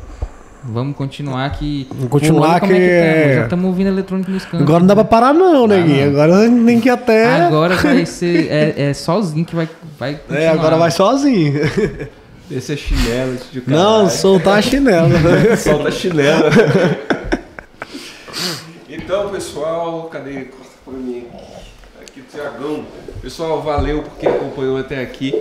Vamos 0.69 0.95
continuar 0.97 1.49
que. 1.51 1.87
Vamos 1.89 2.09
continuar 2.09 2.59
como 2.59 2.73
é 2.73 2.75
que- 2.75 3.21
tamo, 3.23 3.33
Já 3.35 3.43
estamos 3.43 3.65
ouvindo 3.65 3.87
eletrônica 3.87 4.31
nos 4.31 4.43
cantos. 4.43 4.61
Agora 4.61 4.79
não 4.79 4.87
dá 4.87 4.95
pra 4.95 5.03
parar, 5.05 5.33
não, 5.33 5.65
neguinho. 5.67 6.11
não. 6.11 6.21
Agora 6.21 6.49
tem 6.65 6.79
que 6.81 6.89
até. 6.89 7.25
Agora 7.41 7.75
vai 7.75 8.05
ser. 8.07 8.47
É, 8.51 8.89
é 8.89 8.93
sozinho 8.93 9.45
que 9.45 9.55
vai. 9.55 9.69
vai 9.97 10.19
É, 10.29 10.49
agora 10.49 10.75
vai 10.77 10.91
sozinho. 10.91 11.53
Esse 12.49 12.73
é 12.73 12.77
chinelo, 12.77 13.33
esse 13.35 13.59
de 13.61 13.69
Não, 13.69 14.09
soltar 14.09 14.57
a 14.59 14.61
chinela. 14.61 15.09
Solta 15.57 15.89
a 15.89 15.91
chinela. 15.91 16.49
então, 18.89 19.29
pessoal, 19.29 20.03
cadê? 20.11 20.45
Corta 20.45 20.73
pra 20.85 20.93
mim. 20.93 21.25
Aqui 22.01 22.21
o 22.21 22.23
Tiagão. 22.23 22.85
Pessoal, 23.21 23.61
valeu 23.61 24.03
porque 24.03 24.27
acompanhou 24.27 24.77
até 24.77 25.01
aqui. 25.01 25.33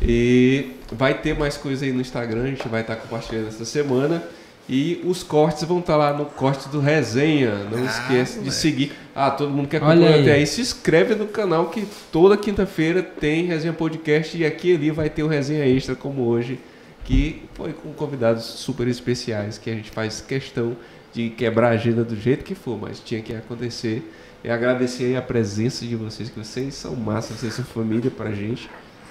E 0.00 0.72
vai 0.92 1.14
ter 1.14 1.36
mais 1.36 1.56
coisa 1.56 1.84
aí 1.84 1.92
no 1.92 2.00
Instagram, 2.00 2.44
a 2.44 2.46
gente 2.48 2.68
vai 2.68 2.82
estar 2.82 2.96
compartilhando 2.96 3.48
essa 3.48 3.64
semana. 3.64 4.22
E 4.68 5.00
os 5.04 5.22
cortes 5.22 5.62
vão 5.62 5.78
estar 5.78 5.96
lá 5.96 6.12
no 6.12 6.24
corte 6.24 6.68
do 6.68 6.80
Resenha. 6.80 7.54
Não 7.70 7.84
esquece 7.84 8.40
de 8.40 8.52
seguir. 8.52 8.92
Ah, 9.14 9.30
todo 9.30 9.50
mundo 9.50 9.68
que 9.68 9.76
aí. 9.76 10.20
até 10.20 10.32
aí, 10.32 10.46
se 10.46 10.60
inscreve 10.60 11.14
no 11.14 11.26
canal 11.26 11.66
que 11.66 11.86
toda 12.10 12.36
quinta-feira 12.36 13.02
tem 13.02 13.46
Resenha 13.46 13.72
Podcast 13.72 14.36
e 14.36 14.44
aqui 14.44 14.74
ali 14.74 14.90
vai 14.90 15.08
ter 15.08 15.22
o 15.22 15.28
Resenha 15.28 15.64
Extra 15.64 15.94
como 15.94 16.22
hoje, 16.26 16.58
que 17.04 17.42
foi 17.54 17.72
com 17.72 17.92
convidados 17.92 18.44
super 18.44 18.88
especiais 18.88 19.56
que 19.56 19.70
a 19.70 19.74
gente 19.74 19.90
faz 19.90 20.20
questão 20.20 20.76
de 21.12 21.30
quebrar 21.30 21.68
a 21.68 21.70
agenda 21.70 22.04
do 22.04 22.16
jeito 22.16 22.44
que 22.44 22.54
for, 22.54 22.78
mas 22.78 23.00
tinha 23.00 23.22
que 23.22 23.32
acontecer. 23.34 24.02
E 24.44 24.50
agradecer 24.50 25.04
aí 25.04 25.16
a 25.16 25.22
presença 25.22 25.86
de 25.86 25.96
vocês, 25.96 26.28
que 26.28 26.38
vocês 26.38 26.74
são 26.74 26.94
massa, 26.94 27.34
vocês 27.34 27.54
são 27.54 27.64
família 27.64 28.10
pra 28.10 28.32
gente. 28.32 28.68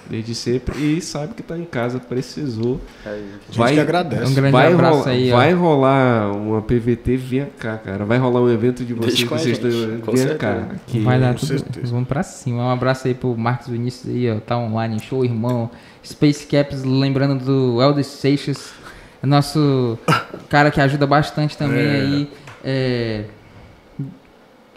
Desde 0.08 0.34
sempre 0.34 0.78
e 0.96 1.00
sabe 1.00 1.34
que 1.34 1.42
tá 1.42 1.56
em 1.58 1.64
casa, 1.64 1.98
precisou. 1.98 2.80
A 3.04 3.10
gente 3.50 3.74
que 3.74 3.80
agradece. 3.80 4.30
Um 4.30 4.34
grande 4.34 4.52
vai 4.52 4.72
abraço 4.72 4.98
rolar, 4.98 5.10
aí, 5.10 5.32
ó. 5.32 5.36
vai 5.36 5.52
rolar 5.52 6.32
uma 6.32 6.62
PVT, 6.62 7.16
vem 7.16 7.46
cá, 7.58 7.76
cara. 7.78 8.04
Vai 8.04 8.18
rolar 8.18 8.40
um 8.42 8.50
evento 8.50 8.84
de 8.84 8.94
vocês, 8.94 9.14
Deixa 9.14 9.26
vocês 9.26 9.58
estão- 9.58 10.14
vem 10.14 10.36
cá. 10.36 10.68
Que 10.86 11.00
Vai 11.00 11.18
dar 11.20 11.34
com 11.34 11.46
tudo. 11.46 11.64
Vamos 11.84 12.08
pra 12.08 12.22
cima. 12.22 12.64
Um 12.64 12.70
abraço 12.70 13.06
aí 13.08 13.14
pro 13.14 13.36
Marcos 13.36 13.68
Vinícius 13.68 14.14
aí, 14.14 14.30
ó. 14.30 14.40
Tá 14.40 14.56
online, 14.56 14.98
show, 15.00 15.24
irmão. 15.24 15.70
Space 16.04 16.46
Caps, 16.46 16.84
lembrando 16.84 17.44
do 17.44 17.82
Elder 17.82 18.04
Seixas, 18.04 18.72
nosso 19.22 19.98
cara 20.48 20.70
que 20.70 20.80
ajuda 20.80 21.06
bastante 21.06 21.56
também 21.58 21.80
É. 21.84 21.90
aí. 22.00 22.30
É, 22.64 23.24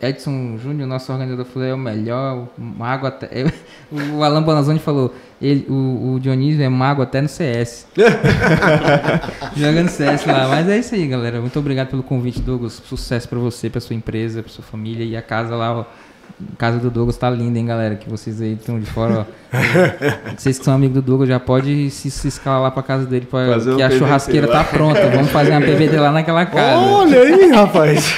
Edson 0.01 0.57
Júnior, 0.57 0.87
nosso 0.87 1.11
organizador, 1.11 1.45
falou: 1.45 1.67
é 1.67 1.73
o 1.73 1.77
melhor, 1.77 2.47
o 2.57 2.61
mago 2.61 3.05
até. 3.05 3.45
o 3.91 4.23
Alan 4.23 4.41
Bonazzoni 4.41 4.79
falou: 4.79 5.13
ele, 5.41 5.65
o, 5.69 6.13
o 6.13 6.19
Dionísio 6.19 6.63
é 6.63 6.69
mago 6.69 7.01
até 7.01 7.21
no 7.21 7.27
CS. 7.27 7.87
Jogando 9.55 9.89
CS 9.89 10.25
lá. 10.25 10.47
Mas 10.47 10.67
é 10.69 10.77
isso 10.79 10.95
aí, 10.95 11.07
galera. 11.07 11.41
Muito 11.41 11.57
obrigado 11.59 11.89
pelo 11.89 12.03
convite, 12.03 12.41
Douglas. 12.41 12.81
Sucesso 12.85 13.27
pra 13.27 13.39
você, 13.39 13.69
pra 13.69 13.81
sua 13.81 13.95
empresa, 13.95 14.41
pra 14.41 14.51
sua 14.51 14.63
família. 14.63 15.05
E 15.05 15.15
a 15.15 15.21
casa 15.21 15.55
lá, 15.55 15.79
ó. 15.79 15.85
A 16.53 16.55
casa 16.57 16.77
do 16.77 16.89
Douglas 16.89 17.17
tá 17.17 17.29
linda, 17.29 17.59
hein, 17.59 17.65
galera? 17.65 17.95
Que 17.95 18.09
vocês 18.09 18.41
aí 18.41 18.53
estão 18.53 18.79
de 18.79 18.85
fora, 18.85 19.25
ó. 19.25 19.39
Vocês 20.37 20.59
que 20.59 20.63
são 20.63 20.75
amigos 20.75 20.95
do 20.95 21.01
Douglas 21.01 21.27
já 21.27 21.39
pode 21.39 21.89
se, 21.89 22.09
se 22.11 22.27
escalar 22.27 22.61
lá 22.61 22.71
pra 22.71 22.83
casa 22.83 23.05
dele, 23.05 23.25
pra, 23.25 23.59
que 23.59 23.69
um 23.69 23.83
a 23.83 23.87
PVT 23.87 23.97
churrasqueira 23.97 24.47
lá. 24.47 24.53
tá 24.53 24.63
pronta. 24.63 25.09
Vamos 25.09 25.31
fazer 25.31 25.51
uma 25.51 25.61
PVD 25.61 25.97
lá 25.97 26.11
naquela 26.11 26.45
casa. 26.45 26.85
Olha 26.85 27.19
aí, 27.19 27.51
rapaz. 27.51 28.15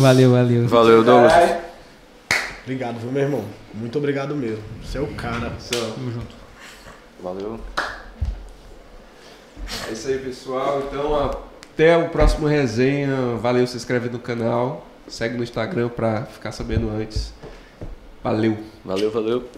Valeu, 0.00 0.30
valeu. 0.32 0.66
Valeu, 0.66 1.04
Douglas. 1.04 1.32
obrigado, 2.62 2.98
viu, 3.00 3.12
meu 3.12 3.22
irmão? 3.22 3.44
Muito 3.74 3.98
obrigado 3.98 4.34
mesmo. 4.34 4.64
Você 4.82 4.96
é 4.96 5.00
o 5.00 5.08
cara. 5.08 5.52
Tamo 5.70 6.10
junto. 6.10 6.34
Valeu. 7.22 7.60
É 9.88 9.92
isso 9.92 10.08
aí, 10.08 10.18
pessoal. 10.18 10.82
Então, 10.88 11.30
até 11.72 11.98
o 11.98 12.08
próximo 12.08 12.46
resenha. 12.46 13.36
Valeu, 13.36 13.66
se 13.66 13.76
inscreve 13.76 14.08
no 14.08 14.18
canal. 14.18 14.86
Segue 15.06 15.36
no 15.36 15.42
Instagram 15.42 15.90
pra 15.90 16.24
ficar 16.24 16.52
sabendo 16.52 16.90
antes. 16.90 17.34
Valeu. 18.24 18.56
Valeu, 18.82 19.10
valeu. 19.10 19.48